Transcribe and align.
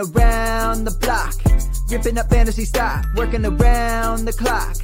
around 0.00 0.84
the 0.84 0.90
block, 0.92 1.34
ripping 1.90 2.18
up 2.18 2.30
fantasy 2.30 2.64
stock, 2.64 3.04
working 3.16 3.44
around 3.44 4.24
the 4.24 4.32
clock. 4.32 4.76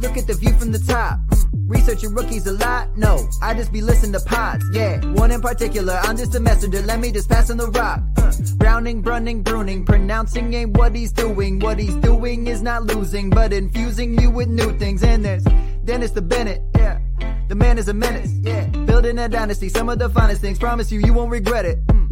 Look 0.00 0.16
at 0.16 0.26
the 0.26 0.34
view 0.34 0.52
from 0.58 0.72
the 0.72 0.78
top. 0.78 1.18
Mm. 1.28 1.42
Researching 1.68 2.14
rookies 2.14 2.46
a 2.46 2.52
lot? 2.52 2.96
No, 2.96 3.28
I 3.40 3.54
just 3.54 3.72
be 3.72 3.80
listening 3.80 4.12
to 4.12 4.20
pods. 4.20 4.64
Yeah, 4.72 5.00
one 5.12 5.30
in 5.30 5.40
particular. 5.40 5.94
I'm 6.02 6.16
just 6.16 6.34
a 6.34 6.40
messenger. 6.40 6.82
Let 6.82 7.00
me 7.00 7.12
just 7.12 7.28
pass 7.28 7.50
on 7.50 7.56
the 7.56 7.68
rock. 7.68 8.00
Uh, 8.16 8.32
Browning, 8.56 9.00
brunning, 9.02 9.44
pruning. 9.44 9.84
Pronouncing 9.84 10.52
ain't 10.54 10.76
what 10.76 10.94
he's 10.94 11.12
doing. 11.12 11.58
What 11.60 11.78
he's 11.78 11.94
doing 11.96 12.46
is 12.46 12.62
not 12.62 12.84
losing, 12.84 13.30
but 13.30 13.52
infusing 13.52 14.18
you 14.20 14.30
with 14.30 14.48
new 14.48 14.76
things. 14.78 15.02
And 15.02 15.24
there's 15.24 15.44
Dennis 15.84 16.10
the 16.10 16.22
Bennett. 16.22 16.62
Yeah, 16.76 16.98
the 17.48 17.54
man 17.54 17.78
is 17.78 17.88
a 17.88 17.94
menace. 17.94 18.32
Yeah, 18.42 18.66
building 18.86 19.18
a 19.18 19.28
dynasty. 19.28 19.68
Some 19.68 19.88
of 19.88 19.98
the 19.98 20.08
finest 20.08 20.40
things. 20.40 20.58
Promise 20.58 20.90
you, 20.90 21.00
you 21.00 21.12
won't 21.12 21.30
regret 21.30 21.64
it. 21.64 21.86
Mm. 21.86 22.01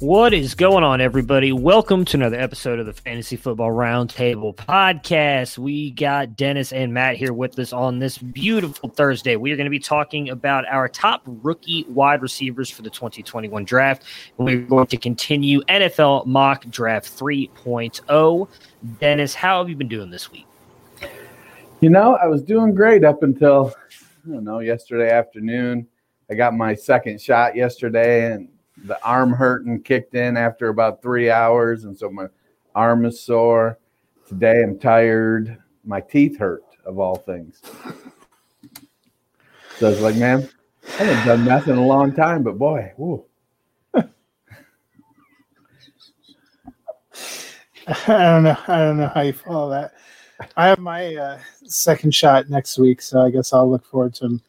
What 0.00 0.34
is 0.34 0.54
going 0.54 0.84
on, 0.84 1.00
everybody? 1.00 1.52
Welcome 1.52 2.04
to 2.04 2.18
another 2.18 2.38
episode 2.38 2.78
of 2.78 2.84
the 2.84 2.92
Fantasy 2.92 3.34
Football 3.34 3.70
Roundtable 3.70 4.54
podcast. 4.54 5.56
We 5.56 5.92
got 5.92 6.36
Dennis 6.36 6.70
and 6.70 6.92
Matt 6.92 7.16
here 7.16 7.32
with 7.32 7.58
us 7.58 7.72
on 7.72 7.98
this 7.98 8.18
beautiful 8.18 8.90
Thursday. 8.90 9.36
We 9.36 9.52
are 9.52 9.56
going 9.56 9.64
to 9.64 9.70
be 9.70 9.78
talking 9.78 10.28
about 10.28 10.66
our 10.68 10.86
top 10.86 11.22
rookie 11.24 11.86
wide 11.88 12.20
receivers 12.20 12.68
for 12.68 12.82
the 12.82 12.90
2021 12.90 13.64
draft. 13.64 14.04
We're 14.36 14.58
going 14.60 14.86
to 14.88 14.98
continue 14.98 15.62
NFL 15.62 16.26
mock 16.26 16.66
draft 16.68 17.18
3.0. 17.18 18.48
Dennis, 19.00 19.34
how 19.34 19.60
have 19.60 19.70
you 19.70 19.76
been 19.76 19.88
doing 19.88 20.10
this 20.10 20.30
week? 20.30 20.46
You 21.80 21.88
know, 21.88 22.16
I 22.16 22.26
was 22.26 22.42
doing 22.42 22.74
great 22.74 23.02
up 23.02 23.22
until, 23.22 23.72
I 24.26 24.32
don't 24.32 24.44
know, 24.44 24.58
yesterday 24.58 25.10
afternoon. 25.10 25.88
I 26.30 26.34
got 26.34 26.52
my 26.52 26.74
second 26.74 27.18
shot 27.18 27.56
yesterday 27.56 28.30
and 28.32 28.50
the 28.84 29.02
arm 29.04 29.32
hurting 29.32 29.82
kicked 29.82 30.14
in 30.14 30.36
after 30.36 30.68
about 30.68 31.02
three 31.02 31.30
hours. 31.30 31.84
And 31.84 31.96
so 31.96 32.10
my 32.10 32.26
arm 32.74 33.04
is 33.04 33.20
sore. 33.20 33.78
Today 34.28 34.62
I'm 34.62 34.78
tired. 34.78 35.58
My 35.84 36.00
teeth 36.00 36.38
hurt, 36.38 36.64
of 36.84 36.98
all 36.98 37.16
things. 37.16 37.60
So 39.78 39.86
I 39.86 39.90
was 39.90 40.00
like, 40.00 40.16
man, 40.16 40.48
I 40.98 41.04
haven't 41.04 41.26
done 41.26 41.44
meth 41.44 41.68
in 41.68 41.76
a 41.76 41.86
long 41.86 42.12
time, 42.14 42.42
but 42.42 42.58
boy, 42.58 42.92
woo. 42.96 43.24
I 43.94 44.04
don't 48.06 48.42
know. 48.42 48.56
I 48.66 48.78
don't 48.78 48.96
know 48.96 49.10
how 49.14 49.20
you 49.20 49.32
follow 49.32 49.70
that. 49.70 49.94
I 50.56 50.68
have 50.68 50.78
my 50.78 51.14
uh, 51.14 51.38
second 51.64 52.14
shot 52.14 52.50
next 52.50 52.78
week, 52.78 53.00
so 53.00 53.20
I 53.20 53.30
guess 53.30 53.52
I'll 53.52 53.70
look 53.70 53.84
forward 53.84 54.14
to. 54.14 54.40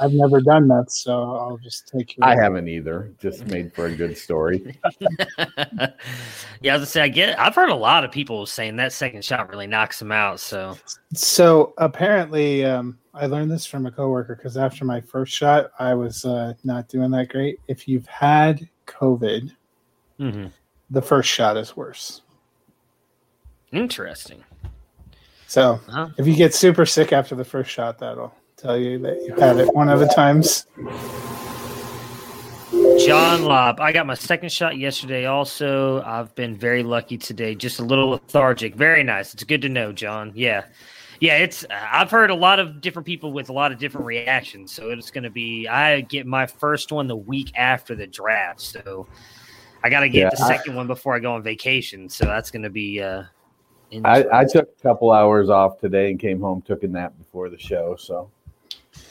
I've 0.00 0.12
never 0.12 0.40
done 0.40 0.68
that, 0.68 0.90
so 0.90 1.36
I'll 1.36 1.58
just 1.58 1.88
take 1.88 2.16
your. 2.16 2.26
I 2.26 2.34
haven't 2.36 2.68
either. 2.68 3.12
Just 3.20 3.46
made 3.46 3.72
for 3.72 3.86
a 3.86 3.94
good 3.94 4.16
story. 4.16 4.78
yeah, 5.00 5.88
I 5.88 6.76
was 6.76 6.80
gonna 6.80 6.86
say 6.86 7.02
I 7.02 7.08
get. 7.08 7.38
I've 7.38 7.54
heard 7.54 7.70
a 7.70 7.74
lot 7.74 8.04
of 8.04 8.10
people 8.12 8.46
saying 8.46 8.76
that 8.76 8.92
second 8.92 9.24
shot 9.24 9.48
really 9.50 9.66
knocks 9.66 9.98
them 9.98 10.12
out. 10.12 10.40
So 10.40 10.76
So 11.14 11.74
apparently, 11.78 12.64
um, 12.64 12.98
I 13.14 13.26
learned 13.26 13.50
this 13.50 13.66
from 13.66 13.86
a 13.86 13.90
coworker 13.90 14.36
because 14.36 14.56
after 14.56 14.84
my 14.84 15.00
first 15.00 15.32
shot, 15.32 15.70
I 15.78 15.94
was 15.94 16.24
uh, 16.24 16.54
not 16.64 16.88
doing 16.88 17.10
that 17.12 17.28
great. 17.28 17.60
If 17.68 17.86
you've 17.88 18.06
had 18.06 18.68
COVID, 18.86 19.50
mhm. 20.20 20.50
the 20.90 21.02
first 21.02 21.28
shot 21.30 21.56
is 21.56 21.76
worse. 21.76 22.22
interesting. 23.72 24.42
So 25.46 25.80
Huh? 25.88 26.08
if 26.18 26.26
you 26.26 26.34
get 26.34 26.54
super 26.54 26.86
sick 26.86 27.12
after 27.12 27.34
the 27.34 27.44
first 27.44 27.70
shot, 27.70 27.98
that'll 27.98 28.34
tell 28.64 28.78
you 28.78 28.98
that 28.98 29.22
you 29.22 29.34
had 29.34 29.58
it 29.58 29.74
one 29.74 29.90
of 29.90 30.00
the 30.00 30.06
times. 30.06 30.66
John 33.06 33.44
Lobb. 33.44 33.78
I 33.78 33.92
got 33.92 34.06
my 34.06 34.14
second 34.14 34.50
shot 34.50 34.78
yesterday. 34.78 35.26
Also, 35.26 36.02
I've 36.02 36.34
been 36.34 36.56
very 36.56 36.82
lucky 36.82 37.18
today. 37.18 37.54
Just 37.54 37.78
a 37.78 37.84
little 37.84 38.08
lethargic. 38.10 38.74
Very 38.74 39.02
nice. 39.02 39.34
It's 39.34 39.44
good 39.44 39.60
to 39.62 39.68
know, 39.68 39.92
John. 39.92 40.32
Yeah, 40.34 40.64
yeah. 41.20 41.36
It's. 41.38 41.66
I've 41.70 42.10
heard 42.10 42.30
a 42.30 42.34
lot 42.34 42.58
of 42.58 42.80
different 42.80 43.04
people 43.04 43.32
with 43.32 43.50
a 43.50 43.52
lot 43.52 43.70
of 43.70 43.78
different 43.78 44.06
reactions. 44.06 44.72
So 44.72 44.90
it's 44.90 45.10
going 45.10 45.24
to 45.24 45.30
be. 45.30 45.68
I 45.68 46.00
get 46.00 46.26
my 46.26 46.46
first 46.46 46.90
one 46.90 47.06
the 47.06 47.16
week 47.16 47.52
after 47.56 47.94
the 47.94 48.06
draft. 48.06 48.60
So 48.62 49.06
I 49.82 49.90
got 49.90 50.00
to 50.00 50.08
get 50.08 50.20
Yeah, 50.20 50.30
the 50.30 50.42
I- 50.42 50.56
second 50.56 50.74
one 50.74 50.86
before 50.86 51.14
I 51.14 51.18
go 51.18 51.34
on 51.34 51.42
vacation. 51.42 52.08
So 52.08 52.24
that's 52.24 52.50
going 52.50 52.62
to 52.62 52.70
be. 52.70 53.02
uh 53.02 53.24
I, 54.04 54.24
I 54.32 54.44
took 54.44 54.68
a 54.76 54.82
couple 54.82 55.12
hours 55.12 55.50
off 55.50 55.78
today 55.78 56.10
and 56.10 56.18
came 56.18 56.40
home, 56.40 56.62
took 56.62 56.82
a 56.82 56.88
nap 56.88 57.12
before 57.16 57.48
the 57.48 57.58
show. 57.58 57.94
So 57.96 58.28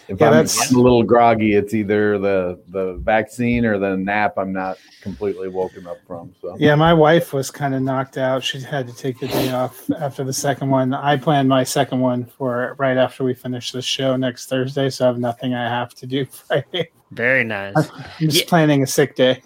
if 0.08 0.20
Yeah, 0.20 0.28
I'm 0.28 0.34
that's- 0.34 0.72
a 0.72 0.78
little 0.78 1.04
groggy, 1.04 1.54
it's 1.56 1.74
either 1.74 2.18
the 2.20 2.60
the 2.70 2.96
vaccine 3.04 3.66
or 3.66 3.78
the 3.80 3.96
nap 3.98 4.34
I'm 4.38 4.52
not 4.54 4.78
completely 5.02 5.48
woken 5.50 5.88
up 5.88 5.98
from. 6.08 6.34
So 6.42 6.56
Yeah, 6.60 6.76
my 6.76 6.94
wife 6.94 7.34
was 7.34 7.50
kind 7.52 7.74
of 7.76 7.82
knocked 7.82 8.18
out. 8.18 8.44
She 8.44 8.60
had 8.62 8.88
to 8.88 8.96
take 8.96 9.20
the 9.20 9.28
day 9.28 9.52
off 9.52 9.90
after 10.00 10.24
the 10.24 10.34
second 10.34 10.70
one. 10.70 10.94
I 10.94 11.18
planned 11.18 11.50
my 11.50 11.64
second 11.64 12.00
one 12.02 12.26
for 12.26 12.76
right 12.78 12.98
after 12.98 13.24
we 13.24 13.34
finish 13.34 13.72
the 13.72 13.82
show 13.82 14.16
next 14.16 14.48
Thursday, 14.50 14.90
so 14.90 15.06
I 15.06 15.08
have 15.08 15.20
nothing 15.20 15.54
I 15.54 15.68
have 15.70 15.94
to 15.96 16.08
do 16.08 16.26
Friday. 16.48 16.90
very 17.12 17.44
nice. 17.44 17.74
I'm 17.76 17.86
just 18.30 18.44
Yeah. 18.44 18.50
planning 18.50 18.84
a 18.84 18.88
sick 18.88 19.16
day. 19.16 19.42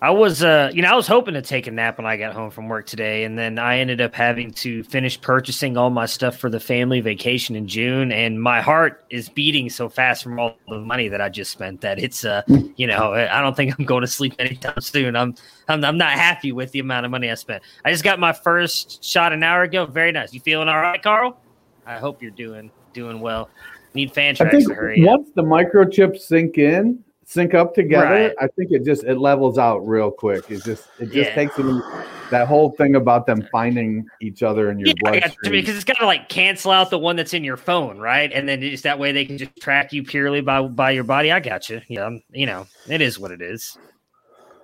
I 0.00 0.10
was, 0.10 0.44
uh, 0.44 0.70
you 0.72 0.82
know, 0.82 0.92
I 0.92 0.94
was 0.94 1.08
hoping 1.08 1.34
to 1.34 1.42
take 1.42 1.66
a 1.66 1.72
nap 1.72 1.98
when 1.98 2.06
I 2.06 2.16
got 2.16 2.32
home 2.32 2.50
from 2.50 2.68
work 2.68 2.86
today, 2.86 3.24
and 3.24 3.36
then 3.36 3.58
I 3.58 3.78
ended 3.78 4.00
up 4.00 4.14
having 4.14 4.52
to 4.52 4.84
finish 4.84 5.20
purchasing 5.20 5.76
all 5.76 5.90
my 5.90 6.06
stuff 6.06 6.36
for 6.36 6.48
the 6.48 6.60
family 6.60 7.00
vacation 7.00 7.56
in 7.56 7.66
June, 7.66 8.12
and 8.12 8.40
my 8.40 8.60
heart 8.60 9.04
is 9.10 9.28
beating 9.28 9.68
so 9.68 9.88
fast 9.88 10.22
from 10.22 10.38
all 10.38 10.56
the 10.68 10.78
money 10.78 11.08
that 11.08 11.20
I 11.20 11.28
just 11.28 11.50
spent 11.50 11.80
that 11.80 11.98
it's, 11.98 12.24
uh, 12.24 12.42
you 12.76 12.86
know, 12.86 13.12
I 13.12 13.40
don't 13.40 13.56
think 13.56 13.76
I'm 13.76 13.84
going 13.84 14.02
to 14.02 14.06
sleep 14.06 14.34
anytime 14.38 14.80
soon. 14.80 15.16
I'm, 15.16 15.34
I'm, 15.66 15.84
I'm 15.84 15.98
not 15.98 16.12
happy 16.12 16.52
with 16.52 16.70
the 16.70 16.78
amount 16.78 17.04
of 17.04 17.10
money 17.10 17.28
I 17.28 17.34
spent. 17.34 17.64
I 17.84 17.90
just 17.90 18.04
got 18.04 18.20
my 18.20 18.32
first 18.32 19.02
shot 19.02 19.32
an 19.32 19.42
hour 19.42 19.62
ago. 19.62 19.84
Very 19.84 20.12
nice. 20.12 20.32
You 20.32 20.38
feeling 20.38 20.68
all 20.68 20.80
right, 20.80 21.02
Carl? 21.02 21.40
I 21.86 21.98
hope 21.98 22.22
you're 22.22 22.30
doing 22.30 22.70
doing 22.92 23.18
well. 23.18 23.50
Need 23.94 24.12
fan 24.12 24.36
tracks 24.36 24.64
to 24.64 24.74
hurry 24.74 25.02
up. 25.08 25.20
once 25.20 25.30
the 25.34 25.42
microchips 25.42 26.18
sink 26.18 26.58
in, 26.58 27.02
sync 27.28 27.52
up 27.52 27.74
together, 27.74 28.06
Right. 28.06 28.34
I 28.40 28.46
think 28.48 28.72
it 28.72 28.84
just 28.86 29.04
it 29.04 29.18
levels 29.18 29.58
out 29.58 29.86
real 29.86 30.10
quick. 30.10 30.50
It 30.50 30.64
just 30.64 30.88
it 30.98 31.06
just 31.12 31.14
Yeah. 31.30 31.34
takes 31.34 31.54
them 31.56 31.82
that 32.30 32.48
whole 32.48 32.70
thing 32.72 32.96
about 32.96 33.26
them 33.26 33.46
finding 33.52 34.06
each 34.20 34.42
other 34.42 34.70
in 34.70 34.78
your 34.78 34.88
Yeah, 34.88 34.94
I 35.04 35.12
got- 35.12 35.20
bloodstream. 35.20 35.52
because 35.52 35.76
it's 35.76 35.84
got 35.84 35.98
to 35.98 36.06
like 36.06 36.28
cancel 36.30 36.70
out 36.70 36.88
the 36.90 36.98
one 36.98 37.16
that's 37.16 37.34
in 37.34 37.44
your 37.44 37.56
phone, 37.58 37.98
right? 37.98 38.30
And 38.32 38.48
then 38.48 38.60
just 38.62 38.82
that 38.84 38.98
way 38.98 39.12
they 39.12 39.24
can 39.26 39.36
just 39.38 39.54
track 39.60 39.92
you 39.92 40.02
purely 40.02 40.40
by 40.40 40.62
by 40.62 40.90
your 40.92 41.04
body. 41.04 41.30
I 41.30 41.40
got 41.40 41.68
you. 41.68 41.82
Yeah, 41.88 42.02
I'm- 42.04 42.22
you 42.30 42.46
know, 42.46 42.66
it 42.88 43.02
is 43.02 43.18
what 43.18 43.30
it 43.30 43.42
is. 43.42 43.76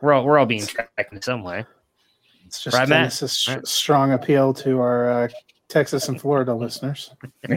We're 0.01 0.15
all 0.15 0.25
we're 0.25 0.39
all 0.39 0.47
being 0.47 0.67
tracked 0.67 1.13
in 1.13 1.21
some 1.21 1.43
way. 1.45 1.67
It's 2.47 2.63
just 2.63 2.75
Right, 2.77 2.89
Matt? 2.89 2.99
Dennis's 2.99 3.33
str- 3.33 3.53
Right. 3.53 3.67
strong 3.67 4.13
appeal 4.13 4.55
to 4.55 4.79
our 4.81 5.25
uh, 5.25 5.29
Texas 5.69 6.09
and 6.09 6.21
Florida 6.21 6.55
listeners. 6.55 7.11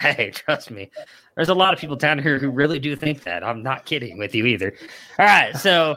Hey, 0.00 0.30
trust 0.30 0.70
me. 0.70 0.90
There's 1.36 1.48
a 1.48 1.54
lot 1.54 1.72
of 1.72 1.80
people 1.80 1.96
down 1.96 2.18
here 2.18 2.38
who 2.38 2.50
really 2.50 2.78
do 2.78 2.94
think 2.94 3.22
that. 3.24 3.42
I'm 3.42 3.62
not 3.62 3.86
kidding 3.86 4.18
with 4.18 4.34
you 4.34 4.44
either. 4.46 4.74
All 5.18 5.24
right, 5.24 5.56
so 5.56 5.96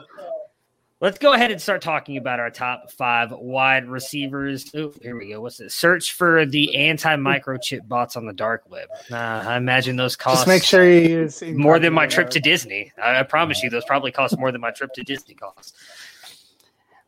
let's 1.00 1.18
go 1.18 1.34
ahead 1.34 1.50
and 1.50 1.60
start 1.60 1.82
talking 1.82 2.16
about 2.16 2.40
our 2.40 2.50
top 2.50 2.90
five 2.90 3.30
wide 3.32 3.86
receivers. 3.86 4.70
Oh, 4.74 4.92
here 5.02 5.16
we 5.16 5.30
go. 5.30 5.40
What's 5.40 5.58
this? 5.58 5.74
Search 5.74 6.14
for 6.14 6.46
the 6.46 6.74
anti-microchip 6.76 7.86
bots 7.86 8.16
on 8.16 8.26
the 8.26 8.32
dark 8.32 8.62
web. 8.70 8.88
Uh, 9.10 9.16
I 9.16 9.56
imagine 9.56 9.96
those 9.96 10.16
cost 10.16 10.38
Just 10.38 10.48
make 10.48 10.64
sure 10.64 10.88
you 10.88 11.08
use 11.08 11.42
more 11.42 11.78
than 11.78 11.92
my 11.92 12.06
trip 12.06 12.30
to. 12.30 12.40
Disney. 12.40 12.92
I, 13.02 13.20
I 13.20 13.22
promise 13.24 13.62
you, 13.62 13.68
those 13.68 13.84
probably 13.84 14.12
cost 14.12 14.38
more 14.38 14.50
than 14.52 14.60
my 14.60 14.70
trip 14.70 14.92
to 14.94 15.02
Disney 15.02 15.34
costs. 15.34 15.74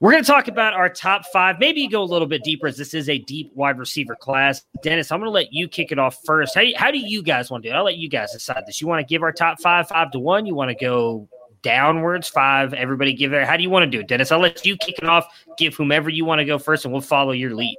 We're 0.01 0.13
going 0.13 0.25
to 0.25 0.31
talk 0.31 0.49
about 0.49 0.73
our 0.73 0.89
top 0.89 1.27
five. 1.27 1.59
Maybe 1.59 1.87
go 1.87 2.03
a 2.03 2.05
little 2.05 2.27
bit 2.27 2.43
deeper 2.43 2.67
as 2.67 2.79
this 2.79 2.95
is 2.95 3.11
a 3.11 3.19
deep 3.19 3.53
wide 3.55 3.79
receiver 3.79 4.17
class. 4.17 4.65
Dennis, 4.83 5.13
I'm 5.13 5.21
going 5.21 5.27
to 5.27 5.31
let 5.31 5.53
you 5.53 5.69
kick 5.69 5.93
it 5.93 5.99
off 5.99 6.17
first. 6.25 6.55
How, 6.55 6.63
how 6.75 6.91
do 6.91 6.97
you 6.97 7.23
guys 7.23 7.51
want 7.51 7.63
to 7.65 7.69
do 7.69 7.75
it? 7.75 7.77
I'll 7.77 7.85
let 7.85 7.99
you 7.99 8.09
guys 8.09 8.33
decide 8.33 8.65
this. 8.67 8.81
You 8.81 8.87
want 8.87 9.07
to 9.07 9.13
give 9.13 9.23
our 9.23 9.31
top 9.31 9.61
five, 9.61 9.89
five 9.89 10.11
to 10.13 10.19
one? 10.19 10.47
You 10.47 10.55
want 10.55 10.71
to 10.71 10.75
go 10.75 11.29
downwards, 11.61 12.29
five? 12.29 12.73
Everybody 12.73 13.13
give 13.13 13.31
their. 13.31 13.45
How 13.45 13.59
do 13.59 13.63
you 13.63 13.69
want 13.69 13.85
to 13.85 13.91
do 13.91 14.01
it, 14.01 14.09
Dennis? 14.09 14.33
I'll 14.33 14.41
let 14.41 14.65
you 14.65 14.79
kick 14.79 14.97
it 14.97 15.05
off. 15.05 15.27
Give 15.59 15.75
whomever 15.75 16.09
you 16.09 16.25
want 16.25 16.39
to 16.39 16.47
go 16.47 16.59
first, 16.59 16.87
and 16.87 16.93
we'll 16.93 17.03
follow 17.03 17.33
your 17.33 17.55
lead. 17.55 17.77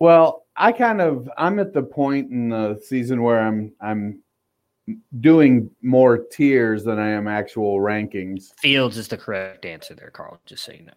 Well, 0.00 0.46
I 0.56 0.72
kind 0.72 1.00
of 1.00 1.30
I'm 1.38 1.60
at 1.60 1.72
the 1.72 1.82
point 1.84 2.28
in 2.32 2.48
the 2.48 2.82
season 2.84 3.22
where 3.22 3.38
I'm 3.38 3.72
I'm 3.80 4.20
doing 5.20 5.70
more 5.80 6.18
tiers 6.18 6.82
than 6.82 6.98
I 6.98 7.10
am 7.10 7.28
actual 7.28 7.78
rankings. 7.78 8.52
Fields 8.58 8.98
is 8.98 9.06
the 9.06 9.16
correct 9.16 9.64
answer 9.64 9.94
there, 9.94 10.10
Carl. 10.10 10.40
Just 10.44 10.64
so 10.64 10.72
you 10.72 10.82
know. 10.82 10.92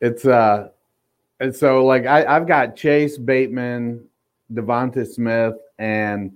It's 0.00 0.24
uh, 0.24 0.68
and 1.40 1.54
so 1.54 1.84
like 1.84 2.06
I 2.06 2.24
I've 2.24 2.46
got 2.46 2.76
Chase 2.76 3.18
Bateman, 3.18 4.04
Devonta 4.52 5.06
Smith, 5.06 5.54
and 5.78 6.32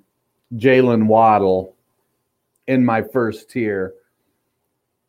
Jaylen 0.56 1.06
Waddle 1.06 1.76
in 2.66 2.84
my 2.84 3.02
first 3.02 3.50
tier, 3.50 3.94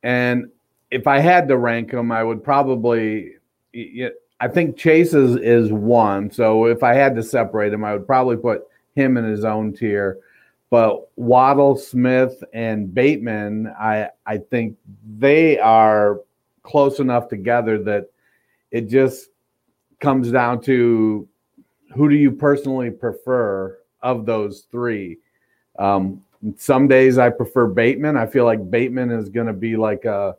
and 0.03 0.49
if 0.91 1.07
I 1.07 1.19
had 1.19 1.47
to 1.47 1.57
rank 1.57 1.91
them, 1.91 2.11
I 2.11 2.23
would 2.23 2.43
probably. 2.43 3.33
I 4.39 4.47
think 4.49 4.77
Chase 4.77 5.13
is, 5.13 5.37
is 5.37 5.71
one. 5.71 6.29
So 6.29 6.65
if 6.65 6.83
I 6.83 6.93
had 6.93 7.15
to 7.15 7.23
separate 7.23 7.71
him, 7.71 7.85
I 7.85 7.93
would 7.93 8.05
probably 8.05 8.35
put 8.35 8.67
him 8.93 9.15
in 9.17 9.23
his 9.23 9.45
own 9.45 9.73
tier. 9.73 10.19
But 10.73 11.11
Waddle, 11.17 11.75
Smith, 11.75 12.43
and 12.51 12.91
Bateman, 12.91 13.71
I 13.79 14.09
I 14.25 14.39
think 14.39 14.75
they 15.19 15.59
are 15.59 16.21
close 16.63 16.97
enough 16.97 17.27
together 17.29 17.77
that 17.83 18.09
it 18.71 18.89
just 18.89 19.29
comes 19.99 20.31
down 20.31 20.61
to 20.61 21.27
who 21.93 22.09
do 22.09 22.15
you 22.15 22.31
personally 22.31 22.89
prefer 22.89 23.77
of 24.01 24.25
those 24.25 24.65
three. 24.71 25.19
Um, 25.77 26.23
some 26.57 26.87
days 26.87 27.19
I 27.19 27.29
prefer 27.29 27.67
Bateman. 27.67 28.17
I 28.17 28.25
feel 28.25 28.45
like 28.45 28.71
Bateman 28.71 29.11
is 29.11 29.29
going 29.29 29.45
to 29.45 29.53
be 29.53 29.77
like 29.77 30.05
a 30.05 30.35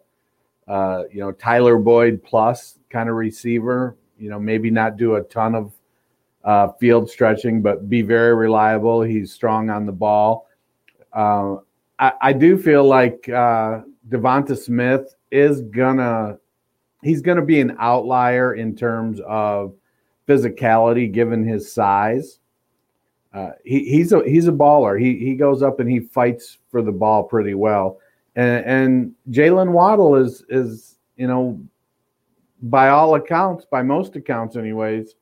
uh, 0.66 1.04
you 1.12 1.20
know, 1.20 1.30
Tyler 1.30 1.78
Boyd 1.78 2.24
plus 2.24 2.80
kind 2.90 3.08
of 3.08 3.14
receiver. 3.14 3.96
You 4.18 4.30
know, 4.30 4.40
maybe 4.40 4.68
not 4.68 4.96
do 4.96 5.14
a 5.14 5.22
ton 5.22 5.54
of 5.54 5.72
uh, 6.44 6.68
field 6.72 7.10
stretching, 7.10 7.62
but 7.62 7.88
be 7.88 8.02
very 8.02 8.34
reliable. 8.34 9.02
He's 9.02 9.32
strong 9.32 9.70
on 9.70 9.86
the 9.86 9.92
ball. 9.92 10.48
Uh, 11.12 11.56
I, 11.98 12.12
I, 12.20 12.32
do 12.32 12.58
feel 12.58 12.84
like 12.84 13.28
uh, 13.28 13.82
Devonta 14.08 14.58
Smith 14.58 15.14
is 15.30 15.62
gonna 15.62 16.38
he's 17.02 17.22
gonna 17.22 17.44
be 17.44 17.60
an 17.60 17.76
outlier 17.78 18.54
in 18.54 18.74
terms 18.74 19.20
of 19.26 19.74
physicality, 20.28 21.10
given 21.10 21.46
his 21.46 21.72
size. 21.72 22.40
Uh, 23.32 23.50
he, 23.64 23.84
he's 23.84 24.12
a 24.12 24.22
he's 24.24 24.48
a 24.48 24.52
baller. 24.52 25.00
He 25.00 25.18
he 25.18 25.34
goes 25.34 25.62
up 25.62 25.80
and 25.80 25.88
he 25.88 26.00
fights 26.00 26.58
for 26.70 26.82
the 26.82 26.92
ball 26.92 27.22
pretty 27.22 27.54
well 27.54 28.00
and, 28.36 28.64
and 28.66 29.14
Jalen 29.30 29.70
Waddle 29.70 30.16
is 30.16 30.44
is 30.48 30.98
you 31.16 31.26
know 31.26 31.60
by 32.62 32.88
all 32.88 33.14
accounts, 33.14 33.66
by 33.70 33.82
most 33.82 34.16
accounts, 34.16 34.56
anyways, 34.56 35.14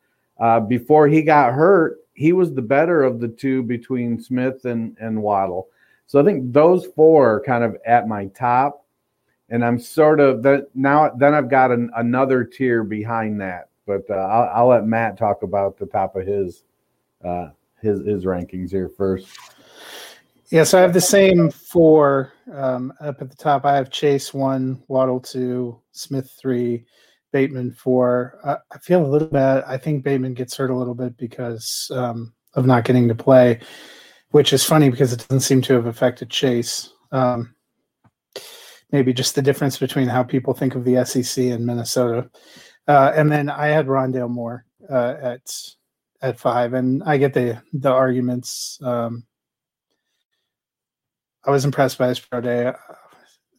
uh, 0.42 0.58
before 0.58 1.06
he 1.06 1.22
got 1.22 1.54
hurt, 1.54 1.98
he 2.14 2.32
was 2.32 2.52
the 2.52 2.60
better 2.60 3.04
of 3.04 3.20
the 3.20 3.28
two 3.28 3.62
between 3.62 4.20
Smith 4.20 4.64
and 4.64 4.96
and 5.00 5.22
Waddle. 5.22 5.68
So 6.06 6.20
I 6.20 6.24
think 6.24 6.52
those 6.52 6.86
four 6.96 7.36
are 7.36 7.40
kind 7.40 7.62
of 7.62 7.76
at 7.86 8.08
my 8.08 8.26
top, 8.26 8.84
and 9.50 9.64
I'm 9.64 9.78
sort 9.78 10.18
of 10.18 10.42
that 10.42 10.66
now. 10.74 11.10
Then 11.16 11.32
I've 11.32 11.48
got 11.48 11.70
an, 11.70 11.90
another 11.96 12.42
tier 12.42 12.82
behind 12.82 13.40
that, 13.40 13.68
but 13.86 14.02
uh, 14.10 14.14
I'll, 14.14 14.50
I'll, 14.52 14.68
let 14.68 14.84
Matt 14.84 15.16
talk 15.16 15.44
about 15.44 15.78
the 15.78 15.86
top 15.86 16.16
of 16.16 16.26
his 16.26 16.64
uh, 17.24 17.50
his 17.80 18.04
his 18.04 18.24
rankings 18.24 18.72
here 18.72 18.88
first. 18.88 19.28
Yeah, 20.48 20.64
so 20.64 20.76
I 20.76 20.82
have 20.82 20.92
the 20.92 21.00
same 21.00 21.52
four 21.52 22.32
um, 22.52 22.92
up 23.00 23.22
at 23.22 23.30
the 23.30 23.36
top. 23.36 23.64
I 23.64 23.76
have 23.76 23.90
Chase 23.90 24.34
one, 24.34 24.82
Waddle 24.88 25.20
two, 25.20 25.80
Smith 25.92 26.34
three, 26.36 26.84
Bateman 27.32 27.72
for. 27.72 28.38
I 28.44 28.78
feel 28.78 29.04
a 29.04 29.08
little 29.08 29.28
bad. 29.28 29.64
I 29.66 29.76
think 29.76 30.04
Bateman 30.04 30.34
gets 30.34 30.56
hurt 30.56 30.70
a 30.70 30.76
little 30.76 30.94
bit 30.94 31.16
because 31.16 31.90
um, 31.94 32.32
of 32.54 32.66
not 32.66 32.84
getting 32.84 33.08
to 33.08 33.14
play, 33.14 33.60
which 34.30 34.52
is 34.52 34.64
funny 34.64 34.90
because 34.90 35.12
it 35.12 35.26
doesn't 35.26 35.40
seem 35.40 35.62
to 35.62 35.74
have 35.74 35.86
affected 35.86 36.30
Chase. 36.30 36.92
Um, 37.10 37.54
maybe 38.92 39.12
just 39.12 39.34
the 39.34 39.42
difference 39.42 39.78
between 39.78 40.08
how 40.08 40.22
people 40.22 40.54
think 40.54 40.74
of 40.74 40.84
the 40.84 41.04
SEC 41.04 41.44
and 41.44 41.66
Minnesota. 41.66 42.30
Uh, 42.86 43.12
and 43.14 43.32
then 43.32 43.48
I 43.48 43.68
had 43.68 43.86
Rondale 43.86 44.30
Moore 44.30 44.64
uh, 44.90 45.14
at 45.20 45.50
at 46.20 46.38
five, 46.38 46.74
and 46.74 47.02
I 47.04 47.16
get 47.16 47.34
the 47.34 47.62
the 47.72 47.90
arguments. 47.90 48.78
Um, 48.82 49.24
I 51.44 51.50
was 51.50 51.64
impressed 51.64 51.98
by 51.98 52.08
his 52.08 52.20
pro 52.20 52.40
day. 52.40 52.72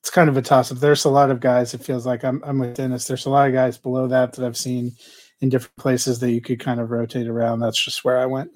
It's 0.03 0.09
kind 0.09 0.27
of 0.27 0.35
a 0.35 0.41
toss 0.41 0.69
up. 0.69 0.79
There's 0.79 1.05
a 1.05 1.09
lot 1.09 1.31
of 1.31 1.39
guys. 1.39 1.73
It 1.73 1.81
feels 1.81 2.05
like 2.05 2.25
I'm, 2.25 2.43
I'm 2.43 2.59
with 2.59 2.75
Dennis. 2.75 3.07
There's 3.07 3.25
a 3.25 3.29
lot 3.29 3.47
of 3.47 3.53
guys 3.53 3.77
below 3.77 4.05
that 4.07 4.33
that 4.33 4.45
I've 4.45 4.57
seen 4.57 4.91
in 5.39 5.47
different 5.47 5.77
places 5.77 6.19
that 6.19 6.31
you 6.31 6.41
could 6.41 6.59
kind 6.59 6.81
of 6.81 6.91
rotate 6.91 7.29
around. 7.29 7.61
That's 7.61 7.81
just 7.81 8.03
where 8.03 8.19
I 8.19 8.25
went. 8.25 8.51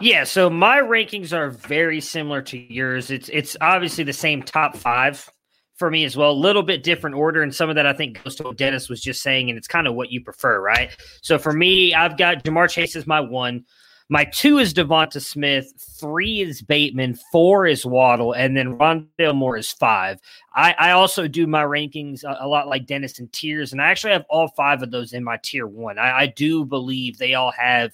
Yeah, 0.00 0.22
so 0.22 0.48
my 0.48 0.78
rankings 0.78 1.32
are 1.32 1.50
very 1.50 2.00
similar 2.00 2.40
to 2.42 2.56
yours. 2.56 3.10
It's 3.10 3.28
it's 3.30 3.56
obviously 3.60 4.04
the 4.04 4.12
same 4.12 4.44
top 4.44 4.76
five 4.76 5.28
for 5.74 5.90
me 5.90 6.04
as 6.04 6.16
well. 6.16 6.30
A 6.30 6.32
little 6.32 6.62
bit 6.62 6.84
different 6.84 7.16
order, 7.16 7.42
and 7.42 7.52
some 7.52 7.68
of 7.68 7.74
that 7.74 7.86
I 7.86 7.92
think 7.92 8.22
goes 8.22 8.36
to 8.36 8.44
what 8.44 8.56
Dennis 8.56 8.88
was 8.88 9.00
just 9.00 9.20
saying, 9.20 9.50
and 9.50 9.58
it's 9.58 9.66
kind 9.66 9.88
of 9.88 9.94
what 9.94 10.12
you 10.12 10.22
prefer, 10.22 10.60
right? 10.60 10.96
So 11.22 11.38
for 11.38 11.52
me, 11.52 11.92
I've 11.92 12.16
got 12.16 12.44
Ja'Marr 12.44 12.70
Chase 12.70 12.94
as 12.94 13.08
my 13.08 13.18
one. 13.18 13.64
My 14.10 14.24
two 14.24 14.56
is 14.56 14.72
Devonta 14.72 15.20
Smith, 15.20 15.74
three 16.00 16.40
is 16.40 16.62
Bateman, 16.62 17.18
four 17.30 17.66
is 17.66 17.84
Waddle, 17.84 18.32
and 18.32 18.56
then 18.56 18.78
Rondale 18.78 19.34
Moore 19.34 19.58
is 19.58 19.70
five. 19.70 20.18
I, 20.54 20.74
I 20.78 20.90
also 20.92 21.28
do 21.28 21.46
my 21.46 21.62
rankings 21.62 22.24
a, 22.24 22.38
a, 22.40 22.48
lot 22.48 22.68
like 22.68 22.86
Dennis 22.86 23.18
and 23.18 23.30
tiers, 23.34 23.72
and 23.72 23.82
I 23.82 23.90
actually 23.90 24.14
have 24.14 24.24
all 24.30 24.48
five 24.48 24.82
of 24.82 24.90
those 24.90 25.12
in 25.12 25.22
my 25.22 25.38
tier 25.42 25.66
one. 25.66 25.98
I, 25.98 26.20
I 26.20 26.26
do 26.26 26.64
believe 26.64 27.18
they 27.18 27.34
all 27.34 27.52
have 27.52 27.92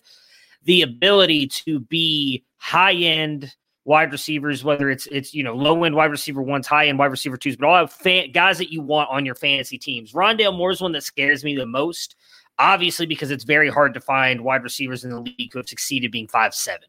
the 0.62 0.82
ability 0.82 1.48
to 1.48 1.80
be 1.80 2.44
high 2.58 2.94
end 2.94 3.52
wide 3.84 4.12
receivers, 4.12 4.62
whether 4.62 4.90
it's 4.90 5.08
it's 5.08 5.34
you 5.34 5.42
know 5.42 5.56
low 5.56 5.82
end 5.82 5.96
wide 5.96 6.12
receiver 6.12 6.42
ones, 6.42 6.68
high 6.68 6.86
end 6.86 6.98
wide 6.98 7.10
receiver 7.10 7.36
twos, 7.36 7.56
but 7.56 7.66
all 7.66 7.76
have 7.76 7.92
fan, 7.92 8.30
guys 8.30 8.58
that 8.58 8.72
you 8.72 8.80
want 8.80 9.10
on 9.10 9.26
your 9.26 9.34
fantasy 9.34 9.78
teams. 9.78 10.12
Rondale 10.12 10.56
Moore 10.56 10.70
is 10.70 10.80
one 10.80 10.92
that 10.92 11.02
scares 11.02 11.42
me 11.42 11.56
the 11.56 11.66
most 11.66 12.14
obviously 12.58 13.06
because 13.06 13.30
it's 13.30 13.44
very 13.44 13.68
hard 13.68 13.94
to 13.94 14.00
find 14.00 14.42
wide 14.42 14.62
receivers 14.62 15.04
in 15.04 15.10
the 15.10 15.20
league 15.20 15.52
who 15.52 15.58
have 15.58 15.68
succeeded 15.68 16.10
being 16.10 16.28
five 16.28 16.54
seven. 16.54 16.88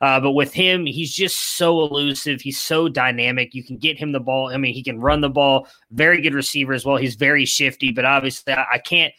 Uh, 0.00 0.20
but 0.20 0.32
with 0.32 0.52
him, 0.52 0.86
he's 0.86 1.14
just 1.14 1.56
so 1.56 1.80
elusive. 1.80 2.40
He's 2.40 2.60
so 2.60 2.88
dynamic. 2.88 3.54
You 3.54 3.62
can 3.62 3.76
get 3.76 3.98
him 3.98 4.12
the 4.12 4.20
ball. 4.20 4.50
I 4.52 4.56
mean, 4.56 4.74
he 4.74 4.82
can 4.82 5.00
run 5.00 5.20
the 5.20 5.30
ball. 5.30 5.68
Very 5.92 6.20
good 6.20 6.34
receiver 6.34 6.72
as 6.72 6.84
well. 6.84 6.96
He's 6.96 7.14
very 7.14 7.44
shifty, 7.44 7.92
but 7.92 8.04
obviously, 8.04 8.52
I, 8.52 8.66
I 8.74 8.78
can't. 8.78 9.14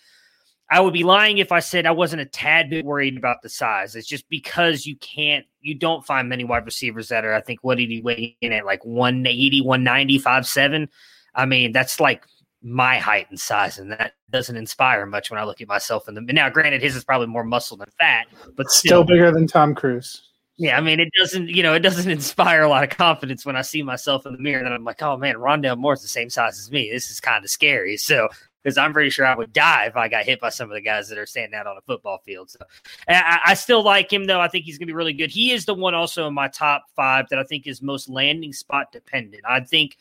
I 0.69 0.79
would 0.79 0.93
be 0.93 1.03
lying 1.03 1.37
if 1.37 1.51
I 1.51 1.59
said 1.59 1.85
I 1.85 1.91
wasn't 1.91 2.23
a 2.23 2.25
tad 2.25 2.71
bit 2.71 2.85
worried 2.85 3.17
about 3.17 3.43
the 3.43 3.49
size. 3.49 3.95
It's 3.95 4.07
just 4.07 4.27
because 4.29 4.85
you 4.85 4.95
can't, 4.97 5.45
you 5.61 5.75
don't 5.75 6.03
find 6.03 6.27
many 6.27 6.43
wide 6.43 6.65
receivers 6.65 7.09
that 7.09 7.23
are, 7.23 7.35
I 7.35 7.41
think, 7.41 7.59
what 7.61 7.77
did 7.77 7.91
he 7.91 8.01
weigh 8.01 8.35
in 8.41 8.51
at 8.51 8.65
like 8.65 8.83
180, 8.83 9.61
190, 9.61 10.17
5, 10.17 10.47
7. 10.47 10.89
I 11.35 11.45
mean, 11.45 11.71
that's 11.71 11.99
like 11.99 12.23
my 12.65 12.97
height 12.97 13.27
and 13.29 13.39
size, 13.39 13.77
and 13.77 13.91
that 13.91 14.13
doesn't 14.31 14.55
inspire 14.57 15.05
much 15.05 15.29
when 15.29 15.39
I 15.39 15.43
look 15.43 15.61
at 15.61 15.67
myself 15.67 16.07
in 16.07 16.15
the. 16.15 16.21
Mirror. 16.21 16.33
Now, 16.33 16.49
granted, 16.49 16.81
his 16.81 16.95
is 16.95 17.03
probably 17.03 17.27
more 17.27 17.43
muscle 17.43 17.77
than 17.77 17.89
fat, 17.99 18.25
but 18.55 18.71
still, 18.71 18.89
still 18.89 19.03
bigger 19.03 19.31
than 19.31 19.45
Tom 19.45 19.75
Cruise. 19.75 20.23
Yeah, 20.57 20.75
I 20.77 20.81
mean, 20.81 20.99
it 20.99 21.09
doesn't, 21.19 21.49
you 21.49 21.61
know, 21.61 21.73
it 21.73 21.81
doesn't 21.81 22.09
inspire 22.11 22.63
a 22.63 22.69
lot 22.69 22.83
of 22.83 22.89
confidence 22.89 23.45
when 23.45 23.55
I 23.55 23.61
see 23.61 23.83
myself 23.83 24.25
in 24.25 24.33
the 24.33 24.39
mirror. 24.39 24.63
And 24.63 24.73
I'm 24.73 24.83
like, 24.83 25.01
oh 25.03 25.15
man, 25.15 25.35
Rondale 25.35 25.77
Moore's 25.77 26.01
the 26.01 26.07
same 26.07 26.29
size 26.29 26.57
as 26.57 26.71
me. 26.71 26.89
This 26.91 27.11
is 27.11 27.19
kind 27.19 27.43
of 27.43 27.51
scary. 27.51 27.97
So, 28.05 28.29
because 28.63 28.77
I'm 28.79 28.93
pretty 28.93 29.11
sure 29.11 29.27
I 29.27 29.35
would 29.35 29.53
die 29.53 29.85
if 29.85 29.95
I 29.95 30.07
got 30.07 30.25
hit 30.25 30.39
by 30.39 30.49
some 30.49 30.71
of 30.71 30.73
the 30.73 30.81
guys 30.81 31.07
that 31.09 31.19
are 31.19 31.27
standing 31.27 31.53
out 31.53 31.67
on 31.67 31.77
a 31.77 31.81
football 31.81 32.19
field. 32.25 32.49
So, 32.49 32.59
I, 33.07 33.39
I 33.45 33.53
still 33.53 33.83
like 33.83 34.11
him 34.11 34.25
though. 34.25 34.41
I 34.41 34.47
think 34.47 34.65
he's 34.65 34.79
going 34.79 34.87
to 34.87 34.91
be 34.91 34.95
really 34.95 35.13
good. 35.13 35.29
He 35.29 35.51
is 35.51 35.65
the 35.65 35.75
one 35.75 35.93
also 35.93 36.27
in 36.27 36.33
my 36.33 36.47
top 36.47 36.85
five 36.95 37.29
that 37.29 37.37
I 37.37 37.43
think 37.43 37.67
is 37.67 37.83
most 37.83 38.09
landing 38.09 38.53
spot 38.53 38.91
dependent. 38.91 39.43
I 39.47 39.59
think 39.59 39.97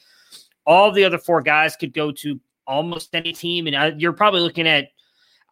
all 0.66 0.92
the 0.92 1.04
other 1.04 1.18
four 1.18 1.42
guys 1.42 1.76
could 1.76 1.92
go 1.92 2.10
to 2.12 2.40
almost 2.66 3.14
any 3.14 3.32
team. 3.32 3.66
And 3.66 3.76
I, 3.76 3.92
you're 3.96 4.12
probably 4.12 4.40
looking 4.40 4.66
at, 4.66 4.88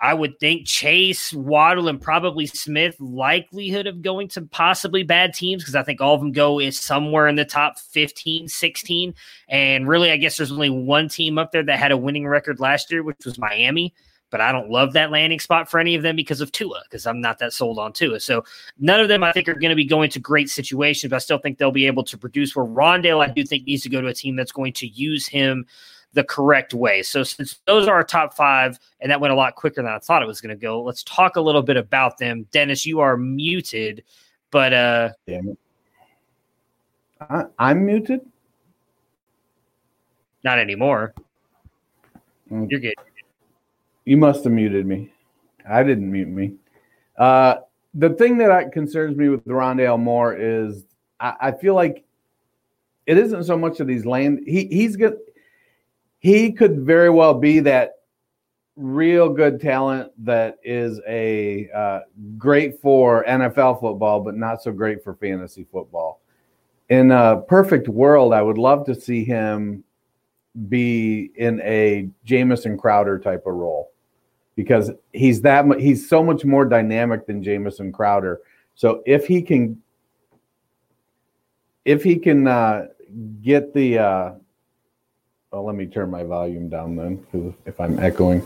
I 0.00 0.14
would 0.14 0.40
think 0.40 0.66
Chase, 0.66 1.32
Waddle, 1.32 1.86
and 1.86 2.00
probably 2.00 2.46
Smith 2.46 2.96
likelihood 2.98 3.86
of 3.86 4.02
going 4.02 4.26
to 4.28 4.42
possibly 4.42 5.04
bad 5.04 5.32
teams 5.32 5.62
because 5.62 5.76
I 5.76 5.84
think 5.84 6.00
all 6.00 6.14
of 6.14 6.20
them 6.20 6.32
go 6.32 6.58
is 6.58 6.78
somewhere 6.78 7.28
in 7.28 7.36
the 7.36 7.44
top 7.44 7.78
15, 7.78 8.48
16. 8.48 9.14
And 9.48 9.86
really, 9.86 10.10
I 10.10 10.16
guess 10.16 10.36
there's 10.36 10.50
only 10.50 10.70
one 10.70 11.08
team 11.08 11.38
up 11.38 11.52
there 11.52 11.62
that 11.62 11.78
had 11.78 11.92
a 11.92 11.96
winning 11.96 12.26
record 12.26 12.58
last 12.58 12.90
year, 12.90 13.04
which 13.04 13.24
was 13.24 13.38
Miami. 13.38 13.94
But 14.28 14.40
I 14.40 14.50
don't 14.50 14.70
love 14.70 14.94
that 14.94 15.10
landing 15.12 15.38
spot 15.38 15.70
for 15.70 15.78
any 15.78 15.94
of 15.94 16.02
them 16.02 16.16
because 16.16 16.40
of 16.40 16.50
Tua, 16.50 16.82
because 16.84 17.06
I'm 17.06 17.20
not 17.20 17.38
that 17.38 17.52
sold 17.52 17.78
on 17.78 17.92
Tua. 17.92 18.18
So 18.18 18.44
none 18.80 18.98
of 18.98 19.08
them 19.08 19.22
I 19.22 19.30
think 19.30 19.46
are 19.46 19.54
going 19.54 19.70
to 19.70 19.76
be 19.76 19.84
going 19.84 20.10
to 20.10 20.18
great 20.18 20.48
situations, 20.48 21.10
but 21.10 21.16
I 21.16 21.18
still 21.18 21.38
think 21.38 21.58
they'll 21.58 21.70
be 21.70 21.86
able 21.86 22.02
to 22.04 22.18
produce. 22.18 22.56
Where 22.56 22.64
Rondale, 22.64 23.22
I 23.22 23.30
do 23.30 23.44
think 23.44 23.66
needs 23.66 23.82
to 23.82 23.90
go 23.90 24.00
to 24.00 24.08
a 24.08 24.14
team 24.14 24.34
that's 24.34 24.50
going 24.50 24.72
to 24.72 24.86
use 24.88 25.28
him 25.28 25.66
the 26.12 26.24
correct 26.24 26.74
way. 26.74 27.02
So 27.02 27.22
since 27.22 27.60
those 27.66 27.88
are 27.88 27.94
our 27.94 28.04
top 28.04 28.34
five, 28.34 28.78
and 29.00 29.10
that 29.10 29.20
went 29.20 29.32
a 29.32 29.36
lot 29.36 29.54
quicker 29.54 29.82
than 29.82 29.90
I 29.90 29.98
thought 29.98 30.22
it 30.22 30.26
was 30.26 30.40
going 30.40 30.54
to 30.54 30.60
go, 30.60 30.82
let's 30.82 31.02
talk 31.04 31.36
a 31.36 31.40
little 31.40 31.62
bit 31.62 31.76
about 31.76 32.18
them. 32.18 32.46
Dennis, 32.52 32.84
you 32.84 33.00
are 33.00 33.16
muted, 33.16 34.04
but 34.50 34.72
uh, 34.72 35.10
damn 35.26 35.48
it, 35.48 35.58
I, 37.20 37.44
I'm 37.58 37.86
muted. 37.86 38.20
Not 40.44 40.58
anymore. 40.58 41.14
Mm. 42.50 42.70
You're 42.70 42.80
good. 42.80 42.94
You 44.04 44.16
must 44.16 44.44
have 44.44 44.52
muted 44.52 44.86
me. 44.86 45.12
I 45.68 45.82
didn't 45.82 46.10
mute 46.10 46.28
me. 46.28 46.54
Uh, 47.16 47.56
the 47.94 48.10
thing 48.10 48.38
that 48.38 48.72
concerns 48.72 49.16
me 49.16 49.28
with 49.28 49.44
Rondale 49.44 49.98
Moore 49.98 50.34
is 50.34 50.84
I, 51.20 51.34
I, 51.40 51.52
feel 51.52 51.74
like 51.74 52.04
it 53.06 53.18
isn't 53.18 53.44
so 53.44 53.56
much 53.56 53.80
of 53.80 53.86
these 53.86 54.04
land. 54.04 54.40
He 54.46 54.66
he's 54.66 54.96
good. 54.96 55.18
He 56.22 56.52
could 56.52 56.82
very 56.82 57.10
well 57.10 57.34
be 57.34 57.58
that 57.60 57.94
real 58.76 59.28
good 59.28 59.60
talent 59.60 60.12
that 60.24 60.56
is 60.62 61.00
a 61.06 61.68
uh, 61.74 62.00
great 62.38 62.80
for 62.80 63.24
NFL 63.24 63.80
football, 63.80 64.20
but 64.20 64.36
not 64.36 64.62
so 64.62 64.70
great 64.70 65.02
for 65.02 65.14
fantasy 65.14 65.66
football. 65.72 66.20
In 66.88 67.10
a 67.10 67.42
perfect 67.48 67.88
world, 67.88 68.32
I 68.32 68.40
would 68.40 68.56
love 68.56 68.86
to 68.86 68.94
see 68.94 69.24
him 69.24 69.82
be 70.68 71.32
in 71.34 71.60
a 71.62 72.08
Jamison 72.24 72.78
Crowder 72.78 73.18
type 73.18 73.42
of 73.44 73.54
role 73.54 73.90
because 74.54 74.92
he's 75.12 75.40
that 75.40 75.64
he's 75.80 76.08
so 76.08 76.22
much 76.22 76.44
more 76.44 76.64
dynamic 76.64 77.26
than 77.26 77.42
Jamison 77.42 77.90
Crowder. 77.90 78.42
So 78.76 79.02
if 79.06 79.26
he 79.26 79.42
can 79.42 79.82
if 81.84 82.04
he 82.04 82.16
can 82.16 82.46
uh, 82.46 82.86
get 83.42 83.74
the 83.74 83.98
uh, 83.98 84.32
well, 85.52 85.64
let 85.64 85.76
me 85.76 85.86
turn 85.86 86.10
my 86.10 86.24
volume 86.24 86.68
down 86.68 86.96
then 86.96 87.54
if 87.66 87.80
I'm 87.80 87.98
echoing, 87.98 88.44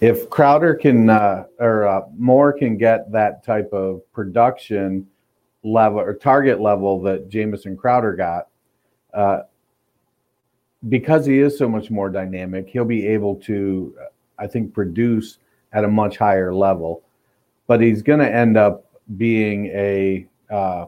if 0.00 0.28
Crowder 0.30 0.74
can 0.74 1.10
uh, 1.10 1.44
or 1.58 1.86
uh, 1.86 2.02
Moore 2.16 2.52
can 2.52 2.76
get 2.76 3.10
that 3.12 3.44
type 3.44 3.72
of 3.72 4.00
production 4.12 5.06
level 5.62 6.00
or 6.00 6.14
target 6.14 6.60
level 6.60 7.00
that 7.02 7.28
Jamison 7.28 7.76
Crowder 7.76 8.14
got, 8.14 8.48
uh, 9.12 9.42
because 10.88 11.26
he 11.26 11.38
is 11.38 11.58
so 11.58 11.68
much 11.68 11.90
more 11.90 12.08
dynamic, 12.08 12.68
he'll 12.68 12.84
be 12.84 13.06
able 13.06 13.36
to 13.36 13.94
I 14.38 14.46
think, 14.46 14.72
produce 14.72 15.38
at 15.72 15.84
a 15.84 15.88
much 15.88 16.16
higher 16.16 16.54
level. 16.54 17.02
But 17.66 17.80
he's 17.80 18.02
going 18.02 18.20
to 18.20 18.32
end 18.32 18.56
up 18.56 18.86
being 19.16 19.66
a, 19.66 20.26
uh, 20.50 20.86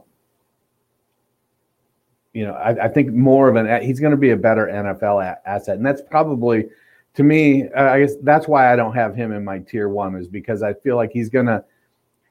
you 2.33 2.47
know, 2.47 2.53
I, 2.53 2.85
I, 2.85 2.89
think 2.89 3.13
more 3.13 3.49
of 3.49 3.57
an, 3.57 3.83
he's 3.83 4.01
going 4.01 4.13
to 4.13 4.17
be 4.17 4.31
a 4.31 4.37
better 4.37 4.67
NFL 4.67 5.25
a- 5.25 5.49
asset. 5.49 5.77
And 5.77 5.85
that's 5.85 6.01
probably, 6.01 6.69
to 7.15 7.23
me, 7.23 7.69
I 7.73 8.01
guess 8.01 8.15
that's 8.23 8.47
why 8.47 8.73
I 8.73 8.77
don't 8.77 8.95
have 8.95 9.15
him 9.15 9.33
in 9.33 9.45
my 9.45 9.59
tier 9.59 9.89
one, 9.89 10.15
is 10.15 10.29
because 10.29 10.63
I 10.63 10.75
feel 10.75 10.97
like 10.97 11.11
he's 11.13 11.29
going 11.29 11.47
to, 11.47 11.65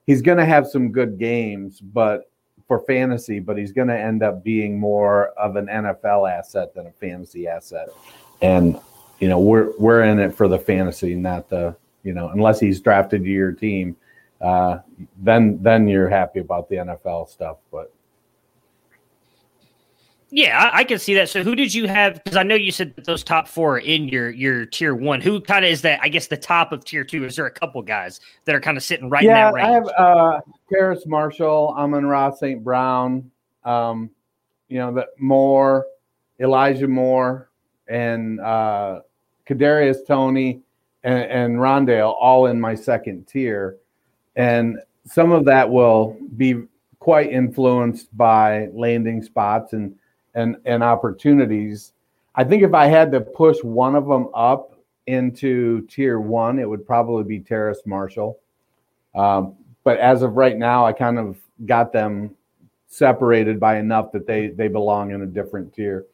he's 0.08 0.22
going 0.22 0.38
to 0.38 0.46
have 0.46 0.68
some 0.68 0.92
good 0.92 1.20
games, 1.20 1.82
but 1.82 2.32
for 2.68 2.80
fantasy, 2.82 3.40
but 3.40 3.58
he's 3.58 3.72
going 3.72 3.88
to 3.90 4.00
end 4.00 4.24
up 4.24 4.44
being 4.44 4.80
more 4.80 5.30
of 5.30 5.56
an 5.56 5.66
NFL 5.66 6.32
asset 6.32 6.74
than 6.74 6.88
a 6.88 6.92
fantasy 6.92 7.48
asset. 7.48 7.90
And 8.42 8.80
you 9.20 9.28
know 9.28 9.40
we're 9.40 9.72
we're 9.78 10.04
in 10.04 10.20
it 10.20 10.34
for 10.34 10.48
the 10.48 10.58
fantasy, 10.58 11.16
not 11.16 11.50
the 11.50 11.76
you 12.04 12.14
know 12.14 12.30
unless 12.30 12.60
he's 12.60 12.80
drafted 12.80 13.24
to 13.24 13.30
your 13.30 13.52
team, 13.52 13.96
uh, 14.42 14.80
then 15.18 15.62
then 15.62 15.88
you're 15.88 16.10
happy 16.10 16.40
about 16.40 16.70
the 16.70 16.78
NFL 16.78 17.30
stuff. 17.30 17.58
But 17.72 17.94
yeah, 20.32 20.70
I, 20.72 20.80
I, 20.80 20.84
can 20.84 21.00
see 21.00 21.16
that. 21.16 21.30
So, 21.30 21.44
who 21.44 21.56
did 21.56 21.74
you 21.74 21.88
have? 21.88 22.24
Because 22.24 22.38
I 22.38 22.44
know 22.44 22.56
you 22.56 22.72
said 22.72 22.96
that 22.96 23.06
those 23.06 23.24
top 23.24 23.48
four 23.48 23.80
in 23.80 24.08
your 24.08 24.30
your 24.30 24.66
tier 24.66 24.94
one. 24.94 25.22
Who 25.22 25.42
kind 25.42 25.66
of 25.66 25.72
is 25.72 25.82
that? 25.82 26.00
I 26.04 26.10
guess 26.10 26.28
the 26.28 26.38
top 26.38 26.72
of 26.72 26.86
tier 26.86 27.04
two. 27.04 27.26
Is 27.26 27.36
there 27.36 27.48
a 27.48 27.52
couple 27.52 27.82
guys 27.82 28.20
that 28.46 28.54
are 28.54 28.60
kind 28.60 28.78
of 28.78 28.84
sitting 28.84 29.10
right 29.10 29.24
yeah, 29.24 29.50
in 29.50 29.54
that 29.54 29.54
range? 29.54 29.68
I 29.68 29.72
have 29.72 29.88
uh, 29.98 30.42
Terrace 30.72 31.06
Marshall, 31.08 31.74
Amon-Ra 31.78 32.32
St. 32.32 32.64
Brown. 32.64 33.30
Um, 33.64 34.12
you 34.68 34.78
know 34.78 34.94
that 34.94 35.08
Moore, 35.18 35.88
Elijah 36.40 36.88
Moore, 36.88 37.50
and 37.88 38.40
uh, 38.40 39.02
Kadarius 39.48 40.06
Toney, 40.06 40.62
and, 41.04 41.24
and 41.24 41.56
Rondale 41.56 42.16
all 42.20 42.46
in 42.46 42.62
my 42.62 42.76
second 42.76 43.28
tier, 43.28 43.78
and 44.36 44.78
some 45.06 45.32
of 45.32 45.46
that 45.46 45.70
will 45.70 46.18
be 46.38 46.66
quite 47.00 47.32
influenced 47.32 48.16
by 48.16 48.68
landing 48.74 49.24
spots 49.24 49.74
and 49.74 49.96
and 50.40 50.58
and 50.66 50.84
opportunities. 50.84 51.94
I 52.36 52.44
think 52.44 52.64
if 52.64 52.74
I 52.74 52.88
had 52.88 53.12
to 53.12 53.22
push 53.22 53.58
one 53.64 53.96
of 53.96 54.08
them 54.08 54.30
up 54.34 54.76
into 55.08 55.82
tier 55.88 56.20
one, 56.20 56.60
it 56.60 56.70
would 56.70 56.86
probably 56.86 57.24
be 57.24 57.40
Terrace 57.40 57.82
Marshall. 57.86 58.40
Um, 59.16 59.56
but 59.84 59.98
as 59.98 60.22
of 60.22 60.38
right 60.38 60.58
now, 60.58 60.86
I 60.86 60.94
kind 60.94 61.18
of 61.18 61.38
got 61.66 61.92
them 61.92 62.36
separated 62.88 63.60
by 63.60 63.78
enough 63.78 64.12
that 64.14 64.26
they 64.26 64.48
they 64.48 64.68
belong 64.68 65.12
in 65.12 65.22
a 65.22 65.26
different 65.26 65.74
tier. 65.74 66.06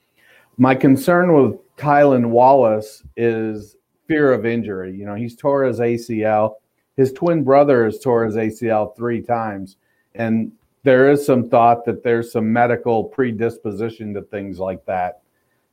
My 0.58 0.74
concern 0.74 1.34
with 1.34 1.60
Tylan 1.76 2.28
Wallace 2.28 3.04
is 3.18 3.76
fear 4.08 4.34
of 4.34 4.46
injury. 4.46 4.96
You 4.96 5.06
know, 5.06 5.16
he's 5.16 5.36
tore 5.36 5.64
his 5.64 5.80
ACL. 5.80 6.56
His 6.96 7.12
twin 7.12 7.44
brother 7.44 7.84
has 7.86 8.00
tore 8.00 8.26
his 8.26 8.36
ACL 8.36 8.96
three 8.96 9.22
times. 9.22 9.76
And 10.16 10.54
there 10.86 11.10
is 11.10 11.26
some 11.26 11.50
thought 11.50 11.84
that 11.86 12.04
there's 12.04 12.32
some 12.32 12.54
medical 12.54 13.04
predisposition 13.04 14.14
to 14.14 14.22
things 14.22 14.60
like 14.60 14.86
that. 14.86 15.22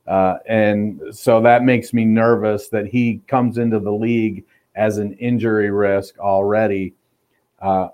Uh, 0.07 0.37
and 0.47 0.99
so 1.11 1.39
that 1.39 1.63
makes 1.63 1.93
me 1.93 2.03
nervous 2.03 2.67
that 2.69 2.87
he 2.87 3.21
comes 3.27 3.59
into 3.59 3.79
the 3.79 3.91
league 3.91 4.43
as 4.75 4.97
an 4.97 5.13
injury 5.13 5.69
risk 5.69 6.17
already. 6.17 6.95
Uh, 7.61 7.89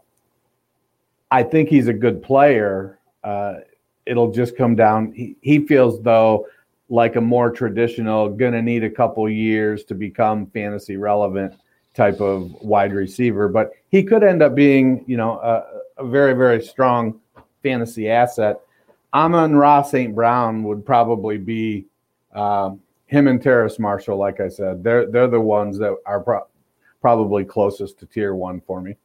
I 1.30 1.44
think 1.44 1.68
he's 1.68 1.90
a 1.90 1.94
good 1.94 2.24
player. 2.24 3.00
Uh, 3.22 3.56
it'll 4.06 4.32
just 4.32 4.56
come 4.56 4.76
down. 4.76 5.12
He, 5.12 5.36
he 5.42 5.68
feels 5.68 6.02
though 6.02 6.48
like 6.88 7.18
a 7.18 7.22
more 7.22 7.52
traditional, 7.52 8.30
to 8.54 8.62
need 8.62 8.84
a 8.86 8.90
couple 8.90 9.30
years 9.30 9.84
to 9.84 9.94
become 9.94 10.48
fantasy 10.48 10.96
relevant 10.96 11.54
type 11.94 12.22
of 12.22 12.50
wide 12.62 12.94
receiver. 12.94 13.50
But 13.50 13.74
he 13.90 14.04
could 14.04 14.24
end 14.24 14.42
up 14.42 14.56
being, 14.56 15.04
you 15.06 15.18
know, 15.18 15.34
a, 15.34 15.66
a 16.00 16.08
very, 16.08 16.34
very 16.34 16.62
strong 16.62 17.20
fantasy 17.62 18.10
asset. 18.10 18.60
Amon-Ra 19.14 19.82
St. 19.84 20.16
Brown 20.16 20.64
would 20.64 20.86
probably 20.86 21.38
be 21.38 21.86
um, 22.34 22.80
him 23.08 23.28
and 23.28 23.42
Terrace 23.42 23.80
Marshall, 23.80 24.18
like 24.18 24.40
I 24.40 24.48
said. 24.48 24.84
They're, 24.84 25.10
they're 25.10 25.28
the 25.28 25.42
ones 25.42 25.78
that 25.80 25.96
are 26.06 26.20
pro- 26.20 26.48
probably 27.02 27.44
closest 27.44 28.00
to 28.00 28.06
tier 28.06 28.36
one 28.36 28.62
for 28.62 28.82
me. 28.82 28.96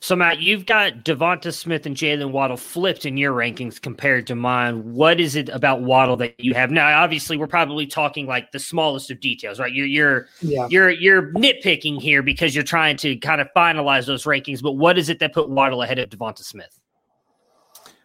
So, 0.00 0.14
Matt, 0.14 0.40
you've 0.40 0.64
got 0.64 1.04
Devonta 1.04 1.52
Smith 1.52 1.84
and 1.84 1.96
Jaylen 1.96 2.30
Waddle 2.30 2.56
flipped 2.56 3.04
in 3.04 3.16
your 3.16 3.32
rankings 3.32 3.80
compared 3.80 4.28
to 4.28 4.36
mine. 4.36 4.94
What 4.94 5.18
is 5.18 5.34
it 5.34 5.48
about 5.48 5.82
Waddle 5.82 6.16
that 6.18 6.38
you 6.38 6.54
have 6.54 6.70
now? 6.70 7.02
Obviously, 7.02 7.36
we're 7.36 7.48
probably 7.48 7.86
talking 7.86 8.26
like 8.26 8.52
the 8.52 8.60
smallest 8.60 9.10
of 9.10 9.18
details, 9.18 9.58
right? 9.58 9.72
You're 9.72 9.86
you're 9.86 10.28
yeah. 10.40 10.68
you're 10.70 10.90
you're 10.90 11.32
nitpicking 11.32 12.00
here 12.00 12.22
because 12.22 12.54
you're 12.54 12.62
trying 12.62 12.96
to 12.98 13.16
kind 13.16 13.40
of 13.40 13.48
finalize 13.56 14.06
those 14.06 14.24
rankings. 14.24 14.62
But 14.62 14.72
what 14.72 14.98
is 14.98 15.08
it 15.08 15.18
that 15.18 15.34
put 15.34 15.50
Waddle 15.50 15.82
ahead 15.82 15.98
of 15.98 16.10
Devonta 16.10 16.44
Smith? 16.44 16.78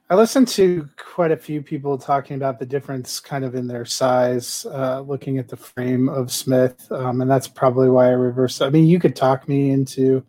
I 0.10 0.16
listened 0.16 0.48
to 0.50 0.90
quite 0.98 1.32
a 1.32 1.38
few 1.38 1.62
people 1.62 1.98
talking 1.98 2.36
about 2.36 2.60
the 2.60 2.66
difference 2.66 3.20
kind 3.20 3.46
of 3.46 3.56
in 3.56 3.68
their 3.68 3.86
size, 3.86 4.66
uh, 4.66 5.02
looking 5.02 5.38
at 5.38 5.48
the 5.48 5.58
frame 5.58 6.10
of 6.10 6.32
Smith. 6.32 6.92
Um, 6.92 7.22
and 7.22 7.32
that's 7.32 7.48
probably 7.48 7.90
why 7.90 8.08
I 8.08 8.12
reversed. 8.12 8.62
I 8.62 8.70
mean, 8.70 8.86
you 8.86 9.00
could 9.00 9.16
talk 9.16 9.48
me 9.48 9.72
into 9.72 10.26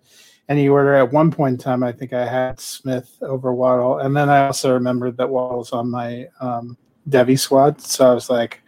any 0.48 0.68
order. 0.68 0.94
At 0.94 1.12
one 1.12 1.30
point 1.30 1.54
in 1.54 1.58
time, 1.58 1.82
I 1.82 1.92
think 1.92 2.12
I 2.12 2.26
had 2.26 2.60
Smith 2.60 3.16
over 3.22 3.52
Waddle, 3.52 3.98
and 3.98 4.16
then 4.16 4.28
I 4.28 4.46
also 4.46 4.72
remembered 4.72 5.16
that 5.16 5.30
Waddle's 5.30 5.72
on 5.72 5.90
my 5.90 6.28
um, 6.40 6.76
Devy 7.08 7.38
squad, 7.38 7.80
so 7.80 8.10
I 8.10 8.14
was 8.14 8.30
like, 8.30 8.62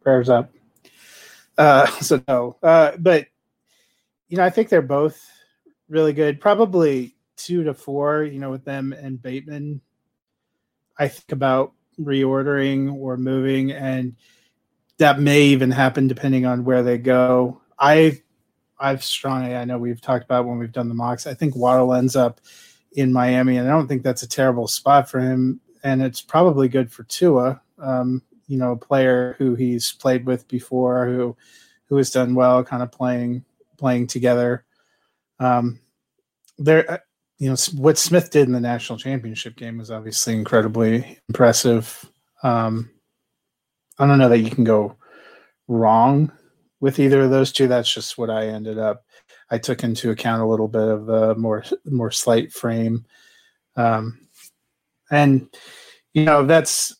prayers 0.00 0.28
up. 0.28 0.52
Uh, 1.56 1.86
so 2.00 2.22
no, 2.28 2.56
uh, 2.62 2.92
but 2.98 3.26
you 4.28 4.36
know, 4.36 4.44
I 4.44 4.50
think 4.50 4.68
they're 4.68 4.82
both 4.82 5.20
really 5.88 6.12
good. 6.12 6.40
Probably 6.40 7.14
two 7.36 7.64
to 7.64 7.74
four. 7.74 8.24
You 8.24 8.38
know, 8.38 8.50
with 8.50 8.64
them 8.64 8.92
and 8.92 9.20
Bateman, 9.20 9.80
I 10.98 11.08
think 11.08 11.32
about 11.32 11.72
reordering 12.00 12.94
or 12.94 13.16
moving, 13.16 13.72
and 13.72 14.16
that 14.98 15.20
may 15.20 15.42
even 15.42 15.70
happen 15.70 16.06
depending 16.06 16.46
on 16.46 16.64
where 16.64 16.82
they 16.82 16.98
go. 16.98 17.60
I 17.78 18.21
I've 18.82 19.04
strongly, 19.04 19.54
I 19.54 19.64
know 19.64 19.78
we've 19.78 20.00
talked 20.00 20.24
about 20.24 20.44
when 20.44 20.58
we've 20.58 20.72
done 20.72 20.88
the 20.88 20.94
mocks. 20.94 21.26
I 21.26 21.34
think 21.34 21.54
Waddle 21.54 21.94
ends 21.94 22.16
up 22.16 22.40
in 22.92 23.12
Miami, 23.12 23.56
and 23.56 23.68
I 23.68 23.70
don't 23.70 23.86
think 23.86 24.02
that's 24.02 24.24
a 24.24 24.28
terrible 24.28 24.66
spot 24.66 25.08
for 25.08 25.20
him. 25.20 25.60
And 25.84 26.02
it's 26.02 26.20
probably 26.20 26.68
good 26.68 26.92
for 26.92 27.04
Tua, 27.04 27.62
um, 27.78 28.22
you 28.48 28.58
know, 28.58 28.72
a 28.72 28.76
player 28.76 29.36
who 29.38 29.54
he's 29.54 29.92
played 29.92 30.26
with 30.26 30.46
before, 30.48 31.06
who 31.06 31.36
who 31.86 31.96
has 31.96 32.10
done 32.10 32.34
well, 32.34 32.64
kind 32.64 32.82
of 32.82 32.90
playing 32.90 33.44
playing 33.78 34.08
together. 34.08 34.64
Um, 35.38 35.80
there, 36.58 36.90
uh, 36.90 36.98
you 37.38 37.50
know, 37.50 37.56
what 37.76 37.98
Smith 37.98 38.30
did 38.30 38.46
in 38.46 38.52
the 38.52 38.60
national 38.60 38.98
championship 38.98 39.56
game 39.56 39.78
was 39.78 39.90
obviously 39.90 40.34
incredibly 40.34 41.18
impressive. 41.28 42.08
Um, 42.42 42.90
I 43.98 44.06
don't 44.06 44.18
know 44.18 44.28
that 44.28 44.38
you 44.38 44.50
can 44.50 44.64
go 44.64 44.96
wrong 45.68 46.32
with 46.82 46.98
either 46.98 47.22
of 47.22 47.30
those 47.30 47.52
two. 47.52 47.68
That's 47.68 47.92
just 47.92 48.18
what 48.18 48.28
I 48.28 48.48
ended 48.48 48.78
up. 48.78 49.06
I 49.50 49.56
took 49.56 49.84
into 49.84 50.10
account 50.10 50.42
a 50.42 50.46
little 50.46 50.68
bit 50.68 50.88
of 50.88 51.06
the 51.06 51.34
more 51.36 51.64
more 51.86 52.10
slight 52.10 52.52
frame, 52.52 53.06
um, 53.76 54.18
and 55.10 55.48
you 56.12 56.24
know 56.24 56.44
that's 56.44 56.94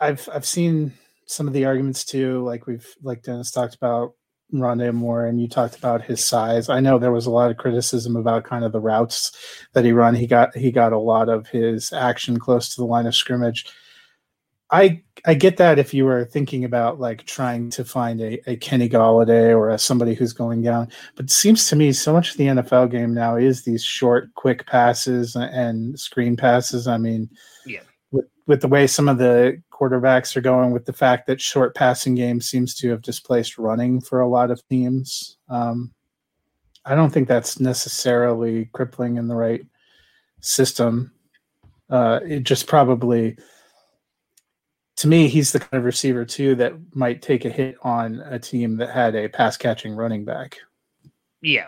I've 0.00 0.26
I've 0.32 0.46
seen 0.46 0.94
some 1.26 1.46
of 1.48 1.52
the 1.52 1.64
arguments 1.66 2.04
too. 2.04 2.42
Like 2.44 2.66
we've 2.66 2.86
like 3.02 3.22
Dennis 3.22 3.50
talked 3.50 3.74
about 3.74 4.14
Rondale 4.54 4.94
Moore, 4.94 5.26
and 5.26 5.40
you 5.40 5.48
talked 5.48 5.76
about 5.76 6.02
his 6.02 6.24
size. 6.24 6.68
I 6.68 6.80
know 6.80 6.98
there 6.98 7.12
was 7.12 7.26
a 7.26 7.30
lot 7.30 7.50
of 7.50 7.56
criticism 7.56 8.14
about 8.14 8.44
kind 8.44 8.64
of 8.64 8.72
the 8.72 8.80
routes 8.80 9.36
that 9.72 9.84
he 9.84 9.90
run. 9.92 10.14
He 10.14 10.28
got 10.28 10.56
he 10.56 10.70
got 10.70 10.92
a 10.92 10.98
lot 10.98 11.28
of 11.28 11.48
his 11.48 11.92
action 11.92 12.38
close 12.38 12.68
to 12.74 12.80
the 12.80 12.86
line 12.86 13.06
of 13.06 13.14
scrimmage. 13.14 13.66
I 14.70 15.02
I 15.24 15.34
get 15.34 15.56
that 15.58 15.78
if 15.78 15.94
you 15.94 16.04
were 16.04 16.24
thinking 16.24 16.64
about 16.64 17.00
like 17.00 17.24
trying 17.24 17.70
to 17.70 17.84
find 17.84 18.20
a, 18.20 18.50
a 18.50 18.56
Kenny 18.56 18.88
Golladay 18.88 19.56
or 19.56 19.70
a, 19.70 19.78
somebody 19.78 20.14
who's 20.14 20.32
going 20.32 20.62
down, 20.62 20.88
but 21.14 21.26
it 21.26 21.30
seems 21.30 21.68
to 21.68 21.76
me 21.76 21.92
so 21.92 22.12
much 22.12 22.32
of 22.32 22.36
the 22.36 22.46
NFL 22.46 22.90
game 22.90 23.14
now 23.14 23.36
is 23.36 23.62
these 23.62 23.84
short, 23.84 24.32
quick 24.34 24.66
passes 24.66 25.36
and 25.36 25.98
screen 25.98 26.36
passes. 26.36 26.88
I 26.88 26.96
mean, 26.96 27.30
yeah, 27.64 27.80
with 28.10 28.26
with 28.46 28.60
the 28.60 28.68
way 28.68 28.86
some 28.86 29.08
of 29.08 29.18
the 29.18 29.62
quarterbacks 29.70 30.36
are 30.36 30.40
going, 30.40 30.72
with 30.72 30.86
the 30.86 30.92
fact 30.92 31.26
that 31.28 31.40
short 31.40 31.74
passing 31.76 32.16
game 32.16 32.40
seems 32.40 32.74
to 32.76 32.90
have 32.90 33.02
displaced 33.02 33.58
running 33.58 34.00
for 34.00 34.20
a 34.20 34.28
lot 34.28 34.50
of 34.50 34.66
teams, 34.68 35.36
um, 35.48 35.92
I 36.84 36.96
don't 36.96 37.10
think 37.10 37.28
that's 37.28 37.60
necessarily 37.60 38.68
crippling 38.72 39.16
in 39.16 39.28
the 39.28 39.36
right 39.36 39.64
system. 40.40 41.12
Uh, 41.88 42.18
it 42.24 42.42
just 42.42 42.66
probably 42.66 43.36
to 44.96 45.08
me, 45.08 45.28
he's 45.28 45.52
the 45.52 45.60
kind 45.60 45.74
of 45.74 45.84
receiver 45.84 46.24
too 46.24 46.54
that 46.56 46.74
might 46.94 47.22
take 47.22 47.44
a 47.44 47.50
hit 47.50 47.76
on 47.82 48.20
a 48.20 48.38
team 48.38 48.76
that 48.78 48.90
had 48.90 49.14
a 49.14 49.28
pass 49.28 49.56
catching 49.56 49.94
running 49.94 50.24
back. 50.24 50.58
Yeah. 51.42 51.66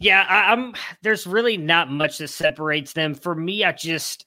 Yeah, 0.00 0.24
I, 0.28 0.52
am 0.52 0.74
there's 1.02 1.26
really 1.26 1.58
not 1.58 1.90
much 1.90 2.18
that 2.18 2.28
separates 2.28 2.94
them. 2.94 3.14
For 3.14 3.34
me, 3.34 3.64
I 3.64 3.72
just 3.72 4.24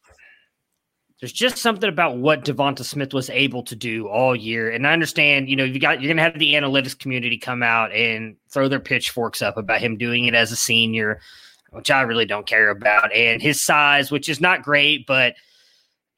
there's 1.20 1.34
just 1.34 1.58
something 1.58 1.90
about 1.90 2.18
what 2.18 2.46
Devonta 2.46 2.84
Smith 2.84 3.14
was 3.14 3.30
able 3.32 3.64
to 3.64 3.76
do 3.76 4.08
all 4.08 4.36
year. 4.36 4.70
And 4.70 4.86
I 4.86 4.94
understand, 4.94 5.50
you 5.50 5.56
know, 5.56 5.64
you 5.64 5.80
got 5.80 6.00
you're 6.00 6.14
gonna 6.14 6.22
have 6.22 6.38
the 6.38 6.54
analytics 6.54 6.98
community 6.98 7.40
come 7.40 7.64
out 7.64 7.92
and 7.92 8.36
throw 8.52 8.68
their 8.68 8.80
pitchforks 8.80 9.42
up 9.42 9.58
about 9.58 9.82
him 9.82 9.98
doing 9.98 10.26
it 10.26 10.36
as 10.36 10.52
a 10.52 10.56
senior, 10.56 11.22
which 11.72 11.90
I 11.90 12.02
really 12.02 12.26
don't 12.26 12.46
care 12.46 12.70
about, 12.70 13.12
and 13.12 13.42
his 13.42 13.64
size, 13.64 14.12
which 14.12 14.30
is 14.30 14.40
not 14.40 14.62
great, 14.62 15.08
but 15.08 15.34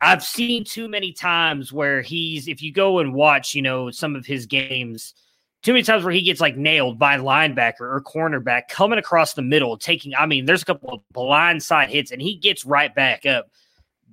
I've 0.06 0.24
seen 0.24 0.64
too 0.64 0.88
many 0.88 1.12
times 1.12 1.74
where 1.74 2.04
he's, 2.04 2.48
if 2.48 2.62
you 2.62 2.72
go 2.72 3.00
and 3.00 3.12
watch, 3.12 3.56
you 3.56 3.62
know, 3.64 3.90
some 3.90 4.16
of 4.16 4.24
his 4.24 4.46
games, 4.46 5.16
too 5.64 5.74
many 5.74 5.82
times 5.82 6.04
where 6.04 6.14
he 6.14 6.22
gets 6.22 6.40
like 6.40 6.56
nailed 6.56 7.00
by 7.00 7.18
linebacker 7.18 7.82
or 7.82 8.04
cornerback 8.06 8.68
coming 8.70 9.00
across 9.00 9.34
the 9.34 9.42
middle, 9.42 9.78
taking, 9.78 10.14
I 10.14 10.28
mean, 10.28 10.46
there's 10.46 10.62
a 10.62 10.66
couple 10.66 10.94
of 10.94 11.02
blind 11.12 11.64
side 11.64 11.90
hits 11.90 12.12
and 12.12 12.22
he 12.22 12.36
gets 12.36 12.66
right 12.66 12.94
back 12.94 13.26
up. 13.26 13.50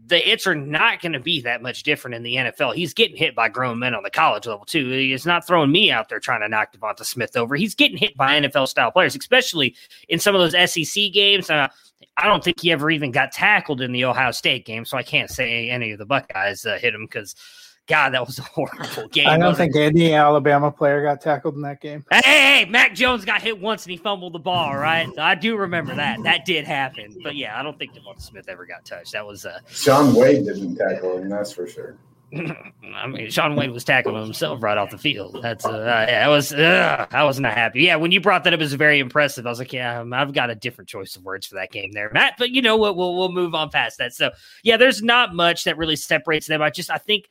The 0.06 0.16
hits 0.16 0.46
are 0.46 0.54
not 0.54 1.02
going 1.02 1.12
to 1.12 1.20
be 1.20 1.42
that 1.42 1.60
much 1.60 1.82
different 1.82 2.14
in 2.14 2.22
the 2.22 2.36
NFL. 2.36 2.74
He's 2.74 2.94
getting 2.94 3.16
hit 3.16 3.34
by 3.36 3.50
grown 3.50 3.78
men 3.78 3.94
on 3.94 4.02
the 4.02 4.10
college 4.10 4.46
level 4.46 4.64
too. 4.64 4.88
He's 4.88 5.26
not 5.26 5.46
throwing 5.46 5.70
me 5.70 5.90
out 5.90 6.08
there 6.08 6.20
trying 6.20 6.40
to 6.40 6.48
knock 6.48 6.72
Devonta 6.72 7.04
Smith 7.04 7.36
over. 7.36 7.54
He's 7.54 7.74
getting 7.74 7.98
hit 7.98 8.16
by 8.16 8.40
NFL 8.40 8.66
style 8.66 8.90
players, 8.90 9.14
especially 9.14 9.76
in 10.08 10.18
some 10.18 10.34
of 10.34 10.40
those 10.40 10.72
SEC 10.72 11.12
games. 11.12 11.50
Uh, 11.50 11.68
I 12.16 12.26
don't 12.26 12.42
think 12.42 12.60
he 12.60 12.72
ever 12.72 12.90
even 12.90 13.10
got 13.10 13.32
tackled 13.32 13.80
in 13.80 13.92
the 13.92 14.04
Ohio 14.04 14.30
State 14.30 14.64
game, 14.64 14.84
so 14.84 14.96
I 14.96 15.02
can't 15.02 15.30
say 15.30 15.70
any 15.70 15.92
of 15.92 15.98
the 15.98 16.06
Buckeyes 16.06 16.64
uh, 16.64 16.78
hit 16.78 16.94
him 16.94 17.06
because, 17.06 17.34
God, 17.86 18.10
that 18.10 18.26
was 18.26 18.38
a 18.38 18.42
horrible 18.54 19.08
game. 19.08 19.28
I 19.28 19.38
don't 19.38 19.56
think 19.56 19.76
any 19.76 20.14
Alabama 20.14 20.70
player 20.70 21.02
got 21.02 21.20
tackled 21.20 21.54
in 21.54 21.62
that 21.62 21.80
game. 21.80 22.04
Hey, 22.10 22.20
hey, 22.24 22.40
hey, 22.40 22.64
Mac 22.70 22.94
Jones 22.94 23.24
got 23.24 23.42
hit 23.42 23.60
once 23.60 23.84
and 23.84 23.90
he 23.90 23.96
fumbled 23.96 24.32
the 24.32 24.38
ball, 24.38 24.76
right? 24.76 25.08
I 25.18 25.34
do 25.34 25.56
remember 25.56 25.94
that. 25.94 26.22
That 26.22 26.44
did 26.44 26.64
happen. 26.64 27.16
But 27.22 27.36
yeah, 27.36 27.58
I 27.58 27.62
don't 27.62 27.78
think 27.78 27.94
Devonta 27.94 28.22
Smith 28.22 28.48
ever 28.48 28.66
got 28.66 28.84
touched. 28.84 29.12
That 29.12 29.26
was 29.26 29.46
uh, 29.46 29.60
Shaun 29.68 30.14
Wade 30.14 30.44
didn't 30.44 30.76
tackle 30.76 31.18
him, 31.18 31.28
that's 31.28 31.52
for 31.52 31.66
sure. 31.66 31.96
I 32.34 33.06
mean, 33.06 33.30
Shaun 33.30 33.56
Wade 33.56 33.70
was 33.70 33.84
tackling 33.84 34.22
himself 34.22 34.62
right 34.62 34.78
off 34.78 34.90
the 34.90 34.98
field. 34.98 35.38
That's 35.42 35.66
uh, 35.66 35.70
I 35.70 36.28
was 36.28 36.52
uh, 36.52 37.06
I 37.10 37.24
was 37.24 37.38
not 37.38 37.54
happy. 37.54 37.82
Yeah, 37.82 37.96
when 37.96 38.10
you 38.10 38.20
brought 38.20 38.44
that 38.44 38.54
up, 38.54 38.60
it 38.60 38.62
was 38.62 38.72
very 38.74 39.00
impressive. 39.00 39.46
I 39.46 39.50
was 39.50 39.58
like, 39.58 39.72
yeah, 39.72 40.00
um, 40.00 40.12
I've 40.12 40.32
got 40.32 40.48
a 40.48 40.54
different 40.54 40.88
choice 40.88 41.14
of 41.16 41.24
words 41.24 41.46
for 41.46 41.56
that 41.56 41.70
game 41.70 41.92
there, 41.92 42.10
Matt. 42.12 42.34
But 42.38 42.50
you 42.50 42.62
know 42.62 42.76
what? 42.76 42.96
We'll 42.96 43.16
we'll 43.16 43.32
move 43.32 43.54
on 43.54 43.68
past 43.70 43.98
that. 43.98 44.14
So 44.14 44.30
yeah, 44.62 44.78
there's 44.78 45.02
not 45.02 45.34
much 45.34 45.64
that 45.64 45.76
really 45.76 45.96
separates 45.96 46.46
them. 46.46 46.62
I 46.62 46.70
just 46.70 46.90
I 46.90 46.98
think 46.98 47.28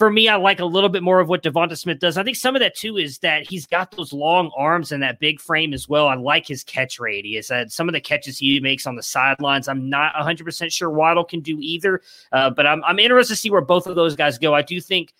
for 0.00 0.10
me, 0.10 0.30
I 0.30 0.36
like 0.36 0.60
a 0.60 0.64
little 0.64 0.88
bit 0.88 1.02
more 1.02 1.20
of 1.20 1.28
what 1.28 1.42
Devonta 1.42 1.76
Smith 1.76 1.98
does. 1.98 2.16
I 2.16 2.22
think 2.22 2.38
some 2.38 2.56
of 2.56 2.60
that 2.60 2.74
too 2.74 2.96
is 2.96 3.18
that 3.18 3.46
he's 3.46 3.66
got 3.66 3.90
those 3.90 4.14
long 4.14 4.50
arms 4.56 4.92
and 4.92 5.02
that 5.02 5.20
big 5.20 5.38
frame 5.38 5.74
as 5.74 5.90
well. 5.90 6.08
I 6.08 6.14
like 6.14 6.48
his 6.48 6.64
catch 6.64 6.98
rate. 6.98 7.16
radius. 7.16 7.48
That 7.48 7.70
some 7.70 7.86
of 7.86 7.92
the 7.92 8.00
catches 8.00 8.38
he 8.38 8.58
makes 8.60 8.86
on 8.86 8.96
the 8.96 9.02
sidelines, 9.02 9.68
I'm 9.68 9.90
not 9.90 10.14
100 10.14 10.42
percent 10.42 10.72
sure 10.72 10.88
Waddle 10.88 11.22
can 11.22 11.40
do 11.40 11.58
either. 11.60 12.00
Uh, 12.32 12.48
but 12.48 12.66
I'm 12.66 12.82
I'm 12.84 12.98
interested 12.98 13.34
to 13.34 13.38
see 13.38 13.50
where 13.50 13.60
both 13.60 13.86
of 13.86 13.94
those 13.94 14.16
guys 14.16 14.38
go. 14.38 14.54
I 14.54 14.62
do 14.62 14.80
think 14.80 15.12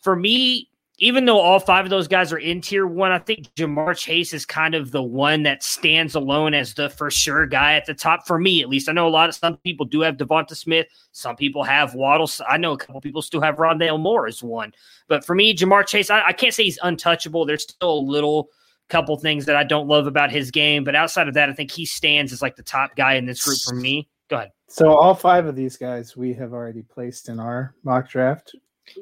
for 0.00 0.16
me, 0.16 0.70
even 0.98 1.24
though 1.24 1.38
all 1.38 1.58
five 1.58 1.84
of 1.84 1.90
those 1.90 2.06
guys 2.06 2.32
are 2.32 2.38
in 2.38 2.60
tier 2.60 2.86
one, 2.86 3.12
I 3.12 3.18
think 3.18 3.52
Ja'Marr 3.54 3.96
Chase 3.96 4.32
is 4.32 4.44
kind 4.44 4.74
of 4.74 4.90
the 4.90 5.02
one 5.02 5.42
that 5.44 5.62
stands 5.62 6.14
alone 6.14 6.54
as 6.54 6.74
the 6.74 6.90
for 6.90 7.10
sure 7.10 7.46
guy 7.46 7.74
at 7.74 7.86
the 7.86 7.94
top 7.94 8.26
for 8.26 8.38
me, 8.38 8.62
at 8.62 8.68
least. 8.68 8.88
I 8.88 8.92
know 8.92 9.08
a 9.08 9.10
lot 9.10 9.28
of 9.28 9.34
some 9.34 9.56
people 9.58 9.86
do 9.86 10.00
have 10.00 10.16
Devonta 10.16 10.54
Smith, 10.54 10.86
some 11.12 11.34
people 11.34 11.64
have 11.64 11.94
Waddle. 11.94 12.30
I 12.48 12.56
know 12.58 12.72
a 12.72 12.78
couple 12.78 13.00
people 13.00 13.22
still 13.22 13.40
have 13.40 13.56
Rondale 13.56 13.98
Moore 13.98 14.26
as 14.26 14.42
one, 14.42 14.72
but 15.08 15.24
for 15.24 15.34
me, 15.34 15.54
Ja'Marr 15.54 15.86
Chase, 15.86 16.10
I, 16.10 16.26
I 16.26 16.32
can't 16.32 16.54
say 16.54 16.64
he's 16.64 16.78
untouchable. 16.82 17.46
There's 17.46 17.62
still 17.62 17.98
a 17.98 18.00
little 18.00 18.50
couple 18.88 19.16
things 19.16 19.46
that 19.46 19.56
I 19.56 19.64
don't 19.64 19.88
love 19.88 20.06
about 20.06 20.30
his 20.30 20.50
game, 20.50 20.84
but 20.84 20.94
outside 20.94 21.26
of 21.26 21.34
that, 21.34 21.48
I 21.48 21.54
think 21.54 21.70
he 21.70 21.86
stands 21.86 22.32
as 22.32 22.42
like 22.42 22.56
the 22.56 22.62
top 22.62 22.94
guy 22.96 23.14
in 23.14 23.24
this 23.24 23.42
group 23.44 23.58
for 23.66 23.74
me. 23.74 24.08
Go 24.28 24.36
ahead. 24.36 24.50
So 24.68 24.94
all 24.94 25.14
five 25.14 25.46
of 25.46 25.56
these 25.56 25.76
guys 25.76 26.16
we 26.16 26.32
have 26.34 26.52
already 26.52 26.82
placed 26.82 27.28
in 27.28 27.40
our 27.40 27.74
mock 27.84 28.08
draft. 28.08 28.54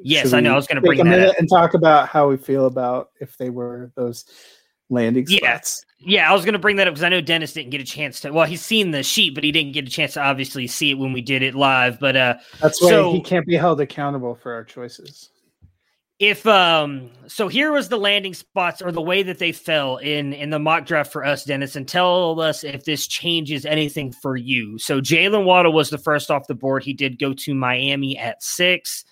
Yes, 0.03 0.33
I 0.33 0.39
know. 0.39 0.53
I 0.53 0.55
was 0.55 0.67
going 0.67 0.75
to 0.75 0.81
bring 0.81 0.99
a 0.99 1.03
minute 1.03 1.29
up. 1.29 1.35
and 1.37 1.49
talk 1.49 1.73
about 1.73 2.07
how 2.07 2.29
we 2.29 2.37
feel 2.37 2.65
about 2.65 3.09
if 3.19 3.37
they 3.37 3.49
were 3.49 3.91
those 3.95 4.25
landing 4.89 5.25
spots. 5.25 5.85
Yeah, 5.99 6.11
yeah 6.11 6.29
I 6.29 6.33
was 6.33 6.45
going 6.45 6.53
to 6.53 6.59
bring 6.59 6.75
that 6.75 6.87
up 6.87 6.93
because 6.93 7.03
I 7.03 7.09
know 7.09 7.21
Dennis 7.21 7.53
didn't 7.53 7.71
get 7.71 7.81
a 7.81 7.85
chance 7.85 8.19
to. 8.21 8.31
Well, 8.31 8.45
he's 8.45 8.61
seen 8.61 8.91
the 8.91 9.03
sheet, 9.03 9.33
but 9.33 9.43
he 9.43 9.51
didn't 9.51 9.73
get 9.73 9.87
a 9.87 9.91
chance 9.91 10.13
to 10.13 10.21
obviously 10.21 10.67
see 10.67 10.91
it 10.91 10.95
when 10.95 11.13
we 11.13 11.21
did 11.21 11.41
it 11.41 11.55
live. 11.55 11.99
But 11.99 12.15
uh, 12.15 12.35
that's 12.61 12.81
why 12.81 12.89
so, 12.89 13.13
he 13.13 13.21
can't 13.21 13.45
be 13.45 13.55
held 13.55 13.81
accountable 13.81 14.35
for 14.35 14.53
our 14.53 14.63
choices. 14.63 15.29
If 16.19 16.45
um, 16.45 17.09
so, 17.25 17.47
here 17.47 17.71
was 17.71 17.89
the 17.89 17.97
landing 17.97 18.35
spots 18.35 18.79
or 18.79 18.91
the 18.91 19.01
way 19.01 19.23
that 19.23 19.39
they 19.39 19.51
fell 19.51 19.97
in 19.97 20.33
in 20.33 20.51
the 20.51 20.59
mock 20.59 20.85
draft 20.85 21.11
for 21.11 21.25
us, 21.25 21.45
Dennis, 21.45 21.75
and 21.75 21.87
tell 21.87 22.39
us 22.39 22.63
if 22.63 22.83
this 22.83 23.07
changes 23.07 23.65
anything 23.65 24.11
for 24.11 24.37
you. 24.37 24.77
So 24.77 25.01
Jaylen 25.01 25.45
Waddle 25.45 25.73
was 25.73 25.89
the 25.89 25.97
first 25.97 26.29
off 26.29 26.45
the 26.45 26.53
board. 26.53 26.83
He 26.83 26.93
did 26.93 27.17
go 27.17 27.33
to 27.33 27.55
Miami 27.55 28.19
at 28.19 28.43
six. 28.43 29.03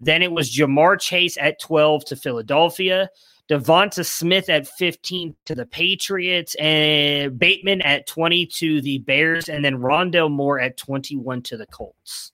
Then 0.00 0.22
it 0.22 0.32
was 0.32 0.54
Ja'Marr 0.54 1.00
Chase 1.00 1.36
at 1.40 1.60
12 1.60 2.04
to 2.06 2.16
Philadelphia. 2.16 3.08
Devonta 3.48 4.06
Smith 4.06 4.48
at 4.48 4.66
15 4.66 5.36
to 5.44 5.54
the 5.54 5.66
Patriots, 5.66 6.54
and 6.54 7.38
Bateman 7.38 7.82
at 7.82 8.06
20 8.06 8.46
to 8.46 8.80
the 8.80 8.98
Bears, 9.00 9.50
and 9.50 9.62
then 9.62 9.76
Rondale 9.76 10.30
Moore 10.30 10.58
at 10.58 10.78
21 10.78 11.42
to 11.42 11.58
the 11.58 11.66
Colts. 11.66 12.32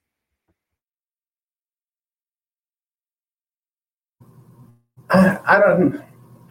I 5.10 5.60
don't. 5.66 6.00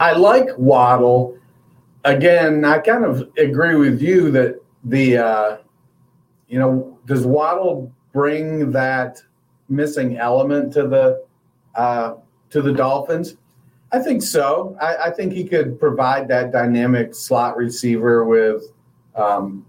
I 0.02 0.12
like 0.14 0.50
Waddle. 0.58 1.38
Again, 2.04 2.66
I 2.66 2.80
kind 2.80 3.06
of 3.06 3.30
agree 3.38 3.76
with 3.76 4.02
you 4.02 4.32
that 4.32 4.62
the, 4.84 5.18
uh, 5.18 5.58
you 6.48 6.60
know, 6.60 6.98
does 7.06 7.26
Waddle 7.26 7.94
bring 8.12 8.72
that 8.72 9.22
missing 9.70 10.18
element 10.18 10.74
to 10.74 10.88
the 10.88 11.26
uh, 11.76 12.16
to 12.50 12.62
the 12.62 12.74
Dolphins? 12.74 13.38
I 13.92 14.00
think 14.00 14.22
so. 14.22 14.78
I, 14.80 14.96
I, 15.08 15.10
think 15.12 15.34
he 15.34 15.44
could 15.44 15.80
provide 15.80 16.28
that 16.28 16.52
dynamic 16.52 17.16
slot 17.16 17.58
receiver 17.58 18.24
with 18.24 18.64
um, 19.16 19.66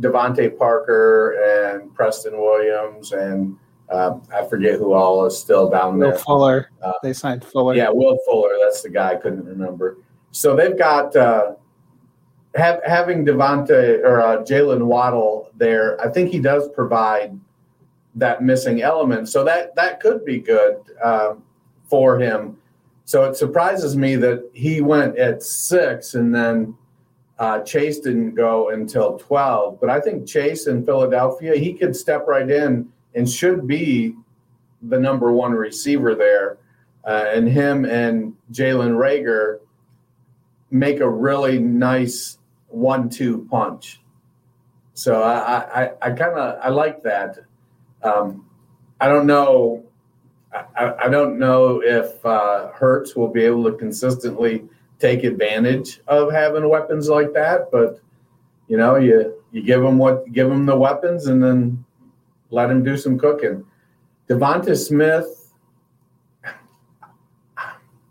DeVante 0.00 0.56
Parker 0.56 1.72
and 1.72 1.92
Preston 1.92 2.38
Williams 2.38 3.12
and 3.12 3.56
uh, 3.90 4.18
I 4.34 4.46
forget 4.46 4.78
who 4.78 4.92
all 4.92 5.26
is 5.26 5.38
still 5.38 5.68
down 5.68 5.98
Will 5.98 6.00
there. 6.00 6.12
Will 6.12 6.18
Fuller. 6.18 6.70
Uh, 6.82 6.92
they 7.02 7.12
signed 7.12 7.44
Fuller. 7.44 7.74
Yeah, 7.74 7.90
Will 7.90 8.18
Fuller. 8.24 8.50
That's 8.62 8.82
the 8.82 8.90
guy 8.90 9.10
I 9.10 9.16
couldn't 9.16 9.44
remember. 9.44 9.98
So 10.30 10.56
they've 10.56 10.76
got 10.76 11.14
uh, 11.14 11.54
have, 12.54 12.80
having 12.86 13.26
Devonte 13.26 14.02
or 14.02 14.20
uh, 14.20 14.38
Jaylen 14.38 14.86
Waddle 14.86 15.50
there. 15.56 16.00
I 16.00 16.08
think 16.08 16.30
he 16.30 16.38
does 16.38 16.68
provide 16.70 17.38
that 18.14 18.42
missing 18.42 18.82
element. 18.82 19.28
So 19.28 19.44
that 19.44 19.74
that 19.76 20.00
could 20.00 20.24
be 20.24 20.38
good 20.38 20.76
uh, 21.02 21.34
for 21.84 22.18
him. 22.18 22.56
So 23.04 23.24
it 23.24 23.36
surprises 23.36 23.96
me 23.96 24.16
that 24.16 24.48
he 24.54 24.80
went 24.80 25.18
at 25.18 25.42
six 25.42 26.14
and 26.14 26.34
then 26.34 26.74
uh, 27.38 27.60
Chase 27.60 27.98
didn't 27.98 28.34
go 28.34 28.70
until 28.70 29.18
12. 29.18 29.80
But 29.80 29.90
I 29.90 30.00
think 30.00 30.26
Chase 30.26 30.66
in 30.66 30.84
Philadelphia, 30.86 31.56
he 31.56 31.74
could 31.74 31.94
step 31.94 32.26
right 32.26 32.48
in 32.48 32.88
and 33.14 33.28
should 33.28 33.66
be 33.66 34.14
the 34.82 34.98
number 34.98 35.32
one 35.32 35.52
receiver 35.52 36.14
there. 36.14 36.58
Uh, 37.04 37.26
and 37.28 37.48
him 37.48 37.84
and 37.84 38.34
Jalen 38.52 38.96
Reagor 38.96 39.60
make 40.70 41.00
a 41.00 41.08
really 41.08 41.58
nice 41.58 42.38
one-two 42.68 43.46
punch. 43.50 44.00
So 44.94 45.22
I, 45.22 45.84
I, 45.84 45.90
I 46.00 46.10
kind 46.10 46.38
of 46.38 46.58
I 46.62 46.68
like 46.68 47.02
that. 47.02 47.38
Um, 48.04 48.44
I 49.00 49.08
don't 49.08 49.26
know. 49.26 49.84
I, 50.52 50.94
I, 51.04 51.08
don't 51.08 51.38
know 51.38 51.82
if 51.82 52.24
uh, 52.24 52.68
Hurts 52.68 53.16
will 53.16 53.28
be 53.28 53.42
able 53.42 53.64
to 53.64 53.72
consistently 53.72 54.64
take 55.00 55.24
advantage 55.24 56.00
of 56.06 56.30
having 56.30 56.68
weapons 56.68 57.08
like 57.08 57.32
that. 57.32 57.70
But 57.72 58.00
you 58.68 58.76
know, 58.76 58.96
you 58.96 59.34
you 59.52 59.62
give 59.62 59.82
them 59.82 59.98
what 59.98 60.30
give 60.32 60.48
them 60.48 60.66
the 60.66 60.76
weapons, 60.76 61.26
and 61.26 61.42
then 61.42 61.84
let 62.50 62.70
him 62.70 62.84
do 62.84 62.96
some 62.96 63.18
cooking. 63.18 63.64
Devonta 64.28 64.76
Smith, 64.76 65.52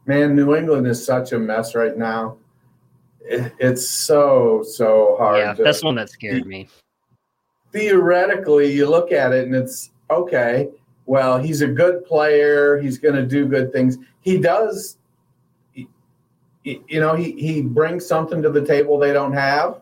man, 0.06 0.36
New 0.36 0.56
England 0.56 0.86
is 0.88 1.04
such 1.04 1.32
a 1.32 1.40
mess 1.40 1.76
right 1.76 1.98
now. 1.98 2.38
It, 3.22 3.54
it's 3.58 3.88
so 3.90 4.64
so 4.64 5.16
hard. 5.18 5.38
Yeah, 5.38 5.54
to, 5.54 5.64
that's 5.64 5.84
one 5.84 5.96
that 5.96 6.10
scared 6.10 6.46
me. 6.46 6.68
Theoretically, 7.74 8.72
you 8.72 8.90
look 8.90 9.12
at 9.12 9.34
it 9.34 9.46
and 9.46 9.56
it's 9.56 9.92
okay. 10.10 10.70
Well, 11.06 11.38
he's 11.38 11.62
a 11.62 11.68
good 11.68 12.06
player. 12.06 12.78
He's 12.78 12.98
going 12.98 13.16
to 13.16 13.26
do 13.26 13.46
good 13.46 13.74
things. 13.74 13.98
He 14.22 14.38
does. 14.38 14.98
You 16.64 17.02
know, 17.02 17.14
he 17.16 17.34
he 17.34 17.62
brings 17.62 18.06
something 18.06 18.42
to 18.42 18.50
the 18.50 18.64
table 18.66 18.98
they 18.98 19.12
don't 19.12 19.34
have. 19.34 19.82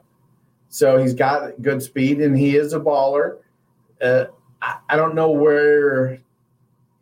So 0.69 0.97
he's 0.97 1.13
got 1.13 1.61
good 1.61 1.83
speed 1.83 2.21
and 2.21 2.35
he 2.35 2.55
is 2.55 2.73
a 2.73 2.79
baller. 2.79 3.37
Uh, 4.01 4.25
I, 4.61 4.77
I 4.89 4.95
don't 4.95 5.13
know 5.13 5.29
where 5.29 6.19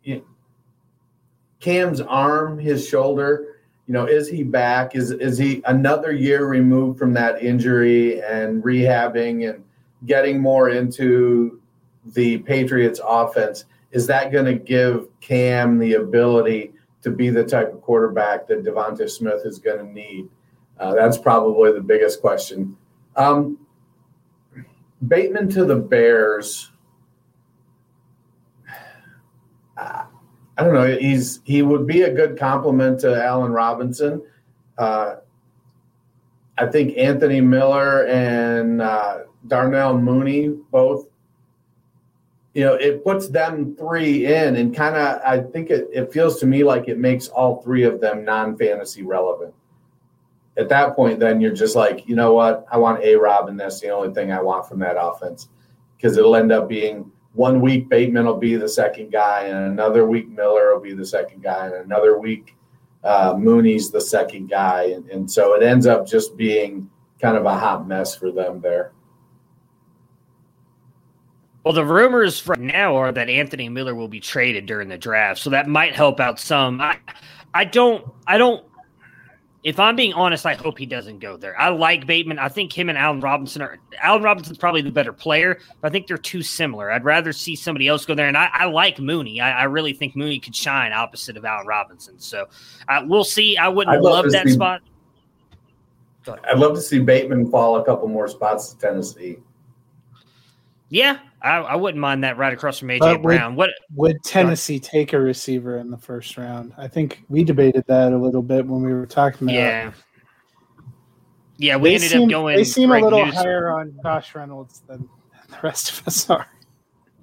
you 0.02 0.22
Cam's 1.60 2.00
arm, 2.00 2.58
his 2.58 2.86
shoulder, 2.86 3.50
you 3.86 3.94
know, 3.94 4.06
is 4.06 4.28
he 4.28 4.44
back? 4.44 4.94
Is 4.94 5.10
is 5.10 5.36
he 5.36 5.62
another 5.66 6.12
year 6.12 6.46
removed 6.46 6.98
from 6.98 7.12
that 7.14 7.42
injury 7.42 8.22
and 8.22 8.62
rehabbing 8.62 9.48
and 9.50 9.64
getting 10.06 10.40
more 10.40 10.70
into 10.70 11.60
the 12.04 12.38
Patriots 12.38 13.00
offense? 13.04 13.64
Is 13.92 14.06
that 14.06 14.32
going 14.32 14.46
to 14.46 14.54
give 14.54 15.08
Cam 15.20 15.78
the 15.78 15.94
ability 15.94 16.72
to 17.02 17.10
be 17.10 17.30
the 17.30 17.44
type 17.44 17.72
of 17.72 17.80
quarterback 17.82 18.46
that 18.48 18.64
Devonta 18.64 19.08
Smith 19.10 19.42
is 19.44 19.58
going 19.58 19.78
to 19.78 19.92
need? 19.92 20.28
Uh, 20.78 20.94
that's 20.94 21.18
probably 21.18 21.72
the 21.72 21.80
biggest 21.80 22.20
question. 22.20 22.76
Um, 23.16 23.58
Bateman 25.06 25.48
to 25.50 25.64
the 25.64 25.76
Bears. 25.76 26.70
I 30.60 30.64
don't 30.64 30.74
know. 30.74 30.94
He's 30.98 31.40
he 31.44 31.62
would 31.62 31.86
be 31.86 32.02
a 32.02 32.12
good 32.12 32.38
complement 32.38 33.00
to 33.00 33.24
Allen 33.24 33.50
Robinson. 33.50 34.22
Uh, 34.76 35.16
I 36.60 36.66
think 36.66 36.98
Anthony 36.98 37.40
Miller 37.40 38.06
and 38.06 38.82
uh, 38.82 39.20
Darnell 39.46 39.96
Mooney 39.96 40.48
both. 40.70 41.06
You 42.52 42.64
know, 42.64 42.74
it 42.74 43.02
puts 43.02 43.28
them 43.28 43.74
three 43.76 44.26
in, 44.26 44.56
and 44.56 44.74
kind 44.74 44.96
of. 44.96 45.22
I 45.24 45.40
think 45.40 45.70
it, 45.70 45.88
it 45.92 46.12
feels 46.12 46.38
to 46.40 46.46
me 46.46 46.62
like 46.64 46.88
it 46.88 46.98
makes 46.98 47.28
all 47.28 47.62
three 47.62 47.84
of 47.84 48.00
them 48.00 48.24
non 48.24 48.58
fantasy 48.58 49.02
relevant. 49.02 49.54
At 50.58 50.68
that 50.68 50.94
point, 50.94 51.18
then 51.18 51.40
you're 51.40 51.54
just 51.54 51.76
like, 51.76 52.06
you 52.06 52.14
know 52.14 52.34
what? 52.34 52.66
I 52.70 52.76
want 52.76 53.02
a 53.02 53.14
Rob, 53.14 53.48
and 53.48 53.58
that's 53.58 53.80
the 53.80 53.88
only 53.88 54.12
thing 54.12 54.30
I 54.30 54.42
want 54.42 54.68
from 54.68 54.80
that 54.80 54.96
offense 55.00 55.48
because 55.96 56.18
it'll 56.18 56.36
end 56.36 56.52
up 56.52 56.68
being 56.68 57.10
one 57.32 57.60
week 57.60 57.88
Bateman 57.88 58.26
will 58.26 58.36
be 58.36 58.56
the 58.56 58.68
second 58.68 59.12
guy, 59.12 59.44
and 59.44 59.72
another 59.72 60.06
week 60.06 60.28
Miller 60.28 60.74
will 60.74 60.82
be 60.82 60.92
the 60.92 61.06
second 61.06 61.42
guy, 61.42 61.66
and 61.66 61.74
another 61.76 62.18
week 62.18 62.56
uh, 63.02 63.34
Mooney's 63.38 63.90
the 63.90 64.00
second 64.00 64.48
guy, 64.48 64.84
and, 64.84 65.08
and 65.08 65.30
so 65.30 65.54
it 65.54 65.62
ends 65.62 65.86
up 65.86 66.06
just 66.06 66.36
being 66.36 66.88
kind 67.20 67.36
of 67.36 67.44
a 67.46 67.58
hot 67.58 67.86
mess 67.86 68.14
for 68.14 68.30
them 68.30 68.60
there. 68.60 68.92
Well, 71.64 71.74
the 71.74 71.84
rumors 71.84 72.46
right 72.46 72.58
now 72.58 72.96
are 72.96 73.12
that 73.12 73.28
Anthony 73.28 73.68
Miller 73.68 73.94
will 73.94 74.08
be 74.08 74.20
traded 74.20 74.66
during 74.66 74.88
the 74.88 74.96
draft, 74.96 75.40
so 75.40 75.50
that 75.50 75.68
might 75.68 75.94
help 75.94 76.18
out 76.18 76.38
some. 76.38 76.80
I, 76.80 76.98
I 77.52 77.64
don't, 77.64 78.06
I 78.26 78.38
don't 78.38 78.64
if 79.62 79.78
I'm 79.78 79.94
being 79.94 80.14
honest, 80.14 80.46
I 80.46 80.54
hope 80.54 80.78
he 80.78 80.86
doesn't 80.86 81.18
go 81.18 81.36
there. 81.36 81.58
I 81.60 81.68
like 81.68 82.06
Bateman. 82.06 82.38
I 82.38 82.48
think 82.48 82.72
him 82.72 82.88
and 82.88 82.96
Allen 82.96 83.20
Robinson 83.20 83.60
are 83.60 83.78
Allen 84.00 84.22
Robinson's 84.22 84.56
probably 84.56 84.80
the 84.80 84.90
better 84.90 85.12
player, 85.12 85.58
but 85.80 85.88
I 85.88 85.90
think 85.90 86.06
they're 86.06 86.16
too 86.16 86.42
similar. 86.42 86.90
I'd 86.90 87.04
rather 87.04 87.32
see 87.32 87.54
somebody 87.54 87.86
else 87.86 88.06
go 88.06 88.14
there. 88.14 88.26
And 88.26 88.38
I, 88.38 88.48
I 88.52 88.64
like 88.66 88.98
Mooney. 88.98 89.40
I, 89.40 89.60
I, 89.60 89.64
really 89.64 89.92
think 89.92 90.16
Mooney 90.16 90.40
could 90.40 90.56
shine 90.56 90.92
opposite 90.92 91.36
of 91.36 91.44
Allen 91.44 91.66
Robinson. 91.66 92.18
So 92.18 92.46
uh, 92.88 93.02
we'll 93.04 93.24
see. 93.24 93.58
I 93.58 93.68
wouldn't 93.68 93.94
I'd 93.94 94.02
love, 94.02 94.24
love 94.24 94.32
that 94.32 94.46
see, 94.46 94.54
spot. 94.54 94.80
I'd 96.26 96.58
love 96.58 96.74
to 96.74 96.80
see 96.80 96.98
Bateman 96.98 97.50
fall 97.50 97.76
a 97.76 97.84
couple 97.84 98.08
more 98.08 98.28
spots 98.28 98.72
to 98.72 98.78
Tennessee. 98.78 99.38
Yeah, 100.90 101.18
I, 101.40 101.58
I, 101.58 101.76
wouldn't 101.76 102.00
mind 102.00 102.24
that 102.24 102.36
right 102.36 102.52
across 102.52 102.80
from 102.80 102.88
AJ 102.88 103.22
Brown. 103.22 103.54
What 103.54 103.70
would 103.94 104.22
Tennessee 104.24 104.80
take 104.80 105.12
a 105.12 105.20
receiver 105.20 105.78
in 105.78 105.88
the 105.88 105.96
first 105.96 106.36
round? 106.36 106.74
I 106.76 106.88
think 106.88 107.22
we 107.28 107.44
debated 107.44 107.84
that 107.86 108.12
a 108.12 108.18
little 108.18 108.42
bit 108.42 108.66
when 108.66 108.82
we 108.82 108.92
were 108.92 109.06
talking 109.06 109.48
about. 109.48 109.54
Yeah, 109.54 109.92
yeah, 111.58 111.76
we 111.76 111.94
ended 111.94 112.10
seem, 112.10 112.22
up 112.22 112.30
going. 112.30 112.56
They 112.56 112.64
seem 112.64 112.90
a 112.90 112.98
little 112.98 113.24
higher 113.24 113.70
on 113.70 113.94
Josh 114.02 114.34
Reynolds 114.34 114.82
than 114.88 115.08
the 115.48 115.58
rest 115.62 115.92
of 115.92 116.08
us 116.08 116.28
are. 116.28 116.48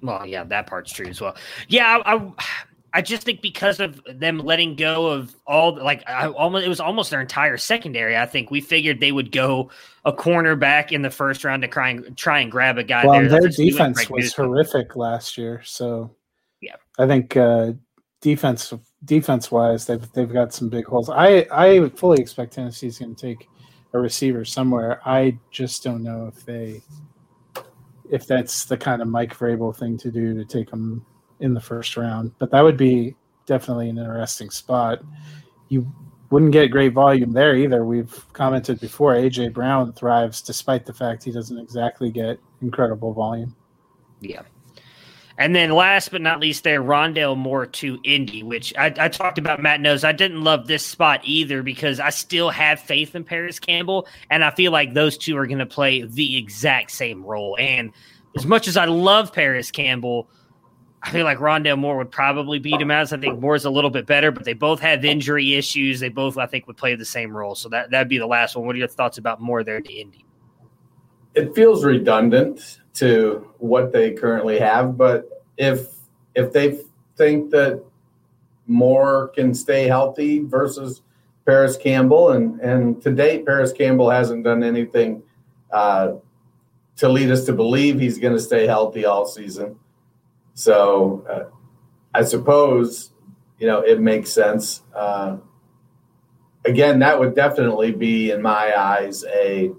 Well, 0.00 0.24
yeah, 0.24 0.44
that 0.44 0.66
part's 0.66 0.92
true 0.92 1.08
as 1.08 1.20
well. 1.20 1.36
Yeah, 1.68 2.00
I, 2.06 2.14
I 2.14 2.32
I 2.98 3.00
just 3.00 3.22
think 3.22 3.42
because 3.42 3.78
of 3.78 4.02
them 4.12 4.40
letting 4.40 4.74
go 4.74 5.06
of 5.06 5.36
all 5.46 5.76
like 5.76 6.02
I 6.10 6.26
almost 6.26 6.66
it 6.66 6.68
was 6.68 6.80
almost 6.80 7.12
their 7.12 7.20
entire 7.20 7.56
secondary. 7.56 8.16
I 8.16 8.26
think 8.26 8.50
we 8.50 8.60
figured 8.60 8.98
they 8.98 9.12
would 9.12 9.30
go 9.30 9.70
a 10.04 10.12
cornerback 10.12 10.90
in 10.90 11.02
the 11.02 11.10
first 11.10 11.44
round 11.44 11.62
to 11.62 11.68
try 11.68 11.90
and 11.90 12.16
try 12.16 12.40
and 12.40 12.50
grab 12.50 12.76
a 12.76 12.82
guy. 12.82 13.06
Well, 13.06 13.20
there. 13.20 13.28
their 13.28 13.50
defense 13.50 14.10
was 14.10 14.34
horrific 14.34 14.96
last 14.96 15.38
year, 15.38 15.62
so 15.64 16.10
yeah, 16.60 16.74
I 16.98 17.06
think 17.06 17.36
uh, 17.36 17.74
defense 18.20 18.74
defense 19.04 19.52
wise 19.52 19.86
they've 19.86 20.12
they've 20.14 20.32
got 20.32 20.52
some 20.52 20.68
big 20.68 20.86
holes. 20.86 21.08
I 21.08 21.46
I 21.52 21.90
fully 21.90 22.20
expect 22.20 22.54
Tennessee's 22.54 22.98
going 22.98 23.14
to 23.14 23.26
take 23.26 23.46
a 23.92 24.00
receiver 24.00 24.44
somewhere. 24.44 25.00
I 25.06 25.38
just 25.52 25.84
don't 25.84 26.02
know 26.02 26.26
if 26.26 26.44
they 26.44 26.82
if 28.10 28.26
that's 28.26 28.64
the 28.64 28.76
kind 28.76 29.00
of 29.00 29.06
Mike 29.06 29.38
Vrabel 29.38 29.76
thing 29.76 29.96
to 29.98 30.10
do 30.10 30.34
to 30.34 30.44
take 30.44 30.68
them 30.72 31.06
in 31.40 31.54
the 31.54 31.60
first 31.60 31.96
round, 31.96 32.32
but 32.38 32.50
that 32.50 32.62
would 32.62 32.76
be 32.76 33.14
definitely 33.46 33.88
an 33.88 33.98
interesting 33.98 34.50
spot. 34.50 35.00
You 35.68 35.90
wouldn't 36.30 36.52
get 36.52 36.70
great 36.70 36.92
volume 36.92 37.32
there 37.32 37.56
either. 37.56 37.84
We've 37.84 38.24
commented 38.32 38.80
before 38.80 39.14
AJ 39.14 39.54
Brown 39.54 39.92
thrives 39.92 40.42
despite 40.42 40.84
the 40.84 40.92
fact 40.92 41.24
he 41.24 41.32
doesn't 41.32 41.58
exactly 41.58 42.10
get 42.10 42.38
incredible 42.60 43.12
volume. 43.12 43.56
Yeah. 44.20 44.42
And 45.38 45.54
then 45.54 45.70
last 45.70 46.10
but 46.10 46.20
not 46.20 46.40
least, 46.40 46.64
there, 46.64 46.82
Rondale 46.82 47.36
Moore 47.36 47.64
to 47.66 48.00
Indy, 48.02 48.42
which 48.42 48.74
I, 48.76 48.92
I, 48.98 49.08
talked 49.08 49.38
about 49.38 49.62
Matt 49.62 49.80
knows. 49.80 50.02
I 50.02 50.10
didn't 50.10 50.42
love 50.42 50.66
this 50.66 50.84
spot 50.84 51.20
either 51.22 51.62
because 51.62 52.00
I 52.00 52.10
still 52.10 52.50
have 52.50 52.80
faith 52.80 53.14
in 53.14 53.22
Parris 53.22 53.60
Campbell, 53.60 54.08
and 54.30 54.44
I 54.44 54.50
feel 54.50 54.72
like 54.72 54.94
those 54.94 55.16
two 55.16 55.36
are 55.36 55.46
going 55.46 55.60
to 55.60 55.66
play 55.66 56.02
the 56.02 56.36
exact 56.36 56.90
same 56.90 57.24
role. 57.24 57.56
And 57.60 57.92
as 58.36 58.46
much 58.46 58.66
as 58.66 58.76
I 58.76 58.86
love 58.86 59.32
Parris 59.32 59.70
Campbell, 59.70 60.28
I 61.02 61.10
feel 61.10 61.24
like 61.24 61.38
Rondale 61.38 61.78
Moore 61.78 61.96
would 61.98 62.10
probably 62.10 62.58
beat 62.58 62.80
him 62.80 62.90
out. 62.90 63.12
I 63.12 63.18
think 63.18 63.38
Moore's 63.38 63.64
a 63.64 63.70
little 63.70 63.90
bit 63.90 64.04
better, 64.06 64.32
but 64.32 64.44
they 64.44 64.52
both 64.52 64.80
have 64.80 65.04
injury 65.04 65.54
issues. 65.54 66.00
They 66.00 66.08
both, 66.08 66.36
I 66.36 66.46
think, 66.46 66.66
would 66.66 66.76
play 66.76 66.96
the 66.96 67.04
same 67.04 67.36
role. 67.36 67.54
So 67.54 67.68
that 67.68 67.90
that'd 67.90 68.08
be 68.08 68.18
the 68.18 68.26
last 68.26 68.56
one. 68.56 68.66
What 68.66 68.74
are 68.74 68.78
your 68.78 68.88
thoughts 68.88 69.18
about 69.18 69.40
Moore 69.40 69.62
there 69.62 69.80
to 69.80 69.92
Indy? 69.92 70.24
It 71.34 71.54
feels 71.54 71.84
redundant 71.84 72.80
to 72.94 73.48
what 73.58 73.92
they 73.92 74.12
currently 74.12 74.58
have, 74.58 74.96
but 74.96 75.44
if 75.56 75.86
if 76.34 76.52
they 76.52 76.80
think 77.16 77.50
that 77.50 77.82
Moore 78.66 79.28
can 79.28 79.54
stay 79.54 79.86
healthy 79.86 80.40
versus 80.40 81.02
Parris 81.46 81.76
Campbell, 81.76 82.32
and 82.32 82.60
and 82.60 83.00
to 83.02 83.12
date, 83.12 83.46
Parris 83.46 83.72
Campbell 83.72 84.10
hasn't 84.10 84.42
done 84.42 84.64
anything 84.64 85.22
uh, 85.70 86.14
to 86.96 87.08
lead 87.08 87.30
us 87.30 87.44
to 87.44 87.52
believe 87.52 88.00
he's 88.00 88.18
going 88.18 88.34
to 88.34 88.42
stay 88.42 88.66
healthy 88.66 89.04
all 89.04 89.26
season. 89.26 89.78
So 90.58 91.24
uh, 91.30 91.56
I 92.12 92.24
suppose, 92.24 93.12
you 93.60 93.68
know, 93.68 93.78
it 93.82 94.00
makes 94.00 94.32
sense. 94.32 94.82
Uh, 94.92 95.36
again, 96.64 96.98
that 96.98 97.16
would 97.16 97.36
definitely 97.36 97.92
be, 97.92 98.32
in 98.32 98.42
my 98.42 98.76
eyes, 98.76 99.24
a 99.32 99.70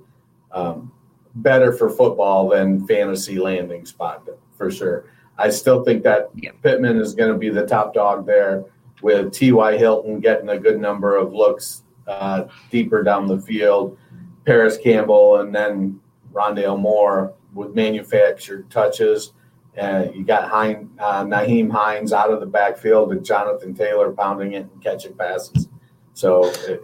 um, 0.54 0.90
better 1.36 1.74
for 1.74 1.90
football 1.90 2.48
than 2.48 2.88
fantasy 2.88 3.38
landing 3.40 3.86
spot 3.86 4.26
for 4.58 4.72
sure. 4.72 5.12
I 5.38 5.50
still 5.50 5.84
think 5.84 6.02
that 6.04 6.30
Pittman 6.64 6.96
is 6.96 7.14
going 7.14 7.34
to 7.34 7.38
be 7.38 7.50
the 7.50 7.68
top 7.68 7.94
dog 7.94 8.26
there 8.26 8.64
with 9.02 9.34
T.Y. 9.34 9.78
Hilton 9.78 10.22
getting 10.22 10.48
a 10.48 10.58
good 10.58 10.80
number 10.80 11.18
of 11.18 11.34
looks 11.34 11.84
uh, 12.08 12.46
deeper 12.72 13.04
down 13.04 13.28
the 13.28 13.42
field, 13.42 13.98
Parris 14.46 14.78
Campbell, 14.78 15.42
and 15.42 15.54
then 15.54 16.00
Rondale 16.32 16.80
Moore 16.80 17.34
with 17.54 17.76
manufactured 17.76 18.72
touches. 18.72 19.34
Uh, 19.80 20.12
you 20.14 20.26
got 20.26 20.50
hein, 20.50 20.90
uh, 21.00 21.24
Nyheim 21.24 21.72
Hines 21.72 22.12
out 22.12 22.32
of 22.32 22.40
the 22.40 22.46
backfield 22.46 23.12
and 23.12 23.26
Jonathan 23.26 23.74
Taylor 23.74 24.12
pounding 24.12 24.54
it 24.54 24.68
and 24.72 24.84
catching 24.84 25.16
passes. 25.16 25.70
So 26.14 26.52
it, 26.68 26.84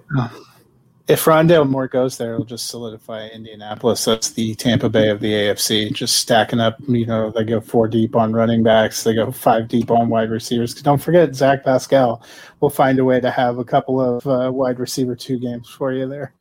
if 1.07 1.25
Rondale 1.25 1.69
Moore 1.69 1.87
goes 1.87 2.17
there, 2.17 2.33
it'll 2.33 2.45
just 2.45 2.67
solidify 2.67 3.27
Indianapolis. 3.27 4.05
That's 4.05 4.31
the 4.31 4.55
Tampa 4.55 4.89
Bay 4.89 5.09
of 5.09 5.19
the 5.19 5.31
AFC. 5.31 5.93
Just 5.93 6.17
stacking 6.17 6.59
up, 6.59 6.77
you 6.87 7.05
know, 7.05 7.29
they 7.29 7.43
go 7.43 7.61
four 7.61 7.87
deep 7.87 8.15
on 8.15 8.33
running 8.33 8.63
backs, 8.63 9.03
they 9.03 9.13
go 9.13 9.31
five 9.31 9.67
deep 9.67 9.91
on 9.91 10.09
wide 10.09 10.31
receivers. 10.31 10.73
Don't 10.73 11.01
forget 11.01 11.35
Zach 11.35 11.63
Pascal 11.63 12.23
will 12.59 12.71
find 12.71 12.97
a 12.97 13.05
way 13.05 13.19
to 13.19 13.29
have 13.29 13.59
a 13.59 13.63
couple 13.63 14.01
of 14.01 14.25
uh, 14.25 14.51
wide 14.51 14.79
receiver 14.79 15.15
two 15.15 15.37
games 15.37 15.69
for 15.69 15.93
you 15.93 16.07
there. 16.07 16.33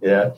Yeah, 0.00 0.30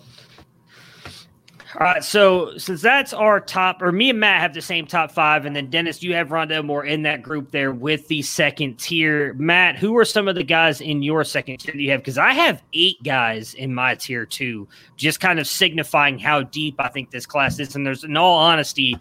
all 1.75 1.87
right, 1.87 2.05
so 2.05 2.57
since 2.59 2.83
that's 2.83 3.15
our 3.15 3.41
top, 3.41 3.81
or 3.81 3.93
me 3.93 4.11
and 4.11 4.21
Matt 4.21 4.41
have 4.43 4.53
the 4.53 4.61
same 4.61 4.87
top 4.87 5.11
five, 5.11 5.47
and 5.47 5.57
then 5.57 5.71
Dennis, 5.71 6.03
you 6.03 6.15
have 6.15 6.29
Rondale 6.29 6.65
Moore 6.65 6.85
in 6.85 7.03
that 7.03 7.23
group 7.23 7.51
there 7.51 7.73
with 7.73 8.09
the 8.09 8.21
second 8.21 8.79
tier. 8.79 9.33
Matt, 9.35 9.77
who 9.77 9.97
are 9.97 10.05
some 10.05 10.29
of 10.29 10.35
the 10.35 10.45
guys 10.45 10.83
in 10.83 11.03
your 11.03 11.25
second 11.25 11.59
tier 11.59 11.73
that 11.73 11.81
you 11.81 11.91
have? 11.91 12.01
Because 12.01 12.19
I 12.19 12.33
have 12.33 12.63
eight 12.75 13.03
guys 13.03 13.55
in 13.55 13.75
my 13.75 13.95
tier 13.95 14.27
two, 14.27 14.69
just 14.97 15.21
kind 15.21 15.39
of 15.39 15.47
signifying 15.47 16.19
how 16.19 16.43
deep 16.43 16.75
I 16.79 16.89
think 16.89 17.11
this 17.11 17.25
class 17.25 17.59
is. 17.59 17.75
And 17.75 17.87
there's, 17.87 18.05
in 18.05 18.19
all 18.19 18.39
honesty, 18.39 18.99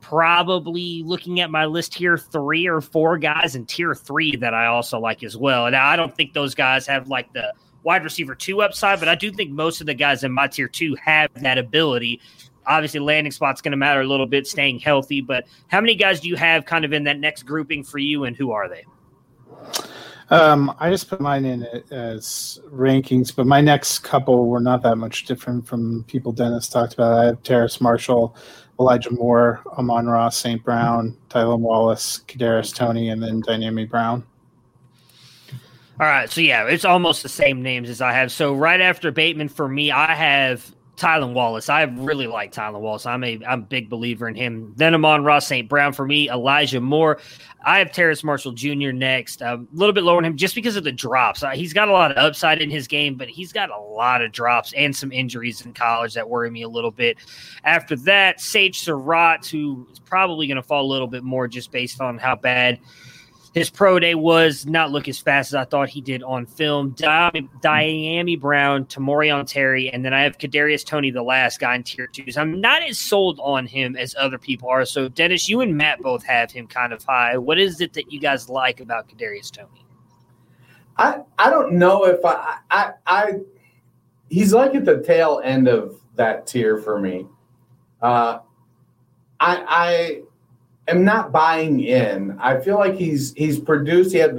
probably 0.00 1.02
looking 1.02 1.40
at 1.40 1.50
my 1.50 1.66
list 1.66 1.94
here, 1.94 2.16
three 2.16 2.66
or 2.66 2.80
four 2.80 3.18
guys 3.18 3.54
in 3.54 3.66
tier 3.66 3.94
three 3.94 4.36
that 4.36 4.54
I 4.54 4.66
also 4.66 4.98
like 4.98 5.22
as 5.22 5.36
well. 5.36 5.66
And 5.66 5.76
I 5.76 5.96
don't 5.96 6.14
think 6.14 6.32
those 6.32 6.54
guys 6.54 6.86
have 6.86 7.08
like 7.08 7.32
the 7.32 7.52
wide 7.84 8.02
receiver 8.02 8.34
two 8.34 8.62
upside, 8.62 8.98
but 8.98 9.08
I 9.08 9.14
do 9.14 9.30
think 9.30 9.50
most 9.50 9.80
of 9.80 9.86
the 9.86 9.94
guys 9.94 10.24
in 10.24 10.32
my 10.32 10.48
tier 10.48 10.68
two 10.68 10.96
have 10.96 11.30
that 11.34 11.58
ability. 11.58 12.20
Obviously, 12.66 12.98
landing 12.98 13.30
spot's 13.30 13.60
going 13.60 13.72
to 13.72 13.76
matter 13.76 14.00
a 14.00 14.06
little 14.06 14.26
bit, 14.26 14.46
staying 14.46 14.80
healthy. 14.80 15.20
But 15.20 15.44
how 15.68 15.80
many 15.80 15.94
guys 15.94 16.20
do 16.20 16.28
you 16.28 16.36
have 16.36 16.64
kind 16.64 16.84
of 16.84 16.92
in 16.92 17.04
that 17.04 17.18
next 17.18 17.44
grouping 17.44 17.84
for 17.84 17.98
you, 17.98 18.24
and 18.24 18.34
who 18.34 18.52
are 18.52 18.68
they? 18.68 18.84
Um, 20.30 20.74
I 20.80 20.90
just 20.90 21.10
put 21.10 21.20
mine 21.20 21.44
in 21.44 21.64
as 21.90 22.58
rankings, 22.72 23.34
but 23.34 23.46
my 23.46 23.60
next 23.60 23.98
couple 23.98 24.46
were 24.46 24.60
not 24.60 24.82
that 24.82 24.96
much 24.96 25.26
different 25.26 25.66
from 25.66 26.04
people 26.04 26.32
Dennis 26.32 26.66
talked 26.66 26.94
about. 26.94 27.18
I 27.18 27.24
have 27.26 27.42
Terrace 27.42 27.80
Marshall, 27.80 28.34
Elijah 28.80 29.12
Moore, 29.12 29.62
Amon-Ra, 29.76 30.30
St. 30.30 30.64
Brown, 30.64 31.16
Tylan 31.28 31.60
Wallace, 31.60 32.24
Kadarius 32.26 32.74
Toney, 32.74 33.10
and 33.10 33.22
then 33.22 33.42
Dyami 33.42 33.88
Brown. 33.88 34.24
All 36.00 36.06
right, 36.06 36.28
so 36.28 36.40
yeah, 36.40 36.66
it's 36.66 36.84
almost 36.84 37.22
the 37.22 37.28
same 37.28 37.62
names 37.62 37.88
as 37.88 38.00
I 38.00 38.12
have. 38.12 38.32
So 38.32 38.52
right 38.52 38.80
after 38.80 39.12
Bateman, 39.12 39.48
for 39.48 39.68
me, 39.68 39.92
I 39.92 40.12
have 40.12 40.74
Tylan 40.96 41.34
Wallace. 41.34 41.68
I 41.68 41.82
really 41.82 42.26
like 42.26 42.52
Tylan 42.52 42.80
Wallace. 42.80 43.06
I'm 43.06 43.22
a 43.22 43.40
I'm 43.46 43.60
a 43.60 43.62
big 43.62 43.88
believer 43.88 44.26
in 44.26 44.34
him. 44.34 44.72
Then 44.76 44.92
Amon-Ra 44.94 45.38
St. 45.38 45.68
Brown 45.68 45.92
for 45.92 46.04
me, 46.04 46.28
Elijah 46.28 46.80
Moore. 46.80 47.20
I 47.64 47.78
have 47.78 47.92
Terrace 47.92 48.24
Marshall 48.24 48.52
Jr. 48.52 48.90
next. 48.90 49.40
A 49.40 49.64
little 49.72 49.92
bit 49.92 50.02
lower 50.02 50.20
than 50.20 50.32
him 50.32 50.36
just 50.36 50.56
because 50.56 50.74
of 50.74 50.82
the 50.82 50.90
drops. 50.90 51.44
Uh, 51.44 51.50
he's 51.50 51.72
got 51.72 51.88
a 51.88 51.92
lot 51.92 52.10
of 52.10 52.16
upside 52.16 52.60
in 52.60 52.70
his 52.70 52.88
game, 52.88 53.14
but 53.14 53.28
he's 53.28 53.52
got 53.52 53.70
a 53.70 53.78
lot 53.78 54.20
of 54.20 54.32
drops 54.32 54.72
and 54.72 54.94
some 54.94 55.12
injuries 55.12 55.64
in 55.64 55.72
college 55.72 56.14
that 56.14 56.28
worry 56.28 56.50
me 56.50 56.62
a 56.62 56.68
little 56.68 56.90
bit. 56.90 57.18
After 57.62 57.94
that, 57.98 58.40
Sage 58.40 58.80
Surratt, 58.80 59.46
who 59.46 59.86
is 59.92 60.00
probably 60.00 60.48
going 60.48 60.56
to 60.56 60.62
fall 60.62 60.84
a 60.84 60.90
little 60.90 61.06
bit 61.06 61.22
more 61.22 61.46
just 61.46 61.70
based 61.70 62.00
on 62.00 62.18
how 62.18 62.34
bad– 62.34 62.80
his 63.54 63.70
pro 63.70 64.00
day 64.00 64.16
was 64.16 64.66
not 64.66 64.90
look 64.90 65.06
as 65.06 65.20
fast 65.20 65.50
as 65.50 65.54
I 65.54 65.64
thought 65.64 65.88
he 65.88 66.00
did 66.00 66.24
on 66.24 66.44
film. 66.44 66.92
Dyami 66.94 68.40
Brown, 68.40 68.84
Tamorrion 68.86 69.46
Terry, 69.46 69.88
and 69.90 70.04
then 70.04 70.12
I 70.12 70.22
have 70.22 70.38
Kadarius 70.38 70.84
Toney, 70.84 71.12
the 71.12 71.22
last 71.22 71.60
guy 71.60 71.76
in 71.76 71.84
tier 71.84 72.08
twos. 72.08 72.36
I'm 72.36 72.60
not 72.60 72.82
as 72.82 72.98
sold 72.98 73.38
on 73.40 73.66
him 73.66 73.94
as 73.96 74.12
other 74.18 74.38
people 74.38 74.68
are. 74.68 74.84
So, 74.84 75.08
Dennis, 75.08 75.48
you 75.48 75.60
and 75.60 75.76
Matt 75.76 76.00
both 76.00 76.24
have 76.24 76.50
him 76.50 76.66
kind 76.66 76.92
of 76.92 77.04
high. 77.04 77.38
What 77.38 77.60
is 77.60 77.80
it 77.80 77.92
that 77.92 78.10
you 78.10 78.18
guys 78.18 78.48
like 78.48 78.80
about 78.80 79.08
Kadarius 79.08 79.52
Toney? 79.52 79.86
I 80.96 81.20
I 81.38 81.48
don't 81.48 81.74
know 81.74 82.06
if 82.06 82.24
I 82.24 82.58
I 82.70 82.92
I 83.06 83.32
he's 84.30 84.52
like 84.52 84.74
at 84.74 84.84
the 84.84 85.00
tail 85.00 85.40
end 85.44 85.68
of 85.68 86.00
that 86.16 86.48
tier 86.48 86.78
for 86.78 86.98
me. 86.98 87.26
Uh, 88.02 88.40
I 89.38 89.64
I 89.68 90.22
am 90.88 91.04
not 91.04 91.32
buying 91.32 91.80
in. 91.80 92.36
I 92.38 92.60
feel 92.60 92.76
like 92.76 92.94
he's 92.94 93.32
he's 93.34 93.58
produced. 93.58 94.12
He 94.12 94.18
had 94.18 94.38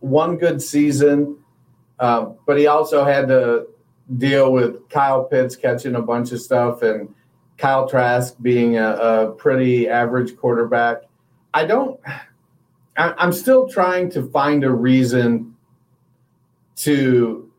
one 0.00 0.36
good 0.36 0.60
season, 0.62 1.38
uh, 1.98 2.32
but 2.46 2.58
he 2.58 2.66
also 2.66 3.04
had 3.04 3.28
to 3.28 3.66
deal 4.18 4.52
with 4.52 4.88
Kyle 4.88 5.24
Pitts 5.24 5.56
catching 5.56 5.94
a 5.94 6.02
bunch 6.02 6.32
of 6.32 6.40
stuff 6.40 6.82
and 6.82 7.14
Kyle 7.56 7.88
Trask 7.88 8.34
being 8.42 8.76
a, 8.78 8.90
a 8.92 9.32
pretty 9.32 9.88
average 9.88 10.36
quarterback. 10.36 11.02
I 11.52 11.64
don't. 11.64 12.00
I, 12.96 13.14
I'm 13.16 13.32
still 13.32 13.68
trying 13.68 14.10
to 14.10 14.28
find 14.30 14.64
a 14.64 14.70
reason 14.70 15.56
to 16.76 17.50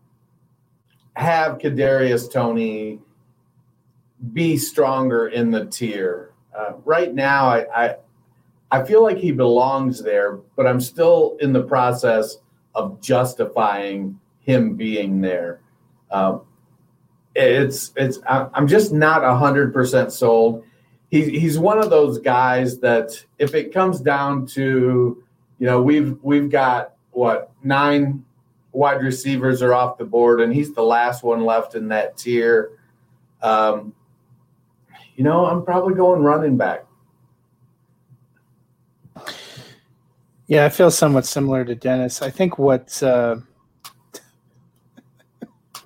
have 1.16 1.58
Kadarius 1.58 2.32
Toney 2.32 3.00
be 4.34 4.58
stronger 4.58 5.28
in 5.28 5.52
the 5.52 5.66
tier. 5.66 6.34
Uh, 6.58 6.74
right 6.84 7.14
now, 7.14 7.46
I, 7.48 7.66
I 7.74 7.96
I 8.72 8.84
feel 8.84 9.04
like 9.04 9.18
he 9.18 9.32
belongs 9.32 10.02
there, 10.02 10.40
but 10.56 10.66
I'm 10.68 10.82
still 10.82 11.38
in 11.40 11.54
the 11.54 11.64
process 11.64 12.38
of 12.74 13.00
justifying 13.02 14.20
him 14.40 14.76
being 14.76 15.22
there. 15.22 15.62
Um, 16.12 16.42
it's 17.36 17.92
it's 17.96 18.20
I'm 18.28 18.68
just 18.68 18.94
not 18.94 19.24
hundred 19.38 19.74
percent 19.74 20.12
sold. 20.12 20.64
He's 21.10 21.28
he's 21.28 21.60
one 21.60 21.80
of 21.80 21.90
those 21.90 22.18
guys 22.20 22.80
that 22.80 23.12
if 23.38 23.54
it 23.54 23.74
comes 23.74 24.00
down 24.00 24.46
to, 24.48 25.24
you 25.60 25.66
know, 25.66 25.82
we've 25.82 26.18
we've 26.22 26.50
got 26.50 26.94
what 27.12 27.52
nine 27.64 28.24
wide 28.72 29.02
receivers 29.02 29.62
are 29.62 29.74
off 29.74 29.98
the 29.98 30.06
board, 30.06 30.42
and 30.42 30.54
he's 30.54 30.74
the 30.74 30.84
last 30.84 31.24
one 31.24 31.44
left 31.46 31.76
in 31.76 31.90
that 31.90 32.18
tier. 32.18 32.72
Um, 33.42 33.94
you 35.16 35.24
know, 35.24 35.46
I'm 35.46 35.64
probably 35.64 35.94
going 35.94 36.22
running 36.22 36.58
back. 36.58 36.86
Yeah, 40.48 40.66
I 40.66 40.70
feel 40.70 40.92
somewhat 40.92 41.26
similar 41.26 41.66
to 41.66 41.76
Dennis. 41.76 42.22
I 42.22 42.30
think 42.30 42.60
what 42.60 43.02
uh, 43.02 43.38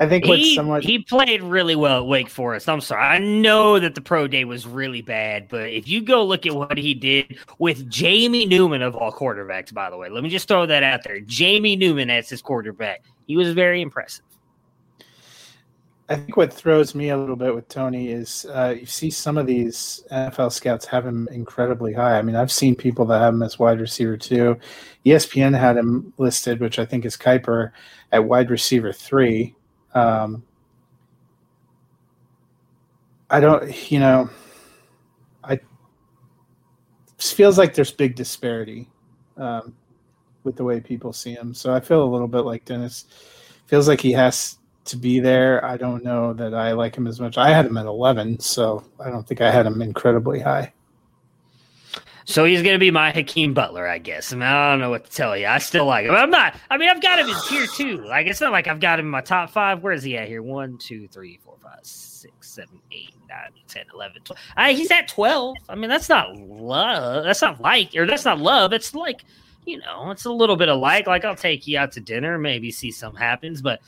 I 0.00 0.08
think 0.08 0.26
what's 0.26 0.40
he, 0.40 0.54
somewhat 0.54 0.82
he 0.82 1.00
played 1.00 1.42
really 1.42 1.76
well 1.76 1.98
at 1.98 2.06
Wake 2.06 2.30
Forest. 2.30 2.68
I'm 2.68 2.80
sorry, 2.80 3.02
I 3.02 3.18
know 3.18 3.78
that 3.78 3.94
the 3.94 4.00
pro 4.00 4.26
day 4.26 4.44
was 4.44 4.66
really 4.66 5.02
bad, 5.02 5.48
but 5.48 5.68
if 5.68 5.86
you 5.86 6.00
go 6.00 6.24
look 6.24 6.46
at 6.46 6.54
what 6.54 6.78
he 6.78 6.94
did 6.94 7.38
with 7.58 7.88
Jamie 7.90 8.46
Newman 8.46 8.80
of 8.80 8.96
all 8.96 9.12
quarterbacks, 9.12 9.74
by 9.74 9.90
the 9.90 9.96
way, 9.98 10.08
let 10.08 10.22
me 10.22 10.30
just 10.30 10.48
throw 10.48 10.64
that 10.66 10.82
out 10.82 11.04
there. 11.04 11.20
Jamie 11.20 11.76
Newman 11.76 12.08
as 12.08 12.30
his 12.30 12.40
quarterback, 12.40 13.04
he 13.26 13.36
was 13.36 13.52
very 13.52 13.82
impressive. 13.82 14.24
I 16.12 16.16
think 16.16 16.36
what 16.36 16.52
throws 16.52 16.94
me 16.94 17.08
a 17.08 17.16
little 17.16 17.36
bit 17.36 17.54
with 17.54 17.68
Toney 17.68 18.08
is 18.08 18.44
uh, 18.50 18.74
you 18.78 18.84
see 18.84 19.08
some 19.08 19.38
of 19.38 19.46
these 19.46 20.04
NFL 20.12 20.52
scouts 20.52 20.84
have 20.84 21.06
him 21.06 21.26
incredibly 21.32 21.94
high. 21.94 22.18
I 22.18 22.22
mean, 22.22 22.36
I've 22.36 22.52
seen 22.52 22.76
people 22.76 23.06
that 23.06 23.20
have 23.20 23.32
him 23.32 23.42
as 23.42 23.58
wide 23.58 23.80
receiver 23.80 24.18
too. 24.18 24.58
ESPN 25.06 25.58
had 25.58 25.78
him 25.78 26.12
listed, 26.18 26.60
which 26.60 26.78
I 26.78 26.84
think 26.84 27.06
is 27.06 27.16
Kiper, 27.16 27.72
at 28.12 28.24
wide 28.24 28.50
receiver 28.50 28.92
three. 28.92 29.54
Um, 29.94 30.44
I 33.30 33.40
don't, 33.40 33.90
you 33.90 33.98
know, 33.98 34.28
I 35.42 35.58
feels 37.16 37.56
like 37.56 37.72
there's 37.72 37.90
big 37.90 38.16
disparity 38.16 38.90
um, 39.38 39.74
with 40.44 40.56
the 40.56 40.64
way 40.64 40.78
people 40.78 41.14
see 41.14 41.32
him. 41.32 41.54
So 41.54 41.72
I 41.72 41.80
feel 41.80 42.02
a 42.02 42.12
little 42.12 42.28
bit 42.28 42.40
like 42.42 42.66
Dennis. 42.66 43.06
Feels 43.66 43.88
like 43.88 44.02
he 44.02 44.12
has 44.12 44.58
to 44.84 44.96
be 44.96 45.20
there. 45.20 45.64
I 45.64 45.76
don't 45.76 46.04
know 46.04 46.32
that 46.34 46.54
I 46.54 46.72
like 46.72 46.96
him 46.96 47.06
as 47.06 47.20
much. 47.20 47.38
I 47.38 47.50
had 47.50 47.66
him 47.66 47.76
at 47.76 47.86
11, 47.86 48.40
so 48.40 48.84
I 48.98 49.10
don't 49.10 49.26
think 49.26 49.40
I 49.40 49.50
had 49.50 49.66
him 49.66 49.80
incredibly 49.82 50.40
high. 50.40 50.72
So 52.24 52.44
he's 52.44 52.62
going 52.62 52.74
to 52.74 52.78
be 52.78 52.90
my 52.90 53.10
Hakeem 53.10 53.52
Butler, 53.52 53.86
I 53.86 53.98
guess. 53.98 54.32
I, 54.32 54.36
mean, 54.36 54.44
I 54.44 54.70
don't 54.70 54.80
know 54.80 54.90
what 54.90 55.04
to 55.04 55.10
tell 55.10 55.36
you. 55.36 55.46
I 55.46 55.58
still 55.58 55.86
like 55.86 56.06
him. 56.06 56.14
I'm 56.14 56.30
not. 56.30 56.54
I 56.70 56.78
mean, 56.78 56.88
I've 56.88 57.02
got 57.02 57.18
him 57.18 57.28
in 57.28 57.34
tier 57.48 57.66
two. 57.66 58.04
Like 58.04 58.26
it's 58.26 58.40
not 58.40 58.52
like 58.52 58.68
I've 58.68 58.80
got 58.80 58.98
him 58.98 59.06
in 59.06 59.10
my 59.10 59.20
top 59.20 59.50
five. 59.50 59.82
Where 59.82 59.92
is 59.92 60.02
he 60.02 60.16
at 60.16 60.28
here? 60.28 60.42
One, 60.42 60.78
two, 60.78 61.08
three, 61.08 61.40
four, 61.44 61.56
five, 61.62 61.80
six, 61.82 62.50
seven, 62.50 62.80
eight, 62.92 63.14
nine, 63.28 63.50
10, 63.68 63.86
11, 63.92 64.22
12. 64.22 64.38
I, 64.56 64.72
he's 64.72 64.90
at 64.90 65.08
12. 65.08 65.56
I 65.68 65.74
mean, 65.74 65.90
that's 65.90 66.08
not 66.08 66.36
love. 66.36 67.24
That's 67.24 67.42
not 67.42 67.60
like, 67.60 67.94
or 67.96 68.06
that's 68.06 68.24
not 68.24 68.38
love. 68.38 68.72
It's 68.72 68.94
like, 68.94 69.24
you 69.64 69.78
know, 69.78 70.10
it's 70.10 70.24
a 70.24 70.30
little 70.30 70.56
bit 70.56 70.68
of 70.68 70.80
like. 70.80 71.06
Like 71.06 71.24
I'll 71.24 71.36
take 71.36 71.66
you 71.66 71.78
out 71.78 71.92
to 71.92 72.00
dinner, 72.00 72.38
maybe 72.38 72.70
see 72.70 72.90
some 72.90 73.14
happens, 73.14 73.62
but 73.62 73.80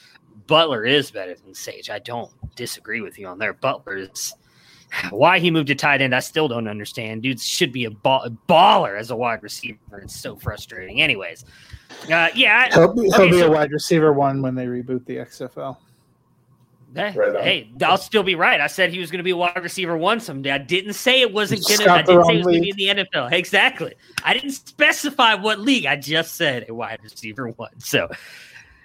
Butler 0.47 0.85
is 0.85 1.11
better 1.11 1.35
than 1.35 1.55
Sage. 1.55 1.91
I 1.91 1.99
don't 1.99 2.31
disagree 2.55 3.01
with 3.01 3.19
you 3.19 3.27
on 3.27 3.39
there. 3.39 3.53
Butler 3.53 3.97
is 3.97 4.35
why 5.11 5.39
he 5.39 5.51
moved 5.51 5.69
to 5.69 5.75
tight 5.75 6.01
end. 6.01 6.15
I 6.15 6.21
still 6.21 6.49
don't 6.49 6.69
understand. 6.69 7.23
Dude 7.23 7.41
should 7.41 7.73
be 7.73 7.85
a, 7.85 7.91
ball, 7.91 8.23
a 8.25 8.31
baller 8.31 8.99
as 8.99 9.11
a 9.11 9.17
wide 9.17 9.43
receiver. 9.43 9.79
It's 10.03 10.17
so 10.17 10.37
frustrating. 10.37 11.01
Anyways, 11.01 11.45
uh, 12.13 12.29
yeah, 12.35 12.69
he'll, 12.73 12.95
he'll 12.95 13.15
okay, 13.15 13.31
be 13.31 13.39
so, 13.39 13.49
a 13.49 13.51
wide 13.51 13.73
receiver 13.73 14.13
one 14.13 14.43
when 14.43 14.55
they 14.55 14.67
reboot 14.67 15.05
the 15.07 15.17
XFL. 15.17 15.77
Hey, 16.95 17.13
right 17.17 17.43
hey, 17.43 17.73
I'll 17.83 17.99
still 17.99 18.23
be 18.23 18.37
right. 18.37 18.61
I 18.61 18.69
said 18.69 18.93
he 18.93 19.01
was 19.01 19.11
going 19.11 19.19
to 19.19 19.25
be 19.25 19.33
a 19.33 19.37
wide 19.37 19.61
receiver 19.61 19.97
one 19.97 20.21
someday. 20.21 20.53
I 20.53 20.59
didn't 20.59 20.93
say 20.93 21.23
it 21.23 21.33
wasn't 21.33 21.67
going 21.67 21.81
to. 21.81 21.91
I 21.91 22.03
didn't 22.03 22.25
say 22.25 22.35
it 22.35 22.37
was 22.37 22.47
going 22.47 22.63
to 22.63 22.75
be 22.75 22.89
in 22.89 22.97
the 22.97 23.05
NFL. 23.05 23.33
Exactly. 23.33 23.95
I 24.23 24.33
didn't 24.33 24.53
specify 24.53 25.35
what 25.35 25.59
league. 25.59 25.87
I 25.87 25.97
just 25.97 26.37
said 26.37 26.67
a 26.69 26.75
wide 26.75 27.01
receiver 27.03 27.49
one. 27.49 27.81
So 27.81 28.09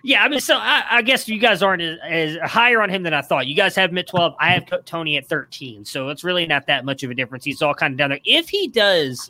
Yeah, 0.04 0.24
I 0.24 0.30
mean, 0.30 0.40
so 0.40 0.56
I, 0.56 0.84
I 0.90 1.02
guess 1.02 1.28
you 1.28 1.40
guys 1.40 1.62
aren't 1.62 1.82
as, 1.82 1.98
as, 2.08 2.38
higher 2.50 2.82
on 2.82 2.90
him 2.90 3.04
than 3.04 3.14
I 3.14 3.22
thought. 3.22 3.48
You 3.48 3.56
guys 3.56 3.76
have 3.76 3.92
him 3.92 3.98
at 3.98 4.08
12. 4.08 4.36
I 4.40 4.52
have 4.52 4.86
Toney 4.86 5.18
at 5.18 5.28
13. 5.28 5.84
So 5.86 6.10
it's 6.10 6.24
really 6.24 6.46
not 6.46 6.68
that 6.68 6.86
much 6.86 7.04
of 7.04 7.12
a 7.12 7.16
difference. 7.16 7.44
He's 7.44 7.62
all 7.62 7.74
kind 7.74 7.94
of 7.94 7.98
down 7.98 8.12
there. 8.12 8.20
If 8.24 8.50
he 8.50 8.68
does 8.68 9.30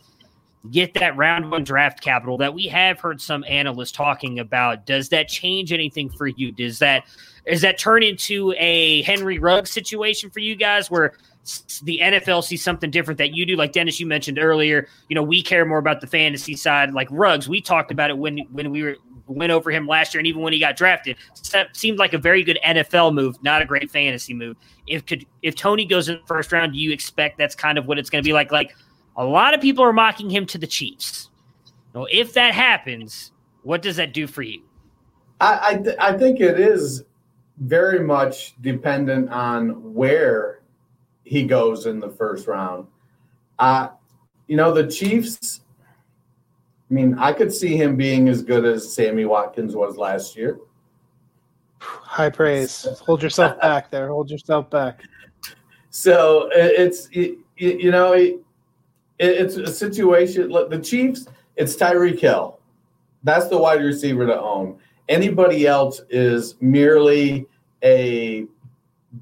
get 0.72 0.94
that 0.96 1.16
round 1.16 1.50
one 1.50 1.64
draft 1.64 2.02
capital 2.02 2.38
that 2.38 2.54
we 2.54 2.68
have 2.68 3.00
heard 3.00 3.22
some 3.22 3.44
analysts 3.48 3.92
talking 3.92 4.40
about, 4.40 4.86
does 4.86 5.10
that 5.10 5.28
change 5.28 5.74
anything 5.74 6.10
for 6.10 6.28
you? 6.28 6.52
Does 6.52 6.80
that 6.80 7.06
is 7.46 7.62
that 7.62 7.80
turn 7.80 8.04
into 8.04 8.54
a 8.58 9.02
Henry 9.04 9.40
Ruggs 9.40 9.72
situation 9.72 10.30
for 10.30 10.40
you 10.40 10.56
guys 10.56 10.92
where 10.92 11.14
the 11.84 12.00
NFL 12.02 12.44
sees 12.44 12.64
something 12.64 12.92
different 12.92 13.18
that 13.18 13.34
you 13.34 13.46
do. 13.46 13.56
Like 13.56 13.72
Dennis, 13.72 14.00
you 14.00 14.06
mentioned 14.06 14.38
earlier, 14.38 14.88
you 15.08 15.16
know, 15.16 15.24
we 15.24 15.42
care 15.42 15.66
more 15.66 15.80
about 15.80 16.02
the 16.02 16.08
fantasy 16.08 16.56
side. 16.56 16.94
Like 16.94 17.08
Ruggs, 17.10 17.50
we 17.50 17.62
talked 17.62 17.92
about 17.92 18.10
it 18.10 18.18
when 18.18 18.40
when 18.52 18.72
we 18.72 18.84
were 18.84 18.98
went 19.30 19.52
over 19.52 19.72
him 19.72 19.88
last 19.88 20.14
year, 20.14 20.20
and 20.20 20.28
even 20.28 20.42
when 20.42 20.54
he 20.54 20.60
got 20.60 20.76
drafted, 20.76 21.18
seemed 21.74 22.00
like 22.00 22.14
a 22.14 22.18
very 22.18 22.44
good 22.44 22.60
NFL 22.66 23.14
move, 23.14 23.42
not 23.44 23.62
a 23.62 23.66
great 23.66 23.90
fantasy 23.90 24.34
move. 24.34 24.58
If 24.88 25.06
could 25.06 25.26
if 25.42 25.56
Toney 25.56 25.86
goes 25.86 26.10
in 26.10 26.16
the 26.16 26.28
first 26.28 26.52
round, 26.52 26.74
do 26.74 26.80
you 26.80 26.92
expect 26.92 27.38
that's 27.38 27.56
kind 27.56 27.78
of 27.78 27.86
what 27.86 28.00
it's 28.00 28.10
going 28.10 28.24
to 28.24 28.28
be 28.28 28.34
like? 28.34 28.52
Like 28.52 28.76
a 29.16 29.24
lot 29.24 29.54
of 29.54 29.62
people 29.62 29.84
are 29.84 29.94
mocking 29.94 30.30
him 30.30 30.46
to 30.48 30.58
the 30.58 30.68
Chiefs. 30.68 31.30
Well, 31.94 32.08
if 32.12 32.34
that 32.34 32.54
happens, 32.54 33.32
what 33.64 33.82
does 33.82 33.96
that 33.98 34.14
do 34.14 34.28
for 34.28 34.42
you? 34.42 34.62
I 35.40 35.60
I, 35.62 35.76
th- 35.78 35.98
I 36.00 36.18
think 36.18 36.40
it 36.40 36.60
is 36.60 37.04
very 37.60 38.00
much 38.00 38.60
dependent 38.62 39.30
on 39.30 39.94
where 39.94 40.62
he 41.24 41.44
goes 41.44 41.86
in 41.86 42.00
the 42.00 42.10
first 42.10 42.48
round. 42.48 42.88
Uh, 43.60 43.90
you 44.48 44.56
know, 44.56 44.74
the 44.74 44.88
Chiefs 44.88 45.62
I 46.90 46.94
mean, 46.94 47.18
I 47.20 47.34
could 47.34 47.54
see 47.54 47.76
him 47.76 47.96
being 47.96 48.30
as 48.30 48.42
good 48.42 48.66
as 48.66 48.94
Sammy 48.94 49.26
Watkins 49.26 49.76
was 49.76 49.98
last 49.98 50.36
year. 50.36 50.60
High 51.80 52.30
praise. 52.30 52.88
Hold 53.06 53.22
yourself 53.22 53.60
back 53.62 53.92
there. 53.92 54.08
Hold 54.08 54.32
yourself 54.32 54.70
back. 54.70 55.04
So 55.92 56.50
it's 56.52 57.10
you 57.12 57.92
know 57.92 58.38
it's 59.20 59.56
a 59.58 59.68
situation. 59.68 60.50
The 60.50 60.80
Chiefs, 60.80 61.28
it's 61.56 61.76
Tyreek 61.76 62.20
Hill. 62.20 62.60
That's 63.24 63.48
the 63.48 63.58
wide 63.58 63.82
receiver 63.82 64.26
to 64.26 64.40
own. 64.40 64.80
Anybody 65.08 65.68
else 65.68 66.02
is 66.10 66.56
merely 66.62 67.48
a 67.84 68.46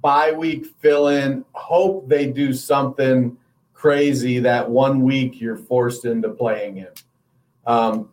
bye 0.01 0.31
week 0.31 0.67
fill 0.79 1.07
in. 1.09 1.45
Hope 1.53 2.07
they 2.07 2.27
do 2.27 2.53
something 2.53 3.37
crazy 3.73 4.39
that 4.39 4.69
one 4.69 5.03
week 5.03 5.39
you're 5.39 5.55
forced 5.55 6.05
into 6.05 6.29
playing 6.29 6.75
him. 6.75 6.93
Um, 7.67 8.09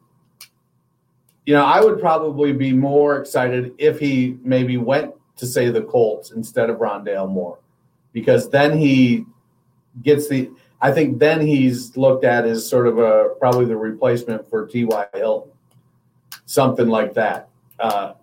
you 1.46 1.54
know, 1.54 1.64
I 1.64 1.80
would 1.80 2.00
probably 2.00 2.52
be 2.52 2.72
more 2.72 3.18
excited 3.18 3.74
if 3.78 3.98
he 3.98 4.38
maybe 4.42 4.76
went 4.76 5.14
to 5.36 5.46
say 5.46 5.70
the 5.70 5.82
Colts 5.82 6.32
instead 6.32 6.68
of 6.70 6.78
Rondale 6.78 7.30
Moore, 7.30 7.58
because 8.12 8.50
then 8.50 8.76
he 8.76 9.24
gets 10.02 10.28
the. 10.28 10.50
I 10.80 10.92
think 10.92 11.18
then 11.18 11.40
he's 11.40 11.96
looked 11.96 12.24
at 12.24 12.44
as 12.44 12.68
sort 12.68 12.86
of 12.86 12.98
a 12.98 13.30
probably 13.38 13.64
the 13.64 13.76
replacement 13.76 14.48
for 14.50 14.66
T.Y. 14.66 15.06
Hilton, 15.14 15.50
something 16.46 16.88
like 16.88 17.14
that. 17.14 17.48
Uh, 17.78 18.14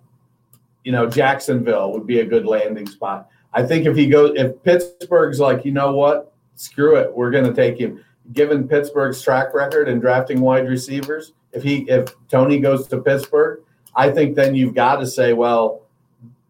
you 0.83 0.91
know, 0.91 1.07
Jacksonville 1.07 1.91
would 1.93 2.05
be 2.05 2.19
a 2.19 2.25
good 2.25 2.45
landing 2.45 2.87
spot. 2.87 3.29
I 3.53 3.63
think 3.63 3.85
if 3.85 3.95
he 3.95 4.07
goes, 4.07 4.33
if 4.35 4.61
Pittsburgh's 4.63 5.39
like, 5.39 5.65
you 5.65 5.71
know 5.71 5.93
what, 5.93 6.33
screw 6.55 6.95
it, 6.97 7.13
we're 7.13 7.31
going 7.31 7.45
to 7.45 7.53
take 7.53 7.77
him 7.77 8.03
given 8.33 8.67
Pittsburgh's 8.67 9.21
track 9.21 9.53
record 9.53 9.87
in 9.87 9.99
drafting 9.99 10.41
wide 10.41 10.67
receivers, 10.67 11.33
if 11.51 11.63
he 11.63 11.89
if 11.89 12.13
Toney 12.29 12.59
goes 12.59 12.87
to 12.87 13.01
Pittsburgh, 13.01 13.61
I 13.95 14.09
think 14.09 14.35
then 14.35 14.55
you've 14.55 14.75
got 14.75 14.97
to 14.97 15.07
say, 15.07 15.33
well, 15.33 15.87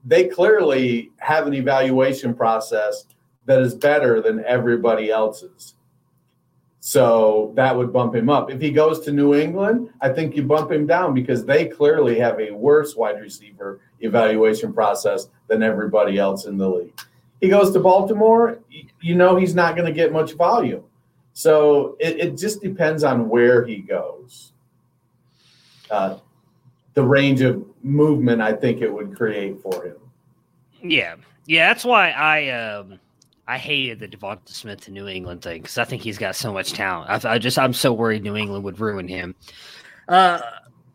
they 0.05 0.27
clearly 0.27 1.11
have 1.17 1.47
an 1.47 1.53
evaluation 1.53 2.33
process 2.33 3.05
that 3.45 3.61
is 3.61 3.75
better 3.75 4.21
than 4.21 4.43
everybody 4.45 5.09
else's. 5.11 5.75
So 6.83 7.53
that 7.55 7.75
would 7.75 7.93
bump 7.93 8.15
him 8.15 8.27
up. 8.27 8.49
If 8.49 8.59
he 8.59 8.71
goes 8.71 9.01
to 9.01 9.11
New 9.11 9.35
England, 9.35 9.89
I 10.01 10.09
think 10.09 10.35
you 10.35 10.41
bump 10.41 10.71
him 10.71 10.87
down 10.87 11.13
because 11.13 11.45
they 11.45 11.67
clearly 11.67 12.17
have 12.19 12.39
a 12.39 12.51
worse 12.51 12.95
wide 12.95 13.21
receiver 13.21 13.81
evaluation 13.99 14.73
process 14.73 15.27
than 15.47 15.61
everybody 15.61 16.17
else 16.17 16.45
in 16.45 16.57
the 16.57 16.67
league. 16.67 16.99
He 17.39 17.49
goes 17.49 17.71
to 17.73 17.79
Baltimore, 17.79 18.59
you 18.99 19.15
know 19.15 19.35
he's 19.35 19.53
not 19.53 19.75
going 19.75 19.87
to 19.87 19.93
get 19.93 20.11
much 20.11 20.33
volume. 20.33 20.83
So 21.33 21.95
it, 21.99 22.19
it 22.19 22.37
just 22.37 22.61
depends 22.61 23.03
on 23.03 23.29
where 23.29 23.65
he 23.65 23.77
goes. 23.77 24.51
Uh, 25.89 26.17
the 26.93 27.03
range 27.03 27.41
of 27.41 27.65
movement 27.83 28.41
I 28.41 28.53
think 28.53 28.81
it 28.81 28.91
would 28.91 29.15
create 29.15 29.61
for 29.61 29.85
him. 29.85 29.95
Yeah, 30.81 31.15
yeah, 31.45 31.69
that's 31.69 31.85
why 31.85 32.11
I 32.11 32.49
um, 32.49 32.99
I 33.47 33.57
hated 33.57 33.99
the 33.99 34.07
Devonta 34.07 34.49
Smith 34.49 34.81
to 34.81 34.91
New 34.91 35.07
England 35.07 35.41
thing 35.41 35.61
because 35.61 35.77
I 35.77 35.83
think 35.83 36.01
he's 36.01 36.17
got 36.17 36.35
so 36.35 36.53
much 36.53 36.73
talent. 36.73 37.25
I, 37.25 37.33
I, 37.33 37.37
just 37.37 37.59
I'm 37.59 37.73
so 37.73 37.93
worried 37.93 38.23
New 38.23 38.35
England 38.35 38.63
would 38.63 38.79
ruin 38.79 39.07
him. 39.07 39.35
Uh, 40.07 40.39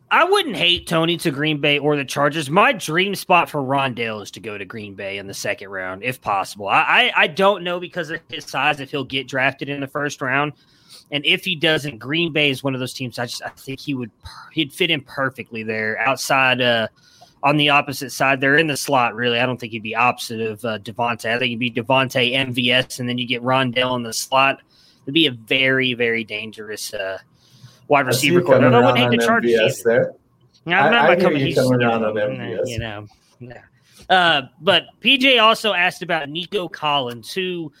I 0.09 0.23
wouldn't 0.23 0.55
hate 0.55 0.87
Toney 0.87 1.17
to 1.17 1.31
Green 1.31 1.59
Bay 1.59 1.79
or 1.79 1.97
the 1.97 2.05
Chargers. 2.05 2.49
My 2.49 2.71
dream 2.71 3.13
spot 3.13 3.49
for 3.49 3.61
Rondale 3.61 4.23
is 4.23 4.31
to 4.31 4.39
go 4.39 4.57
to 4.57 4.63
Green 4.63 4.93
Bay 4.95 5.17
in 5.17 5.27
the 5.27 5.33
second 5.33 5.69
round, 5.69 6.01
if 6.01 6.21
possible. 6.21 6.67
I, 6.67 6.79
I, 6.79 7.23
I 7.23 7.27
don't 7.27 7.63
know 7.63 7.79
because 7.79 8.09
of 8.09 8.21
his 8.29 8.45
size 8.45 8.79
if 8.79 8.89
he'll 8.91 9.03
get 9.03 9.27
drafted 9.27 9.67
in 9.67 9.81
the 9.81 9.87
first 9.87 10.21
round. 10.21 10.53
And 11.11 11.25
if 11.25 11.43
he 11.43 11.55
doesn't, 11.55 11.99
Green 11.99 12.31
Bay 12.31 12.49
is 12.49 12.63
one 12.63 12.73
of 12.73 12.79
those 12.79 12.93
teams. 12.93 13.19
I 13.19 13.25
just 13.25 13.41
I 13.43 13.49
think 13.49 13.81
he 13.81 13.93
would 13.93 14.11
he'd 14.53 14.71
fit 14.71 14.91
in 14.91 15.01
perfectly 15.01 15.63
there 15.63 15.99
outside 15.99 16.61
uh, 16.61 16.87
on 17.43 17.57
the 17.57 17.69
opposite 17.69 18.11
side. 18.11 18.39
They're 18.39 18.57
in 18.57 18.67
the 18.67 18.77
slot, 18.77 19.13
really. 19.13 19.39
I 19.39 19.45
don't 19.45 19.59
think 19.59 19.73
he'd 19.73 19.83
be 19.83 19.95
opposite 19.95 20.39
of 20.39 20.63
uh, 20.63 20.79
Davante. 20.79 21.33
I 21.33 21.37
think 21.39 21.49
he'd 21.49 21.59
be 21.59 21.71
Davante 21.71 22.33
MVS, 22.33 22.99
and 22.99 23.09
then 23.09 23.17
you 23.17 23.27
get 23.27 23.43
Rondale 23.43 23.95
in 23.97 24.03
the 24.03 24.13
slot. 24.13 24.61
It'd 25.03 25.13
be 25.13 25.27
a 25.27 25.31
very, 25.31 25.93
very 25.93 26.23
dangerous 26.23 26.93
uh, 26.93 27.19
wide 27.87 28.07
receiver. 28.07 28.41
No, 28.41 28.69
no 28.69 28.81
one 28.81 28.95
hate 28.95 29.11
the 29.11 29.17
Chargers. 29.17 29.83
There. 29.83 30.13
No, 30.65 30.77
I'm 30.77 30.91
not 30.91 31.09
I, 31.09 31.13
I 31.13 31.15
coming. 31.15 31.45
He's 31.45 31.55
coming 31.55 31.83
on 31.83 32.01
MVS. 32.01 32.67
You 32.67 32.79
know, 32.79 33.07
yeah. 33.39 33.61
Uh, 34.09 34.43
but 34.61 34.83
PJ 35.01 35.41
also 35.41 35.73
asked 35.73 36.01
about 36.01 36.29
Nico 36.29 36.67
Collins, 36.67 37.33
who 37.33 37.71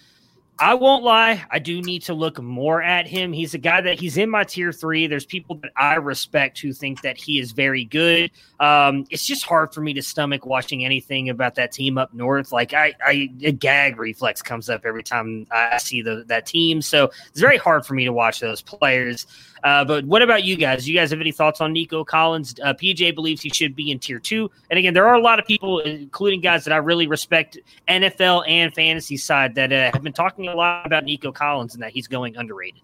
I 0.59 0.73
won't 0.73 1.03
lie, 1.03 1.45
I 1.51 1.59
do 1.59 1.81
need 1.81 2.01
to 2.03 2.13
look 2.13 2.41
more 2.41 2.81
at 2.81 3.05
him. 3.05 3.31
He's 3.31 3.53
a 3.53 3.59
guy 3.59 3.79
that 3.81 3.99
he's 3.99 4.17
in 4.17 4.29
my 4.29 4.43
tier 4.43 4.71
three. 4.71 5.05
There's 5.05 5.25
people 5.25 5.57
that 5.57 5.71
I 5.77 5.95
respect 5.95 6.59
who 6.59 6.73
think 6.73 7.01
that 7.01 7.15
he 7.15 7.39
is 7.39 7.51
very 7.51 7.85
good. 7.85 8.31
Um, 8.59 9.05
it's 9.11 9.25
just 9.25 9.45
hard 9.45 9.73
for 9.73 9.81
me 9.81 9.93
to 9.93 10.01
stomach 10.01 10.45
watching 10.45 10.83
anything 10.83 11.29
about 11.29 11.55
that 11.55 11.71
team 11.71 11.97
up 11.97 12.13
north. 12.13 12.51
Like 12.51 12.73
I, 12.73 12.95
I 13.05 13.29
a 13.43 13.51
gag 13.51 13.99
reflex 13.99 14.41
comes 14.41 14.67
up 14.69 14.81
every 14.83 15.03
time 15.03 15.45
I 15.51 15.77
see 15.77 16.01
the, 16.01 16.23
that 16.27 16.47
team. 16.47 16.81
So 16.81 17.11
it's 17.27 17.39
very 17.39 17.57
hard 17.57 17.85
for 17.85 17.93
me 17.93 18.05
to 18.05 18.13
watch 18.13 18.39
those 18.39 18.61
players. 18.61 19.27
Uh, 19.63 19.83
but 19.83 20.05
what 20.05 20.21
about 20.21 20.43
you 20.43 20.55
guys? 20.55 20.87
You 20.87 20.95
guys 20.95 21.09
have 21.11 21.21
any 21.21 21.31
thoughts 21.31 21.61
on 21.61 21.73
Nico 21.73 22.03
Collins? 22.03 22.55
Uh, 22.63 22.73
PJ 22.73 23.15
believes 23.15 23.41
he 23.41 23.49
should 23.49 23.75
be 23.75 23.91
in 23.91 23.99
tier 23.99 24.19
two. 24.19 24.49
And 24.69 24.77
again, 24.77 24.93
there 24.93 25.07
are 25.07 25.15
a 25.15 25.21
lot 25.21 25.39
of 25.39 25.45
people, 25.45 25.79
including 25.79 26.41
guys 26.41 26.63
that 26.65 26.73
I 26.73 26.77
really 26.77 27.07
respect, 27.07 27.57
NFL 27.87 28.47
and 28.47 28.73
fantasy 28.73 29.17
side, 29.17 29.55
that 29.55 29.71
uh, 29.71 29.91
have 29.93 30.03
been 30.03 30.13
talking 30.13 30.47
a 30.47 30.55
lot 30.55 30.85
about 30.85 31.03
Nico 31.03 31.31
Collins 31.31 31.73
and 31.73 31.83
that 31.83 31.91
he's 31.91 32.07
going 32.07 32.35
underrated. 32.37 32.81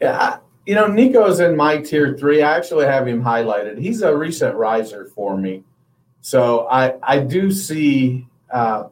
Yeah, 0.00 0.38
you 0.66 0.74
know, 0.74 0.86
Nico's 0.86 1.40
in 1.40 1.56
my 1.56 1.78
tier 1.78 2.16
three. 2.16 2.42
I 2.42 2.56
actually 2.56 2.86
have 2.86 3.06
him 3.06 3.22
highlighted. 3.22 3.78
He's 3.78 4.02
a 4.02 4.16
recent 4.16 4.54
riser 4.56 5.06
for 5.14 5.36
me. 5.36 5.62
So 6.20 6.66
I, 6.68 6.94
I 7.02 7.18
do 7.18 7.50
see 7.50 8.26
uh, 8.50 8.84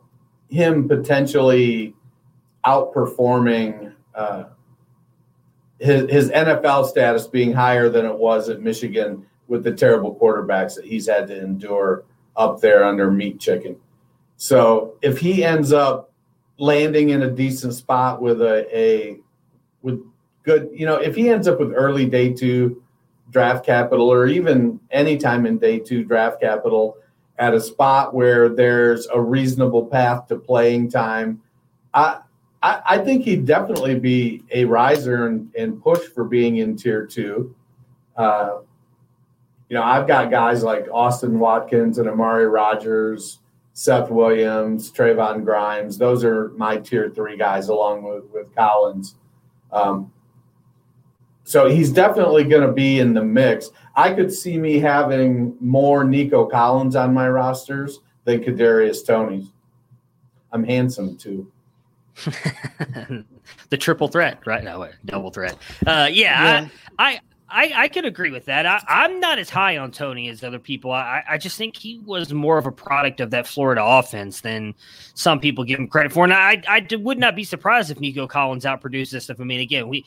him 0.49 0.87
potentially 0.87 1.95
outperforming 2.67 3.95
uh, 4.15 4.45
his, 5.83 6.09
his 6.11 6.31
NFL 6.31 6.87
status 6.87 7.27
being 7.27 7.53
higher 7.53 7.89
than 7.89 8.07
it 8.07 8.17
was 8.17 8.49
at 8.49 8.61
Michigan 8.61 9.27
with 9.49 9.65
the 9.65 9.73
terrible 9.73 10.15
quarterbacks 10.15 10.77
that 10.77 10.85
he's 10.85 11.09
had 11.09 11.27
to 11.27 11.43
endure 11.43 12.05
up 12.37 12.61
there 12.61 12.85
under 12.85 13.11
meat 13.11 13.41
chicken. 13.41 13.77
So 14.37 14.95
if 15.03 15.19
he 15.19 15.45
ends 15.45 15.73
up 15.73 16.13
landing 16.59 17.11
in 17.11 17.23
a 17.23 17.31
decent 17.31 17.75
spot 17.75 18.23
with 18.23 18.41
a, 18.41 18.67
a 18.77 19.19
with 19.83 20.01
good, 20.45 20.71
you 20.73 20.87
know, 20.87 20.97
if 20.97 21.17
he 21.17 21.29
ends 21.29 21.49
up 21.49 21.59
with 21.59 21.73
early 21.75 22.07
day 22.07 22.33
two 22.33 22.83
draft 23.31 23.67
capital 23.67 24.09
or 24.09 24.27
even 24.27 24.79
anytime 24.91 25.47
in 25.47 25.59
day 25.59 25.79
two 25.79 26.05
draft 26.05 26.41
capital 26.41 26.97
at 27.39 27.55
a 27.55 27.61
spot 27.61 28.15
where 28.15 28.49
there's 28.49 29.09
a 29.09 29.21
reasonable 29.21 29.87
path 29.87 30.29
to 30.29 30.37
playing 30.37 30.91
time, 30.91 31.43
I 31.93 32.21
I, 32.63 32.83
I 32.87 32.99
think 32.99 33.25
he'd 33.25 33.45
definitely 33.45 33.99
be 33.99 34.45
a 34.53 34.65
riser 34.65 35.27
and, 35.27 35.53
and 35.57 35.83
push 35.83 36.01
for 36.01 36.25
being 36.25 36.59
in 36.59 36.77
tier 36.77 37.07
two. 37.07 37.55
Uh, 38.17 38.59
you 39.69 39.75
know, 39.75 39.83
I've 39.83 40.07
got 40.07 40.31
guys 40.31 40.63
like 40.63 40.87
Austin 40.93 41.39
Watkins 41.39 41.99
and 41.99 42.09
Amari 42.09 42.47
Rogers, 42.47 43.41
Seth 43.73 44.11
Williams, 44.11 44.93
Trevon 44.93 45.45
Grimes. 45.45 45.97
Those 45.97 46.25
are 46.25 46.51
my 46.51 46.77
tier 46.77 47.11
three 47.11 47.37
guys, 47.37 47.69
along 47.69 48.03
with 48.03 48.25
with 48.33 48.55
Collins. 48.55 49.17
Um, 49.73 50.13
so 51.45 51.69
he's 51.69 51.91
definitely 51.91 52.45
going 52.45 52.67
to 52.67 52.73
be 52.73 53.01
in 53.01 53.15
the 53.15 53.25
mix. 53.25 53.71
I 53.97 54.13
could 54.13 54.33
see 54.33 54.59
me 54.59 54.79
having 54.79 55.57
more 55.61 56.05
Nico 56.05 56.47
Collins 56.47 56.95
on 56.95 57.13
my 57.13 57.29
rosters 57.29 58.01
than 58.25 58.45
Kadarius 58.45 59.05
Toney's. 59.05 59.51
I'm 60.53 60.63
handsome 60.65 61.17
too. 61.17 61.51
the 63.71 63.77
triple 63.79 64.09
threat, 64.09 64.47
right? 64.47 64.63
No, 64.63 64.89
double 65.05 65.31
threat. 65.31 65.57
Uh, 65.87 66.09
yeah, 66.11 66.63
yeah. 66.63 66.69
I, 66.99 67.13
I 67.15 67.21
I, 67.53 67.73
I 67.77 67.89
could 67.89 68.07
agree 68.07 68.31
with 68.31 68.47
that. 68.47 68.65
I, 68.65 69.05
am 69.05 69.21
not 69.21 69.39
as 69.39 69.51
high 69.51 69.77
on 69.77 69.93
Toney 69.93 70.31
as 70.31 70.43
other 70.43 70.59
people. 70.59 70.91
I, 70.91 71.23
I 71.29 71.37
just 71.37 71.59
think 71.59 71.77
he 71.77 71.99
was 71.99 72.33
more 72.33 72.57
of 72.57 72.65
a 72.65 72.73
product 72.73 73.21
of 73.21 73.31
that 73.31 73.47
Florida 73.47 73.85
offense 73.85 74.41
than 74.41 74.75
some 75.13 75.39
people 75.39 75.63
give 75.63 75.79
him 75.79 75.87
credit 75.87 76.13
for. 76.13 76.25
And 76.25 76.33
I, 76.33 76.63
I 76.67 76.87
would 76.97 77.19
not 77.19 77.37
be 77.37 77.45
surprised 77.45 77.91
if 77.91 78.01
Nico 78.01 78.27
Collins 78.27 78.65
outproduced 78.65 79.11
this 79.11 79.25
stuff. 79.25 79.39
I 79.39 79.45
mean, 79.45 79.61
again, 79.61 79.89
we 79.89 80.07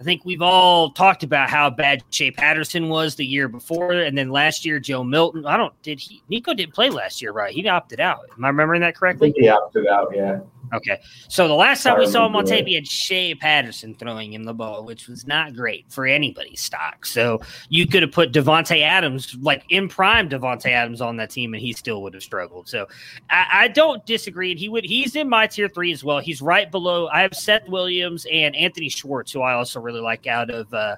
I 0.00 0.04
think 0.04 0.24
we've 0.24 0.42
all 0.42 0.90
talked 0.90 1.22
about 1.22 1.50
how 1.50 1.70
bad 1.70 2.02
Shea 2.10 2.30
Patterson 2.30 2.88
was 2.88 3.14
the 3.14 3.24
year 3.24 3.48
before, 3.48 3.92
and 3.92 4.18
then 4.18 4.30
last 4.30 4.64
year 4.64 4.78
Joe 4.78 5.04
Milton. 5.04 5.46
I 5.46 5.56
don't 5.56 5.72
did 5.82 6.00
he 6.00 6.22
Nico 6.28 6.54
didn't 6.54 6.74
play 6.74 6.90
last 6.90 7.22
year, 7.22 7.32
right? 7.32 7.54
He 7.54 7.66
opted 7.68 8.00
out. 8.00 8.20
Am 8.36 8.44
I 8.44 8.48
remembering 8.48 8.80
that 8.82 8.96
correctly? 8.96 9.32
he 9.36 9.48
opted 9.48 9.86
out. 9.86 10.12
Yeah. 10.14 10.40
Okay, 10.72 11.00
so 11.28 11.46
the 11.46 11.54
last 11.54 11.82
time 11.82 11.98
we 11.98 12.06
saw 12.06 12.26
him 12.26 12.36
on 12.36 12.44
tape, 12.44 12.66
he 12.66 12.74
had 12.74 12.86
Shea 12.86 13.34
Patterson 13.34 13.94
throwing 13.94 14.32
him 14.32 14.44
the 14.44 14.54
ball, 14.54 14.84
which 14.84 15.08
was 15.08 15.26
not 15.26 15.54
great 15.54 15.84
for 15.90 16.06
anybody's 16.06 16.60
stock. 16.60 17.04
So 17.06 17.40
you 17.68 17.86
could 17.86 18.02
have 18.02 18.12
put 18.12 18.32
Davante 18.32 18.82
Adams, 18.82 19.36
like 19.40 19.64
in 19.68 19.88
prime 19.88 20.28
Davante 20.28 20.70
Adams, 20.70 21.00
on 21.00 21.16
that 21.16 21.30
team, 21.30 21.54
and 21.54 21.60
he 21.60 21.72
still 21.72 22.02
would 22.02 22.14
have 22.14 22.22
struggled. 22.22 22.68
So 22.68 22.86
I, 23.30 23.46
I, 23.52 23.68
don't 23.68 24.04
disagree. 24.06 24.50
And 24.50 24.58
he 24.58 24.68
would. 24.68 24.84
He's 24.84 25.16
in 25.16 25.28
my 25.28 25.46
tier 25.46 25.68
three 25.68 25.92
as 25.92 26.02
well. 26.02 26.18
He's 26.18 26.40
right 26.40 26.70
below. 26.70 27.08
I 27.08 27.22
have 27.22 27.34
Seth 27.34 27.68
Williams 27.68 28.26
and 28.30 28.56
Anthony 28.56 28.88
Schwartz, 28.88 29.32
who 29.32 29.42
I 29.42 29.54
also 29.54 29.80
really 29.80 30.00
like 30.00 30.26
out 30.26 30.50
of. 30.50 30.72
Uh, 30.72 30.96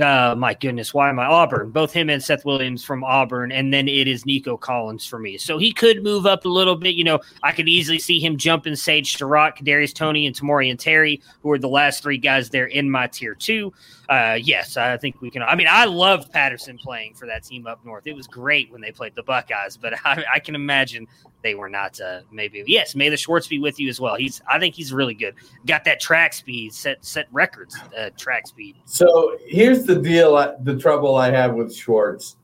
uh, 0.00 0.34
my 0.36 0.54
goodness, 0.54 0.92
why 0.92 1.08
am 1.08 1.18
I 1.18 1.26
Auburn? 1.26 1.70
Both 1.70 1.92
him 1.92 2.10
and 2.10 2.22
Seth 2.22 2.44
Williams 2.44 2.84
from 2.84 3.04
Auburn, 3.04 3.52
and 3.52 3.72
then 3.72 3.88
it 3.88 4.08
is 4.08 4.26
Nico 4.26 4.56
Collins 4.56 5.06
for 5.06 5.18
me. 5.18 5.38
So 5.38 5.58
he 5.58 5.72
could 5.72 6.02
move 6.02 6.26
up 6.26 6.44
a 6.44 6.48
little 6.48 6.76
bit. 6.76 6.94
You 6.94 7.04
know, 7.04 7.20
I 7.42 7.52
could 7.52 7.68
easily 7.68 7.98
see 7.98 8.20
him 8.20 8.36
jumping 8.36 8.76
Sage 8.76 9.16
Surratt, 9.16 9.56
Kadarius 9.56 9.94
Toney, 9.94 10.26
and 10.26 10.36
Tamorrion 10.36 10.78
Terry, 10.78 11.22
who 11.42 11.50
are 11.50 11.58
the 11.58 11.68
last 11.68 12.02
three 12.02 12.18
guys 12.18 12.50
there 12.50 12.66
in 12.66 12.90
my 12.90 13.06
tier 13.06 13.34
two. 13.34 13.72
Uh, 14.08 14.38
yes, 14.40 14.76
I 14.76 14.96
think 14.96 15.20
we 15.20 15.30
can. 15.30 15.42
I 15.42 15.56
mean, 15.56 15.66
I 15.68 15.84
loved 15.84 16.32
Patterson 16.32 16.78
playing 16.78 17.14
for 17.14 17.26
that 17.26 17.42
team 17.42 17.66
up 17.66 17.84
north. 17.84 18.06
It 18.06 18.14
was 18.14 18.28
great 18.28 18.70
when 18.70 18.80
they 18.80 18.92
played 18.92 19.14
the 19.16 19.22
Buckeyes, 19.22 19.76
but 19.76 19.94
I, 20.04 20.24
I 20.34 20.38
can 20.38 20.54
imagine 20.54 21.06
they 21.42 21.54
were 21.54 21.68
not. 21.68 22.00
Uh, 22.00 22.20
maybe 22.30 22.62
yes, 22.66 22.94
may 22.94 23.08
the 23.08 23.16
Schwartz 23.16 23.48
be 23.48 23.58
with 23.58 23.80
you 23.80 23.88
as 23.88 24.00
well. 24.00 24.14
He's. 24.14 24.40
I 24.48 24.58
think 24.58 24.74
he's 24.74 24.92
really 24.92 25.14
good. 25.14 25.34
Got 25.66 25.84
that 25.84 26.00
track 26.00 26.34
speed, 26.34 26.72
set 26.72 27.04
set 27.04 27.26
records. 27.32 27.76
Uh, 27.98 28.10
track 28.16 28.46
speed. 28.46 28.76
So 28.84 29.38
here's 29.46 29.84
the 29.84 29.96
deal. 29.96 30.56
The 30.62 30.76
trouble 30.76 31.16
I 31.16 31.30
have 31.30 31.54
with 31.54 31.74
Schwartz. 31.74 32.36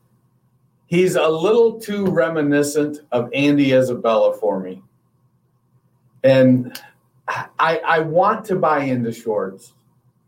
He's 0.87 1.15
a 1.15 1.29
little 1.29 1.81
too 1.81 2.07
reminiscent 2.07 2.99
of 3.13 3.31
Andy 3.33 3.73
Isabella 3.73 4.37
for 4.37 4.59
me, 4.59 4.83
and 6.25 6.79
I 7.59 7.79
I 7.79 7.99
want 8.01 8.45
to 8.47 8.57
buy 8.57 8.81
into 8.81 9.13
Schwartz. 9.13 9.75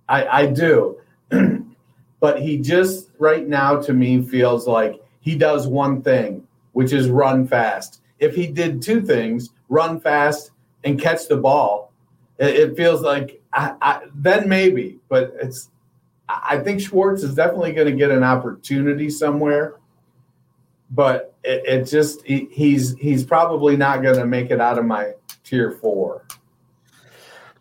I, 0.08 0.26
I 0.26 0.46
do. 0.46 0.98
but 2.20 2.40
he 2.40 2.58
just 2.58 3.10
right 3.18 3.46
now 3.46 3.80
to 3.80 3.92
me 3.92 4.22
feels 4.22 4.66
like 4.66 5.02
he 5.20 5.36
does 5.36 5.66
one 5.66 6.02
thing, 6.02 6.46
which 6.72 6.92
is 6.92 7.08
run 7.08 7.46
fast. 7.46 8.00
If 8.18 8.34
he 8.34 8.46
did 8.46 8.82
two 8.82 9.02
things, 9.02 9.50
run 9.68 10.00
fast 10.00 10.50
and 10.84 11.00
catch 11.00 11.28
the 11.28 11.36
ball, 11.36 11.92
it, 12.38 12.54
it 12.54 12.76
feels 12.76 13.00
like 13.00 13.40
I, 13.52 13.74
I, 13.80 14.00
then 14.14 14.48
maybe. 14.48 14.98
But 15.08 15.34
it's 15.40 15.70
I 16.28 16.58
think 16.58 16.80
Schwartz 16.80 17.22
is 17.22 17.34
definitely 17.34 17.72
going 17.72 17.86
to 17.86 17.96
get 17.96 18.10
an 18.10 18.22
opportunity 18.22 19.10
somewhere. 19.10 19.76
But 20.90 21.34
it, 21.42 21.62
it 21.66 21.84
just 21.84 22.24
he, 22.24 22.48
he's 22.50 22.94
he's 22.96 23.24
probably 23.24 23.76
not 23.76 24.02
going 24.02 24.16
to 24.16 24.26
make 24.26 24.50
it 24.50 24.60
out 24.60 24.78
of 24.78 24.84
my 24.84 25.12
tier 25.42 25.72
four. 25.72 26.26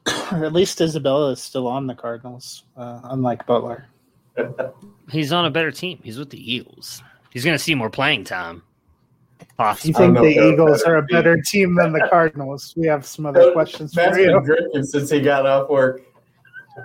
At 0.32 0.54
least 0.54 0.82
Isabella 0.82 1.32
is 1.32 1.42
still 1.42 1.68
on 1.68 1.88
the 1.88 1.96
Cardinals, 1.96 2.64
uh, 2.76 3.02
unlike 3.06 3.46
Butler. 3.46 3.86
He's 5.12 5.32
on 5.32 5.46
a 5.46 5.52
better 5.52 5.72
team. 5.72 6.00
He's 6.04 6.18
with 6.18 6.30
the 6.30 6.54
Eagles. 6.54 7.02
He's 7.32 7.44
going 7.44 7.58
to 7.58 7.64
see 7.64 7.76
more 7.76 7.90
playing 7.90 8.26
time. 8.26 8.64
Possibly. 9.58 9.90
You 9.90 10.14
think 10.14 10.36
the 10.36 10.54
Eagles 10.54 10.82
are 10.84 10.98
a 10.98 11.04
better 11.04 11.40
team 11.42 11.76
than 11.76 11.94
the 11.94 12.08
Cardinals? 12.10 12.74
We 12.76 12.88
have 12.88 13.06
some 13.06 13.26
other 13.26 13.52
questions 13.52 13.96
Matt's 13.96 14.18
for 14.18 14.24
you. 14.24 14.32
Been 14.34 14.44
drinking 14.44 14.84
since 14.84 15.10
he 15.10 15.22
got 15.22 15.46
off 15.46 15.70
work. 15.70 16.02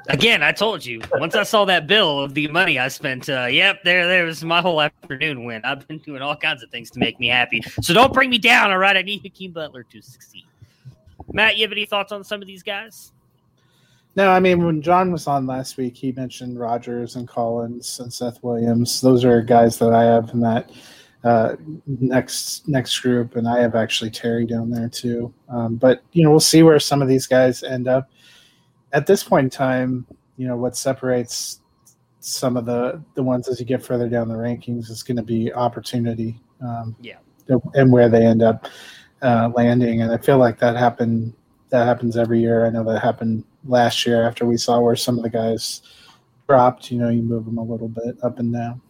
Again, 0.08 0.42
I 0.42 0.52
told 0.52 0.84
you. 0.84 1.00
Once 1.14 1.34
I 1.34 1.44
saw 1.44 1.64
that 1.64 1.86
bill 1.86 2.20
of 2.20 2.34
the 2.34 2.46
money 2.48 2.78
I 2.78 2.88
spent, 2.88 3.28
uh, 3.30 3.46
yep, 3.46 3.82
there, 3.84 4.06
there 4.06 4.24
was 4.24 4.44
my 4.44 4.60
whole 4.60 4.82
afternoon 4.82 5.44
went. 5.44 5.64
I've 5.64 5.86
been 5.88 5.98
doing 5.98 6.20
all 6.20 6.36
kinds 6.36 6.62
of 6.62 6.70
things 6.70 6.90
to 6.90 6.98
make 6.98 7.18
me 7.18 7.28
happy. 7.28 7.62
So 7.80 7.94
don't 7.94 8.12
bring 8.12 8.28
me 8.28 8.38
down, 8.38 8.70
all 8.70 8.78
right? 8.78 8.96
I 8.96 9.02
need 9.02 9.22
Hakeem 9.22 9.52
Butler 9.52 9.84
to 9.84 10.02
succeed. 10.02 10.44
Matt, 11.32 11.56
you 11.56 11.62
have 11.62 11.72
any 11.72 11.86
thoughts 11.86 12.12
on 12.12 12.24
some 12.24 12.40
of 12.40 12.46
these 12.46 12.62
guys? 12.62 13.12
No, 14.16 14.30
I 14.30 14.40
mean 14.40 14.64
when 14.64 14.82
John 14.82 15.12
was 15.12 15.26
on 15.26 15.46
last 15.46 15.76
week, 15.76 15.96
he 15.96 16.12
mentioned 16.12 16.58
Rogers 16.58 17.16
and 17.16 17.28
Collins 17.28 18.00
and 18.00 18.12
Seth 18.12 18.42
Williams. 18.42 19.00
Those 19.00 19.24
are 19.24 19.42
guys 19.42 19.78
that 19.78 19.92
I 19.92 20.04
have 20.04 20.30
in 20.30 20.40
that 20.40 20.70
uh, 21.24 21.56
next 21.86 22.66
next 22.68 22.98
group, 23.00 23.36
and 23.36 23.48
I 23.48 23.60
have 23.60 23.74
actually 23.74 24.10
Terry 24.10 24.46
down 24.46 24.70
there 24.70 24.88
too. 24.88 25.32
Um, 25.48 25.76
but 25.76 26.02
you 26.12 26.24
know, 26.24 26.30
we'll 26.30 26.40
see 26.40 26.62
where 26.62 26.80
some 26.80 27.02
of 27.02 27.08
these 27.08 27.26
guys 27.26 27.62
end 27.62 27.86
up. 27.86 28.10
At 28.92 29.06
this 29.06 29.22
point 29.22 29.44
in 29.44 29.50
time, 29.50 30.06
you 30.36 30.48
know 30.48 30.56
what 30.56 30.76
separates 30.76 31.60
some 32.20 32.56
of 32.56 32.66
the 32.66 33.02
the 33.14 33.22
ones 33.22 33.48
as 33.48 33.60
you 33.60 33.66
get 33.66 33.84
further 33.84 34.08
down 34.08 34.28
the 34.28 34.34
rankings 34.34 34.90
is 34.90 35.02
going 35.02 35.16
to 35.16 35.22
be 35.22 35.52
opportunity. 35.52 36.40
Um, 36.60 36.96
yeah, 37.00 37.18
and 37.74 37.92
where 37.92 38.08
they 38.08 38.24
end 38.24 38.42
up 38.42 38.66
uh, 39.22 39.50
landing, 39.54 40.02
and 40.02 40.12
I 40.12 40.18
feel 40.18 40.38
like 40.38 40.58
that 40.60 40.76
happened. 40.76 41.34
That 41.70 41.86
happens 41.86 42.16
every 42.16 42.40
year. 42.40 42.66
I 42.66 42.70
know 42.70 42.84
that 42.84 43.02
happened 43.02 43.44
last 43.64 44.06
year 44.06 44.26
after 44.26 44.46
we 44.46 44.56
saw 44.56 44.80
where 44.80 44.96
some 44.96 45.18
of 45.18 45.22
the 45.22 45.30
guys 45.30 45.82
dropped. 46.48 46.90
You 46.90 46.98
know, 46.98 47.08
you 47.08 47.22
move 47.22 47.44
them 47.44 47.58
a 47.58 47.62
little 47.62 47.88
bit 47.88 48.16
up 48.22 48.38
and 48.38 48.52
down. 48.52 48.80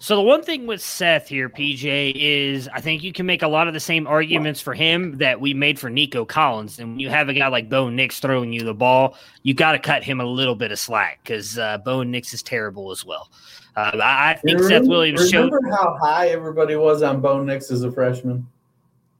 So 0.00 0.14
the 0.14 0.22
one 0.22 0.42
thing 0.42 0.68
with 0.68 0.80
Seth 0.80 1.26
here, 1.26 1.48
PJ, 1.48 2.12
is 2.14 2.68
I 2.72 2.80
think 2.80 3.02
you 3.02 3.12
can 3.12 3.26
make 3.26 3.42
a 3.42 3.48
lot 3.48 3.66
of 3.66 3.74
the 3.74 3.80
same 3.80 4.06
arguments 4.06 4.60
for 4.60 4.72
him 4.72 5.18
that 5.18 5.40
we 5.40 5.54
made 5.54 5.76
for 5.76 5.90
Nico 5.90 6.24
Collins. 6.24 6.78
And 6.78 6.90
when 6.90 7.00
you 7.00 7.08
have 7.08 7.28
a 7.28 7.34
guy 7.34 7.48
like 7.48 7.68
Bo 7.68 7.90
Nix 7.90 8.20
throwing 8.20 8.52
you 8.52 8.62
the 8.62 8.74
ball, 8.74 9.16
you 9.42 9.54
got 9.54 9.72
to 9.72 9.80
cut 9.80 10.04
him 10.04 10.20
a 10.20 10.24
little 10.24 10.54
bit 10.54 10.70
of 10.70 10.78
slack 10.78 11.18
because 11.24 11.58
uh, 11.58 11.78
Bo 11.78 12.04
Nix 12.04 12.32
is 12.32 12.44
terrible 12.44 12.92
as 12.92 13.04
well. 13.04 13.28
Uh, 13.74 13.90
I, 14.00 14.34
think 14.34 14.58
remember, 14.58 14.68
Seth 14.68 14.88
Williams 14.88 15.32
remember 15.32 15.60
showed. 15.64 15.70
how 15.72 15.96
high 16.00 16.28
everybody 16.28 16.76
was 16.76 17.02
on 17.02 17.20
Bo 17.20 17.42
Nix 17.42 17.72
as 17.72 17.82
a 17.82 17.90
freshman? 17.90 18.46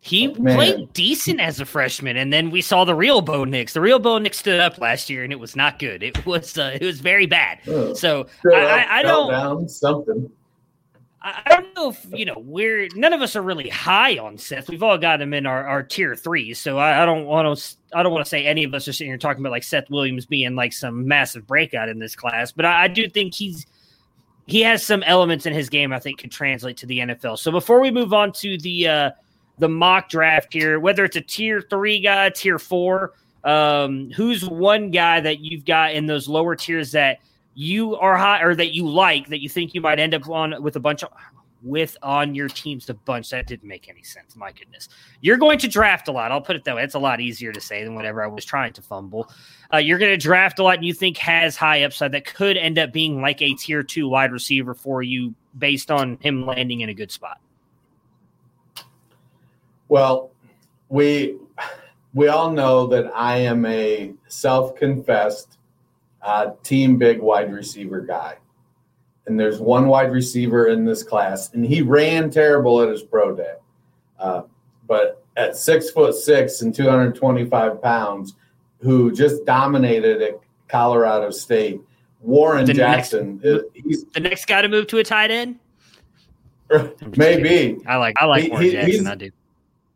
He 0.00 0.28
Man. 0.28 0.56
played 0.56 0.92
decent 0.92 1.40
as 1.40 1.60
a 1.60 1.66
freshman, 1.66 2.16
and 2.16 2.32
then 2.32 2.50
we 2.50 2.62
saw 2.62 2.84
the 2.84 2.94
real 2.94 3.20
Bo 3.20 3.44
Nix. 3.44 3.72
The 3.72 3.80
real 3.80 3.98
Bo 3.98 4.18
Nix 4.18 4.38
stood 4.38 4.60
up 4.60 4.78
last 4.78 5.10
year, 5.10 5.24
and 5.24 5.32
it 5.32 5.40
was 5.40 5.56
not 5.56 5.78
good. 5.78 6.02
It 6.02 6.24
was 6.24 6.56
uh, 6.56 6.76
it 6.80 6.84
was 6.84 7.00
very 7.00 7.26
bad. 7.26 7.58
Oh, 7.66 7.94
so 7.94 8.26
I, 8.46 8.56
I, 8.56 8.98
I 8.98 9.02
don't 9.02 9.30
down 9.30 9.68
something. 9.68 10.30
I 11.20 11.42
don't 11.48 11.74
know 11.74 11.90
if 11.90 12.06
you 12.10 12.24
know 12.24 12.36
we're 12.38 12.88
none 12.94 13.12
of 13.12 13.20
us 13.20 13.34
are 13.34 13.42
really 13.42 13.68
high 13.68 14.18
on 14.18 14.38
Seth. 14.38 14.68
We've 14.68 14.82
all 14.82 14.98
got 14.98 15.20
him 15.20 15.34
in 15.34 15.46
our, 15.46 15.66
our 15.66 15.82
tier 15.82 16.14
three, 16.14 16.54
so 16.54 16.78
I, 16.78 17.02
I 17.02 17.06
don't 17.06 17.26
want 17.26 17.58
to. 17.58 17.76
I 17.92 18.04
don't 18.04 18.12
want 18.12 18.24
to 18.24 18.28
say 18.28 18.46
any 18.46 18.62
of 18.62 18.72
us 18.72 18.86
are 18.86 18.92
sitting 18.92 19.10
here 19.10 19.18
talking 19.18 19.42
about 19.42 19.50
like 19.50 19.64
Seth 19.64 19.90
Williams 19.90 20.26
being 20.26 20.54
like 20.54 20.72
some 20.72 21.08
massive 21.08 21.46
breakout 21.46 21.88
in 21.88 21.98
this 21.98 22.14
class, 22.14 22.52
but 22.52 22.64
I, 22.64 22.84
I 22.84 22.88
do 22.88 23.08
think 23.08 23.34
he's 23.34 23.66
he 24.46 24.62
has 24.62 24.84
some 24.84 25.02
elements 25.02 25.44
in 25.44 25.52
his 25.52 25.68
game 25.68 25.92
I 25.92 25.98
think 25.98 26.20
could 26.20 26.30
translate 26.30 26.76
to 26.78 26.86
the 26.86 27.00
NFL. 27.00 27.38
So 27.38 27.50
before 27.50 27.80
we 27.80 27.90
move 27.90 28.12
on 28.12 28.32
to 28.34 28.56
the 28.58 28.86
uh, 28.86 29.10
the 29.58 29.68
mock 29.68 30.08
draft 30.08 30.52
here, 30.52 30.80
whether 30.80 31.04
it's 31.04 31.16
a 31.16 31.20
tier 31.20 31.60
three 31.60 32.00
guy, 32.00 32.30
tier 32.30 32.58
four, 32.58 33.14
um, 33.44 34.10
who's 34.10 34.48
one 34.48 34.90
guy 34.90 35.20
that 35.20 35.40
you've 35.40 35.64
got 35.64 35.92
in 35.92 36.06
those 36.06 36.28
lower 36.28 36.56
tiers 36.56 36.92
that 36.92 37.18
you 37.54 37.96
are 37.96 38.16
high 38.16 38.42
or 38.42 38.54
that 38.54 38.74
you 38.74 38.88
like 38.88 39.28
that 39.28 39.42
you 39.42 39.48
think 39.48 39.74
you 39.74 39.80
might 39.80 39.98
end 39.98 40.14
up 40.14 40.28
on 40.28 40.62
with 40.62 40.76
a 40.76 40.80
bunch 40.80 41.02
of 41.02 41.10
with 41.62 41.96
on 42.02 42.34
your 42.34 42.48
teams 42.48 42.88
a 42.88 42.94
bunch? 42.94 43.30
That 43.30 43.46
didn't 43.46 43.68
make 43.68 43.88
any 43.88 44.02
sense. 44.02 44.36
My 44.36 44.52
goodness. 44.52 44.88
You're 45.20 45.36
going 45.36 45.58
to 45.58 45.68
draft 45.68 46.08
a 46.08 46.12
lot. 46.12 46.30
I'll 46.30 46.40
put 46.40 46.56
it 46.56 46.64
that 46.64 46.76
way. 46.76 46.84
It's 46.84 46.94
a 46.94 47.00
lot 47.00 47.20
easier 47.20 47.52
to 47.52 47.60
say 47.60 47.82
than 47.82 47.94
whatever 47.94 48.22
i 48.22 48.26
was 48.26 48.44
trying 48.44 48.72
to 48.74 48.82
fumble. 48.82 49.30
Uh, 49.72 49.78
you're 49.78 49.98
going 49.98 50.12
to 50.12 50.16
draft 50.16 50.58
a 50.58 50.62
lot 50.62 50.76
and 50.76 50.84
you 50.84 50.94
think 50.94 51.16
has 51.18 51.56
high 51.56 51.82
upside 51.82 52.12
that 52.12 52.24
could 52.24 52.56
end 52.56 52.78
up 52.78 52.92
being 52.92 53.20
like 53.20 53.42
a 53.42 53.54
tier 53.54 53.82
two 53.82 54.08
wide 54.08 54.32
receiver 54.32 54.74
for 54.74 55.02
you 55.02 55.34
based 55.56 55.90
on 55.90 56.16
him 56.20 56.46
landing 56.46 56.80
in 56.80 56.88
a 56.88 56.94
good 56.94 57.10
spot 57.10 57.40
well, 59.88 60.30
we 60.88 61.36
we 62.14 62.28
all 62.28 62.50
know 62.52 62.86
that 62.86 63.10
I 63.14 63.38
am 63.38 63.64
a 63.66 64.12
self-confessed 64.28 65.58
uh, 66.22 66.52
team 66.62 66.96
big 66.96 67.20
wide 67.20 67.52
receiver 67.52 68.00
guy, 68.00 68.36
and 69.26 69.38
there's 69.38 69.60
one 69.60 69.86
wide 69.88 70.10
receiver 70.12 70.68
in 70.68 70.84
this 70.84 71.02
class, 71.02 71.52
and 71.52 71.64
he 71.64 71.82
ran 71.82 72.30
terrible 72.30 72.80
at 72.80 72.88
his 72.88 73.02
pro 73.02 73.34
day, 73.36 73.54
uh, 74.18 74.42
but 74.86 75.24
at 75.36 75.56
six 75.56 75.90
foot 75.90 76.14
six 76.14 76.62
and 76.62 76.74
225 76.74 77.80
pounds, 77.82 78.34
who 78.80 79.12
just 79.12 79.44
dominated 79.44 80.20
at 80.22 80.40
Colorado 80.68 81.30
State, 81.30 81.80
Warren 82.20 82.64
The 82.66 82.74
Jackson. 82.74 83.40
next- 83.44 83.64
he's 83.74 84.04
The 84.06 84.20
next 84.20 84.46
guy 84.46 84.62
to 84.62 84.68
move 84.68 84.86
to 84.88 84.98
a 84.98 85.04
tight 85.04 85.30
end. 85.30 85.58
maybe 87.16 87.78
I 87.86 87.96
like 87.96 88.14
I 88.18 88.26
like 88.26 88.42
He- 88.44 88.50
Warren 88.50 88.64
he- 88.64 88.72
Jackson. 88.72 89.06
I 89.06 89.14
do. 89.14 89.30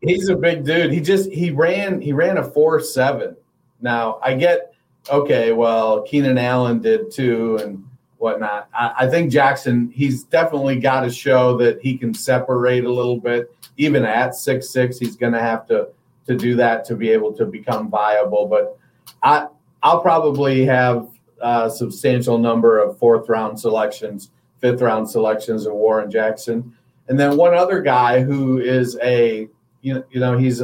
He's 0.03 0.29
a 0.29 0.35
big 0.35 0.65
dude. 0.65 0.91
He 0.91 0.99
just 0.99 1.31
he 1.31 1.51
ran 1.51 2.01
he 2.01 2.13
ran 2.13 2.37
a 2.37 2.43
four 2.43 2.79
seven. 2.79 3.35
Now 3.81 4.19
I 4.23 4.35
get 4.35 4.73
okay. 5.09 5.51
Well, 5.51 6.03
Keenan 6.03 6.37
Allen 6.37 6.79
did 6.79 7.11
too, 7.11 7.57
and 7.57 7.83
whatnot. 8.17 8.69
I, 8.73 8.93
I 8.99 9.09
think 9.09 9.31
Jackson 9.31 9.91
he's 9.93 10.23
definitely 10.23 10.79
got 10.79 11.01
to 11.01 11.09
show 11.09 11.57
that 11.57 11.81
he 11.81 11.97
can 11.97 12.13
separate 12.13 12.85
a 12.85 12.91
little 12.91 13.19
bit. 13.19 13.55
Even 13.77 14.05
at 14.05 14.35
six 14.35 14.69
six, 14.69 14.99
he's 14.99 15.15
going 15.15 15.33
to 15.33 15.41
have 15.41 15.65
to 15.67 15.89
to 16.27 16.35
do 16.35 16.55
that 16.55 16.85
to 16.85 16.95
be 16.95 17.09
able 17.09 17.33
to 17.33 17.45
become 17.45 17.89
viable. 17.89 18.47
But 18.47 18.77
I 19.21 19.47
I'll 19.81 20.01
probably 20.01 20.65
have 20.65 21.09
a 21.41 21.69
substantial 21.69 22.37
number 22.37 22.79
of 22.79 22.97
fourth 22.97 23.27
round 23.27 23.59
selections, 23.59 24.31
fifth 24.59 24.81
round 24.81 25.09
selections 25.09 25.65
of 25.65 25.73
Warren 25.73 26.09
Jackson. 26.09 26.73
And 27.09 27.19
then 27.19 27.35
one 27.35 27.53
other 27.53 27.81
guy 27.81 28.21
who 28.21 28.59
is 28.59 28.97
a 29.03 29.49
you 29.83 29.93
know, 29.93 30.03
you 30.09 30.19
know 30.19 30.35
he's 30.35 30.63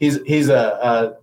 he's 0.00 0.22
he's 0.22 0.48
a, 0.48 1.18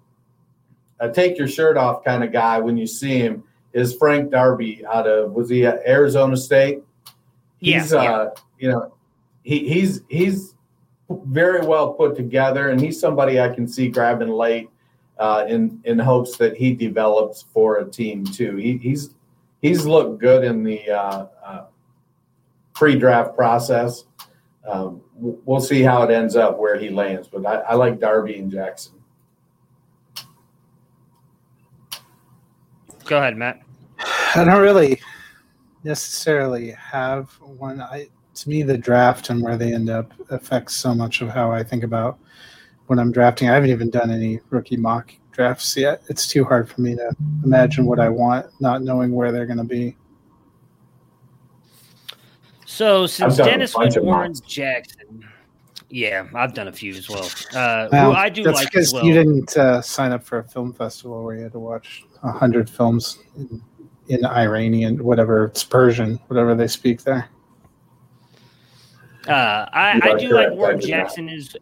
a, 1.00 1.06
a 1.08 1.12
take 1.12 1.38
your 1.38 1.48
shirt 1.48 1.78
off 1.78 2.04
kind 2.04 2.24
of 2.24 2.32
guy 2.32 2.60
when 2.60 2.78
you 2.78 2.86
see 2.86 3.18
him 3.18 3.44
is 3.74 3.96
Frank 3.96 4.30
Darby 4.30 4.86
out 4.86 5.08
of 5.08 5.32
was 5.32 5.50
he 5.50 5.66
at 5.66 5.82
Arizona 5.88 6.38
State? 6.38 6.84
Yeah, 7.60 7.82
He's 7.82 7.92
yeah. 7.92 8.12
uh 8.12 8.32
you 8.60 8.70
know 8.70 8.94
he 9.42 9.68
he's 9.68 10.04
he's 10.10 10.54
very 11.10 11.66
well 11.66 11.94
put 11.94 12.16
together 12.16 12.70
and 12.70 12.80
he's 12.80 13.00
somebody 13.00 13.40
I 13.40 13.50
can 13.50 13.68
see 13.68 13.88
grabbing 13.90 14.30
late 14.30 14.70
uh, 15.18 15.46
in 15.48 15.82
in 15.84 16.00
hopes 16.00 16.38
that 16.38 16.56
he 16.56 16.74
develops 16.74 17.42
for 17.54 17.78
a 17.78 17.90
team 17.90 18.24
too. 18.26 18.56
He, 18.56 18.78
he's 18.78 19.16
he's 19.62 19.86
looked 19.86 20.20
good 20.20 20.44
in 20.44 20.64
the 20.64 20.90
uh, 20.90 21.28
uh, 21.44 21.66
pre-draft 22.74 23.36
process. 23.36 24.06
Um, 24.68 25.02
we'll 25.20 25.62
see 25.62 25.82
how 25.82 26.04
it 26.04 26.12
ends 26.12 26.36
up 26.36 26.58
where 26.58 26.80
he 26.80 26.90
lands, 26.90 27.28
but 27.28 27.46
I, 27.46 27.56
I 27.56 27.76
like 27.76 28.00
Darby 28.00 28.38
and 28.38 28.52
Jackson. 28.52 28.94
Go 33.06 33.18
ahead, 33.18 33.38
Matt. 33.38 33.62
I 34.36 34.44
don't 34.44 34.62
really 34.62 35.02
necessarily 35.84 36.72
have 36.72 37.30
one. 37.42 37.82
I 37.82 38.08
to 38.36 38.50
me, 38.50 38.64
the 38.64 38.78
draft 38.78 39.30
and 39.30 39.42
where 39.42 39.58
they 39.58 39.74
end 39.74 39.90
up 39.90 40.14
affects 40.30 40.76
so 40.76 40.94
much 40.94 41.22
of 41.22 41.30
how 41.30 41.52
I 41.52 41.64
think 41.64 41.84
about 41.84 42.20
when 42.88 42.98
I'm 42.98 43.12
drafting. 43.12 43.50
I 43.50 43.56
haven't 43.56 43.70
even 43.72 43.90
done 43.90 44.12
any 44.12 44.40
rookie 44.50 44.78
mock 44.78 45.14
drafts 45.32 45.76
yet. 45.76 46.04
It's 46.08 46.28
too 46.28 46.46
hard 46.46 46.70
for 46.70 46.82
me 46.82 46.96
to 46.96 47.16
imagine 47.44 47.86
what 47.86 48.00
I 48.00 48.10
want, 48.10 48.48
not 48.62 48.82
knowing 48.82 49.12
where 49.12 49.32
they're 49.32 49.46
going 49.46 49.58
to 49.58 49.64
be. 49.64 49.98
So 52.80 53.06
since 53.08 53.36
Dennis 53.36 53.74
bunch 53.74 53.84
went 53.84 53.98
of 53.98 54.04
Warren 54.06 54.32
mocks. 54.32 54.40
Jackson, 54.40 55.28
yeah, 55.90 56.26
I've 56.34 56.54
done 56.54 56.70
a 56.70 56.72
few 56.72 56.94
as 56.94 57.10
well. 57.10 57.26
Uh, 57.54 57.90
Well, 57.92 58.12
who 58.12 58.18
I 58.18 58.30
do 58.30 58.42
that's 58.42 58.56
like 58.56 58.72
because 58.72 58.88
as 58.88 58.94
well. 58.94 59.04
you 59.04 59.14
didn't 59.14 59.58
uh, 59.58 59.82
sign 59.82 60.14
up 60.14 60.24
for 60.24 60.40
a 60.40 60.44
film 60.46 60.72
festival 60.72 61.22
where 61.26 61.36
you 61.36 61.44
had 61.44 61.52
to 61.52 61.60
watch 61.60 62.06
a 62.24 62.32
hundred 62.32 62.70
films 62.70 63.20
in, 63.36 63.62
in 64.08 64.24
Iranian, 64.26 65.04
whatever 65.04 65.44
it's 65.44 65.62
Persian, 65.62 66.22
whatever 66.28 66.56
they 66.56 66.68
speak 66.68 67.04
there. 67.04 67.28
Uh, 69.28 69.66
I, 69.74 70.00
I 70.02 70.18
do 70.18 70.30
like 70.30 70.52
Warren 70.52 70.78
I 70.78 70.80
did 70.80 70.90
not. 70.90 70.98
Jackson 71.00 71.28
as 71.28 71.58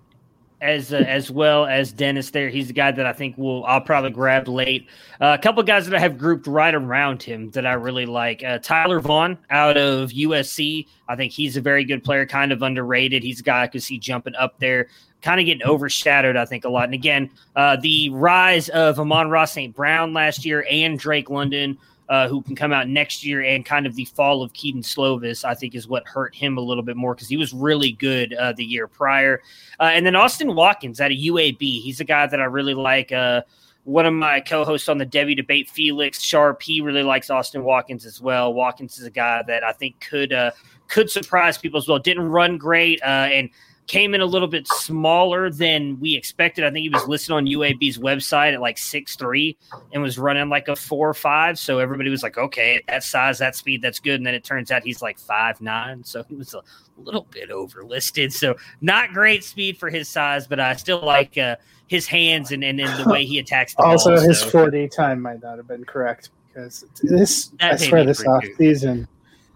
as 0.62 0.94
uh, 0.94 0.98
as 0.98 1.30
well 1.30 1.66
as 1.66 1.92
Dennis. 1.92 2.32
There, 2.32 2.50
he's 2.50 2.68
the 2.68 2.74
guy 2.74 2.92
that 2.92 3.06
I 3.06 3.14
think 3.14 3.38
will 3.38 3.66
I'll 3.66 3.82
probably 3.82 4.12
grab 4.12 4.48
late. 4.48 4.88
Uh, 5.22 5.36
a 5.38 5.42
couple 5.42 5.62
guys 5.64 5.88
that 5.88 5.96
I 5.96 6.00
have 6.00 6.18
grouped 6.18 6.48
right 6.48 6.74
around 6.74 7.22
him 7.22 7.52
that 7.52 7.66
I 7.66 7.74
really 7.74 8.06
like. 8.06 8.44
Uh, 8.44 8.60
Tyler 8.60 9.00
Vaughn 9.00 9.38
out 9.50 9.78
of 9.78 10.12
USC. 10.12 10.88
I 11.08 11.16
think 11.16 11.32
he's 11.32 11.58
a 11.58 11.62
very 11.62 11.84
good 11.84 12.04
player, 12.04 12.26
kind 12.26 12.52
of 12.52 12.62
underrated. 12.62 13.24
He's 13.24 13.40
a 13.40 13.44
guy 13.44 13.64
I 13.64 13.68
could 13.68 13.84
see 13.84 13.98
jumping 13.98 14.36
up 14.36 14.60
there. 14.60 14.88
Kind 15.22 15.40
of 15.40 15.46
getting 15.46 15.68
overshadowed, 15.68 16.36
I 16.36 16.46
think, 16.46 16.64
a 16.64 16.70
lot. 16.70 16.86
And 16.86 16.94
again, 16.94 17.32
uh, 17.56 17.78
the 17.78 18.10
rise 18.10 18.70
of 18.70 19.00
Amon-Ra 19.00 19.46
St. 19.46 19.76
Brown 19.76 20.14
last 20.14 20.46
year 20.46 20.66
and 20.70 21.00
Drake 21.00 21.30
London, 21.30 21.78
uh, 22.10 22.28
who 22.28 22.42
can 22.42 22.56
come 22.56 22.72
out 22.72 22.88
next 22.88 23.26
year, 23.26 23.42
and 23.42 23.66
kind 23.66 23.86
of 23.86 23.96
the 23.96 24.06
fall 24.06 24.42
of 24.42 24.54
Kedon 24.54 24.82
Slovis, 24.82 25.44
I 25.44 25.54
think, 25.54 25.76
is 25.76 25.88
what 25.88 26.08
hurt 26.08 26.34
him 26.34 26.58
a 26.58 26.62
little 26.62 26.84
bit 26.84 26.96
more 26.96 27.14
because 27.14 27.28
he 27.28 27.38
was 27.38 27.54
really 27.54 27.92
good 27.92 28.34
uh, 28.34 28.54
the 28.54 28.64
year 28.64 28.88
prior. 28.88 29.42
Uh, 29.80 29.92
and 29.94 30.06
then 30.06 30.16
Austin 30.16 30.56
Watkins 30.56 31.02
out 31.02 31.12
of 31.12 31.18
UAB, 31.18 31.60
he's 31.60 32.00
a 32.00 32.06
guy 32.06 32.28
that 32.28 32.40
I 32.40 32.46
really 32.46 32.74
like. 32.74 33.12
Uh, 33.12 33.42
one 33.84 34.06
of 34.06 34.14
my 34.14 34.42
co-hosts 34.42 34.90
on 34.90 34.98
the 34.98 35.06
Debbie 35.06 35.34
debate, 35.34 35.70
Felix 35.70 36.22
Sharp, 36.22 36.62
he 36.62 36.82
really 36.82 37.04
likes 37.04 37.30
Austin 37.30 37.64
Watkins 37.64 38.06
as 38.06 38.20
well. 38.20 38.54
Watkins 38.54 39.00
is 39.00 39.06
a 39.06 39.10
guy 39.10 39.42
that 39.48 39.64
I 39.64 39.72
think 39.72 40.00
could 40.02 40.34
uh, 40.34 40.52
could 40.88 41.10
surprise 41.10 41.58
people 41.58 41.78
as 41.78 41.88
well. 41.88 41.98
Didn't 41.98 42.28
run 42.28 42.58
great 42.58 43.02
uh, 43.02 43.06
and 43.32 43.50
came 43.88 44.14
in 44.14 44.20
a 44.22 44.26
little 44.26 44.48
bit 44.50 44.68
smaller 44.68 45.50
than 45.50 45.98
we 46.00 46.16
expected. 46.16 46.64
I 46.66 46.70
think 46.72 46.84
he 46.84 46.90
was 46.90 47.08
listed 47.08 47.32
on 47.32 47.46
UAB's 47.46 47.98
website 47.98 48.54
at 48.54 48.60
like 48.62 48.78
six 48.78 49.16
three 49.16 49.58
and 49.94 50.04
was 50.04 50.18
running 50.20 50.50
like 50.50 50.68
a 50.68 50.76
four 50.76 51.10
or 51.10 51.14
five. 51.14 51.58
So 51.58 51.80
everybody 51.80 52.10
was 52.10 52.22
like, 52.22 52.38
okay, 52.38 52.84
that 52.88 53.04
size, 53.04 53.40
that 53.40 53.56
speed, 53.56 53.82
that's 53.82 54.00
good. 54.00 54.16
And 54.16 54.28
then 54.28 54.34
it 54.34 54.44
turns 54.44 54.72
out 54.72 54.84
he's 54.84 55.02
like 55.02 55.18
five 55.18 55.62
nine, 55.62 56.04
so 56.04 56.24
he 56.24 56.36
was 56.36 56.54
a 56.54 56.62
little 56.98 57.28
bit 57.32 57.50
overlisted. 57.50 58.32
So 58.34 58.56
not 58.82 59.14
great 59.14 59.44
speed 59.44 59.78
for 59.78 59.90
his 59.90 60.10
size, 60.10 60.48
but 60.48 60.60
I 60.60 60.76
still 60.76 61.02
like 61.02 61.38
uh, 61.38 61.56
his 61.88 62.06
hands 62.08 62.52
and, 62.52 62.64
and, 62.64 62.80
and 62.82 63.04
the 63.06 63.10
way 63.10 63.24
he 63.26 63.40
attacks 63.40 63.74
the 63.74 63.84
Also, 63.84 64.16
ball. 64.16 64.24
his 64.28 64.40
so 64.40 64.50
40 64.50 64.90
time 64.90 65.22
might 65.22 65.42
not 65.42 65.58
have 65.58 65.68
been 65.68 65.86
correct 65.86 66.30
because 66.54 66.84
this, 67.04 67.48
That 67.60 67.74
I 67.74 67.76
swear, 67.78 68.04
this 68.04 68.26
off 68.26 68.44
season. 68.58 69.08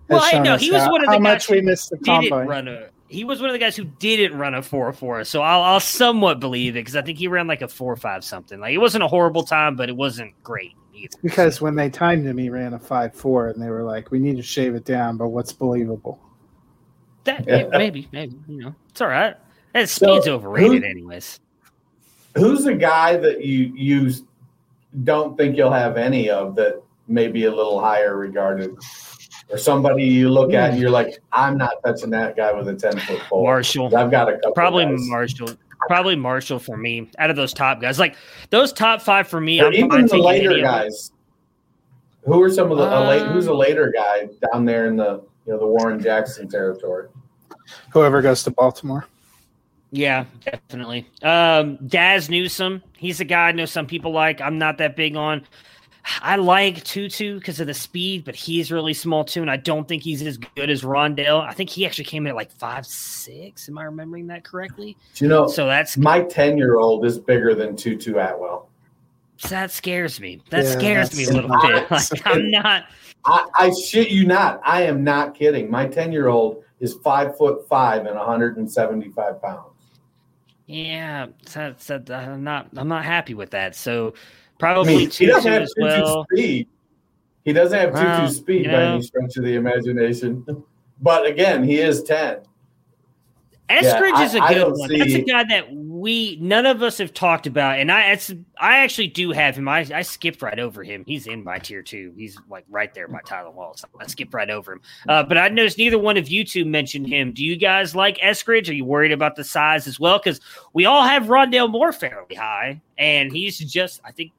Well, 0.07 0.21
I 0.23 0.39
know, 0.39 0.55
he 0.57 0.71
was 0.71 0.87
one 0.89 1.01
of 1.01 1.07
the 1.07 1.11
how 1.13 1.17
guys 1.17 1.21
much 1.21 1.49
we 1.49 1.61
missed 1.61 1.89
the 1.89 1.97
didn't 1.97 2.29
combine. 2.29 2.47
run 2.47 2.67
a. 2.69 2.89
He 3.11 3.23
was 3.25 3.41
one 3.41 3.49
of 3.49 3.53
the 3.53 3.59
guys 3.59 3.75
who 3.75 3.83
didn't 3.83 4.37
run 4.37 4.55
a 4.55 4.61
four 4.61 4.91
four, 4.93 5.23
so 5.25 5.41
I'll, 5.41 5.61
I'll 5.61 5.79
somewhat 5.79 6.39
believe 6.39 6.75
it 6.75 6.79
because 6.79 6.95
I 6.95 7.01
think 7.01 7.17
he 7.17 7.27
ran 7.27 7.45
like 7.45 7.61
a 7.61 7.67
four 7.67 7.95
five 7.95 8.23
something. 8.23 8.59
Like 8.59 8.73
it 8.73 8.77
wasn't 8.77 9.03
a 9.03 9.07
horrible 9.07 9.43
time, 9.43 9.75
but 9.75 9.89
it 9.89 9.95
wasn't 9.95 10.33
great 10.43 10.73
either. 10.95 11.17
Because 11.21 11.59
when 11.59 11.75
they 11.75 11.89
timed 11.89 12.25
him, 12.25 12.37
he 12.37 12.49
ran 12.49 12.73
a 12.73 12.79
five 12.79 13.13
four, 13.13 13.49
and 13.49 13.61
they 13.61 13.69
were 13.69 13.83
like, 13.83 14.11
"We 14.11 14.19
need 14.19 14.37
to 14.37 14.43
shave 14.43 14.75
it 14.75 14.85
down." 14.85 15.17
But 15.17 15.27
what's 15.29 15.51
believable? 15.51 16.19
that 17.25 17.45
Yeah. 17.47 17.67
maybe 17.77 18.07
maybe 18.11 18.35
you 18.47 18.57
know 18.63 18.75
it's 18.89 19.01
all 19.01 19.07
right. 19.09 19.35
That 19.73 19.89
So, 19.89 20.07
speed's 20.15 20.27
overrated, 20.27 20.83
who- 20.83 20.89
anyways. 20.89 21.39
Who's 22.35 22.63
the 22.63 22.75
guy 22.75 23.17
that 23.17 23.43
you 23.43 23.73
you 23.75 24.11
don't 25.03 25.37
think 25.37 25.57
you'll 25.57 25.71
have 25.71 25.97
any 25.97 26.29
of 26.29 26.55
that 26.55 26.81
Maybe 27.07 27.43
a 27.43 27.53
little 27.53 27.81
higher 27.81 28.15
regarded, 28.15 28.73
or 29.51 29.57
somebody 29.57 30.03
you 30.03 30.29
look 30.29 30.53
at 30.53 30.71
and 30.71 30.79
you're 30.79 30.89
like, 30.89 31.19
I'm 31.31 31.57
not 31.57 31.73
touching 31.85 32.09
that 32.11 32.35
guy 32.35 32.51
with 32.53 32.67
a 32.69 32.75
ten 32.75 32.97
foot 32.97 33.19
pole. 33.29 33.43
Marshall. 33.43 33.95
I've 33.95 34.09
got 34.11 34.29
a 34.29 34.33
couple. 34.33 34.53
Probably 34.53 34.85
guys. 34.85 34.99
Marshall. 35.09 35.49
Probably 35.87 36.15
Marshall 36.15 36.59
for 36.59 36.77
me. 36.77 37.09
Out 37.17 37.29
of 37.29 37.35
those 37.35 37.53
top 37.53 37.81
guys, 37.81 37.99
like 37.99 38.15
those 38.49 38.71
top 38.71 39.01
five 39.01 39.27
for 39.27 39.41
me, 39.41 39.59
Or 39.61 39.67
I'm 39.67 39.73
even 39.73 40.05
the 40.05 40.17
later 40.17 40.51
any 40.51 40.61
of 40.61 40.65
them. 40.67 40.71
guys. 40.83 41.11
Who 42.25 42.41
are 42.41 42.49
some 42.51 42.71
of 42.71 42.77
the 42.77 42.83
a 42.83 43.01
late, 43.07 43.25
who's 43.31 43.47
a 43.47 43.53
later 43.53 43.91
guy 43.95 44.29
down 44.51 44.63
there 44.65 44.85
in 44.85 44.95
the 44.95 45.23
you 45.45 45.53
know 45.53 45.59
the 45.59 45.65
Warren 45.65 45.99
Jackson 46.01 46.47
territory? 46.47 47.07
Whoever 47.91 48.21
goes 48.21 48.43
to 48.43 48.51
Baltimore. 48.51 49.05
Yeah, 49.91 50.25
definitely. 50.45 51.07
Um, 51.23 51.77
Dazz 51.87 52.29
Newsome, 52.29 52.81
he's 52.97 53.19
a 53.19 53.25
guy 53.25 53.49
I 53.49 53.51
know 53.51 53.65
some 53.65 53.87
people 53.87 54.11
like. 54.11 54.39
I'm 54.39 54.57
not 54.57 54.77
that 54.77 54.95
big 54.95 55.15
on. 55.15 55.45
I 56.21 56.35
like 56.35 56.83
Tutu 56.83 57.35
because 57.35 57.59
of 57.59 57.67
the 57.67 57.73
speed, 57.73 58.25
but 58.25 58.35
he's 58.35 58.71
really 58.71 58.93
small 58.93 59.23
too, 59.23 59.41
and 59.41 59.51
I 59.51 59.57
don't 59.57 59.87
think 59.87 60.01
he's 60.03 60.21
as 60.23 60.37
good 60.37 60.69
as 60.69 60.81
Rondale. 60.81 61.41
I 61.47 61.53
think 61.53 61.69
he 61.69 61.85
actually 61.85 62.05
came 62.05 62.25
in 62.25 62.31
at 62.31 62.35
like 62.35 62.51
five 62.51 62.85
six. 62.85 63.69
Am 63.69 63.77
I 63.77 63.83
remembering 63.83 64.27
that 64.27 64.43
correctly? 64.43 64.97
Do 65.15 65.25
you 65.25 65.29
know 65.29 65.47
So 65.47 65.67
that's 65.67 65.97
my 65.97 66.21
ten 66.21 66.57
year 66.57 66.77
old 66.77 67.05
is 67.05 67.19
bigger 67.19 67.53
than 67.53 67.75
Tutu 67.75 68.11
Atwell. 68.17 68.69
So 69.37 69.49
that 69.49 69.71
scares 69.71 70.19
me. 70.19 70.41
That 70.49 70.65
Yeah, 70.65 70.71
scares 70.71 71.17
me 71.17 71.25
a 71.25 71.31
little 71.31 71.49
not- 71.49 71.61
bit. 71.89 71.91
Like 71.91 72.25
I'm 72.25 72.49
not. 72.49 72.85
I, 73.25 73.47
I 73.55 73.71
shit 73.71 74.09
you 74.09 74.25
not. 74.25 74.59
I 74.65 74.83
am 74.83 75.03
not 75.03 75.35
kidding. 75.35 75.69
My 75.69 75.85
ten 75.87 76.11
year 76.11 76.27
old 76.29 76.63
is 76.79 76.95
five 77.03 77.37
foot 77.37 77.67
five 77.67 78.05
and 78.07 78.15
175 78.17 79.41
pounds. 79.41 79.67
Yeah, 80.65 81.27
that's, 81.53 81.87
that, 81.87 82.09
I'm 82.09 82.43
not. 82.43 82.69
I'm 82.75 82.87
not 82.87 83.03
happy 83.03 83.33
with 83.33 83.51
that. 83.51 83.75
So 83.75 84.13
I 84.61 84.73
probably 84.73 84.95
mean, 84.97 85.09
he 85.09 85.25
doesn't 85.25 85.51
have 85.51 85.61
as 85.63 85.73
well. 85.77 86.25
speed. 86.31 86.67
He 87.43 87.53
doesn't 87.53 87.77
have 87.79 87.89
Tutu 87.93 88.05
Well, 88.05 88.29
speed 88.29 88.65
you 88.65 88.71
by 88.71 88.77
know. 88.77 88.93
any 88.93 89.01
stretch 89.01 89.37
of 89.37 89.43
the 89.43 89.55
imagination. 89.55 90.45
But 91.03 91.25
again, 91.25 91.63
he 91.63 91.79
is 91.79 92.03
ten. 92.03 92.41
Eskridge 93.69 94.13
I- 94.13 94.23
is 94.25 94.35
a 94.35 94.39
I 94.43 94.53
good 94.53 94.59
don't 94.59 94.77
one. 94.77 94.97
That's 94.99 95.13
a 95.13 95.21
guy 95.23 95.43
that 95.45 95.73
we 95.73 96.37
none 96.41 96.65
of 96.67 96.83
us 96.83 96.97
have 96.99 97.11
talked 97.13 97.47
about, 97.47 97.79
and 97.79 97.91
I 97.91 98.11
it's, 98.11 98.31
I 98.59 98.77
actually 98.79 99.07
do 99.07 99.31
have 99.31 99.55
him. 99.55 99.67
I, 99.67 99.79
I 99.93 100.01
skipped 100.03 100.43
right 100.43 100.59
over 100.59 100.83
him. 100.83 101.03
He's 101.07 101.25
in 101.25 101.43
my 101.43 101.57
tier 101.57 101.81
two. 101.81 102.13
He's 102.17 102.37
like 102.49 102.65
right 102.69 102.93
there 102.93 103.07
by 103.07 103.21
Tylan 103.21 103.53
Wallace. 103.53 103.83
I 103.99 104.05
skipped 104.05 104.33
right 104.33 104.49
over 104.51 104.73
him. 104.73 104.81
Uh, 105.07 105.23
but 105.23 105.37
I 105.39 105.47
noticed 105.47 105.77
neither 105.79 105.97
one 105.97 106.17
of 106.17 106.27
you 106.29 106.43
two 106.43 106.65
mentioned 106.65 107.07
him. 107.07 107.31
Do 107.31 107.43
you 107.45 107.55
guys 107.55 107.95
like 107.95 108.17
Eskridge? 108.19 108.69
Are 108.69 108.73
you 108.73 108.85
worried 108.85 109.11
about 109.13 109.35
the 109.37 109.43
size 109.43 109.87
as 109.87 109.99
well? 109.99 110.19
Because 110.19 110.39
we 110.73 110.85
all 110.85 111.01
have 111.03 111.23
Rondale 111.23 111.71
Moore 111.71 111.93
fairly 111.93 112.35
high, 112.35 112.79
and 112.97 113.31
he's 113.31 113.57
just 113.57 114.01
I 114.03 114.11
think 114.11 114.33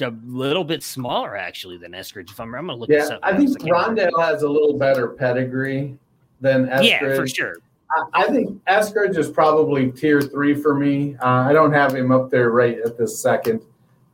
a 0.00 0.14
little 0.24 0.64
bit 0.64 0.82
smaller 0.82 1.36
actually 1.36 1.76
than 1.76 1.92
Eskridge. 1.92 2.30
If 2.30 2.40
I'm, 2.40 2.54
I'm 2.54 2.66
gonna 2.66 2.78
look 2.78 2.88
yeah, 2.88 3.00
this 3.00 3.10
up. 3.10 3.20
I 3.22 3.36
think 3.36 3.50
think 3.50 3.60
'cause 3.60 3.68
I 3.68 3.84
can't 3.84 3.98
remember. 3.98 4.20
Has 4.22 4.42
a 4.42 4.48
little 4.48 4.78
better 4.78 5.08
pedigree 5.08 5.98
than 6.40 6.66
Eskridge. 6.66 6.84
Yeah, 6.84 7.14
for 7.14 7.26
sure. 7.26 7.56
I, 7.90 8.22
I 8.22 8.26
think 8.28 8.62
Eskridge 8.64 9.16
is 9.18 9.30
probably 9.30 9.90
tier 9.90 10.20
three 10.22 10.54
for 10.54 10.74
me. 10.74 11.16
Uh, 11.16 11.26
I 11.48 11.52
don't 11.52 11.72
have 11.72 11.94
him 11.94 12.10
up 12.10 12.30
there 12.30 12.50
right 12.50 12.78
at 12.78 12.96
this 12.96 13.20
second. 13.20 13.60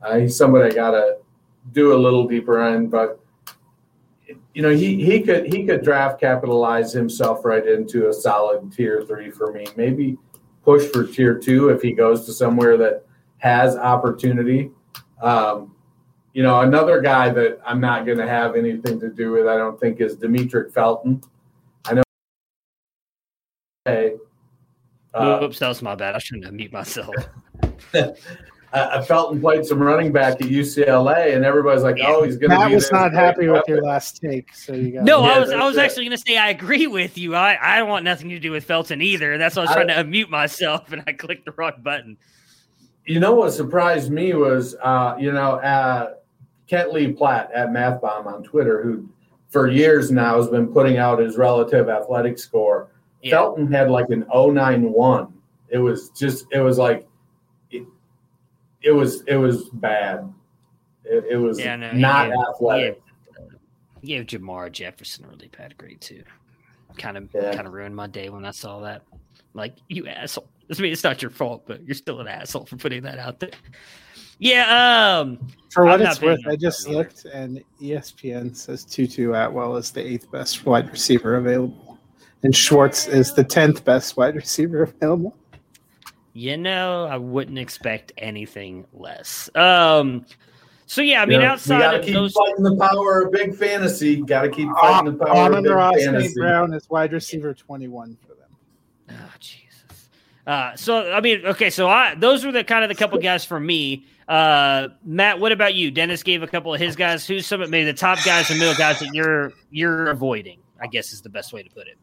Uh, 0.02 0.18
he's 0.18 0.36
somebody 0.36 0.70
I 0.70 0.74
gotta 0.74 1.18
do 1.72 1.94
a 1.94 1.98
little 1.98 2.26
deeper 2.26 2.66
in, 2.68 2.88
but 2.88 3.20
you 4.54 4.62
know 4.62 4.70
he 4.70 5.04
he 5.04 5.20
could 5.20 5.46
he 5.46 5.64
could 5.64 5.82
draft 5.82 6.20
capitalize 6.20 6.92
himself 6.92 7.44
right 7.44 7.66
into 7.66 8.08
a 8.08 8.12
solid 8.12 8.72
tier 8.72 9.04
three 9.06 9.30
for 9.30 9.52
me. 9.52 9.66
Maybe 9.76 10.16
push 10.64 10.86
for 10.86 11.06
tier 11.06 11.38
two 11.38 11.68
if 11.68 11.80
he 11.80 11.92
goes 11.92 12.26
to 12.26 12.32
somewhere 12.32 12.76
that 12.76 13.04
has 13.38 13.76
opportunity. 13.76 14.70
Um, 15.22 15.74
you 16.32 16.42
know, 16.42 16.60
another 16.60 17.00
guy 17.00 17.30
that 17.30 17.58
I'm 17.66 17.80
not 17.80 18.06
going 18.06 18.18
to 18.18 18.28
have 18.28 18.54
anything 18.54 19.00
to 19.00 19.08
do 19.08 19.32
with, 19.32 19.46
I 19.48 19.56
don't 19.56 19.78
think, 19.80 20.00
is 20.00 20.16
Demetric 20.16 20.72
Felton. 20.72 21.20
I 21.86 21.94
know. 21.94 22.02
Hey, 23.84 24.14
uh, 25.14 25.40
Oops, 25.42 25.58
that 25.58 25.68
was 25.68 25.82
my 25.82 25.94
bad. 25.94 26.14
I 26.14 26.18
shouldn't 26.18 26.44
have 26.44 26.54
mute 26.54 26.72
myself. 26.72 27.14
uh, 28.72 29.02
Felton 29.02 29.40
played 29.40 29.64
some 29.64 29.82
running 29.82 30.12
back 30.12 30.34
at 30.34 30.48
UCLA, 30.48 31.34
and 31.34 31.44
everybody's 31.44 31.82
like, 31.82 31.96
"Oh, 32.04 32.22
he's 32.22 32.36
going 32.36 32.50
to." 32.50 32.58
Matt 32.58 32.68
be 32.68 32.74
was 32.74 32.84
this 32.84 32.92
not 32.92 33.12
happy 33.14 33.48
with 33.48 33.64
your 33.66 33.82
last 33.82 34.20
take, 34.20 34.54
so 34.54 34.74
you 34.74 34.92
got 34.92 35.04
No, 35.04 35.22
I 35.22 35.38
was 35.38 35.50
I 35.50 35.64
was 35.64 35.76
it. 35.76 35.80
actually 35.80 36.04
gonna 36.04 36.18
say 36.18 36.36
I 36.36 36.50
agree 36.50 36.86
with 36.86 37.16
you. 37.16 37.34
I, 37.34 37.56
I 37.60 37.78
don't 37.78 37.88
want 37.88 38.04
nothing 38.04 38.28
to 38.28 38.38
do 38.38 38.50
with 38.50 38.64
Felton 38.64 39.00
either. 39.00 39.38
That's 39.38 39.56
why 39.56 39.62
I 39.62 39.64
was 39.64 39.70
I- 39.70 39.82
trying 39.84 39.88
to 39.88 39.94
unmute 39.94 40.28
myself 40.28 40.92
and 40.92 41.02
I 41.06 41.14
clicked 41.14 41.46
the 41.46 41.52
wrong 41.52 41.72
button. 41.82 42.18
You 43.08 43.20
know 43.20 43.32
what 43.34 43.52
surprised 43.52 44.10
me 44.12 44.34
was, 44.34 44.74
uh, 44.82 45.16
you 45.18 45.32
know, 45.32 45.52
uh, 45.54 46.14
Kent 46.66 46.92
Lee 46.92 47.10
Platt 47.12 47.50
at 47.54 47.70
MathBomb 47.70 48.26
on 48.26 48.42
Twitter, 48.42 48.82
who 48.82 49.08
for 49.48 49.66
years 49.70 50.10
now 50.10 50.36
has 50.36 50.48
been 50.48 50.68
putting 50.68 50.98
out 50.98 51.18
his 51.18 51.38
relative 51.38 51.88
athletic 51.88 52.38
score. 52.38 52.90
Yeah. 53.22 53.30
Felton 53.30 53.72
had 53.72 53.90
like 53.90 54.10
an 54.10 54.26
091. 54.32 55.32
It 55.70 55.78
was 55.78 56.10
just, 56.10 56.44
it 56.52 56.60
was 56.60 56.76
like, 56.76 57.08
it, 57.70 57.86
it 58.82 58.92
was, 58.92 59.22
it 59.22 59.36
was 59.36 59.70
bad. 59.70 60.30
It, 61.04 61.24
it 61.30 61.36
was 61.38 61.58
Yeah, 61.58 61.76
no, 61.76 61.90
not 61.92 62.28
gave- 62.28 62.36
athletic. 62.54 63.02
He 64.02 64.06
gave 64.08 64.26
Jermar 64.26 64.70
Jefferson 64.70 65.24
a 65.24 65.28
really 65.28 65.48
bad 65.56 65.78
grade 65.78 66.02
too. 66.02 66.22
Kind 66.98 67.16
of 67.16 67.28
Yeah. 67.34 67.54
kind 67.54 67.66
of 67.66 67.72
ruined 67.72 67.96
my 67.96 68.06
day 68.06 68.28
when 68.28 68.44
I 68.44 68.50
saw 68.50 68.80
that. 68.80 69.02
Like, 69.54 69.76
you 69.88 70.06
asshole. 70.06 70.46
I 70.76 70.80
mean, 70.82 70.92
it's 70.92 71.04
not 71.04 71.22
your 71.22 71.30
fault, 71.30 71.64
but 71.66 71.84
you're 71.84 71.94
still 71.94 72.20
an 72.20 72.28
asshole 72.28 72.66
for 72.66 72.76
putting 72.76 73.02
that 73.04 73.18
out 73.18 73.40
there. 73.40 73.50
Yeah, 74.38 75.18
um, 75.20 75.38
For 75.70 75.84
what 75.84 76.00
I'm 76.00 76.08
it's 76.08 76.20
worth, 76.20 76.40
I 76.46 76.56
just 76.56 76.84
Felton 76.84 77.00
either. 77.00 77.08
looked, 77.08 77.24
and 77.24 77.62
ESPN 77.82 78.54
says 78.56 78.84
Tutu 78.84 79.32
Atwell 79.32 79.76
is 79.76 79.90
the 79.90 80.04
eighth 80.06 80.30
best 80.30 80.64
wide 80.64 80.88
receiver 80.90 81.36
available, 81.36 81.98
and 82.44 82.54
Schwartz 82.54 83.08
is 83.08 83.34
the 83.34 83.42
tenth 83.42 83.84
best 83.84 84.16
wide 84.16 84.36
receiver 84.36 84.82
available. 84.84 85.36
you 86.34 86.56
know, 86.56 87.04
I 87.06 87.16
wouldn't 87.16 87.58
expect 87.58 88.12
anything 88.18 88.86
less. 88.92 89.50
Um, 89.56 90.24
so 90.86 91.02
yeah, 91.02 91.22
I 91.22 91.26
mean, 91.26 91.40
You 91.40 91.46
know, 91.46 91.52
outside 91.54 91.80
gotta 91.80 91.98
of 91.98 92.04
keep 92.04 92.14
those, 92.14 92.32
fighting 92.32 92.62
the 92.62 92.76
power 92.76 93.22
of 93.22 93.32
big 93.32 93.56
fantasy. 93.56 94.22
Got 94.22 94.42
to 94.42 94.50
keep 94.50 94.68
fighting 94.80 95.18
the 95.18 95.24
power 95.24 95.30
of 95.32 95.36
Amon 95.52 95.62
big 95.64 95.72
Ross 95.72 95.96
fantasy. 95.96 96.34
Brown 96.38 96.72
is 96.74 96.88
wide 96.88 97.12
receiver 97.12 97.52
twenty-one 97.54 98.16
for 98.22 98.34
them. 98.36 98.50
Oh 99.10 99.32
Jesus. 99.40 99.64
Uh, 100.48 100.74
so 100.76 101.12
I 101.12 101.20
mean, 101.20 101.44
okay, 101.44 101.68
so 101.68 101.88
I 101.88 102.14
those 102.14 102.42
were 102.44 102.50
the 102.52 102.64
kind 102.64 102.82
of 102.82 102.88
the 102.88 102.94
couple 102.94 103.18
guys 103.18 103.44
for 103.44 103.60
me. 103.60 104.06
Uh, 104.26 104.88
Matt, 105.04 105.38
what 105.40 105.52
about 105.52 105.74
you? 105.74 105.90
Dennis 105.90 106.22
gave 106.22 106.42
a 106.42 106.46
couple 106.46 106.72
of 106.72 106.80
his 106.80 106.96
guys. 106.96 107.26
Who's 107.26 107.46
some 107.46 107.60
of 107.60 107.68
maybe 107.68 107.84
the 107.84 107.92
top 107.96 108.18
guys 108.24 108.48
and 108.50 108.58
middle 108.58 108.74
guys 108.74 108.98
that 109.00 109.10
you're 109.12 109.52
you're 109.70 110.08
avoiding? 110.08 110.58
I 110.80 110.86
guess 110.86 111.12
is 111.12 111.20
the 111.20 111.28
best 111.28 111.52
way 111.52 111.62
to 111.62 111.68
put 111.68 111.86
it. 111.86 111.98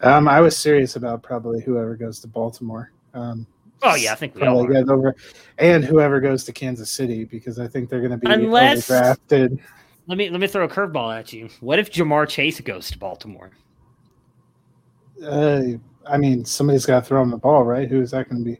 Um, 0.00 0.26
I 0.26 0.40
was 0.40 0.56
serious 0.56 0.96
about 0.96 1.22
probably 1.22 1.60
whoever 1.60 1.94
goes 1.94 2.18
to 2.20 2.26
Baltimore. 2.26 2.90
Um, 3.14 3.46
Oh 3.82 3.94
yeah, 3.94 4.12
I 4.12 4.14
think 4.16 4.34
we 4.34 4.42
all 4.42 4.56
probably 4.56 4.76
are. 4.76 4.82
get 4.84 4.90
over, 4.92 5.16
and 5.58 5.84
whoever 5.84 6.20
goes 6.20 6.44
to 6.44 6.52
Kansas 6.52 6.90
City 6.90 7.24
because 7.24 7.58
I 7.58 7.66
think 7.68 7.88
they're 7.88 8.00
going 8.00 8.10
to 8.10 8.16
be 8.18 8.28
Unless- 8.30 8.88
drafted. 8.88 9.58
Let 10.06 10.18
me 10.18 10.28
let 10.30 10.40
me 10.40 10.48
throw 10.48 10.64
a 10.64 10.68
curveball 10.68 11.16
at 11.16 11.32
you. 11.32 11.48
What 11.60 11.78
if 11.78 11.90
Ja'Marr 11.92 12.28
Chase 12.28 12.60
goes 12.60 12.90
to 12.90 12.98
Baltimore? 12.98 13.52
Uh, 15.24 15.62
I 16.10 16.18
mean, 16.18 16.44
somebody's 16.44 16.86
got 16.86 17.00
to 17.00 17.06
throw 17.06 17.22
him 17.22 17.30
the 17.30 17.36
ball, 17.36 17.64
right? 17.64 17.88
Who 17.88 18.00
is 18.00 18.10
that 18.10 18.28
going 18.28 18.44
to 18.44 18.50
be? 18.50 18.58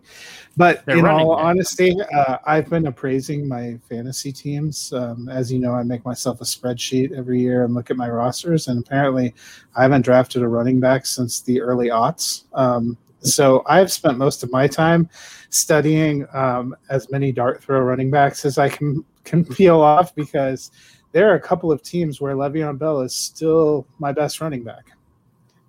But 0.56 0.84
They're 0.84 0.98
in 0.98 1.06
all 1.06 1.36
back. 1.36 1.44
honesty, 1.44 1.94
uh, 2.14 2.38
I've 2.44 2.68
been 2.68 2.86
appraising 2.86 3.46
my 3.48 3.78
fantasy 3.88 4.32
teams. 4.32 4.92
Um, 4.92 5.28
as 5.28 5.52
you 5.52 5.58
know, 5.58 5.72
I 5.72 5.82
make 5.82 6.04
myself 6.04 6.40
a 6.40 6.44
spreadsheet 6.44 7.16
every 7.16 7.40
year 7.40 7.64
and 7.64 7.74
look 7.74 7.90
at 7.90 7.96
my 7.96 8.08
rosters. 8.08 8.68
And 8.68 8.84
apparently, 8.84 9.34
I 9.76 9.82
haven't 9.82 10.02
drafted 10.02 10.42
a 10.42 10.48
running 10.48 10.80
back 10.80 11.06
since 11.06 11.40
the 11.40 11.60
early 11.60 11.88
aughts. 11.88 12.44
Um, 12.54 12.96
so 13.22 13.62
I've 13.66 13.92
spent 13.92 14.18
most 14.18 14.42
of 14.42 14.50
my 14.50 14.66
time 14.66 15.08
studying 15.50 16.26
um, 16.32 16.74
as 16.88 17.10
many 17.10 17.32
dart 17.32 17.62
throw 17.62 17.80
running 17.80 18.10
backs 18.10 18.44
as 18.44 18.58
I 18.58 18.68
can 18.68 19.04
can 19.24 19.44
peel 19.44 19.80
off 19.80 20.14
because 20.14 20.70
there 21.12 21.30
are 21.30 21.34
a 21.34 21.40
couple 21.40 21.70
of 21.70 21.82
teams 21.82 22.20
where 22.20 22.34
Le'Veon 22.34 22.78
Bell 22.78 23.00
is 23.00 23.14
still 23.14 23.86
my 23.98 24.12
best 24.12 24.40
running 24.40 24.62
back, 24.62 24.92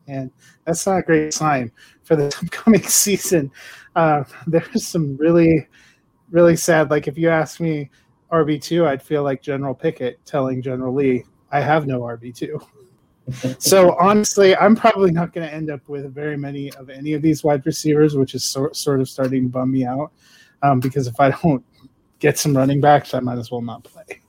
and 0.07 0.31
that's 0.65 0.85
not 0.85 0.99
a 0.99 1.01
great 1.01 1.33
sign 1.33 1.71
for 2.03 2.15
the 2.15 2.27
upcoming 2.43 2.83
season. 2.83 3.51
Uh, 3.95 4.23
there's 4.47 4.85
some 4.85 5.17
really, 5.17 5.67
really 6.29 6.55
sad. 6.55 6.89
Like 6.89 7.07
if 7.07 7.17
you 7.17 7.29
ask 7.29 7.59
me 7.59 7.89
RB 8.31 8.61
two, 8.61 8.85
I'd 8.85 9.03
feel 9.03 9.23
like 9.23 9.41
General 9.41 9.73
Pickett 9.73 10.23
telling 10.25 10.61
General 10.61 10.93
Lee, 10.93 11.23
"I 11.51 11.61
have 11.61 11.87
no 11.87 12.01
RB 12.01 12.33
two. 12.33 12.59
so 13.59 13.95
honestly, 13.99 14.55
I'm 14.55 14.75
probably 14.75 15.11
not 15.11 15.33
going 15.33 15.47
to 15.47 15.53
end 15.53 15.69
up 15.69 15.87
with 15.87 16.13
very 16.13 16.37
many 16.37 16.71
of 16.73 16.89
any 16.89 17.13
of 17.13 17.21
these 17.21 17.43
wide 17.43 17.65
receivers, 17.65 18.15
which 18.15 18.35
is 18.35 18.43
sort 18.43 18.75
sort 18.75 19.01
of 19.01 19.09
starting 19.09 19.43
to 19.43 19.49
bum 19.49 19.71
me 19.71 19.85
out. 19.85 20.11
Um, 20.63 20.79
because 20.79 21.07
if 21.07 21.19
I 21.19 21.31
don't 21.31 21.63
get 22.19 22.37
some 22.37 22.55
running 22.55 22.81
backs, 22.81 23.13
I 23.13 23.19
might 23.19 23.37
as 23.37 23.51
well 23.51 23.61
not 23.61 23.83
play. 23.83 24.20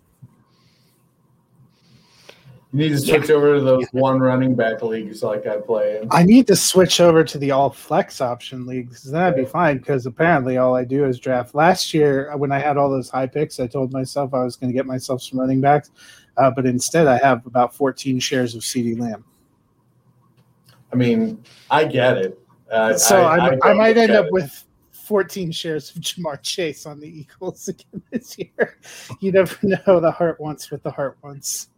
You 2.73 2.79
need 2.79 2.89
to 2.91 2.99
switch 3.01 3.29
over 3.29 3.57
to 3.57 3.61
those 3.61 3.87
one 3.93 4.19
running 4.19 4.55
back 4.55 4.83
leagues 4.83 5.23
like 5.23 5.47
I 5.47 5.59
play 5.59 5.99
in. 5.99 6.09
I 6.11 6.23
need 6.23 6.47
to 6.47 6.57
switch 6.57 7.03
over 7.03 7.23
to 7.23 7.37
the 7.37 7.51
all 7.51 7.69
flex 7.69 8.23
option 8.23 8.67
leagues. 8.67 9.03
Then 9.03 9.23
I'd 9.23 9.37
be 9.37 9.45
fine 9.45 9.77
because 9.77 10.07
apparently 10.07 10.57
all 10.57 10.75
I 10.75 10.85
do 10.85 11.05
is 11.05 11.19
draft. 11.19 11.55
Last 11.55 11.93
year, 11.93 12.35
when 12.39 12.51
I 12.51 12.59
had 12.59 12.79
all 12.79 12.89
those 12.89 13.11
high 13.11 13.27
picks, 13.27 13.61
I 13.61 13.67
told 13.67 13.93
myself 13.93 14.33
I 14.33 14.43
was 14.43 14.57
going 14.57 14.71
to 14.73 14.75
get 14.75 14.87
myself 14.87 15.21
some 15.21 15.39
running 15.39 15.61
backs, 15.61 15.91
uh, 16.39 16.51
but 16.51 16.65
instead 16.65 17.07
I 17.07 17.19
have 17.19 17.45
about 17.45 17.75
14 17.75 18.19
shares 18.19 18.55
of 18.55 18.63
CeeDee 18.63 18.99
Lamb. 18.99 19.23
I 20.91 20.97
mean, 20.97 21.45
I 21.71 21.85
get 21.85 22.17
it. 22.17 22.39
Uh, 22.71 22.97
So 22.97 23.23
I, 23.23 23.49
I, 23.49 23.57
don't 23.57 23.77
might 23.77 23.99
end 23.99 24.13
up 24.13 24.27
it. 24.27 24.33
with 24.33 24.65
14 24.93 25.53
shares 25.53 25.95
of 25.95 26.01
Ja'Marr 26.01 26.41
Chase 26.41 26.87
on 26.87 27.01
the 27.01 27.09
Eagles 27.21 27.69
again 27.69 28.03
this 28.11 28.39
year. 28.39 28.79
You 29.21 29.33
never 29.33 29.55
know. 29.63 30.01
The 30.01 30.11
heart 30.11 30.41
wants 30.41 30.71
what 30.71 30.83
the 30.83 30.91
heart 30.91 31.19
wants. 31.23 31.69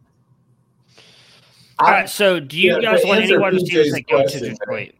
All 1.78 1.90
right, 1.90 2.08
so 2.08 2.38
do 2.40 2.58
you 2.58 2.74
Yeah, 2.74 2.80
guys 2.80 3.04
want 3.04 3.22
any 3.22 3.36
wide 3.36 3.52
receivers 3.52 3.92
that 3.92 4.06
go 4.08 4.26
to 4.26 4.40
Detroit? 4.40 4.92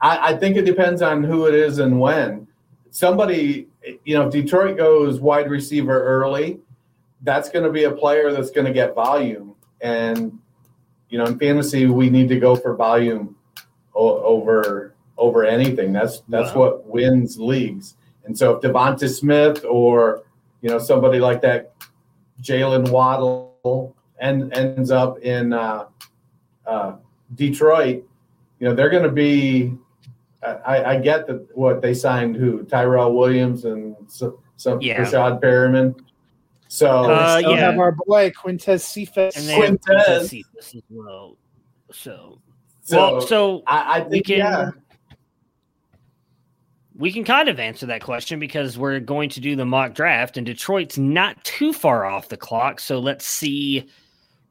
I, 0.00 0.32
I 0.32 0.36
think 0.36 0.56
it 0.56 0.62
depends 0.64 1.02
on 1.02 1.22
who 1.22 1.46
it 1.46 1.54
is 1.54 1.78
and 1.78 2.00
when. 2.00 2.46
Somebody, 2.90 3.68
you 4.04 4.16
know, 4.16 4.26
if 4.26 4.32
Detroit 4.32 4.76
goes 4.76 5.20
wide 5.20 5.50
receiver 5.50 6.02
early, 6.04 6.60
that's 7.22 7.48
going 7.50 7.64
to 7.64 7.70
be 7.70 7.84
a 7.84 7.90
player 7.90 8.32
that's 8.32 8.50
going 8.50 8.66
to 8.66 8.72
get 8.72 8.94
volume. 8.94 9.54
And, 9.80 10.38
you 11.08 11.18
know, 11.18 11.26
in 11.26 11.38
fantasy, 11.38 11.86
we 11.86 12.08
need 12.10 12.28
to 12.28 12.38
go 12.38 12.54
for 12.54 12.76
volume 12.76 13.36
o- 13.94 14.22
over 14.22 14.94
over 15.16 15.44
anything. 15.44 15.92
That's 15.92 16.22
that's 16.28 16.54
Wow. 16.54 16.60
what 16.60 16.86
wins 16.86 17.38
leagues. 17.38 17.96
And 18.24 18.36
so 18.36 18.56
if 18.56 18.62
Devonta 18.62 19.08
Smith 19.08 19.64
or, 19.68 20.22
you 20.60 20.68
know, 20.70 20.78
somebody 20.78 21.18
like 21.18 21.40
that, 21.42 21.72
Jaylen 22.42 22.90
Waddle, 22.90 23.94
and 24.24 24.52
ends 24.54 24.90
up 24.90 25.18
in 25.20 25.52
uh, 25.52 25.84
uh, 26.66 26.96
Detroit, 27.34 28.04
you 28.58 28.68
know, 28.68 28.74
they're 28.74 28.90
going 28.90 29.02
to 29.04 29.12
be. 29.12 29.76
I, 30.42 30.84
I 30.84 30.98
get 30.98 31.26
that 31.26 31.56
what 31.56 31.80
they 31.80 31.94
signed 31.94 32.36
who 32.36 32.64
Tyrell 32.64 33.14
Williams 33.14 33.64
and 33.64 33.96
so, 34.08 34.40
some 34.56 34.78
Yeah. 34.82 35.00
Breshad 35.00 35.40
Perriman. 35.40 35.98
So 36.68 37.04
Uh, 37.10 37.36
we 37.36 37.42
still 37.42 37.54
yeah. 37.54 37.60
have 37.60 37.78
our 37.78 37.92
boy 37.92 38.30
Quintez 38.30 38.82
Cephus. 38.82 39.36
And 39.36 39.48
they 39.48 39.54
have 39.54 39.80
Quintez. 39.80 40.28
Cephus 40.28 40.74
as 40.74 40.82
well. 40.90 41.38
So, 41.92 42.40
so, 42.82 42.96
well, 42.96 43.20
so 43.22 43.62
I, 43.66 44.00
I 44.00 44.02
we 44.02 44.10
think 44.10 44.26
can 44.26 44.38
yeah. 44.38 44.70
we 46.94 47.10
can 47.10 47.24
kind 47.24 47.48
of 47.48 47.58
answer 47.58 47.86
that 47.86 48.02
question 48.02 48.38
because 48.38 48.76
we're 48.76 49.00
going 49.00 49.30
to 49.30 49.40
do 49.40 49.56
the 49.56 49.64
mock 49.64 49.94
draft, 49.94 50.36
and 50.36 50.44
Detroit's 50.44 50.98
not 50.98 51.42
too 51.42 51.72
far 51.72 52.04
off 52.04 52.28
the 52.28 52.36
clock. 52.36 52.80
So 52.80 52.98
let's 52.98 53.24
see 53.24 53.88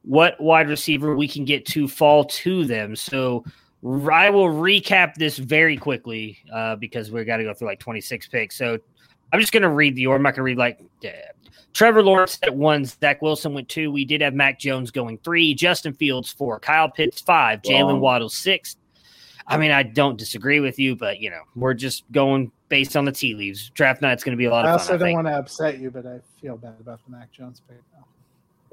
what 0.04 0.40
wide 0.40 0.68
receiver 0.68 1.16
we 1.16 1.26
can 1.26 1.44
get 1.44 1.66
to 1.66 1.88
fall 1.88 2.24
to 2.24 2.64
them. 2.64 2.94
So 2.94 3.44
I 3.84 4.30
will 4.30 4.48
recap 4.48 5.14
this 5.14 5.36
very 5.36 5.76
quickly 5.76 6.38
uh, 6.52 6.76
because 6.76 7.10
we've 7.10 7.26
got 7.26 7.38
to 7.38 7.44
go 7.44 7.54
through 7.54 7.68
like 7.68 7.80
26 7.80 8.28
picks. 8.28 8.56
So 8.56 8.78
I'm 9.32 9.40
just 9.40 9.52
gonna 9.52 9.72
read 9.72 9.96
the 9.96 10.06
order. 10.06 10.16
I'm 10.16 10.22
not 10.22 10.34
gonna 10.34 10.44
read 10.44 10.58
like 10.58 10.80
uh, 11.04 11.08
Trevor 11.72 12.02
Lawrence 12.02 12.38
at 12.42 12.54
one, 12.54 12.84
Zach 12.84 13.20
Wilson 13.20 13.52
went 13.52 13.68
two. 13.68 13.90
We 13.90 14.04
did 14.04 14.20
have 14.20 14.32
Mac 14.32 14.60
Jones 14.60 14.90
going 14.90 15.18
three, 15.18 15.54
Justin 15.54 15.92
Fields 15.92 16.30
four, 16.30 16.60
Kyle 16.60 16.88
Pitts 16.88 17.20
five, 17.20 17.62
Jaylen 17.62 17.98
Waddle 17.98 18.28
six. 18.28 18.76
I 19.46 19.58
mean, 19.58 19.72
I 19.72 19.82
don't 19.82 20.16
disagree 20.16 20.60
with 20.60 20.78
you, 20.78 20.96
but 20.96 21.18
you 21.20 21.30
know, 21.30 21.42
we're 21.54 21.74
just 21.74 22.04
going 22.12 22.52
based 22.68 22.96
on 22.96 23.04
the 23.04 23.12
tea 23.12 23.34
leaves. 23.34 23.70
Draft 23.70 24.00
night's 24.00 24.24
going 24.24 24.36
to 24.36 24.38
be 24.38 24.46
a 24.46 24.50
lot 24.50 24.64
I 24.64 24.68
of 24.68 24.80
also 24.80 24.92
fun. 24.92 25.02
I 25.02 25.06
don't 25.06 25.14
want 25.14 25.26
to 25.26 25.38
upset 25.38 25.78
you, 25.78 25.90
but 25.90 26.06
I 26.06 26.20
feel 26.40 26.56
bad 26.56 26.76
about 26.80 27.04
the 27.04 27.10
Mac 27.10 27.30
Jones 27.32 27.60
pick. 27.68 27.78
now. 27.92 28.06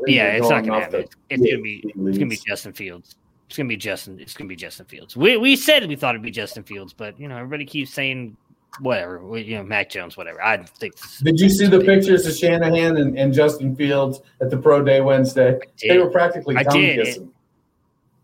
Yeah, 0.08 0.28
it's 0.34 0.50
not 0.50 0.64
Going 0.64 0.66
going 0.66 0.80
to 0.80 0.84
happen. 0.86 1.00
It's, 1.02 1.16
it's 1.30 1.42
going 1.42 1.58
to 1.58 1.64
be 1.64 1.82
tea 1.82 1.88
it's 1.88 1.96
going 1.96 2.18
to 2.18 2.26
be. 2.26 2.40
Justin 2.48 2.74
Fields. 2.74 3.16
It's 3.48 3.58
going 3.58 3.68
to 3.68 3.74
be 3.74 3.78
Justin. 3.78 4.20
It's 4.20 4.34
going 4.34 4.48
to 4.48 4.50
be 4.50 4.56
Justin 4.56 4.86
Fields. 4.86 5.16
We 5.18 5.38
we 5.38 5.56
said 5.56 5.88
we 5.88 5.96
thought 5.96 6.16
it'd 6.16 6.22
be 6.22 6.32
Justin 6.32 6.64
Fields, 6.64 6.94
but 6.94 7.20
you 7.20 7.28
know, 7.28 7.36
everybody 7.38 7.66
keeps 7.66 7.94
saying 7.94 8.36
whatever. 8.80 9.24
We, 9.26 9.42
you 9.42 9.58
know, 9.58 9.64
Mac 9.64 9.90
Jones, 9.90 10.16
whatever. 10.16 10.42
I 10.42 10.58
think. 10.58 10.96
this- 10.96 11.20
Did 11.20 11.40
you 11.40 11.50
see 11.50 11.68
the 11.68 11.82
pictures 11.82 12.26
of 12.26 12.34
Shanahan 12.36 12.98
and, 12.98 13.18
and 13.20 13.34
Justin 13.34 13.76
Fields 13.76 14.22
at 14.42 14.50
the 14.50 14.58
pro 14.58 14.84
day 14.84 15.02
Wednesday? 15.02 15.60
They 15.86 15.98
were 15.98 16.10
practically 16.10 16.56
I 16.56 16.64
did. 16.64 17.06
kissing. 17.06 17.32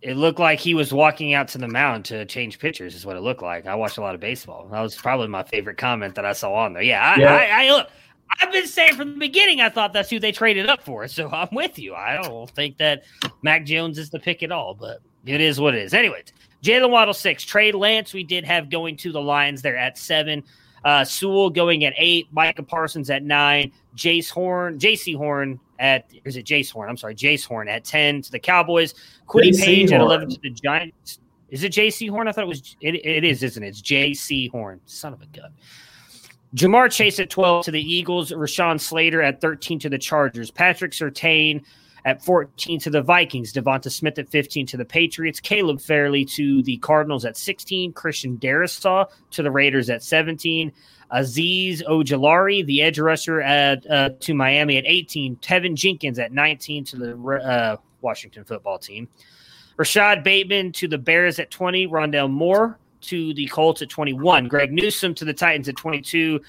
It 0.01 0.15
looked 0.15 0.39
like 0.39 0.59
he 0.59 0.75
was 0.75 0.93
walking 0.93 1.33
out 1.33 1.47
to 1.49 1.57
the 1.57 1.67
mound 1.67 2.05
to 2.05 2.23
change 2.25 2.59
pitchers. 2.59 2.93
Is 2.95 3.05
what 3.05 3.17
it 3.17 3.21
looked 3.21 3.41
like. 3.41 3.65
I 3.65 3.75
watched 3.75 3.97
a 3.97 4.01
lot 4.01 4.13
of 4.15 4.21
baseball. 4.21 4.67
That 4.71 4.79
was 4.79 4.95
probably 4.95 5.27
my 5.27 5.43
favorite 5.43 5.77
comment 5.77 6.15
that 6.15 6.25
I 6.25 6.33
saw 6.33 6.53
on 6.53 6.73
there. 6.73 6.83
Yeah, 6.83 7.01
I, 7.01 7.19
Yeah. 7.19 7.33
I, 7.35 7.65
I 7.65 7.71
look. 7.71 7.89
I've 8.39 8.51
been 8.51 8.67
saying 8.67 8.95
from 8.95 9.13
the 9.13 9.19
beginning. 9.19 9.61
I 9.61 9.69
thought 9.69 9.93
that's 9.93 10.09
who 10.09 10.19
they 10.19 10.31
traded 10.31 10.69
up 10.69 10.83
for. 10.83 11.07
So 11.07 11.29
I'm 11.31 11.49
with 11.51 11.79
you. 11.79 11.95
I 11.95 12.21
don't 12.21 12.49
think 12.51 12.77
that 12.77 13.03
Mac 13.41 13.65
Jones 13.65 13.97
is 13.97 14.09
the 14.09 14.19
pick 14.19 14.43
at 14.43 14.51
all, 14.51 14.73
but 14.73 15.01
it 15.25 15.41
is 15.41 15.59
what 15.59 15.73
it 15.75 15.83
is. 15.83 15.93
Anyways, 15.93 16.33
Jaylen 16.63 16.91
Waddle 16.91 17.13
six, 17.13 17.43
Trey 17.43 17.71
Lance 17.71 18.13
we 18.13 18.23
did 18.23 18.45
have 18.45 18.69
going 18.69 18.97
to 18.97 19.11
the 19.11 19.21
Lions. 19.21 19.61
They're 19.61 19.77
at 19.77 19.97
seven. 19.97 20.43
Uh, 20.85 21.03
Sewell 21.03 21.49
going 21.49 21.83
at 21.83 21.93
eight. 21.97 22.27
Micah 22.31 22.63
Parsons 22.63 23.09
at 23.09 23.23
nine. 23.23 23.71
Jace 23.95 24.29
Horn, 24.29 24.77
Jaycee 24.77 25.17
Horn 25.17 25.59
at 25.79 26.09
is 26.23 26.37
it 26.37 26.45
Jace 26.45 26.71
Horn? 26.71 26.89
I'm 26.89 26.97
sorry, 26.97 27.15
Jace 27.15 27.45
Horn 27.45 27.67
at 27.67 27.83
ten 27.83 28.21
to 28.21 28.31
the 28.31 28.39
Cowboys. 28.39 28.93
Kwity. 29.27 29.59
Paye 29.59 29.83
at 29.83 29.99
eleven 29.99 30.29
to 30.29 30.39
the 30.41 30.51
Giants. 30.51 31.19
Is 31.49 31.63
it 31.63 31.71
Jaycee 31.71 32.09
Horn? 32.09 32.27
I 32.27 32.31
thought 32.31 32.43
it 32.43 32.47
was. 32.47 32.75
It, 32.81 32.95
it 33.05 33.23
is, 33.23 33.41
isn't 33.41 33.63
it? 33.63 33.67
It's 33.69 33.81
Jaycee 33.81 34.51
Horn. 34.51 34.79
Son 34.85 35.13
of 35.13 35.21
a 35.21 35.25
gun. 35.27 35.51
Ja'Marr 36.55 36.91
Chase 36.91 37.19
at 37.19 37.29
12 37.29 37.65
to 37.65 37.71
the 37.71 37.81
Eagles, 37.81 38.31
Rashawn 38.31 38.79
Slater 38.79 39.21
at 39.21 39.41
13 39.41 39.79
to 39.79 39.89
the 39.89 39.97
Chargers, 39.97 40.49
Patrick 40.49 40.93
Surtain 40.93 41.63
at 42.05 42.23
14 42.23 42.79
to 42.79 42.89
the 42.89 43.01
Vikings, 43.01 43.51
Devonta 43.51 43.91
Smith 43.91 44.17
at 44.17 44.29
15 44.29 44.65
to 44.67 44.77
the 44.77 44.85
Patriots, 44.85 45.41
Caleb 45.41 45.81
Farley 45.81 46.23
to 46.23 46.63
the 46.63 46.77
Cardinals 46.77 47.25
at 47.25 47.35
16, 47.35 47.91
Christian 47.91 48.37
Darrisaw 48.37 49.07
to 49.31 49.43
the 49.43 49.51
Raiders 49.51 49.89
at 49.89 50.01
17, 50.01 50.71
Azeez 51.11 51.83
Ojulari, 51.83 52.65
the 52.65 52.81
edge 52.81 52.97
rusher 52.97 53.41
at 53.41 53.89
uh, 53.91 54.11
to 54.21 54.33
Miami 54.33 54.77
at 54.77 54.85
18, 54.87 55.35
Teven 55.37 55.75
Jenkins 55.75 56.17
at 56.17 56.31
19 56.31 56.85
to 56.85 56.95
the 56.95 57.27
uh, 57.43 57.75
Washington 57.99 58.45
football 58.45 58.79
team, 58.79 59.09
Rashod 59.75 60.23
Bateman 60.23 60.71
to 60.73 60.87
the 60.87 60.97
Bears 60.97 61.39
at 61.39 61.51
20, 61.51 61.87
Rondale 61.87 62.31
Moore 62.31 62.79
to 63.01 63.33
the 63.33 63.47
Colts 63.47 63.81
at 63.81 63.89
21, 63.89 64.47
Greg 64.47 64.71
Newsome 64.71 65.13
to 65.15 65.25
the 65.25 65.33
Titans 65.33 65.69
at 65.69 65.77
22, 65.77 66.41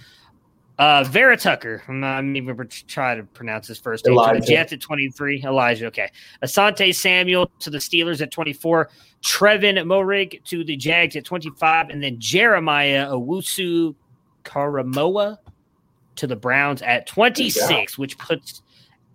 uh, 0.78 1.03
Vera 1.05 1.36
Tucker, 1.36 1.82
I'm 1.88 1.99
not 1.99 2.18
I'm 2.18 2.36
even 2.36 2.55
going 2.55 2.68
to 2.68 2.86
try 2.86 3.16
to 3.16 3.24
pronounce 3.24 3.66
his 3.66 3.78
first 3.78 4.07
name, 4.07 4.14
to 4.14 4.20
the 4.20 4.28
Elijah. 4.28 4.46
Jets 4.46 4.72
at 4.72 4.80
23, 4.80 5.42
Elijah, 5.44 5.86
okay. 5.86 6.09
Asante 6.42 6.94
Samuel 6.94 7.51
to 7.59 7.70
the 7.70 7.78
Steelers 7.78 8.20
at 8.20 8.30
24, 8.30 8.88
Trevin 9.22 9.76
Moehrig 9.84 10.44
to 10.44 10.62
the 10.62 10.76
Jags 10.76 11.16
at 11.16 11.24
25, 11.24 11.90
and 11.90 12.03
then 12.03 12.20
Jeremiah 12.20 13.09
Owusu 13.09 13.96
Koramoah 14.44 15.38
to 16.14 16.26
the 16.28 16.36
Browns 16.36 16.80
at 16.82 17.09
26, 17.09 17.99
which 17.99 18.16
puts 18.18 18.62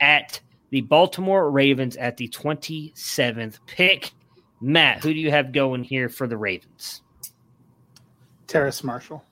at 0.02 0.42
the 0.72 0.82
Baltimore 0.82 1.50
Ravens 1.50 1.96
at 1.96 2.18
the 2.18 2.28
27th 2.28 3.60
pick. 3.68 4.12
Matt, 4.60 5.02
who 5.02 5.14
do 5.14 5.20
you 5.20 5.32
have 5.32 5.54
going 5.54 5.84
here 5.84 6.10
for 6.10 6.28
the 6.28 6.36
Ravens? 6.36 7.03
Terrace 8.54 8.84
Marshall. 8.84 9.26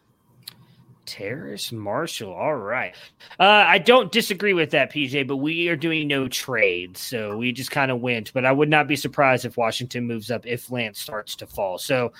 Terrace 1.05 1.71
Marshall. 1.71 2.33
All 2.33 2.55
right. 2.55 2.95
Uh, 3.39 3.43
I 3.43 3.77
don't 3.77 4.11
disagree 4.11 4.53
with 4.53 4.71
that, 4.71 4.91
PJ, 4.91 5.27
but 5.27 5.37
we 5.37 5.67
are 5.67 5.75
doing 5.75 6.07
no 6.07 6.27
trades. 6.27 7.01
So 7.01 7.37
we 7.37 7.51
just 7.51 7.69
kind 7.69 7.91
of 7.91 8.01
went. 8.01 8.33
But 8.33 8.45
I 8.47 8.51
would 8.51 8.67
not 8.67 8.87
be 8.87 8.95
surprised 8.95 9.45
if 9.45 9.57
Washington 9.57 10.07
moves 10.07 10.31
up 10.31 10.47
if 10.47 10.71
Lance 10.71 10.99
starts 10.99 11.35
to 11.35 11.45
fall. 11.45 11.77
So 11.77 12.13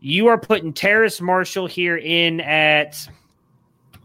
you 0.00 0.26
are 0.26 0.36
putting 0.36 0.72
Terrace 0.72 1.20
Marshall 1.20 1.68
here 1.68 1.96
in 1.96 2.40
at 2.40 3.08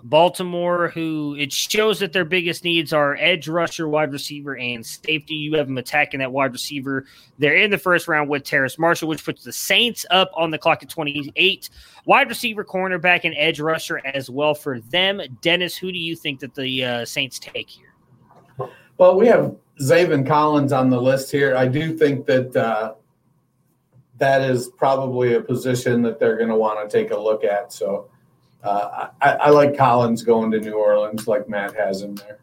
Baltimore, 0.04 0.90
who 0.90 1.36
it 1.38 1.52
shows 1.52 2.00
that 2.00 2.14
their 2.14 2.26
biggest 2.26 2.64
needs 2.64 2.94
are 2.94 3.16
edge 3.20 3.48
rusher, 3.48 3.88
wide 3.88 4.12
receiver, 4.12 4.58
and 4.58 4.86
safety. 4.86 5.36
You 5.36 5.56
have 5.56 5.68
them 5.68 5.78
attacking 5.78 6.20
that 6.20 6.32
wide 6.32 6.52
receiver. 6.52 7.06
They're 7.40 7.56
in 7.56 7.72
the 7.72 7.78
first 7.78 8.08
round 8.08 8.30
with 8.30 8.44
Terrace 8.44 8.80
Marshall, 8.80 9.08
which 9.08 9.24
puts 9.24 9.44
the 9.44 9.54
Saints 9.54 10.06
up 10.12 10.32
on 10.36 10.52
the 10.52 10.58
clock 10.58 10.84
at 10.84 10.90
28. 10.90 11.70
Wide 12.06 12.30
receiver, 12.30 12.64
cornerback, 12.64 13.22
and 13.24 13.36
edge 13.38 13.60
rusher 13.60 14.02
as 14.06 14.30
well 14.30 14.54
for 14.54 14.80
them. 14.80 15.22
Dennis, 15.42 15.76
who 15.78 15.92
do 15.92 16.00
you 16.00 16.16
think 16.16 16.40
that 16.40 16.56
the 16.56 16.84
uh, 16.84 17.06
Saints 17.06 17.40
take 17.40 17.70
here? 17.70 17.94
Well, 18.98 19.18
we 19.18 19.28
have 19.28 19.56
Zaven 19.82 20.28
Collins 20.28 20.72
on 20.72 20.90
the 20.90 21.02
list 21.02 21.32
here. 21.32 21.56
I 21.56 21.68
do 21.68 21.98
think 21.98 22.26
that 22.28 22.56
uh, 22.56 22.94
that 24.22 24.44
is 24.44 24.68
probably 24.78 25.34
a 25.34 25.42
position 25.42 26.04
that 26.04 26.20
they're 26.20 26.38
going 26.38 26.50
to 26.50 26.56
want 26.56 26.88
to 26.88 26.96
take 26.96 27.10
a 27.10 27.18
look 27.18 27.44
at. 27.44 27.74
So 27.74 28.11
uh, 28.64 29.08
I, 29.22 29.32
I 29.34 29.50
like 29.50 29.78
Collins 29.78 30.24
going 30.24 30.52
to 30.52 30.60
New 30.60 30.74
Orleans, 30.74 31.28
like 31.28 31.50
Matt 31.50 31.76
has 31.76 32.02
him 32.02 32.16
there. 32.16 32.40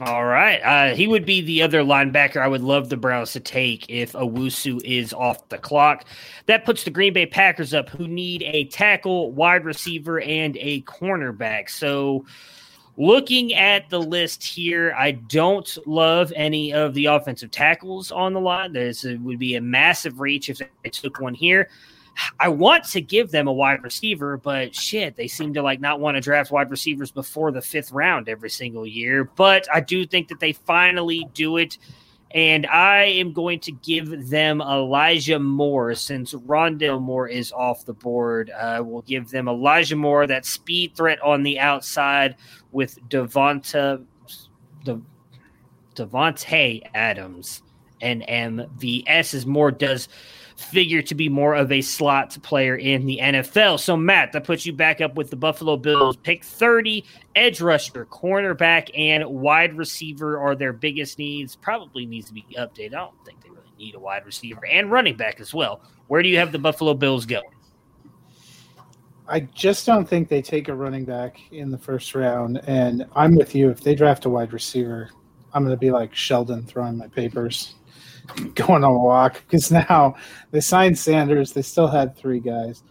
All 0.00 0.24
right. 0.24 0.58
Uh, 0.62 0.94
he 0.94 1.06
would 1.06 1.26
be 1.26 1.42
the 1.42 1.62
other 1.62 1.82
linebacker 1.82 2.38
I 2.38 2.48
would 2.48 2.62
love 2.62 2.88
the 2.88 2.96
Browns 2.96 3.32
to 3.32 3.40
take 3.40 3.88
if 3.90 4.12
Owusu 4.12 4.82
is 4.84 5.12
off 5.12 5.48
the 5.50 5.58
clock. 5.58 6.06
That 6.46 6.64
puts 6.64 6.84
the 6.84 6.90
Green 6.90 7.12
Bay 7.12 7.26
Packers 7.26 7.74
up, 7.74 7.90
who 7.90 8.08
need 8.08 8.42
a 8.42 8.64
tackle, 8.64 9.32
wide 9.32 9.64
receiver, 9.64 10.20
and 10.20 10.56
a 10.58 10.80
cornerback. 10.82 11.68
So, 11.68 12.24
looking 12.96 13.52
at 13.52 13.90
the 13.90 14.00
list 14.00 14.42
here, 14.42 14.94
I 14.98 15.12
don't 15.12 15.78
love 15.86 16.32
any 16.34 16.72
of 16.72 16.94
the 16.94 17.06
offensive 17.06 17.50
tackles 17.50 18.10
on 18.10 18.32
the 18.32 18.40
line. 18.40 18.72
This 18.72 19.04
would 19.04 19.38
be 19.38 19.56
a 19.56 19.60
massive 19.60 20.20
reach 20.20 20.48
if 20.48 20.58
they 20.58 20.90
took 20.90 21.20
one 21.20 21.34
here. 21.34 21.68
I 22.38 22.48
want 22.48 22.84
to 22.90 23.00
give 23.00 23.30
them 23.30 23.48
a 23.48 23.52
wide 23.52 23.82
receiver, 23.82 24.36
but 24.36 24.74
shit, 24.74 25.16
they 25.16 25.28
seem 25.28 25.54
to 25.54 25.62
like 25.62 25.80
not 25.80 26.00
want 26.00 26.16
to 26.16 26.20
draft 26.20 26.50
wide 26.50 26.70
receivers 26.70 27.10
before 27.10 27.52
the 27.52 27.62
fifth 27.62 27.92
round 27.92 28.28
every 28.28 28.50
single 28.50 28.86
year. 28.86 29.24
But 29.24 29.66
I 29.72 29.80
do 29.80 30.06
think 30.06 30.28
that 30.28 30.40
they 30.40 30.52
finally 30.52 31.26
do 31.34 31.56
it. 31.56 31.78
And 32.34 32.66
I 32.66 33.04
am 33.04 33.34
going 33.34 33.60
to 33.60 33.72
give 33.72 34.30
them 34.30 34.62
Elijah 34.62 35.38
Moore 35.38 35.94
since 35.94 36.32
Rondale 36.32 37.00
Moore 37.00 37.28
is 37.28 37.52
off 37.52 37.84
the 37.84 37.92
board. 37.92 38.50
I 38.50 38.80
will 38.80 39.02
give 39.02 39.28
them 39.28 39.48
Elijah 39.48 39.96
Moore, 39.96 40.26
that 40.26 40.46
speed 40.46 40.96
threat 40.96 41.20
on 41.20 41.42
the 41.42 41.60
outside 41.60 42.36
with 42.70 42.98
Davante, 43.10 44.02
De, 44.84 45.00
Davante 45.94 46.82
Adams 46.94 47.62
and 48.00 48.22
MVS 48.22 49.34
as 49.34 49.44
Moore 49.44 49.70
does 49.70 50.08
figure 50.56 51.02
to 51.02 51.14
be 51.14 51.28
more 51.28 51.54
of 51.54 51.72
a 51.72 51.80
slot 51.80 52.36
player 52.42 52.76
in 52.76 53.06
the 53.06 53.18
NFL. 53.22 53.80
So, 53.80 53.96
Matt, 53.96 54.32
that 54.32 54.44
puts 54.44 54.66
you 54.66 54.72
back 54.72 55.00
up 55.00 55.14
with 55.14 55.30
the 55.30 55.36
Buffalo 55.36 55.76
Bills. 55.76 56.16
Pick 56.16 56.44
30, 56.44 57.04
edge 57.34 57.60
rusher, 57.60 58.06
cornerback, 58.06 58.90
and 58.96 59.24
wide 59.26 59.76
receiver 59.76 60.38
are 60.38 60.54
their 60.54 60.72
biggest 60.72 61.18
needs. 61.18 61.56
Probably 61.56 62.06
needs 62.06 62.26
to 62.28 62.34
be 62.34 62.46
updated. 62.58 62.94
I 62.94 62.98
don't 62.98 63.24
think 63.24 63.42
they 63.42 63.50
really 63.50 63.62
need 63.78 63.94
a 63.94 64.00
wide 64.00 64.26
receiver 64.26 64.64
and 64.66 64.90
running 64.90 65.16
back 65.16 65.40
as 65.40 65.52
well. 65.54 65.82
Where 66.08 66.22
do 66.22 66.28
you 66.28 66.38
have 66.38 66.52
the 66.52 66.58
Buffalo 66.58 66.94
Bills 66.94 67.26
going? 67.26 67.44
I 69.28 69.40
just 69.40 69.86
don't 69.86 70.06
think 70.06 70.28
they 70.28 70.42
take 70.42 70.68
a 70.68 70.74
running 70.74 71.04
back 71.04 71.40
in 71.52 71.70
the 71.70 71.78
first 71.78 72.14
round. 72.14 72.60
And 72.66 73.06
I'm 73.14 73.34
with 73.34 73.54
you. 73.54 73.70
If 73.70 73.80
they 73.80 73.94
draft 73.94 74.24
a 74.24 74.28
wide 74.28 74.52
receiver, 74.52 75.10
I'm 75.54 75.62
going 75.64 75.74
to 75.74 75.80
be 75.80 75.90
like 75.90 76.14
Sheldon 76.14 76.64
throwing 76.64 76.98
my 76.98 77.08
papers, 77.08 77.76
going 78.54 78.84
on 78.84 78.94
a 78.94 78.98
walk 78.98 79.42
because 79.46 79.70
now 79.70 80.14
they 80.50 80.60
signed 80.60 80.98
Sanders. 80.98 81.52
They 81.52 81.62
still 81.62 81.88
had 81.88 82.16
three 82.16 82.40
guys. 82.40 82.82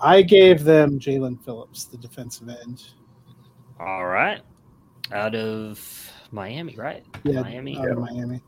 I 0.00 0.22
gave 0.22 0.64
them 0.64 0.98
Jaelan 0.98 1.42
Phillips, 1.44 1.84
the 1.84 1.96
defensive 1.96 2.48
end. 2.48 2.84
All 3.80 4.06
right. 4.06 4.40
Out 5.12 5.34
of 5.34 6.12
Miami, 6.30 6.76
right? 6.76 7.04
Yeah, 7.24 7.42
Miami. 7.42 7.78
out 7.78 7.90
of 7.90 7.98
Miami. 7.98 8.42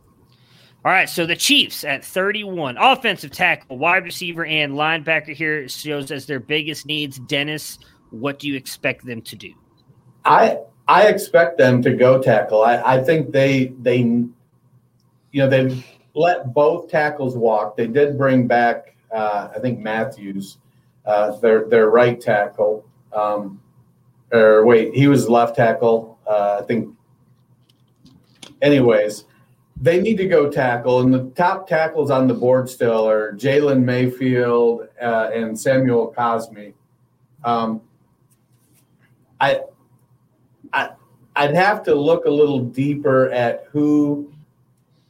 All 0.82 0.92
right, 0.92 1.08
so 1.10 1.26
the 1.26 1.36
Chiefs 1.36 1.84
at 1.84 2.02
31, 2.02 2.78
offensive 2.78 3.30
tackle, 3.30 3.76
wide 3.76 4.04
receiver, 4.04 4.46
and 4.46 4.72
linebacker 4.72 5.34
here 5.34 5.68
shows 5.68 6.10
as 6.10 6.24
their 6.24 6.40
biggest 6.40 6.86
needs. 6.86 7.18
Dennis, 7.18 7.78
what 8.08 8.38
do 8.38 8.48
you 8.48 8.56
expect 8.56 9.04
them 9.04 9.20
to 9.22 9.36
do? 9.36 9.52
I 10.24 10.58
I 10.88 11.08
expect 11.08 11.58
them 11.58 11.82
to 11.82 11.94
go 11.94 12.20
tackle. 12.20 12.62
I, 12.62 12.96
I 12.96 13.02
think 13.02 13.30
they 13.30 13.74
they 13.80 13.98
you 13.98 14.32
know 15.34 15.48
they 15.48 15.84
let 16.14 16.52
both 16.52 16.90
tackles 16.90 17.36
walk. 17.36 17.76
They 17.76 17.86
did 17.86 18.18
bring 18.18 18.46
back 18.46 18.90
uh, 19.10 19.48
I 19.54 19.58
think 19.58 19.78
Matthews, 19.78 20.58
uh, 21.06 21.36
their 21.38 21.68
their 21.68 21.90
right 21.90 22.20
tackle. 22.20 22.84
Um, 23.12 23.60
or 24.32 24.64
wait, 24.64 24.94
he 24.94 25.08
was 25.08 25.28
left 25.28 25.56
tackle. 25.56 26.18
Uh, 26.26 26.58
I 26.60 26.64
think. 26.64 26.94
Anyways, 28.62 29.24
they 29.80 30.00
need 30.00 30.16
to 30.18 30.26
go 30.26 30.50
tackle, 30.50 31.00
and 31.00 31.12
the 31.12 31.30
top 31.30 31.66
tackles 31.66 32.10
on 32.10 32.28
the 32.28 32.34
board 32.34 32.68
still 32.68 33.08
are 33.08 33.32
Jalen 33.32 33.82
Mayfield 33.82 34.88
uh, 35.00 35.30
and 35.32 35.58
Samuel 35.58 36.14
Cosmi. 36.16 36.74
Um, 37.42 37.80
I, 39.40 39.62
I, 40.74 40.90
I'd 41.34 41.54
have 41.54 41.82
to 41.84 41.94
look 41.94 42.26
a 42.26 42.30
little 42.30 42.60
deeper 42.60 43.30
at 43.30 43.64
who. 43.72 44.29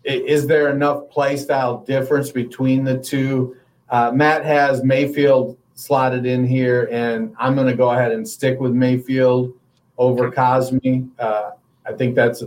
Is 0.05 0.47
there 0.47 0.71
enough 0.71 1.11
play 1.11 1.37
style 1.37 1.85
difference 1.85 2.31
between 2.31 2.85
the 2.85 2.99
two? 2.99 3.57
Uh, 3.91 4.11
Matt 4.13 4.45
has 4.45 4.83
Mayfield 4.83 5.59
slotted 5.75 6.27
in 6.27 6.47
here, 6.47 6.89
and 6.91 7.35
I'm 7.39 7.55
going 7.55 7.67
to 7.67 7.77
go 7.77 7.91
ahead 7.91 8.13
and 8.13 8.27
stick 8.27 8.61
with 8.61 8.73
Mayfield 8.73 9.53
over 9.99 10.31
Cosmi. 10.31 11.09
Uh, 11.19 11.51
I 11.87 11.93
think 11.93 12.15
that's 12.15 12.43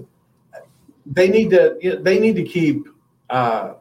they 1.05 1.27
need 1.27 1.49
to 1.51 1.99
they 2.01 2.19
need 2.19 2.35
to 2.35 2.43
keep 2.43 2.87
uh, 3.29 3.73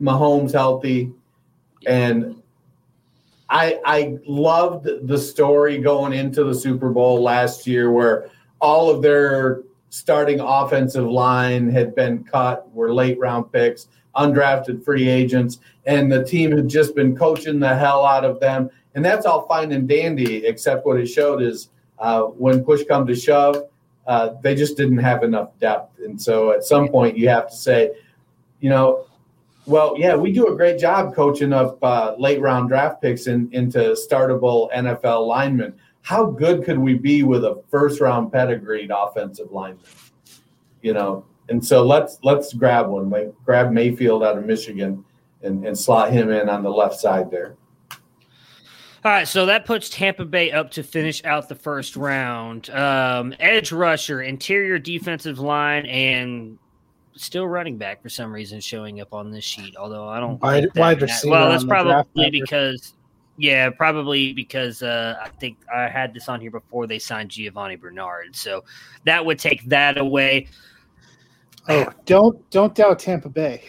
Mahomes 0.00 0.52
healthy, 0.52 1.12
and 1.86 2.42
I 3.48 3.80
I 3.84 4.18
loved 4.26 4.88
the 5.06 5.18
story 5.18 5.78
going 5.78 6.12
into 6.12 6.44
the 6.44 6.54
Super 6.54 6.90
Bowl 6.90 7.22
last 7.22 7.66
year 7.66 7.90
where 7.92 8.30
all 8.60 8.90
of 8.90 9.02
their 9.02 9.62
starting 9.96 10.40
offensive 10.40 11.06
line 11.06 11.70
had 11.70 11.94
been 11.94 12.22
cut, 12.22 12.70
were 12.74 12.92
late 12.92 13.18
round 13.18 13.50
picks, 13.50 13.88
undrafted 14.14 14.84
free 14.84 15.08
agents, 15.08 15.60
and 15.86 16.12
the 16.12 16.22
team 16.22 16.54
had 16.54 16.68
just 16.68 16.94
been 16.94 17.16
coaching 17.16 17.58
the 17.58 17.74
hell 17.74 18.04
out 18.04 18.22
of 18.22 18.38
them. 18.38 18.68
And 18.94 19.02
that's 19.02 19.24
all 19.24 19.46
fine 19.46 19.72
and 19.72 19.88
dandy, 19.88 20.44
except 20.44 20.84
what 20.84 21.00
it 21.00 21.06
showed 21.06 21.40
is 21.40 21.70
uh, 21.98 22.24
when 22.24 22.62
push 22.62 22.84
come 22.84 23.06
to 23.06 23.16
shove, 23.16 23.70
uh, 24.06 24.34
they 24.42 24.54
just 24.54 24.76
didn't 24.76 24.98
have 24.98 25.22
enough 25.22 25.58
depth. 25.60 25.98
And 26.00 26.20
so 26.20 26.52
at 26.52 26.62
some 26.62 26.88
point, 26.88 27.16
you 27.16 27.30
have 27.30 27.48
to 27.48 27.56
say, 27.56 27.92
you 28.60 28.68
know, 28.68 29.06
well, 29.64 29.94
yeah, 29.96 30.14
we 30.14 30.30
do 30.30 30.48
a 30.48 30.54
great 30.54 30.78
job 30.78 31.14
coaching 31.14 31.54
up 31.54 31.82
uh, 31.82 32.14
late 32.18 32.40
round 32.42 32.68
draft 32.68 33.00
picks 33.00 33.28
in, 33.28 33.48
into 33.52 33.78
startable 34.10 34.70
NFL 34.72 35.26
linemen. 35.26 35.74
How 36.06 36.24
good 36.24 36.64
could 36.64 36.78
we 36.78 36.94
be 36.94 37.24
with 37.24 37.44
a 37.44 37.60
first 37.68 38.00
round 38.00 38.30
pedigreed 38.30 38.92
offensive 38.96 39.50
lineman? 39.50 39.82
You 40.80 40.94
know, 40.94 41.24
and 41.48 41.64
so 41.64 41.84
let's 41.84 42.20
let's 42.22 42.52
grab 42.52 42.86
one. 42.86 43.10
Like 43.10 43.34
grab 43.44 43.72
Mayfield 43.72 44.22
out 44.22 44.38
of 44.38 44.46
Michigan 44.46 45.04
and, 45.42 45.66
and 45.66 45.76
slot 45.76 46.12
him 46.12 46.30
in 46.30 46.48
on 46.48 46.62
the 46.62 46.70
left 46.70 47.00
side 47.00 47.28
there. 47.28 47.56
All 47.90 49.10
right, 49.10 49.26
so 49.26 49.46
that 49.46 49.64
puts 49.64 49.88
Tampa 49.88 50.24
Bay 50.24 50.52
up 50.52 50.70
to 50.72 50.84
finish 50.84 51.24
out 51.24 51.48
the 51.48 51.56
first 51.56 51.96
round. 51.96 52.70
Um, 52.70 53.34
edge 53.40 53.72
rusher, 53.72 54.22
interior 54.22 54.78
defensive 54.78 55.40
line, 55.40 55.86
and 55.86 56.56
still 57.16 57.48
running 57.48 57.78
back 57.78 58.00
for 58.00 58.10
some 58.10 58.32
reason 58.32 58.60
showing 58.60 59.00
up 59.00 59.12
on 59.12 59.32
this 59.32 59.42
sheet. 59.42 59.74
Although 59.76 60.08
I 60.08 60.20
don't 60.20 60.40
wide, 60.40 60.68
wide 60.76 61.02
receiver. 61.02 61.32
Well, 61.32 61.50
that's 61.50 61.64
probably 61.64 62.30
because 62.30 62.92
yeah, 63.38 63.70
probably 63.70 64.32
because 64.32 64.82
uh, 64.82 65.16
I 65.22 65.28
think 65.28 65.58
I 65.74 65.88
had 65.88 66.14
this 66.14 66.28
on 66.28 66.40
here 66.40 66.50
before 66.50 66.86
they 66.86 66.98
signed 66.98 67.30
Giovani 67.30 67.76
Bernard, 67.76 68.34
so 68.34 68.64
that 69.04 69.24
would 69.24 69.38
take 69.38 69.64
that 69.66 69.98
away. 69.98 70.48
Oh, 71.68 71.86
don't 72.04 72.48
don't 72.50 72.74
doubt 72.74 72.98
Tampa 72.98 73.28
Bay. 73.28 73.62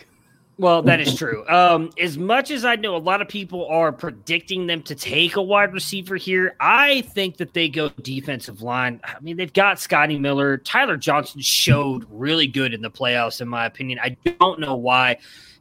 Well, 0.59 0.81
that 0.83 0.99
is 0.99 1.15
true. 1.15 1.47
Um, 1.47 1.91
as 1.99 2.17
much 2.17 2.49
as 2.49 2.65
I 2.65 2.75
know 2.75 2.95
a 2.95 2.97
lot 2.97 3.21
of 3.21 3.27
people 3.27 3.67
are 3.67 3.91
predicting 3.91 4.65
them 4.65 4.81
to 4.83 4.95
take 4.95 5.35
a 5.35 5.41
wide 5.41 5.71
receiver 5.71 6.15
here, 6.15 6.55
I 6.59 7.01
think 7.01 7.37
that 7.37 7.53
they 7.53 7.69
go 7.69 7.89
defensive 7.89 8.63
line. 8.63 8.99
I 9.03 9.19
mean, 9.19 9.37
they've 9.37 9.53
got 9.53 9.79
Scotty 9.79 10.17
Miller. 10.17 10.57
Tyler 10.57 10.97
Johnson 10.97 11.41
showed 11.41 12.07
really 12.09 12.47
good 12.47 12.73
in 12.73 12.81
the 12.81 12.89
playoffs, 12.89 13.39
in 13.39 13.47
my 13.47 13.67
opinion. 13.67 13.99
I 14.01 14.17
don't 14.39 14.59
know 14.59 14.75
why. 14.75 15.17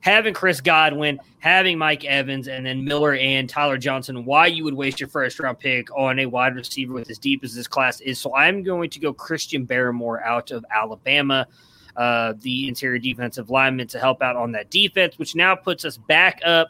Having 0.06 0.34
Chris 0.34 0.60
Godwin, 0.60 1.18
having 1.40 1.78
Mike 1.78 2.04
Evans, 2.04 2.46
and 2.46 2.64
then 2.64 2.84
Miller 2.84 3.16
and 3.16 3.48
Tyler 3.48 3.76
Johnson, 3.76 4.24
why 4.24 4.46
you 4.46 4.62
would 4.62 4.74
waste 4.74 5.00
your 5.00 5.08
first 5.08 5.40
round 5.40 5.58
pick 5.58 5.90
on 5.96 6.20
a 6.20 6.26
wide 6.26 6.54
receiver 6.54 6.92
with 6.92 7.10
as 7.10 7.18
deep 7.18 7.42
as 7.42 7.56
this 7.56 7.66
class 7.66 8.00
is. 8.00 8.20
So 8.20 8.32
I'm 8.32 8.62
going 8.62 8.88
to 8.90 9.00
go 9.00 9.12
Christian 9.12 9.66
Barmore 9.66 10.22
out 10.24 10.52
of 10.52 10.64
Alabama 10.70 11.48
uh, 11.96 12.34
the 12.38 12.68
interior 12.68 13.00
defensive 13.00 13.50
lineman 13.50 13.88
to 13.88 13.98
help 13.98 14.22
out 14.22 14.36
on 14.36 14.52
that 14.52 14.70
defense, 14.70 15.18
which 15.18 15.34
now 15.34 15.56
puts 15.56 15.84
us 15.84 15.96
back 15.96 16.40
up 16.44 16.68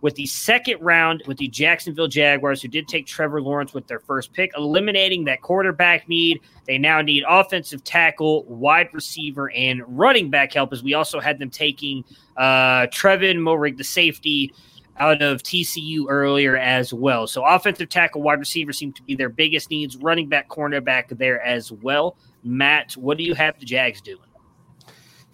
with 0.00 0.14
the 0.14 0.26
second 0.26 0.80
round 0.80 1.22
with 1.26 1.38
the 1.38 1.48
Jacksonville 1.48 2.08
Jaguars, 2.08 2.62
who 2.62 2.68
did 2.68 2.86
take 2.86 3.06
Trevor 3.06 3.40
Lawrence 3.40 3.72
with 3.72 3.86
their 3.86 4.00
first 4.00 4.32
pick, 4.32 4.52
eliminating 4.56 5.24
that 5.24 5.42
quarterback 5.42 6.08
need. 6.08 6.40
They 6.66 6.78
now 6.78 7.00
need 7.00 7.24
offensive 7.28 7.82
tackle, 7.84 8.44
wide 8.44 8.88
receiver, 8.92 9.50
and 9.52 9.82
running 9.86 10.30
back 10.30 10.52
help, 10.52 10.72
as 10.72 10.82
we 10.82 10.94
also 10.94 11.20
had 11.20 11.38
them 11.38 11.50
taking 11.50 12.04
uh, 12.36 12.86
Trevin 12.88 13.38
Moehrig, 13.38 13.76
the 13.76 13.84
safety, 13.84 14.52
out 14.98 15.22
of 15.22 15.42
TCU 15.42 16.06
earlier 16.08 16.56
as 16.56 16.92
well. 16.92 17.26
So 17.26 17.44
offensive 17.44 17.88
tackle, 17.88 18.22
wide 18.22 18.38
receiver 18.38 18.72
seem 18.72 18.92
to 18.94 19.02
be 19.02 19.14
their 19.14 19.28
biggest 19.28 19.70
needs. 19.70 19.96
Running 19.96 20.28
back, 20.28 20.48
cornerback 20.48 21.08
there 21.16 21.40
as 21.42 21.70
well. 21.70 22.16
Matt, 22.42 22.92
what 22.92 23.18
do 23.18 23.24
you 23.24 23.34
have 23.34 23.58
the 23.58 23.66
Jags 23.66 24.00
doing? 24.00 24.20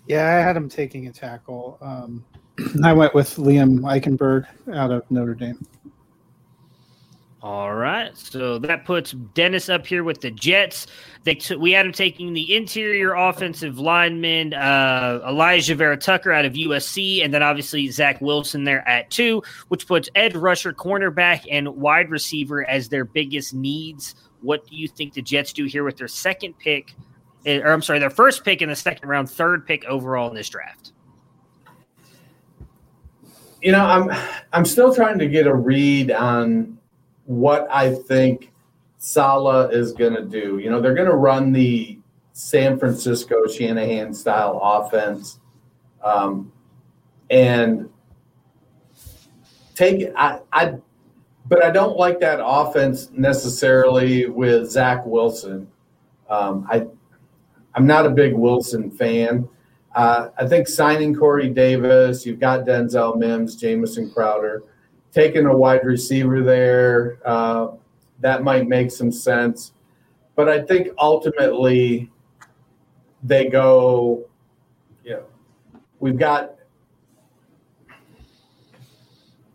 Yeah, 0.06 0.26
I 0.26 0.40
had 0.40 0.56
them 0.56 0.68
taking 0.68 1.06
a 1.06 1.12
tackle. 1.12 1.78
Um, 1.80 2.24
I 2.84 2.92
went 2.92 3.14
with 3.14 3.36
Liam 3.36 3.80
Eichenberg 3.80 4.46
out 4.74 4.90
of 4.90 5.11
Notre 5.11 5.34
Dame. 5.34 5.66
All 7.42 7.74
right, 7.74 8.16
so 8.16 8.59
that 8.59 8.84
puts 8.84 9.12
Dennis 9.34 9.68
up 9.68 9.84
here 9.84 10.05
with 10.05 10.20
the 10.20 10.30
Jets. 10.30 10.86
They 11.24 11.34
t- 11.34 11.57
we 11.57 11.72
had 11.72 11.86
him 11.86 11.92
taking 11.92 12.34
the 12.34 12.55
interior 12.55 13.14
offensive 13.14 13.80
lineman 13.80 14.55
uh, 14.55 15.20
Alijah 15.24 15.74
Vera-Tucker 15.74 16.30
out 16.30 16.44
of 16.44 16.53
USC, 16.53 17.24
and 17.24 17.34
then 17.34 17.42
obviously 17.42 17.88
Zach 17.88 18.20
Wilson 18.20 18.62
there 18.62 18.86
at 18.88 19.11
two, 19.11 19.42
which 19.68 19.88
puts 19.88 20.09
edge 20.14 20.36
rusher, 20.36 20.72
cornerback, 20.72 21.44
and 21.50 21.68
wide 21.68 22.11
receiver 22.11 22.64
as 22.68 22.88
their 22.88 23.05
biggest 23.05 23.55
needs. 23.55 24.14
What 24.40 24.64
do 24.68 24.76
you 24.76 24.86
think 24.86 25.14
the 25.14 25.22
Jets 25.22 25.53
do 25.53 25.64
here 25.64 25.82
with 25.82 25.96
their 25.96 26.09
second 26.09 26.57
pick 26.61 26.94
Eh, 27.44 27.59
or 27.59 27.72
I'm 27.72 27.82
sorry, 27.82 27.98
their 27.98 28.11
first 28.11 28.44
pick 28.44 28.62
in 28.62 28.68
the 28.68 28.76
second 28.76 29.09
round, 29.09 29.30
third 29.30 29.66
pick 29.66 29.84
overall 29.86 30.28
in 30.28 30.34
this 30.34 30.48
draft. 30.48 30.92
You 33.62 33.70
know, 33.70 33.84
I'm 33.84 34.10
I'm 34.52 34.64
still 34.64 34.92
trying 34.92 35.18
to 35.20 35.28
get 35.28 35.46
a 35.46 35.54
read 35.54 36.10
on 36.10 36.78
what 37.26 37.68
I 37.70 37.94
think 37.94 38.52
Saleh 38.98 39.72
is 39.72 39.92
going 39.92 40.14
to 40.14 40.24
do. 40.24 40.58
You 40.58 40.68
know, 40.68 40.80
they're 40.80 40.94
going 40.94 41.08
to 41.08 41.16
run 41.16 41.52
the 41.52 41.98
San 42.32 42.76
Francisco 42.76 43.46
Shanahan 43.46 44.12
style 44.14 44.60
offense, 44.62 45.38
um, 46.02 46.50
and 47.30 47.88
take 49.76 50.12
I, 50.16 50.40
I, 50.52 50.74
but 51.48 51.64
I 51.64 51.70
don't 51.70 51.96
like 51.96 52.18
that 52.18 52.40
offense 52.44 53.10
necessarily 53.12 54.26
with 54.26 54.70
Zach 54.70 55.06
Wilson. 55.06 55.68
Um, 56.28 56.66
I 56.68 56.86
I'm 57.76 57.86
not 57.86 58.06
a 58.06 58.10
big 58.10 58.34
Wilson 58.34 58.90
fan. 58.90 59.48
Uh, 59.95 60.28
I 60.38 60.47
think 60.47 60.68
signing 60.68 61.14
Corey 61.14 61.49
Davis, 61.51 62.24
you've 62.24 62.40
got 62.40 62.64
Denzel 62.64 63.16
Mims, 63.16 63.57
Jamison 63.57 64.11
Crowder, 64.11 64.62
taking 65.12 65.47
a 65.47 65.55
wide 65.55 65.84
receiver 65.84 66.43
there, 66.43 67.18
uh, 67.24 67.68
that 68.20 68.43
might 68.43 68.68
make 68.68 68.90
some 68.90 69.12
sense. 69.12 69.72
But 70.34 70.49
I 70.49 70.62
think 70.62 70.88
ultimately 70.99 72.11
they 73.22 73.49
go, 73.49 74.28
you 75.05 75.12
know, 75.12 75.24
we've 76.01 76.18
got 76.18 76.55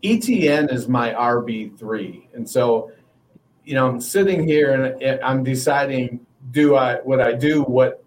ETN 0.04 0.72
is 0.72 0.86
my 0.88 1.12
RB3. 1.12 2.28
And 2.34 2.48
so, 2.48 2.92
you 3.64 3.74
know, 3.74 3.88
I'm 3.88 4.00
sitting 4.00 4.46
here 4.46 4.96
and 5.02 5.20
I'm 5.20 5.42
deciding 5.42 6.20
do 6.52 6.76
I 6.76 7.00
would 7.00 7.20
I 7.20 7.32
do 7.32 7.62
what 7.62 8.04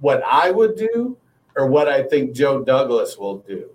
what 0.00 0.22
I 0.24 0.50
would 0.50 0.76
do 0.76 1.16
or 1.56 1.66
what 1.66 1.88
I 1.88 2.02
think 2.02 2.32
Joe 2.34 2.62
Douglas 2.62 3.16
will 3.18 3.38
do. 3.38 3.68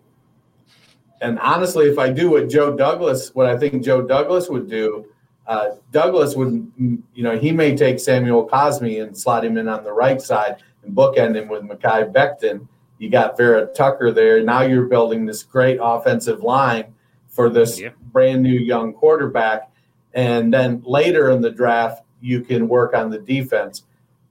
And 1.22 1.40
honestly, 1.40 1.88
if 1.88 1.98
I 1.98 2.10
do 2.12 2.30
what 2.32 2.50
Joe 2.50 2.76
Douglas, 2.76 3.34
what 3.34 3.48
I 3.48 3.58
think 3.58 3.84
Joe 3.84 4.02
Douglas 4.02 4.50
would 4.50 4.70
do, 4.70 5.08
uh, 5.48 5.70
Douglas 5.92 6.36
would, 6.36 6.72
you 6.78 7.24
know, 7.24 7.38
he 7.38 7.52
may 7.52 7.76
take 7.76 8.00
Samuel 8.00 8.48
Cosmi 8.48 9.02
and 9.02 9.18
slot 9.18 9.46
him 9.46 9.58
in 9.58 9.68
on 9.68 9.84
the 9.84 9.94
right 9.94 10.22
side 10.22 10.58
and 10.84 10.96
bookend 10.96 11.36
him 11.36 11.48
with 11.48 11.64
Mekhi 11.64 12.12
Becton. 12.12 12.68
You 13.00 13.10
got 13.10 13.38
Vera-Tucker 13.38 14.12
there. 14.12 14.44
Now 14.44 14.62
you're 14.62 14.86
building 14.86 15.26
this 15.26 15.44
great 15.44 15.80
offensive 15.82 16.42
line 16.42 16.94
for 17.30 17.50
this 17.50 17.80
yeah. 17.80 17.90
brand 18.12 18.44
new 18.44 18.60
young 18.60 18.94
quarterback. 18.94 19.72
And 20.14 20.54
then 20.54 20.84
later 20.86 21.32
in 21.32 21.42
the 21.42 21.52
draft, 21.52 22.04
you 22.22 22.42
can 22.42 22.68
work 22.68 22.94
on 22.94 23.10
the 23.10 23.20
defense. 23.20 23.84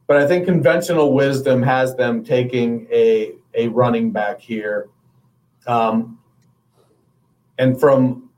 But 0.06 0.18
I 0.18 0.26
think 0.26 0.46
conventional 0.46 1.12
wisdom 1.12 1.62
has 1.62 1.96
them 1.96 2.24
taking 2.24 2.86
a, 2.92 3.32
a 3.54 3.68
running 3.68 4.12
back 4.12 4.40
here. 4.40 4.88
Um, 5.66 6.18
and 7.58 7.78
from 7.78 8.30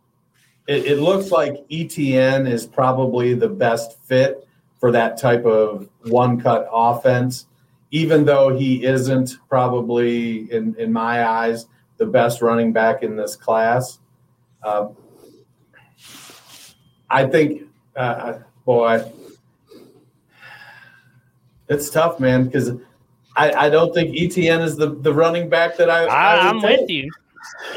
it, 0.66 0.85
it 0.85 0.99
looks 0.99 1.31
like 1.31 1.66
ETN 1.69 2.49
is 2.49 2.66
probably 2.66 3.35
the 3.35 3.49
best 3.49 3.99
fit 4.05 4.47
for 4.79 4.93
that 4.93 5.19
type 5.19 5.45
of 5.45 5.89
one 6.05 6.41
cut 6.41 6.69
offense, 6.73 7.47
even 7.91 8.25
though 8.25 8.57
he 8.57 8.85
isn't 8.85 9.39
probably, 9.49 10.51
in, 10.53 10.75
in 10.79 10.93
my 10.93 11.27
eyes, 11.27 11.66
the 11.97 12.07
best 12.07 12.43
running 12.43 12.73
back 12.73 13.03
in 13.03 13.16
this 13.16 13.35
class. 13.35 13.99
Uh, 14.62 14.89
I 17.11 17.27
think, 17.27 17.62
uh, 17.97 18.35
boy, 18.64 19.11
it's 21.69 21.91
tough, 21.91 22.19
man, 22.21 22.45
because 22.45 22.73
I, 23.37 23.53
I, 23.53 23.71
don't 23.71 23.95
think 23.95 24.16
Etienne 24.16 24.61
is 24.61 24.77
the, 24.77 24.91
the 24.91 25.12
running 25.12 25.49
back 25.49 25.77
that 25.77 25.91
I. 25.91 26.07
I 26.07 26.49
am 26.49 26.62
with 26.62 26.89
you. 26.91 27.11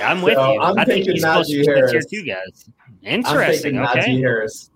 I'm 0.01 0.21
with 0.21 0.35
so 0.35 0.53
you. 0.53 0.59
I'm 0.59 0.79
I 0.79 0.85
think 0.85 1.05
he's 1.05 1.23
Najee 1.23 1.65
Harris. 1.65 1.91
Tier 1.91 2.01
two 2.09 2.25
guys. 2.25 2.69
Interesting. 3.03 3.77
I'm 3.77 3.85
okay. 3.85 3.99
Najee 3.99 4.19
Harris. 4.19 4.69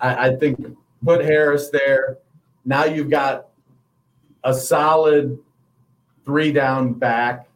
I, 0.00 0.28
I 0.28 0.36
think 0.36 0.76
put 1.04 1.24
Harris 1.24 1.70
there. 1.70 2.18
Now 2.64 2.84
you've 2.84 3.10
got 3.10 3.48
a 4.44 4.54
solid 4.54 5.38
three 6.24 6.52
down 6.52 6.92
back 6.92 7.48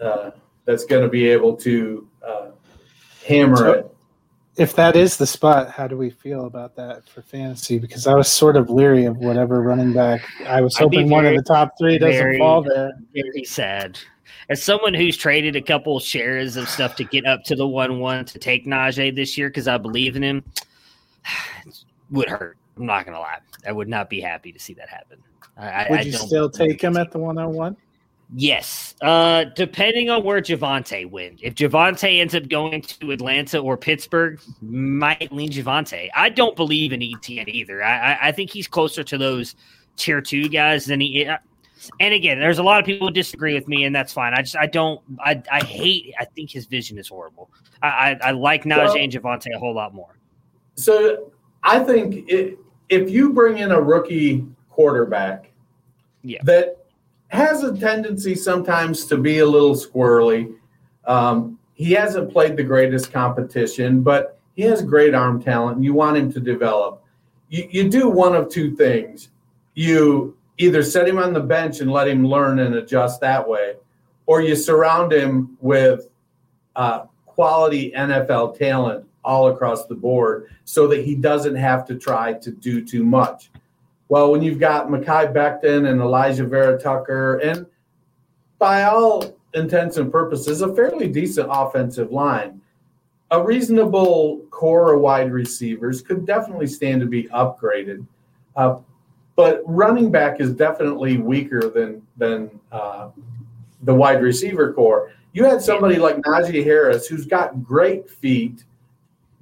uh, 0.00 0.30
that's 0.64 0.84
going 0.84 1.02
to 1.02 1.08
be 1.08 1.28
able 1.28 1.56
to 1.56 2.08
uh, 2.26 2.46
hammer 3.26 3.56
so, 3.56 3.72
it. 3.72 3.93
If 4.56 4.76
that 4.76 4.94
is 4.94 5.16
the 5.16 5.26
spot, 5.26 5.70
how 5.70 5.88
do 5.88 5.96
we 5.96 6.10
feel 6.10 6.46
about 6.46 6.76
that 6.76 7.08
for 7.08 7.22
fantasy? 7.22 7.78
Because 7.78 8.06
I 8.06 8.14
was 8.14 8.30
sort 8.30 8.56
of 8.56 8.70
leery 8.70 9.04
of 9.04 9.16
whatever 9.16 9.62
running 9.62 9.92
back. 9.92 10.28
I 10.46 10.60
was 10.60 10.76
hoping 10.76 11.08
very, 11.08 11.10
one 11.10 11.26
of 11.26 11.34
the 11.34 11.42
top 11.42 11.76
three 11.76 11.98
doesn't 11.98 12.16
very, 12.16 12.38
fall 12.38 12.62
there. 12.62 12.92
Very 13.12 13.44
sad. 13.44 13.98
As 14.48 14.62
someone 14.62 14.94
who's 14.94 15.16
traded 15.16 15.56
a 15.56 15.62
couple 15.62 15.98
shares 15.98 16.56
of 16.56 16.68
stuff 16.68 16.94
to 16.96 17.04
get 17.04 17.26
up 17.26 17.42
to 17.44 17.56
the 17.56 17.66
one 17.66 17.98
one 17.98 18.24
to 18.26 18.38
take 18.38 18.64
Najee 18.64 19.14
this 19.14 19.36
year 19.36 19.48
because 19.48 19.66
I 19.66 19.76
believe 19.76 20.14
in 20.14 20.22
him, 20.22 20.44
it 21.66 21.84
would 22.10 22.28
hurt. 22.28 22.56
I'm 22.76 22.86
not 22.86 23.06
gonna 23.06 23.20
lie. 23.20 23.38
I 23.66 23.72
would 23.72 23.88
not 23.88 24.08
be 24.08 24.20
happy 24.20 24.52
to 24.52 24.58
see 24.58 24.74
that 24.74 24.88
happen. 24.88 25.18
I, 25.56 25.86
would 25.90 26.00
I 26.00 26.02
you 26.02 26.12
still 26.12 26.50
take 26.50 26.82
him 26.82 26.96
at 26.96 27.10
the 27.10 27.18
one 27.18 27.38
on 27.38 27.52
one? 27.52 27.76
Yes, 28.36 28.96
uh, 29.00 29.44
depending 29.54 30.10
on 30.10 30.24
where 30.24 30.40
Javonte 30.40 31.08
went. 31.08 31.38
If 31.40 31.54
Javonte 31.54 32.20
ends 32.20 32.34
up 32.34 32.48
going 32.48 32.82
to 32.82 33.12
Atlanta 33.12 33.60
or 33.60 33.76
Pittsburgh, 33.76 34.40
might 34.60 35.30
lean 35.30 35.50
Javonte. 35.50 36.08
I 36.16 36.30
don't 36.30 36.56
believe 36.56 36.92
in 36.92 37.00
Etienne 37.00 37.48
either. 37.48 37.84
I, 37.84 38.18
I, 38.20 38.32
think 38.32 38.50
he's 38.50 38.66
closer 38.66 39.04
to 39.04 39.18
those 39.18 39.54
tier 39.96 40.20
two 40.20 40.48
guys 40.48 40.86
than 40.86 41.00
he. 41.00 41.28
And 42.00 42.14
again, 42.14 42.40
there's 42.40 42.58
a 42.58 42.64
lot 42.64 42.80
of 42.80 42.86
people 42.86 43.06
who 43.06 43.14
disagree 43.14 43.54
with 43.54 43.68
me, 43.68 43.84
and 43.84 43.94
that's 43.94 44.12
fine. 44.12 44.34
I 44.34 44.42
just 44.42 44.56
I 44.56 44.66
don't 44.66 45.00
I 45.20 45.40
I 45.52 45.62
hate. 45.62 46.12
I 46.18 46.24
think 46.24 46.50
his 46.50 46.66
vision 46.66 46.98
is 46.98 47.08
horrible. 47.08 47.50
I 47.82 47.88
I, 47.88 48.18
I 48.20 48.30
like 48.32 48.64
Najee 48.64 48.76
well, 48.78 48.96
and 48.96 49.12
Javonte 49.12 49.54
a 49.54 49.58
whole 49.60 49.74
lot 49.74 49.94
more. 49.94 50.18
So 50.74 51.30
I 51.62 51.78
think 51.78 52.28
it, 52.28 52.58
if 52.88 53.10
you 53.10 53.32
bring 53.32 53.58
in 53.58 53.70
a 53.70 53.80
rookie 53.80 54.44
quarterback, 54.70 55.52
yeah. 56.22 56.40
that 56.42 56.83
has 57.28 57.62
a 57.62 57.76
tendency 57.76 58.34
sometimes 58.34 59.06
to 59.06 59.16
be 59.16 59.38
a 59.38 59.46
little 59.46 59.74
squirrely. 59.74 60.54
Um, 61.06 61.58
he 61.74 61.92
hasn't 61.92 62.32
played 62.32 62.56
the 62.56 62.62
greatest 62.62 63.12
competition, 63.12 64.02
but 64.02 64.38
he 64.54 64.62
has 64.62 64.82
great 64.82 65.14
arm 65.14 65.42
talent, 65.42 65.76
and 65.76 65.84
you 65.84 65.92
want 65.92 66.16
him 66.16 66.32
to 66.32 66.40
develop. 66.40 67.02
You, 67.48 67.68
you 67.70 67.88
do 67.88 68.08
one 68.08 68.36
of 68.36 68.48
two 68.48 68.76
things. 68.76 69.30
You 69.74 70.36
either 70.58 70.82
set 70.82 71.08
him 71.08 71.18
on 71.18 71.32
the 71.32 71.40
bench 71.40 71.80
and 71.80 71.90
let 71.90 72.06
him 72.06 72.26
learn 72.26 72.60
and 72.60 72.76
adjust 72.76 73.20
that 73.20 73.48
way, 73.48 73.74
or 74.26 74.40
you 74.40 74.54
surround 74.54 75.12
him 75.12 75.56
with 75.60 76.06
uh, 76.76 77.06
quality 77.26 77.92
NFL 77.96 78.56
talent 78.56 79.06
all 79.24 79.48
across 79.48 79.86
the 79.86 79.94
board 79.94 80.50
so 80.64 80.86
that 80.86 81.04
he 81.04 81.14
doesn't 81.14 81.56
have 81.56 81.86
to 81.86 81.96
try 81.96 82.34
to 82.34 82.50
do 82.52 82.84
too 82.84 83.04
much. 83.04 83.50
Well, 84.14 84.30
when 84.30 84.42
you've 84.42 84.60
got 84.60 84.86
Mekhi 84.86 85.34
Becton 85.34 85.90
and 85.90 86.00
Alijah 86.00 86.48
Vera-Tucker, 86.48 87.38
and 87.38 87.66
by 88.60 88.84
all 88.84 89.36
intents 89.54 89.96
and 89.96 90.12
purposes, 90.12 90.62
a 90.62 90.72
fairly 90.72 91.08
decent 91.08 91.48
offensive 91.50 92.12
line, 92.12 92.60
a 93.32 93.42
reasonable 93.42 94.46
core 94.50 94.94
of 94.94 95.00
wide 95.00 95.32
receivers 95.32 96.00
could 96.00 96.24
definitely 96.26 96.68
stand 96.68 97.00
to 97.00 97.08
be 97.08 97.24
upgraded. 97.24 98.06
Uh, 98.54 98.76
but 99.34 99.62
running 99.66 100.12
back 100.12 100.40
is 100.40 100.52
definitely 100.52 101.16
weaker 101.16 101.68
than 101.68 102.00
than 102.16 102.60
uh, 102.70 103.08
the 103.82 103.92
wide 103.92 104.22
receiver 104.22 104.72
core. 104.72 105.10
You 105.32 105.42
had 105.42 105.60
somebody 105.60 105.96
like 105.96 106.18
Najee 106.18 106.62
Harris 106.62 107.08
who's 107.08 107.26
got 107.26 107.64
great 107.64 108.08
feet, 108.08 108.62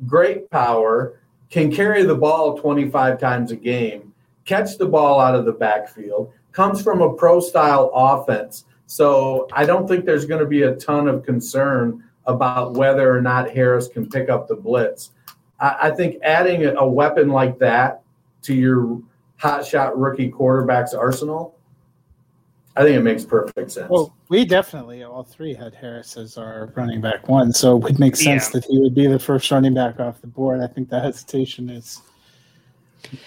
great 0.06 0.48
power, 0.48 1.20
can 1.50 1.70
carry 1.70 2.04
the 2.04 2.14
ball 2.14 2.56
25 2.56 3.20
times 3.20 3.52
a 3.52 3.56
game, 3.56 4.11
catch 4.44 4.78
the 4.78 4.86
ball 4.86 5.20
out 5.20 5.34
of 5.34 5.44
the 5.44 5.52
backfield, 5.52 6.32
comes 6.52 6.82
from 6.82 7.00
a 7.00 7.12
pro 7.14 7.40
style 7.40 7.90
offense. 7.94 8.64
So 8.86 9.48
I 9.52 9.64
don't 9.64 9.88
think 9.88 10.04
there's 10.04 10.26
going 10.26 10.40
to 10.40 10.46
be 10.46 10.62
a 10.62 10.74
ton 10.76 11.08
of 11.08 11.24
concern 11.24 12.04
about 12.26 12.74
whether 12.74 13.14
or 13.14 13.20
not 13.20 13.50
Harris 13.50 13.88
can 13.88 14.08
pick 14.08 14.28
up 14.28 14.48
the 14.48 14.54
blitz. 14.54 15.10
I, 15.60 15.76
I 15.82 15.90
think 15.90 16.16
adding 16.22 16.66
a, 16.66 16.74
a 16.74 16.86
weapon 16.86 17.30
like 17.30 17.58
that 17.58 18.02
to 18.42 18.54
your 18.54 19.00
hotshot 19.40 19.92
rookie 19.96 20.28
quarterback's 20.28 20.94
arsenal, 20.94 21.56
I 22.76 22.82
think 22.82 22.96
it 22.96 23.02
makes 23.02 23.24
perfect 23.24 23.70
sense. 23.70 23.90
Well, 23.90 24.14
we 24.28 24.44
definitely 24.44 25.02
all 25.02 25.22
three 25.22 25.52
had 25.52 25.74
Harris 25.74 26.16
as 26.16 26.38
our 26.38 26.72
running 26.74 27.00
back 27.00 27.28
one, 27.28 27.52
so 27.52 27.76
it 27.76 27.82
would 27.82 27.98
make 27.98 28.16
sense 28.16 28.46
yeah. 28.46 28.60
that 28.60 28.64
he 28.64 28.78
would 28.78 28.94
be 28.94 29.06
the 29.06 29.18
first 29.18 29.50
running 29.50 29.74
back 29.74 30.00
off 30.00 30.20
the 30.20 30.26
board. 30.26 30.60
I 30.60 30.66
think 30.66 30.88
the 30.88 31.00
hesitation 31.00 31.68
is 31.68 32.00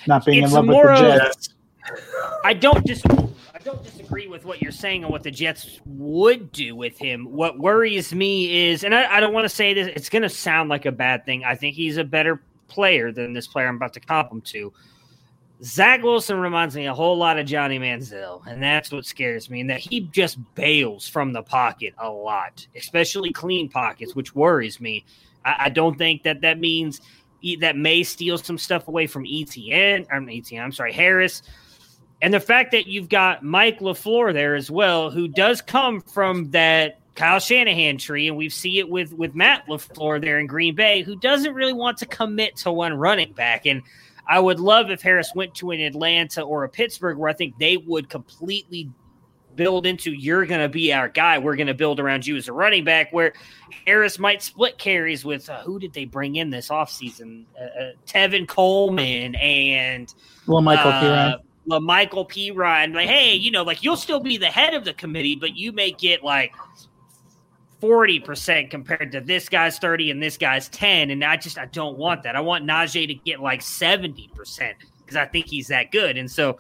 not 0.08 0.26
being 0.26 0.44
it's 0.44 0.54
in 0.54 0.68
love 0.68 0.68
with 0.68 0.98
the 0.98 1.18
Jets. 1.18 1.50
I 2.44 2.54
don't 2.54 2.86
just 2.86 3.06
I 3.08 3.60
don't 3.64 3.84
disagree 3.84 4.28
with 4.28 4.46
what 4.46 4.62
you're 4.62 4.72
saying 4.72 5.06
on 5.06 5.12
what 5.12 5.24
the 5.24 5.32
Jets 5.32 5.80
would 5.86 6.52
do 6.52 6.76
with 6.76 6.98
him. 6.98 7.32
What 7.32 7.60
worries 7.60 8.14
me 8.14 8.70
is, 8.70 8.84
and 8.84 8.94
I, 8.94 9.18
I 9.18 9.20
don't 9.20 9.34
want 9.34 9.46
to 9.46 9.50
say 9.50 9.74
this, 9.74 9.88
it's 9.88 10.10
going 10.10 10.22
to 10.22 10.30
sound 10.30 10.70
like 10.70 10.86
a 10.86 10.92
bad 10.92 11.26
thing. 11.26 11.44
I 11.44 11.56
think 11.56 11.76
he's 11.76 11.98
a 11.98 12.04
better 12.04 12.42
player 12.68 13.12
than 13.12 13.34
this 13.34 13.48
player 13.48 13.68
I'm 13.68 13.76
about 13.76 13.94
to 13.94 14.00
comp 14.00 14.32
him 14.32 14.42
to. 14.42 14.74
Zach 15.64 16.04
Wilson 16.04 16.40
reminds 16.40 16.76
me 16.76 16.86
a 16.88 16.94
whole 16.94 17.18
lot 17.18 17.40
of 17.40 17.46
Johnny 17.46 17.80
Manziel, 17.80 18.46
and 18.46 18.62
that's 18.62 18.92
what 18.92 19.06
scares 19.06 19.50
me. 19.50 19.62
And 19.62 19.70
that 19.70 19.80
he 19.80 20.02
just 20.02 20.38
bails 20.54 21.08
from 21.08 21.32
the 21.32 21.42
pocket 21.42 21.94
a 21.98 22.10
lot, 22.10 22.68
especially 22.76 23.32
clean 23.32 23.70
pockets, 23.70 24.16
which 24.16 24.36
worries 24.36 24.82
me. 24.82 25.06
I, 25.46 25.56
I 25.60 25.70
don't 25.70 25.98
think 25.98 26.24
that 26.24 26.42
that 26.42 26.60
means 26.60 27.02
that 27.60 27.78
may 27.78 28.04
steal 28.04 28.38
some 28.38 28.58
stuff 28.58 28.88
away 28.88 29.08
from 29.08 29.26
Etienne. 29.30 30.06
I'm 30.12 30.30
Etienne. 30.30 30.64
I'm 30.64 30.72
sorry, 30.72 30.94
Harris. 30.94 31.42
And 32.22 32.34
the 32.34 32.40
fact 32.40 32.72
that 32.72 32.88
you've 32.88 33.10
got 33.10 33.44
Mike 33.44 33.80
LaFleur 33.80 34.34
there 34.34 34.56
as 34.56 34.72
well, 34.72 35.12
who 35.12 35.28
does 35.28 35.62
come 35.62 36.02
from 36.02 36.50
that 36.52 37.00
Kyle 37.16 37.40
Shanahan 37.40 37.98
tree, 37.98 38.28
and 38.28 38.36
we 38.36 38.50
see 38.50 38.80
it 38.80 38.90
with 38.90 39.14
with 39.14 39.36
Matt 39.36 39.66
LaFleur 39.68 40.22
there 40.22 40.40
in 40.40 40.48
Green 40.48 40.76
Bay, 40.76 41.02
who 41.02 41.16
doesn't 41.16 41.54
really 41.54 41.74
want 41.74 41.98
to 42.00 42.06
commit 42.06 42.58
to 42.58 42.72
one 42.72 42.94
running 42.94 43.34
back. 43.34 43.66
And 43.66 43.82
I 44.28 44.40
would 44.40 44.60
love 44.60 44.90
if 44.90 45.02
Harris 45.02 45.32
went 45.36 45.56
to 45.56 45.72
an 45.72 45.80
Atlanta 45.80 46.42
or 46.42 46.64
a 46.64 46.70
Pittsburgh 46.70 47.18
where 47.18 47.30
I 47.30 47.34
think 47.34 47.58
they 47.58 47.78
would 47.78 48.10
completely 48.10 48.90
build 49.56 49.86
into 49.86 50.12
you're 50.12 50.46
going 50.46 50.62
to 50.62 50.70
be 50.70 50.94
our 50.94 51.10
guy. 51.10 51.38
We're 51.38 51.56
going 51.56 51.68
to 51.68 51.74
build 51.74 52.00
around 52.00 52.26
you 52.26 52.36
as 52.36 52.48
a 52.48 52.54
running 52.54 52.84
back. 52.84 53.12
Where 53.12 53.34
Harris 53.86 54.20
might 54.20 54.42
split 54.42 54.78
carries 54.78 55.26
with 55.26 55.50
uh, 55.50 55.62
who 55.64 55.80
did 55.80 55.94
they 55.94 56.06
bring 56.06 56.36
in 56.36 56.50
this 56.50 56.70
offseason? 56.70 57.46
Uh, 57.60 57.64
uh, 57.64 57.92
Tevin 58.06 58.48
Coleman 58.48 59.36
and 59.36 60.14
well, 60.48 60.62
Michael 60.62 60.92
uh, 60.92 61.02
P. 61.02 61.08
Ryan. 61.08 61.40
Michael 61.84 62.26
P. 62.26 62.52
Ryan. 62.52 62.94
Like, 62.94 63.10
hey, 63.10 63.34
you 63.34 63.52
know, 63.52 63.64
like 63.64 63.84
you'll 63.84 63.98
still 63.98 64.20
be 64.20 64.38
the 64.38 64.48
head 64.48 64.74
of 64.74 64.86
the 64.86 64.94
committee, 64.94 65.36
but 65.36 65.56
you 65.56 65.72
may 65.72 65.92
get 65.92 66.24
like 66.24 66.54
40% 67.82 68.70
compared 68.70 69.12
to 69.12 69.22
this 69.22 69.50
guy's 69.50 69.80
30 69.80 70.12
and 70.12 70.22
this 70.22 70.38
guy's 70.38 70.70
10. 70.70 71.12
And 71.12 71.24
I 71.24 71.38
just, 71.38 71.58
I 71.58 71.66
don't 71.66 71.98
want 71.98 72.24
that. 72.24 72.36
I 72.36 72.42
want 72.42 72.66
Najee 72.66 73.08
to 73.08 73.14
get 73.14 73.40
like 73.40 73.62
70% 73.62 74.30
because 75.00 75.16
I 75.16 75.26
think 75.26 75.48
he's 75.48 75.68
that 75.68 75.92
good. 75.92 76.18
And 76.18 76.30
so 76.30 76.58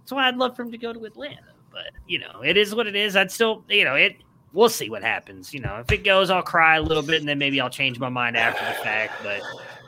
that's 0.00 0.12
why 0.12 0.28
I'd 0.28 0.36
love 0.36 0.56
for 0.56 0.62
him 0.62 0.72
to 0.72 0.78
go 0.78 0.92
to 0.92 1.04
Atlanta. 1.04 1.49
But, 1.72 1.90
you 2.06 2.18
know, 2.18 2.42
it 2.44 2.56
is 2.56 2.74
what 2.74 2.86
it 2.86 2.96
is. 2.96 3.16
I'd 3.16 3.30
still, 3.30 3.64
you 3.68 3.84
know, 3.84 3.94
it, 3.94 4.16
we'll 4.52 4.68
see 4.68 4.90
what 4.90 5.02
happens. 5.02 5.54
You 5.54 5.60
know, 5.60 5.76
if 5.76 5.92
it 5.92 6.04
goes, 6.04 6.30
I'll 6.30 6.42
cry 6.42 6.76
a 6.76 6.82
little 6.82 7.02
bit 7.02 7.20
and 7.20 7.28
then 7.28 7.38
maybe 7.38 7.60
I'll 7.60 7.70
change 7.70 7.98
my 7.98 8.08
mind 8.08 8.36
after 8.36 8.64
the 8.64 8.84
fact. 8.84 9.14
But 9.22 9.42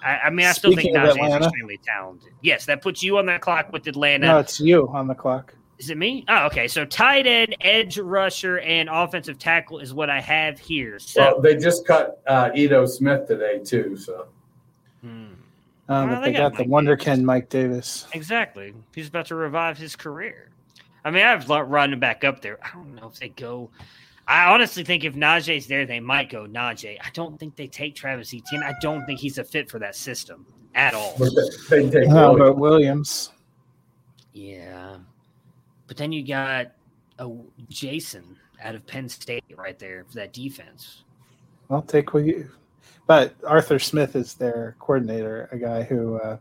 I, 0.05 0.19
I 0.27 0.31
mean, 0.31 0.47
I 0.47 0.53
still 0.53 0.73
Speaking 0.73 0.95
think 0.95 1.05
Najee 1.05 1.29
is 1.29 1.47
extremely 1.47 1.79
talented. 1.85 2.33
Yes, 2.43 2.67
that 2.67 2.83
puts 2.83 3.03
you 3.03 3.19
on 3.19 3.27
that 3.27 3.41
clock 3.41 3.73
with 3.73 3.87
Atlanta. 3.87 4.27
No, 4.27 4.39
it's 4.39 4.61
you 4.61 4.89
on 4.89 5.07
the 5.07 5.15
clock. 5.15 5.55
Is 5.79 5.91
it 5.91 5.99
me? 5.99 6.25
Oh, 6.29 6.47
okay. 6.47 6.69
So 6.69 6.85
tight 6.85 7.27
end, 7.27 7.57
edge 7.61 7.99
rusher, 7.99 8.61
and 8.61 8.89
offensive 8.89 9.39
tackle 9.39 9.81
is 9.81 9.93
what 9.93 10.11
I 10.11 10.21
have 10.21 10.61
here. 10.61 11.01
So 11.01 11.21
well, 11.21 11.41
they 11.41 11.57
just 11.57 11.85
cut 11.85 12.23
uh, 12.29 12.51
Ito 12.55 12.87
Smith 12.87 13.27
today 13.27 13.59
too. 13.59 13.97
So. 13.97 14.27
Hmm. 15.01 15.25
Um, 15.89 16.11
well, 16.11 16.21
they, 16.21 16.31
they, 16.31 16.39
got, 16.39 16.53
got 16.53 16.59
the 16.59 16.71
Wonderkin 16.71 17.25
Mike 17.25 17.49
Davis. 17.49 18.07
Exactly. 18.13 18.73
He's 18.95 19.09
about 19.09 19.27
to 19.27 19.35
revive 19.35 19.77
his 19.77 19.97
career. 19.97 20.52
I 21.05 21.11
mean, 21.11 21.25
I've 21.25 21.49
running 21.49 21.99
back 21.99 22.25
up 22.25 22.41
there. 22.41 22.59
I 22.65 22.71
don't 22.75 22.95
know 22.95 23.09
if 23.09 23.19
they 23.19 23.31
go. 23.31 23.71
I 24.29 24.53
honestly 24.53 24.85
think 24.85 25.05
if 25.05 25.15
Najee's 25.15 25.67
there, 25.67 25.85
they 25.85 25.99
might 26.01 26.31
go 26.31 26.47
Najee. 26.47 26.97
I 27.03 27.11
don't 27.13 27.39
think 27.41 27.57
they 27.57 27.67
take 27.67 27.95
Travis 27.97 28.33
Etienne. 28.33 28.63
I 28.63 28.75
don't 28.81 29.05
think 29.05 29.19
he's 29.19 29.39
a 29.39 29.45
fit 29.45 29.69
for 29.69 29.79
that 29.81 29.97
system. 29.97 30.47
at 30.75 30.95
all. 30.95 31.17
They 31.69 31.91
take 31.91 32.09
How 32.09 32.33
Williams. 32.33 32.41
about 32.41 32.59
Williams? 32.59 33.31
Yeah, 34.33 34.97
but 35.87 35.97
then 35.97 36.13
you 36.13 36.27
got 36.27 36.73
a 37.19 37.31
Jason 37.69 38.39
out 38.63 38.75
of 38.75 38.87
Penn 38.87 39.09
State 39.09 39.45
right 39.57 39.79
there 39.79 40.05
for 40.09 40.15
that 40.15 40.33
defense. 40.33 41.03
I'll 41.69 41.83
take 41.83 42.15
what 42.15 42.25
you. 42.25 42.49
But 43.07 43.35
Arthur 43.47 43.79
Smith 43.79 44.17
is 44.17 44.35
their 44.35 44.77
coordinator, 44.79 45.49
a 45.53 45.59
guy 45.59 45.83
who 45.83 46.17
uh, 46.21 46.39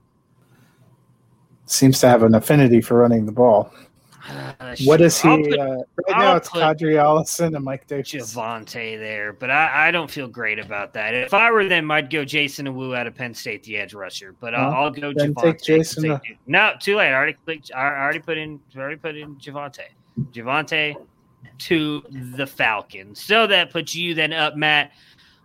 seems 1.66 2.00
to 2.00 2.08
have 2.08 2.24
an 2.24 2.36
affinity 2.36 2.80
for 2.80 2.98
running 2.98 3.26
the 3.26 3.32
ball. 3.32 3.74
Uh, 4.30 4.54
What 4.86 5.00
sure. 5.00 5.06
is 5.08 5.22
he? 5.22 5.50
Put 5.50 5.60
uh, 5.60 5.64
right 5.66 5.86
I'll 6.10 6.20
now, 6.20 6.36
it's 6.36 6.50
Qadree 6.50 6.96
Ollison 7.02 7.56
and 7.56 7.66
Mike 7.66 7.88
Davis. 7.88 8.12
Javonte 8.12 8.98
there, 9.00 9.34
but 9.34 9.50
I, 9.50 9.88
I 9.88 9.92
don't 9.92 10.10
feel 10.10 10.28
great 10.28 10.60
about 10.60 10.94
that. 10.94 11.14
If 11.14 11.34
I 11.34 11.50
were 11.52 11.68
them, 11.68 11.90
I'd 11.92 12.10
go 12.10 12.24
Jayson 12.24 12.68
Oweh 12.68 12.98
out 12.98 13.08
of 13.08 13.16
Penn 13.16 13.34
State, 13.34 13.64
the 13.64 13.78
edge 13.78 13.94
rusher. 13.94 14.36
But 14.40 14.54
I'll, 14.54 14.72
I'll 14.74 14.92
go 14.92 15.14
then 15.14 15.34
Javonte. 15.34 15.42
take 15.44 15.62
Jason, 15.64 16.12
uh, 16.12 16.20
no, 16.48 16.74
too 16.80 16.98
late. 16.98 17.10
I 17.10 17.14
already 17.14 17.38
clicked. 17.46 17.72
I 17.76 17.88
already 17.88 18.20
put 18.20 18.38
in. 18.38 18.60
Already 18.76 18.98
put 18.98 19.16
in 19.16 19.36
Javonte. 19.38 19.82
Javonte 20.32 20.96
to 21.60 22.04
the 22.38 22.46
Falcons. 22.46 23.22
So 23.24 23.48
that 23.48 23.72
puts 23.72 23.96
you 23.96 24.14
then 24.14 24.34
up, 24.34 24.56
Matt, 24.56 24.92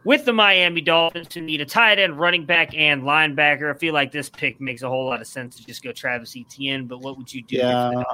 with 0.07 0.25
the 0.25 0.33
Miami 0.33 0.81
Dolphins, 0.81 1.35
who 1.35 1.41
need 1.41 1.61
a 1.61 1.67
tight 1.67 1.99
end, 1.99 2.19
running 2.19 2.47
back, 2.47 2.75
and 2.77 3.03
linebacker. 3.03 3.75
I 3.75 3.77
feel 3.77 3.93
like 3.93 4.13
this 4.13 4.31
pick 4.31 4.61
makes 4.61 4.83
a 4.83 4.89
whole 4.89 5.05
lot 5.05 5.21
of 5.21 5.27
sense 5.27 5.57
to 5.57 5.67
just 5.67 5.83
go 5.83 5.91
Travis 5.91 6.37
Etienne. 6.37 6.87
But 6.87 7.01
what 7.01 7.19
would 7.19 7.35
you 7.35 7.43
do? 7.43 7.57
Yeah. 7.57 8.05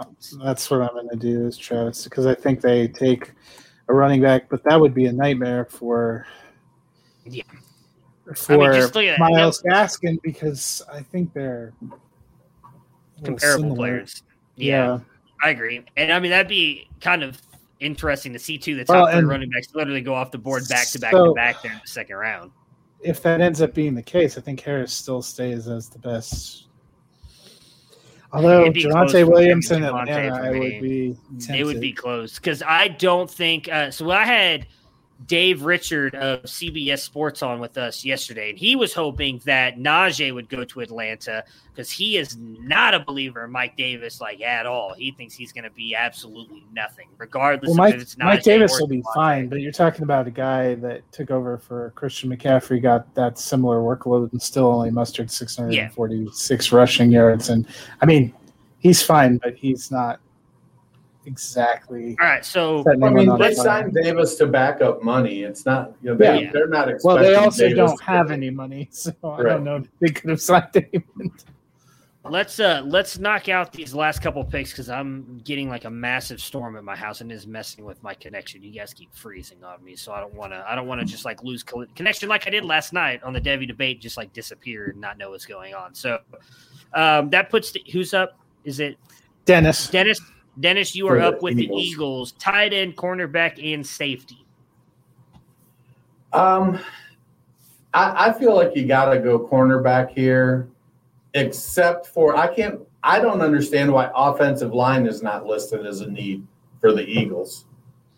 That's 0.43 0.70
what 0.70 0.80
I'm 0.80 0.88
going 0.95 1.11
to 1.11 1.16
do, 1.16 1.47
is 1.47 1.59
Travis, 1.59 2.05
because 2.05 2.24
I 2.24 2.34
think 2.34 2.62
they 2.62 2.88
take 2.88 3.32
a 3.88 3.95
running 3.95 4.22
back, 4.22 4.49
but 4.49 4.64
that 4.64 4.80
would 4.80 4.95
be 4.95 5.05
a 5.05 5.12
nightmare 5.12 5.66
for 5.66 6.26
Yeah. 7.26 7.43
for 8.34 8.55
I 8.55 8.57
mean, 8.57 8.72
just 8.80 8.95
look 8.95 9.05
at 9.05 9.18
that. 9.18 9.30
Myles 9.30 9.62
Gaskin 9.62 10.18
because 10.22 10.80
I 10.90 11.03
think 11.03 11.34
they're 11.34 11.74
comparable 13.22 13.62
similar. 13.64 13.76
players. 13.76 14.22
Yeah. 14.57 15.01
I 15.45 15.51
agree. 15.51 15.84
And 15.97 16.11
I 16.11 16.20
mean, 16.20 16.30
that'd 16.30 16.49
be 16.49 16.88
kind 17.03 17.22
of 17.22 17.38
interesting 17.83 18.33
to 18.33 18.39
see 18.39 18.59
too. 18.59 18.74
The 18.76 18.85
Well, 18.89 19.07
top 19.07 19.14
three 19.14 19.24
running 19.24 19.51
backs 19.51 19.68
literally 19.74 20.01
go 20.01 20.14
off 20.14 20.30
the 20.30 20.39
board 20.39 20.62
back 20.68 20.89
to 20.89 20.99
back 20.99 21.12
So- 21.12 21.28
to 21.28 21.35
back 21.35 21.62
there 21.62 21.72
in 21.72 21.80
the 21.83 21.89
second 21.89 22.16
round. 22.16 22.51
If 23.03 23.22
that 23.22 23.41
ends 23.41 23.61
up 23.61 23.74
being 23.74 23.95
the 23.95 24.03
case, 24.03 24.39
I 24.39 24.41
think 24.41 24.61
Harris 24.61 24.93
still 24.93 25.22
stays 25.22 25.66
as 25.66 25.89
the 25.89 25.99
best. 25.99 26.68
Although 28.33 28.70
Javonte 28.70 29.24
for 29.24 29.30
Williams 29.30 29.70
me, 29.70 29.76
Atlanta, 29.78 30.35
I 30.35 30.51
would 30.51 30.80
be. 30.80 31.16
It 31.51 31.64
would 31.64 31.80
be 31.80 31.93
close 31.93 32.37
because 32.37 32.62
I 32.62 32.89
don't 32.89 33.30
think 33.30 33.68
uh, 33.68 33.91
so. 33.91 34.11
I 34.11 34.24
had 34.24 34.66
Dave 35.26 35.62
Richard 35.62 36.14
of 36.14 36.42
CBS 36.42 37.00
Sports 37.00 37.42
on 37.42 37.60
with 37.60 37.78
us 37.78 38.04
yesterday, 38.04 38.50
and 38.50 38.58
he 38.58 38.76
was 38.76 38.92
hoping 38.92 39.40
that 39.44 39.78
Najee 39.78 40.34
would 40.34 40.48
go 40.48 40.64
to 40.64 40.80
Atlanta 40.80 41.44
because 41.72 41.90
he 41.90 42.16
is 42.16 42.36
not 42.38 42.94
a 42.94 43.00
believer 43.00 43.44
in 43.44 43.50
Mike 43.50 43.76
Davis 43.76 44.20
like 44.20 44.40
at 44.40 44.66
all. 44.66 44.94
He 44.94 45.12
thinks 45.12 45.34
he's 45.34 45.52
going 45.52 45.64
to 45.64 45.70
be 45.70 45.94
absolutely 45.94 46.64
nothing, 46.72 47.08
regardless 47.18 47.70
Well, 47.70 47.72
of 47.72 47.78
Mike, 47.78 47.94
if 47.94 48.02
it's 48.02 48.18
Mike 48.18 48.42
Davis 48.42 48.78
will 48.80 48.86
be 48.86 49.02
fine, 49.14 49.48
but 49.48 49.60
you're 49.60 49.72
talking 49.72 50.02
about 50.02 50.26
a 50.26 50.30
guy 50.30 50.74
that 50.76 51.10
took 51.12 51.30
over 51.30 51.58
for 51.58 51.92
Christian 51.94 52.34
McCaffrey, 52.34 52.82
got 52.82 53.14
that 53.14 53.38
similar 53.38 53.78
workload, 53.78 54.32
and 54.32 54.42
still 54.42 54.66
only 54.66 54.90
mustered 54.90 55.30
646 55.30 56.72
rushing 56.72 57.10
yards. 57.10 57.48
And 57.48 57.66
I 58.00 58.06
mean, 58.06 58.34
he's 58.78 59.02
fine, 59.02 59.38
but 59.38 59.54
he's 59.54 59.90
not 59.90 60.20
exactly. 61.26 62.16
All 62.20 62.26
right, 62.26 62.44
so 62.44 62.84
I 62.90 62.96
mean, 62.96 63.28
on 63.28 63.38
they 63.38 63.54
fire. 63.54 63.64
signed 63.64 63.94
Davis 63.94 64.36
to 64.36 64.46
back 64.46 64.80
up 64.80 65.02
money. 65.02 65.42
It's 65.42 65.64
not, 65.66 65.94
you 66.02 66.10
know, 66.10 66.16
they, 66.16 66.42
Yeah. 66.44 66.50
they're 66.52 66.68
not 66.68 66.88
expecting 66.88 67.14
Well, 67.14 67.22
they 67.24 67.34
also 67.34 67.62
Davis 67.68 67.76
don't 67.76 67.96
to- 67.98 68.04
have 68.04 68.30
any 68.30 68.50
money, 68.50 68.88
so 68.92 69.12
I 69.22 69.42
don't 69.42 69.64
know 69.64 69.76
if 69.76 69.88
they 70.00 70.08
could 70.08 70.30
have 70.30 70.40
signed 70.40 70.68
anyone. 70.74 71.32
Let's 72.24 72.60
uh 72.60 72.82
let's 72.86 73.18
knock 73.18 73.48
out 73.48 73.72
these 73.72 73.92
last 73.96 74.22
couple 74.22 74.44
picks 74.44 74.70
because 74.70 74.88
I'm 74.88 75.40
getting 75.44 75.68
like 75.68 75.86
a 75.86 75.90
massive 75.90 76.40
storm 76.40 76.76
at 76.76 76.84
my 76.84 76.94
house 76.94 77.20
and 77.20 77.32
it's 77.32 77.46
messing 77.46 77.84
with 77.84 78.00
my 78.00 78.14
connection. 78.14 78.62
You 78.62 78.70
guys 78.70 78.94
keep 78.94 79.12
freezing 79.12 79.64
on 79.64 79.82
me, 79.84 79.96
so 79.96 80.12
I 80.12 80.20
don't 80.20 80.32
want 80.34 80.52
to. 80.52 80.64
I 80.64 80.76
don't 80.76 80.86
want 80.86 81.00
to 81.00 81.04
just 81.04 81.24
like 81.24 81.42
lose 81.42 81.64
co- 81.64 81.84
connection 81.96 82.28
like 82.28 82.46
I 82.46 82.50
did 82.50 82.64
last 82.64 82.92
night 82.92 83.24
on 83.24 83.32
the 83.32 83.40
Devy 83.40 83.66
debate, 83.66 84.00
just 84.00 84.16
like 84.16 84.32
disappear 84.32 84.90
and 84.90 85.00
not 85.00 85.18
know 85.18 85.30
what's 85.30 85.46
going 85.46 85.74
on. 85.74 85.96
So 85.96 86.20
um, 86.94 87.28
that 87.30 87.50
puts 87.50 87.72
the, 87.72 87.82
who's 87.90 88.14
up? 88.14 88.38
Is 88.64 88.78
it 88.78 88.98
Dennis, 89.44 89.88
Dennis? 89.88 90.20
Dennis, 90.61 90.94
you 90.94 91.09
are 91.09 91.20
up 91.20 91.42
with 91.42 91.57
the 91.57 91.64
Eagles. 91.64 91.82
Eagles, 91.82 92.32
tight 92.32 92.72
end, 92.72 92.96
cornerback, 92.96 93.62
and 93.74 93.86
safety. 93.86 94.44
Um, 96.32 96.78
I, 97.94 98.28
I 98.28 98.32
feel 98.32 98.55
like 98.55 98.74
you 98.74 98.86
got 98.86 99.12
to 99.12 99.18
go 99.18 99.38
cornerback 99.38 100.11
here, 100.11 100.68
except 101.34 102.07
for 102.07 102.36
I 102.36 102.53
can't. 102.55 102.80
I 103.03 103.18
don't 103.18 103.40
understand 103.40 103.92
why 103.92 104.11
offensive 104.14 104.72
line 104.72 105.07
is 105.07 105.22
not 105.22 105.44
listed 105.46 105.86
as 105.86 106.00
a 106.03 106.11
need 106.11 106.46
for 106.80 106.92
the 106.92 107.03
Eagles. 107.03 107.64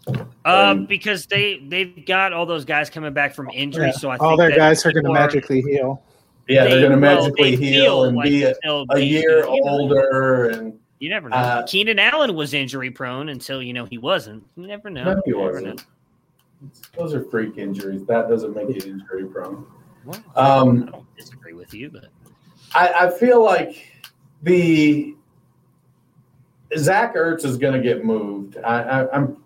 Um, 0.09 0.27
Um, 0.45 0.85
because 0.87 1.27
they 1.27 1.61
they've 1.69 2.05
got 2.05 2.33
all 2.33 2.45
those 2.47 2.65
guys 2.65 2.91
coming 2.91 3.13
back 3.15 3.35
from 3.35 3.49
injury, 3.51 3.87
Yeah, 3.87 3.93
so 3.93 4.11
I 4.11 4.15
think 4.15 4.23
all 4.23 4.37
their 4.37 4.51
that 4.51 4.59
guys 4.59 4.85
are 4.85 4.93
going 4.93 5.07
to 5.07 5.13
magically 5.13 5.63
heal. 5.63 6.03
Yeah, 6.47 6.65
they- 6.65 6.71
they're 6.71 6.81
going 6.81 6.93
to 6.93 6.97
magically 6.99 7.57
they 7.57 7.65
heal 7.65 8.05
and 8.05 8.17
like 8.17 8.25
be 8.29 8.43
a, 8.43 8.55
a 8.91 9.01
year 9.01 9.45
older. 9.47 10.51
And 10.51 10.79
You 11.05 11.11
never 11.11 11.29
know. 11.29 11.37
Uh, 11.37 11.67
Keenan 11.67 11.99
Allen 11.99 12.35
was 12.35 12.55
injury 12.55 12.91
prone 12.91 13.29
until 13.29 13.63
you 13.63 13.75
know 13.75 13.85
he 13.85 13.99
wasn't. 13.99 14.43
You 14.57 14.67
never 14.67 14.89
know. 14.89 15.05
no, 15.05 15.23
he 15.27 15.33
You 15.33 15.39
wasn't. 15.39 15.85
Those 16.97 17.13
are 17.13 17.23
freak 17.25 17.59
injuries. 17.59 18.07
That 18.07 18.31
doesn't 18.31 18.57
make 18.57 18.69
you 18.71 18.91
injury 18.91 19.27
prone. 19.27 19.67
Well, 20.07 20.25
Um, 20.35 20.85
I 20.89 20.91
don't 20.93 21.15
disagree 21.15 21.53
with 21.53 21.75
you, 21.75 21.91
but 21.91 22.07
I, 22.75 23.07
I 23.07 23.11
feel 23.11 23.45
like 23.45 23.87
the 24.45 25.15
Zach 26.79 27.17
Ertz 27.17 27.45
is 27.45 27.59
going 27.59 27.75
to 27.75 27.83
get 27.87 28.03
moved. 28.03 28.57
I, 28.65 28.81
I, 29.03 29.15
I'm 29.15 29.37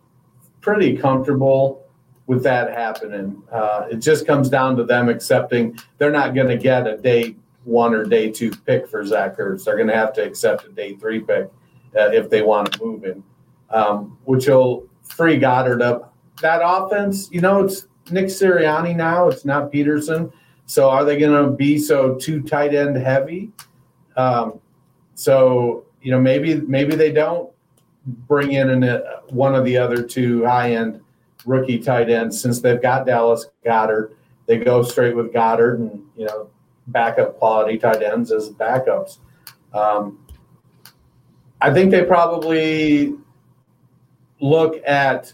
pretty 0.61 0.97
comfortable 0.97 1.89
with 2.29 2.45
that 2.45 2.71
happening. 2.71 3.43
Uh, 3.51 3.89
it 3.91 3.97
just 3.97 4.29
comes 4.29 4.49
down 4.49 4.77
to 4.77 4.85
them 4.85 5.09
accepting 5.09 5.77
they're 5.97 6.13
not 6.13 6.37
going 6.37 6.47
to 6.47 6.57
get 6.57 6.87
a 6.87 6.97
day 6.97 7.35
one 7.69 7.93
or 7.95 8.05
day 8.05 8.31
two 8.31 8.51
pick 8.51 8.89
for 8.89 9.05
Zach 9.05 9.37
Ertz. 9.37 9.65
They're 9.65 9.77
going 9.77 9.89
to 9.89 9.95
have 9.95 10.15
to 10.15 10.25
accept 10.25 10.65
a 10.65 10.71
day 10.71 10.95
three 10.95 11.21
pick 11.21 11.51
uh, 11.97 12.11
if 12.13 12.31
they 12.31 12.43
want 12.43 12.73
to 12.73 12.85
move 12.85 13.05
him, 13.05 13.23
um, 13.71 14.19
which 14.25 14.49
will 14.49 14.89
free 15.03 15.39
Goedert 15.39 15.83
up. 15.83 16.15
That 16.41 16.63
offense, 16.65 17.29
you 17.31 17.41
know, 17.41 17.65
it's 17.65 17.87
Nick 18.11 18.27
Sirianni 18.27 18.97
now. 18.97 19.29
It's 19.29 19.45
not 19.45 19.71
Pederson. 19.71 20.33
So 20.65 20.89
are 20.89 21.05
they 21.05 21.19
going 21.19 21.45
to 21.45 21.51
be 21.51 21.79
so 21.79 22.15
too 22.15 22.43
tight 22.43 22.75
end 22.75 22.97
heavy? 22.97 23.51
Um, 24.17 24.61
so 25.15 25.85
you 26.01 26.11
know 26.11 26.21
maybe 26.21 26.61
maybe 26.63 26.95
they 26.95 27.13
don't 27.13 27.51
bring 28.07 28.53
in 28.53 28.71
an, 28.71 28.85
uh, 28.85 29.01
one 29.29 29.55
of 29.55 29.65
the 29.65 29.77
other 29.77 30.03
two 30.03 30.45
high 30.45 30.75
end 30.75 31.01
rookie 31.45 31.79
tight 31.79 32.09
ends 32.09 32.41
since 32.41 32.61
they've 32.61 32.81
got 32.81 33.07
Dallas 33.07 33.47
Goedert. 33.65 34.15
They 34.47 34.59
go 34.59 34.83
straight 34.83 35.15
with 35.15 35.33
Goedert 35.33 35.79
and 35.79 36.03
you 36.17 36.27
know 36.27 36.51
backup 36.89 37.39
quality 37.39 37.79
tight 37.79 38.03
ends 38.03 38.33
as 38.33 38.51
backups. 38.51 39.19
Um, 39.73 40.19
I 41.61 41.73
think 41.73 41.91
they 41.91 42.05
probably 42.05 43.15
look 44.41 44.81
at 44.87 45.33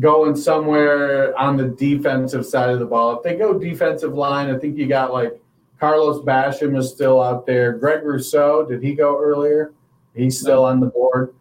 going 0.00 0.36
somewhere 0.36 1.36
on 1.38 1.56
the 1.56 1.68
defensive 1.68 2.46
side 2.46 2.70
of 2.70 2.78
the 2.78 2.86
ball. 2.86 3.16
If 3.16 3.22
they 3.22 3.36
go 3.36 3.58
defensive 3.58 4.14
line, 4.14 4.54
I 4.54 4.58
think 4.58 4.76
you 4.76 4.86
got 4.86 5.12
like 5.12 5.40
Carlos 5.80 6.24
Basham 6.24 6.76
is 6.76 6.90
still 6.90 7.22
out 7.22 7.46
there. 7.46 7.72
Greg 7.72 8.04
Rousseau, 8.04 8.64
did 8.64 8.82
he 8.82 8.94
go 8.94 9.20
earlier? 9.20 9.72
He's 10.14 10.40
still 10.40 10.64
on 10.64 10.80
the 10.80 10.86
board. 10.86 11.34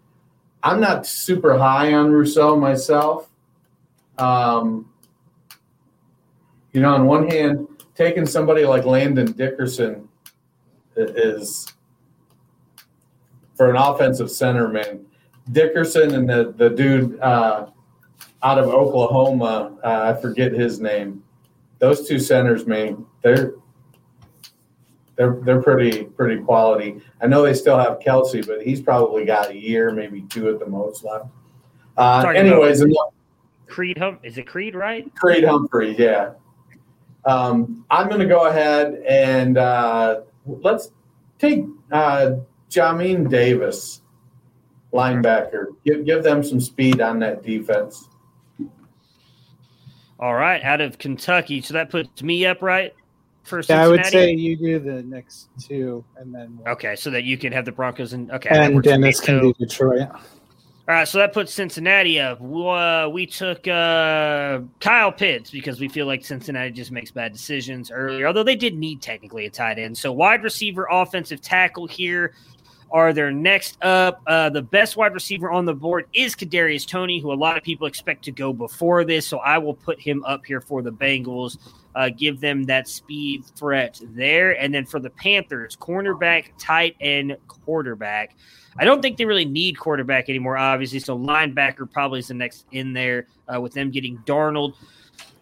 I'm 0.64 0.80
not 0.80 1.06
super 1.06 1.58
high 1.58 1.94
on 1.94 2.12
Rousseau 2.12 2.56
myself. 2.56 3.30
Um, 4.18 4.92
you 6.74 6.82
know, 6.82 6.94
on 6.94 7.06
one 7.06 7.28
hand, 7.28 7.68
taking 7.98 8.28
somebody 8.28 8.64
like 8.64 8.86
Landon 8.86 9.32
Dickerson 9.32 10.08
is 10.96 11.74
for 13.56 13.72
an 13.72 13.76
offensive 13.76 14.30
center, 14.30 14.68
man. 14.68 15.06
Dickerson 15.52 16.14
and 16.14 16.30
the 16.30 16.54
the 16.58 16.70
dude 16.70 17.20
uh, 17.20 17.68
out 18.44 18.60
of 18.60 18.68
Oklahoma, 18.68 19.78
uh, 19.84 20.14
I 20.16 20.22
forget 20.22 20.52
his 20.52 20.80
name. 20.80 21.24
Those 21.80 22.08
two 22.08 22.20
centers, 22.20 22.68
man, 22.68 23.06
they're 23.24 23.56
they're 25.16 25.40
they're 25.44 25.62
pretty 25.62 26.04
pretty 26.04 26.42
quality. 26.44 27.02
I 27.22 27.28
know 27.28 27.42
they 27.42 27.54
still 27.54 27.80
have 27.80 28.00
Kelce, 28.00 28.46
but 28.46 28.62
he's 28.62 28.82
probably 28.82 29.26
got 29.26 29.50
a 29.50 29.58
year, 29.58 29.92
maybe 29.92 30.22
two 30.30 30.50
at 30.50 30.60
the 30.60 30.68
most 30.68 31.04
left. 31.04 31.26
Uh, 31.98 32.32
anyways. 32.36 32.84
Creed 33.68 33.98
hum 33.98 34.18
is 34.24 34.38
it 34.38 34.48
Creed 34.48 34.76
right? 34.76 35.14
Creed 35.16 35.44
Humphrey, 35.44 35.94
yeah. 35.98 36.32
Um, 37.28 37.86
I'm 37.92 38.08
going 38.08 38.22
to 38.22 38.26
go 38.26 38.48
ahead 38.48 39.04
and 39.06 39.58
uh, 39.58 40.22
let's 40.46 40.92
take 41.40 41.66
uh, 41.92 42.36
Jamin 42.70 43.30
Davis, 43.30 44.02
linebacker. 44.94 45.66
Give, 45.86 46.06
give 46.06 46.24
them 46.24 46.42
some 46.42 46.62
speed 46.62 47.02
on 47.02 47.20
that 47.20 47.44
defense. 47.44 48.08
All 50.20 50.34
right, 50.34 50.64
out 50.64 50.80
of 50.80 50.98
Kentucky, 50.98 51.62
so 51.62 51.74
that 51.74 51.90
puts 51.90 52.24
me 52.24 52.46
up 52.46 52.62
right. 52.62 52.96
for 53.44 53.60
Yeah, 53.60 53.84
I 53.84 53.88
would 53.90 54.06
say 54.06 54.32
you 54.32 54.56
do 54.56 54.80
the 54.80 55.04
next 55.04 55.50
two, 55.60 56.04
and 56.16 56.34
then 56.34 56.58
Okay, 56.66 56.96
so 56.96 57.12
that 57.12 57.24
you 57.24 57.38
can 57.38 57.52
have 57.52 57.66
the 57.66 57.72
Broncos 57.74 58.14
and 58.14 58.32
okay. 58.32 58.50
and 58.50 58.74
works 58.74 58.88
for 58.88 58.98
me. 58.98 59.02
Dennis 59.02 59.20
can 59.20 59.40
So- 59.40 59.42
do 59.42 59.66
Detroit. 59.66 60.08
All 60.90 60.96
right, 60.96 61.06
so 61.06 61.18
that 61.18 61.34
puts 61.34 61.54
Cincinnati 61.54 62.18
up. 62.18 62.40
Uh, 62.42 63.10
we 63.12 63.26
took 63.26 63.68
uh, 63.68 64.60
Kyle 64.80 65.12
Pitts 65.12 65.52
because 65.52 65.82
we 65.82 65.90
feel 65.90 66.06
like 66.06 66.24
Cincinnati 66.24 66.72
just 66.72 66.94
makes 66.94 67.12
bad 67.12 67.34
decisions 67.34 67.92
earlier, 67.92 68.26
although 68.26 68.44
they 68.44 68.56
did 68.56 68.74
need 68.74 69.02
technically 69.02 69.46
a 69.46 69.50
tight 69.50 69.80
end. 69.80 69.98
So 69.98 70.14
wide 70.14 70.44
receiver, 70.44 70.88
offensive 70.90 71.42
tackle 71.42 71.88
here 71.88 72.36
are 72.92 73.14
their 73.14 73.32
next 73.32 73.78
up. 73.84 74.22
Uh, 74.28 74.50
the 74.50 74.62
best 74.62 74.98
wide 74.98 75.14
receiver 75.14 75.52
on 75.52 75.66
the 75.66 75.74
board 75.74 76.06
is 76.14 76.36
Kadarius 76.36 76.88
Toney, 76.88 77.20
who 77.20 77.32
a 77.32 77.36
lot 77.36 77.58
of 77.58 77.64
people 77.64 77.88
expect 77.88 78.24
to 78.26 78.32
go 78.32 78.54
before 78.54 79.04
this. 79.04 79.28
So 79.28 79.40
I 79.40 79.58
will 79.58 79.74
put 79.74 80.00
him 80.00 80.24
up 80.26 80.46
here 80.46 80.62
for 80.62 80.82
the 80.82 80.92
Bengals. 80.92 81.58
Uh, 81.96 82.10
give 82.10 82.40
them 82.40 82.64
that 82.64 82.88
speed 82.88 83.44
threat 83.56 84.00
there, 84.14 84.52
and 84.62 84.72
then 84.72 84.86
for 84.86 85.00
the 85.00 85.10
Panthers, 85.10 85.76
cornerback, 85.76 86.52
tight 86.60 86.96
end, 87.02 87.36
quarterback. 87.48 88.36
I 88.78 88.86
don't 88.86 89.02
think 89.02 89.18
they 89.18 89.26
really 89.26 89.46
need 89.46 89.80
quarterback 89.80 90.30
anymore, 90.30 90.58
obviously. 90.58 91.00
So 91.00 91.18
linebacker 91.18 91.92
probably 91.92 92.20
is 92.20 92.28
the 92.28 92.36
next 92.36 92.68
in 92.72 92.94
there 92.94 93.26
uh, 93.52 93.60
with 93.60 93.74
them 93.74 93.90
getting 93.90 94.20
Darnold. 94.20 94.76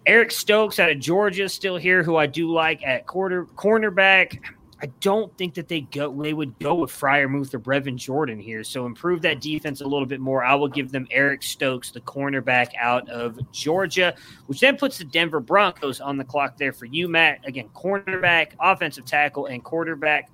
Eric 0.06 0.32
Stokes 0.32 0.80
out 0.80 0.92
of 0.92 1.00
Georgia 1.00 1.50
still 1.50 1.78
here, 1.78 2.04
who 2.04 2.16
I 2.16 2.28
do 2.28 2.52
like 2.52 2.86
at 2.86 3.06
quarter 3.08 3.46
cornerback. 3.46 4.40
I 4.86 4.92
don't 5.00 5.36
think 5.36 5.56
that 5.56 5.68
they 5.68 5.82
go 5.82 6.14
they 6.22 6.34
would 6.34 6.60
go 6.60 6.76
with 6.76 6.92
Freiermuth 6.92 7.56
or 7.56 7.60
Brevin 7.60 7.96
Jordan 7.96 8.40
here. 8.40 8.64
So 8.64 8.86
improve 8.86 9.24
that 9.24 9.42
defense 9.42 9.82
a 9.82 9.88
little 9.88 10.06
bit 10.06 10.20
more. 10.20 10.44
I 10.44 10.54
will 10.54 10.68
give 10.68 10.92
them 10.92 11.08
Eric 11.10 11.42
Stokes, 11.42 11.90
the 11.90 12.02
cornerback 12.02 12.68
out 12.80 13.10
of 13.10 13.40
Georgia, 13.52 14.14
which 14.46 14.60
then 14.60 14.78
puts 14.78 15.00
the 15.00 15.04
Denver 15.04 15.40
Broncos 15.40 16.00
on 16.02 16.18
the 16.18 16.24
clock 16.24 16.58
there 16.58 16.72
for 16.72 16.86
you, 16.86 17.08
Matt. 17.08 17.40
Again, 17.48 17.68
cornerback, 17.74 18.52
offensive 18.60 19.06
tackle, 19.06 19.48
and 19.48 19.64
quarterback. 19.64 20.30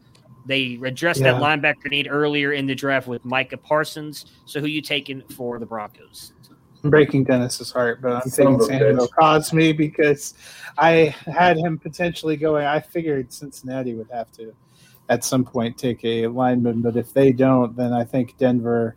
They 0.45 0.77
addressed 0.83 1.21
that 1.21 1.41
linebacker 1.41 1.89
need 1.89 2.09
earlier 2.09 2.51
in 2.51 2.65
the 2.65 2.75
draft 2.75 3.07
with 3.07 3.23
Micah 3.23 3.55
Parsons. 3.55 4.25
So 4.43 4.59
who 4.59 4.67
you 4.67 4.81
taking 4.81 5.21
for 5.29 5.59
the 5.59 5.65
Broncos? 5.65 6.33
I'm 6.83 6.89
breaking 6.89 7.25
Dennis's 7.25 7.71
heart, 7.71 8.01
but 8.01 8.13
I'm 8.13 8.29
Son 8.29 8.59
taking 8.59 8.79
Samuel. 8.79 9.07
Cosme 9.07 9.75
because 9.77 10.33
I 10.77 11.15
had 11.25 11.57
him 11.57 11.77
potentially 11.77 12.37
going. 12.37 12.65
I 12.65 12.79
figured 12.79 13.31
Cincinnati 13.31 13.93
would 13.93 14.09
have 14.11 14.31
to 14.33 14.53
at 15.09 15.23
some 15.23 15.43
point 15.43 15.77
take 15.77 16.03
a 16.03 16.27
lineman, 16.27 16.81
but 16.81 16.95
if 16.95 17.13
they 17.13 17.31
don't, 17.31 17.75
then 17.75 17.93
I 17.93 18.03
think 18.03 18.37
Denver 18.37 18.95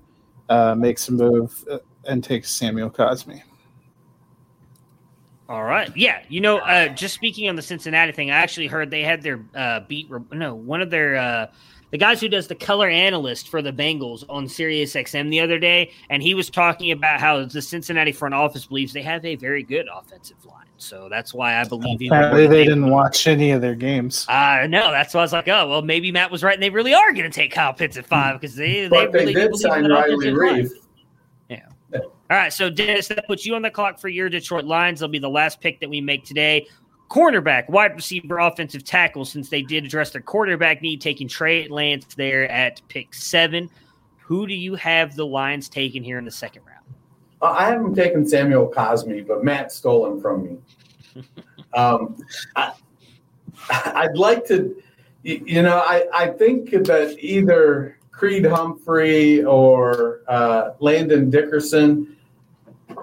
uh, 0.48 0.74
makes 0.74 1.08
a 1.08 1.12
move 1.12 1.64
uh, 1.70 1.78
and 2.06 2.22
takes 2.22 2.50
Samuel 2.50 2.90
Cosmi. 2.90 3.42
All 5.48 5.64
right. 5.64 5.94
Yeah. 5.94 6.22
You 6.28 6.40
know, 6.40 6.58
uh, 6.58 6.88
just 6.88 7.14
speaking 7.14 7.50
on 7.50 7.56
the 7.56 7.62
Cincinnati 7.62 8.12
thing, 8.12 8.30
I 8.30 8.36
actually 8.36 8.66
heard 8.66 8.90
they 8.90 9.02
had 9.02 9.22
their 9.22 9.44
uh, 9.54 9.80
beat. 9.80 10.08
No, 10.32 10.54
one 10.54 10.80
of 10.80 10.88
their 10.88 11.16
uh, 11.16 11.46
the 11.94 11.98
guys 11.98 12.20
who 12.20 12.28
does 12.28 12.48
the 12.48 12.56
color 12.56 12.88
analyst 12.88 13.48
for 13.48 13.62
the 13.62 13.72
Bengals 13.72 14.24
on 14.28 14.48
Sirius 14.48 14.94
XM 14.94 15.30
the 15.30 15.38
other 15.38 15.60
day, 15.60 15.92
and 16.10 16.24
he 16.24 16.34
was 16.34 16.50
talking 16.50 16.90
about 16.90 17.20
how 17.20 17.44
the 17.44 17.62
Cincinnati 17.62 18.10
front 18.10 18.34
office 18.34 18.66
believes 18.66 18.92
they 18.92 19.00
have 19.02 19.24
a 19.24 19.36
very 19.36 19.62
good 19.62 19.86
offensive 19.94 20.44
line. 20.44 20.66
So 20.76 21.08
that's 21.08 21.32
why 21.32 21.60
I 21.60 21.62
believe 21.62 22.02
even 22.02 22.18
Apparently, 22.18 22.48
more 22.48 22.52
they 22.52 22.64
didn't 22.64 22.90
watch 22.90 23.28
any 23.28 23.52
of 23.52 23.60
their 23.60 23.76
games. 23.76 24.26
Uh, 24.28 24.66
know. 24.66 24.90
that's 24.90 25.14
why 25.14 25.20
I 25.20 25.22
was 25.22 25.32
like, 25.32 25.46
oh, 25.46 25.68
well, 25.68 25.82
maybe 25.82 26.10
Matt 26.10 26.32
was 26.32 26.42
right, 26.42 26.54
and 26.54 26.62
they 26.64 26.68
really 26.68 26.94
are 26.94 27.12
going 27.12 27.30
to 27.30 27.30
take 27.30 27.52
Kyle 27.52 27.72
Pitts 27.72 27.96
at 27.96 28.06
five 28.06 28.40
because 28.40 28.56
they, 28.56 28.88
But 28.88 29.12
they, 29.12 29.20
really 29.20 29.34
do 29.34 29.40
did 29.42 29.50
believe 29.52 29.60
sign 29.60 29.84
in 29.84 29.90
that 29.92 29.94
Riley 29.94 30.30
offensive 30.30 30.36
line. 30.36 30.70
All 32.30 32.38
right, 32.38 32.52
so 32.52 32.70
Dennis, 32.70 33.06
that 33.08 33.26
puts 33.26 33.44
you 33.44 33.54
on 33.54 33.62
the 33.62 33.70
clock 33.70 34.00
for 34.00 34.08
your 34.08 34.28
Detroit 34.30 34.64
Lions. 34.64 34.98
They'll 34.98 35.10
be 35.10 35.18
the 35.18 35.28
last 35.28 35.60
pick 35.60 35.78
that 35.80 35.90
we 35.90 36.00
make 36.00 36.24
today. 36.24 36.66
Cornerback, 37.08 37.68
wide 37.68 37.94
receiver, 37.94 38.38
offensive 38.38 38.84
tackle, 38.84 39.24
since 39.24 39.48
they 39.48 39.62
did 39.62 39.84
address 39.84 40.10
their 40.10 40.22
quarterback 40.22 40.82
need, 40.82 41.00
taking 41.00 41.28
Trey 41.28 41.68
Lance 41.68 42.14
there 42.14 42.50
at 42.50 42.80
pick 42.88 43.14
seven. 43.14 43.70
Who 44.18 44.46
do 44.46 44.54
you 44.54 44.74
have 44.74 45.14
the 45.14 45.26
Lions 45.26 45.68
taking 45.68 46.02
here 46.02 46.18
in 46.18 46.24
the 46.24 46.30
second 46.30 46.62
round? 46.66 46.84
Uh, 47.42 47.50
I 47.58 47.66
haven't 47.66 47.94
taken 47.94 48.26
Samuel 48.26 48.72
Cosmi, 48.74 49.26
but 49.26 49.44
Matt 49.44 49.70
stole 49.70 50.06
him 50.06 50.20
from 50.20 50.44
me. 50.44 51.22
um, 51.74 52.16
I, 52.56 52.72
I'd 53.70 54.16
like 54.16 54.46
to, 54.46 54.74
you 55.22 55.62
know, 55.62 55.78
I, 55.78 56.06
I 56.12 56.28
think 56.28 56.70
that 56.70 57.16
either 57.18 57.98
Creed 58.12 58.46
Humphrey 58.46 59.44
or 59.44 60.20
uh, 60.28 60.70
Landon 60.80 61.30
Dickerson 61.30 62.16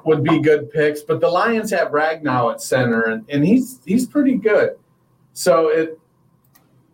would 0.05 0.23
be 0.23 0.39
good 0.39 0.71
picks, 0.71 1.01
but 1.01 1.19
the 1.19 1.29
Lions 1.29 1.71
have 1.71 1.89
Ragnow 1.89 2.51
at 2.51 2.61
center, 2.61 3.03
and, 3.03 3.25
and 3.29 3.45
he's 3.45 3.79
he's 3.85 4.05
pretty 4.05 4.35
good. 4.35 4.77
So 5.33 5.69
it, 5.69 5.99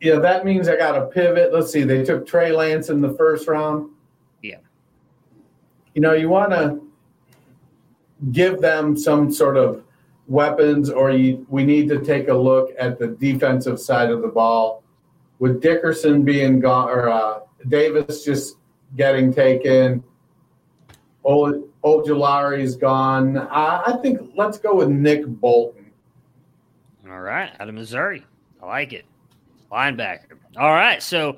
yeah, 0.02 0.20
that 0.20 0.46
means 0.46 0.68
I 0.68 0.76
got 0.76 0.94
to 0.94 1.06
pivot. 1.08 1.54
Let's 1.54 1.72
see, 1.72 1.84
they 1.84 2.04
took 2.04 2.28
Trey 2.28 2.52
Lance 2.52 2.90
in 2.90 3.02
the 3.02 3.14
first 3.14 3.48
round. 3.48 3.90
Yeah. 4.44 4.58
You 5.94 6.02
know, 6.02 6.14
you 6.14 6.30
want 6.30 6.52
to 6.52 6.82
give 8.32 8.62
them 8.62 8.96
some 8.96 9.32
sort 9.32 9.58
of 9.58 9.84
weapons, 10.28 10.90
or 10.90 11.12
you, 11.12 11.46
we 11.50 11.64
need 11.64 11.88
to 11.90 12.04
take 12.04 12.28
a 12.28 12.34
look 12.34 12.72
at 12.78 13.00
the 13.00 13.08
defensive 13.08 13.80
side 13.80 14.10
of 14.10 14.22
the 14.22 14.28
ball. 14.28 14.84
With 15.40 15.62
Dickerson 15.62 16.24
being 16.24 16.60
gone, 16.60 16.90
or 16.90 17.10
uh, 17.10 17.40
Davis 17.68 18.24
just 18.24 18.58
getting 18.96 19.32
taken, 19.34 20.04
Ojulari's 21.28 22.76
gone. 22.76 23.38
I, 23.38 23.84
I 23.88 23.98
think 24.02 24.32
let's 24.36 24.58
go 24.58 24.76
with 24.76 24.90
Nick 24.90 25.26
Bolton. 25.26 25.92
All 27.10 27.20
right, 27.20 27.52
out 27.60 27.70
of 27.70 27.76
Missouri. 27.76 28.26
I 28.62 28.66
like 28.66 28.94
it. 28.94 29.06
Linebacker. 29.72 30.38
All 30.58 30.72
right, 30.72 31.04
so 31.04 31.38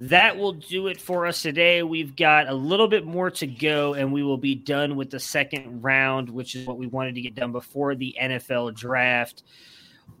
that 0.00 0.36
will 0.36 0.52
do 0.52 0.88
it 0.88 1.00
for 1.00 1.26
us 1.26 1.42
today. 1.42 1.82
We've 1.82 2.14
got 2.14 2.48
a 2.48 2.54
little 2.54 2.88
bit 2.88 3.04
more 3.04 3.30
to 3.32 3.46
go, 3.46 3.94
and 3.94 4.12
we 4.12 4.22
will 4.22 4.38
be 4.38 4.54
done 4.54 4.96
with 4.96 5.10
the 5.10 5.20
second 5.20 5.82
round, 5.82 6.28
which 6.28 6.54
is 6.54 6.66
what 6.66 6.78
we 6.78 6.86
wanted 6.86 7.14
to 7.16 7.20
get 7.20 7.34
done 7.34 7.52
before 7.52 7.94
the 7.94 8.16
NFL 8.20 8.74
draft. 8.74 9.44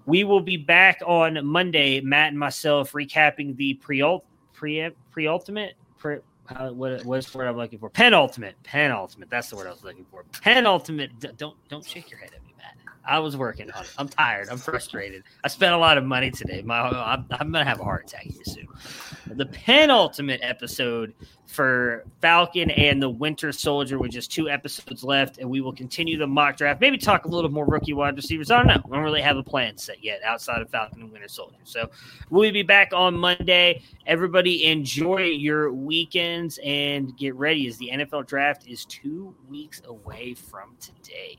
We 0.06 0.24
will 0.24 0.40
be 0.40 0.56
back 0.56 1.00
on 1.06 1.44
Monday, 1.46 2.00
Matt 2.00 2.28
and 2.28 2.38
myself, 2.38 2.92
recapping 2.92 3.56
the 3.56 3.74
pre 3.74 4.02
pre 4.52 4.90
pre 5.10 5.26
ultimate. 5.26 5.74
Pre, 5.98 6.18
uh, 6.50 6.70
what 6.70 7.04
what's 7.04 7.30
the 7.30 7.38
word 7.38 7.48
I'm 7.48 7.56
looking 7.56 7.78
for? 7.78 7.90
Penultimate, 7.90 8.56
penultimate. 8.64 9.30
That's 9.30 9.50
the 9.50 9.56
word 9.56 9.66
I 9.66 9.70
was 9.70 9.84
looking 9.84 10.06
for. 10.10 10.24
Penultimate. 10.42 11.36
Don't 11.38 11.56
don't 11.68 11.84
shake 11.84 12.10
your 12.10 12.20
head 12.20 12.30
at. 12.34 12.43
I 13.06 13.18
was 13.18 13.36
working 13.36 13.70
on 13.70 13.84
it. 13.84 13.90
I'm 13.98 14.08
tired. 14.08 14.48
I'm 14.48 14.58
frustrated. 14.58 15.24
I 15.42 15.48
spent 15.48 15.74
a 15.74 15.78
lot 15.78 15.98
of 15.98 16.04
money 16.04 16.30
today. 16.30 16.62
My, 16.62 16.80
I'm, 16.80 17.26
I'm 17.30 17.52
gonna 17.52 17.64
have 17.64 17.80
a 17.80 17.84
heart 17.84 18.04
attack 18.06 18.22
here 18.22 18.44
soon. 18.44 18.66
The 19.26 19.46
penultimate 19.46 20.40
episode 20.42 21.14
for 21.46 22.04
Falcon 22.20 22.70
and 22.70 23.00
the 23.00 23.08
Winter 23.08 23.52
Soldier 23.52 23.98
with 23.98 24.10
just 24.10 24.32
two 24.32 24.48
episodes 24.48 25.04
left, 25.04 25.38
and 25.38 25.48
we 25.48 25.60
will 25.60 25.72
continue 25.72 26.18
the 26.18 26.26
mock 26.26 26.56
draft. 26.56 26.80
Maybe 26.80 26.98
talk 26.98 27.26
a 27.26 27.28
little 27.28 27.50
more 27.50 27.66
rookie 27.66 27.92
wide 27.92 28.16
receivers. 28.16 28.50
I 28.50 28.56
don't 28.58 28.66
know. 28.66 28.82
I 28.90 28.94
don't 28.96 29.04
really 29.04 29.22
have 29.22 29.36
a 29.36 29.42
plan 29.42 29.76
set 29.76 30.02
yet 30.02 30.20
outside 30.24 30.62
of 30.62 30.70
Falcon 30.70 31.02
and 31.02 31.12
Winter 31.12 31.28
Soldier. 31.28 31.56
So 31.64 31.90
we'll 32.30 32.52
be 32.52 32.62
back 32.62 32.92
on 32.92 33.16
Monday. 33.16 33.82
Everybody 34.06 34.66
enjoy 34.66 35.22
your 35.22 35.72
weekends 35.72 36.58
and 36.64 37.16
get 37.16 37.34
ready 37.34 37.68
as 37.68 37.76
the 37.78 37.90
NFL 37.92 38.26
draft 38.26 38.66
is 38.66 38.84
two 38.86 39.34
weeks 39.48 39.82
away 39.86 40.34
from 40.34 40.76
today. 40.80 41.38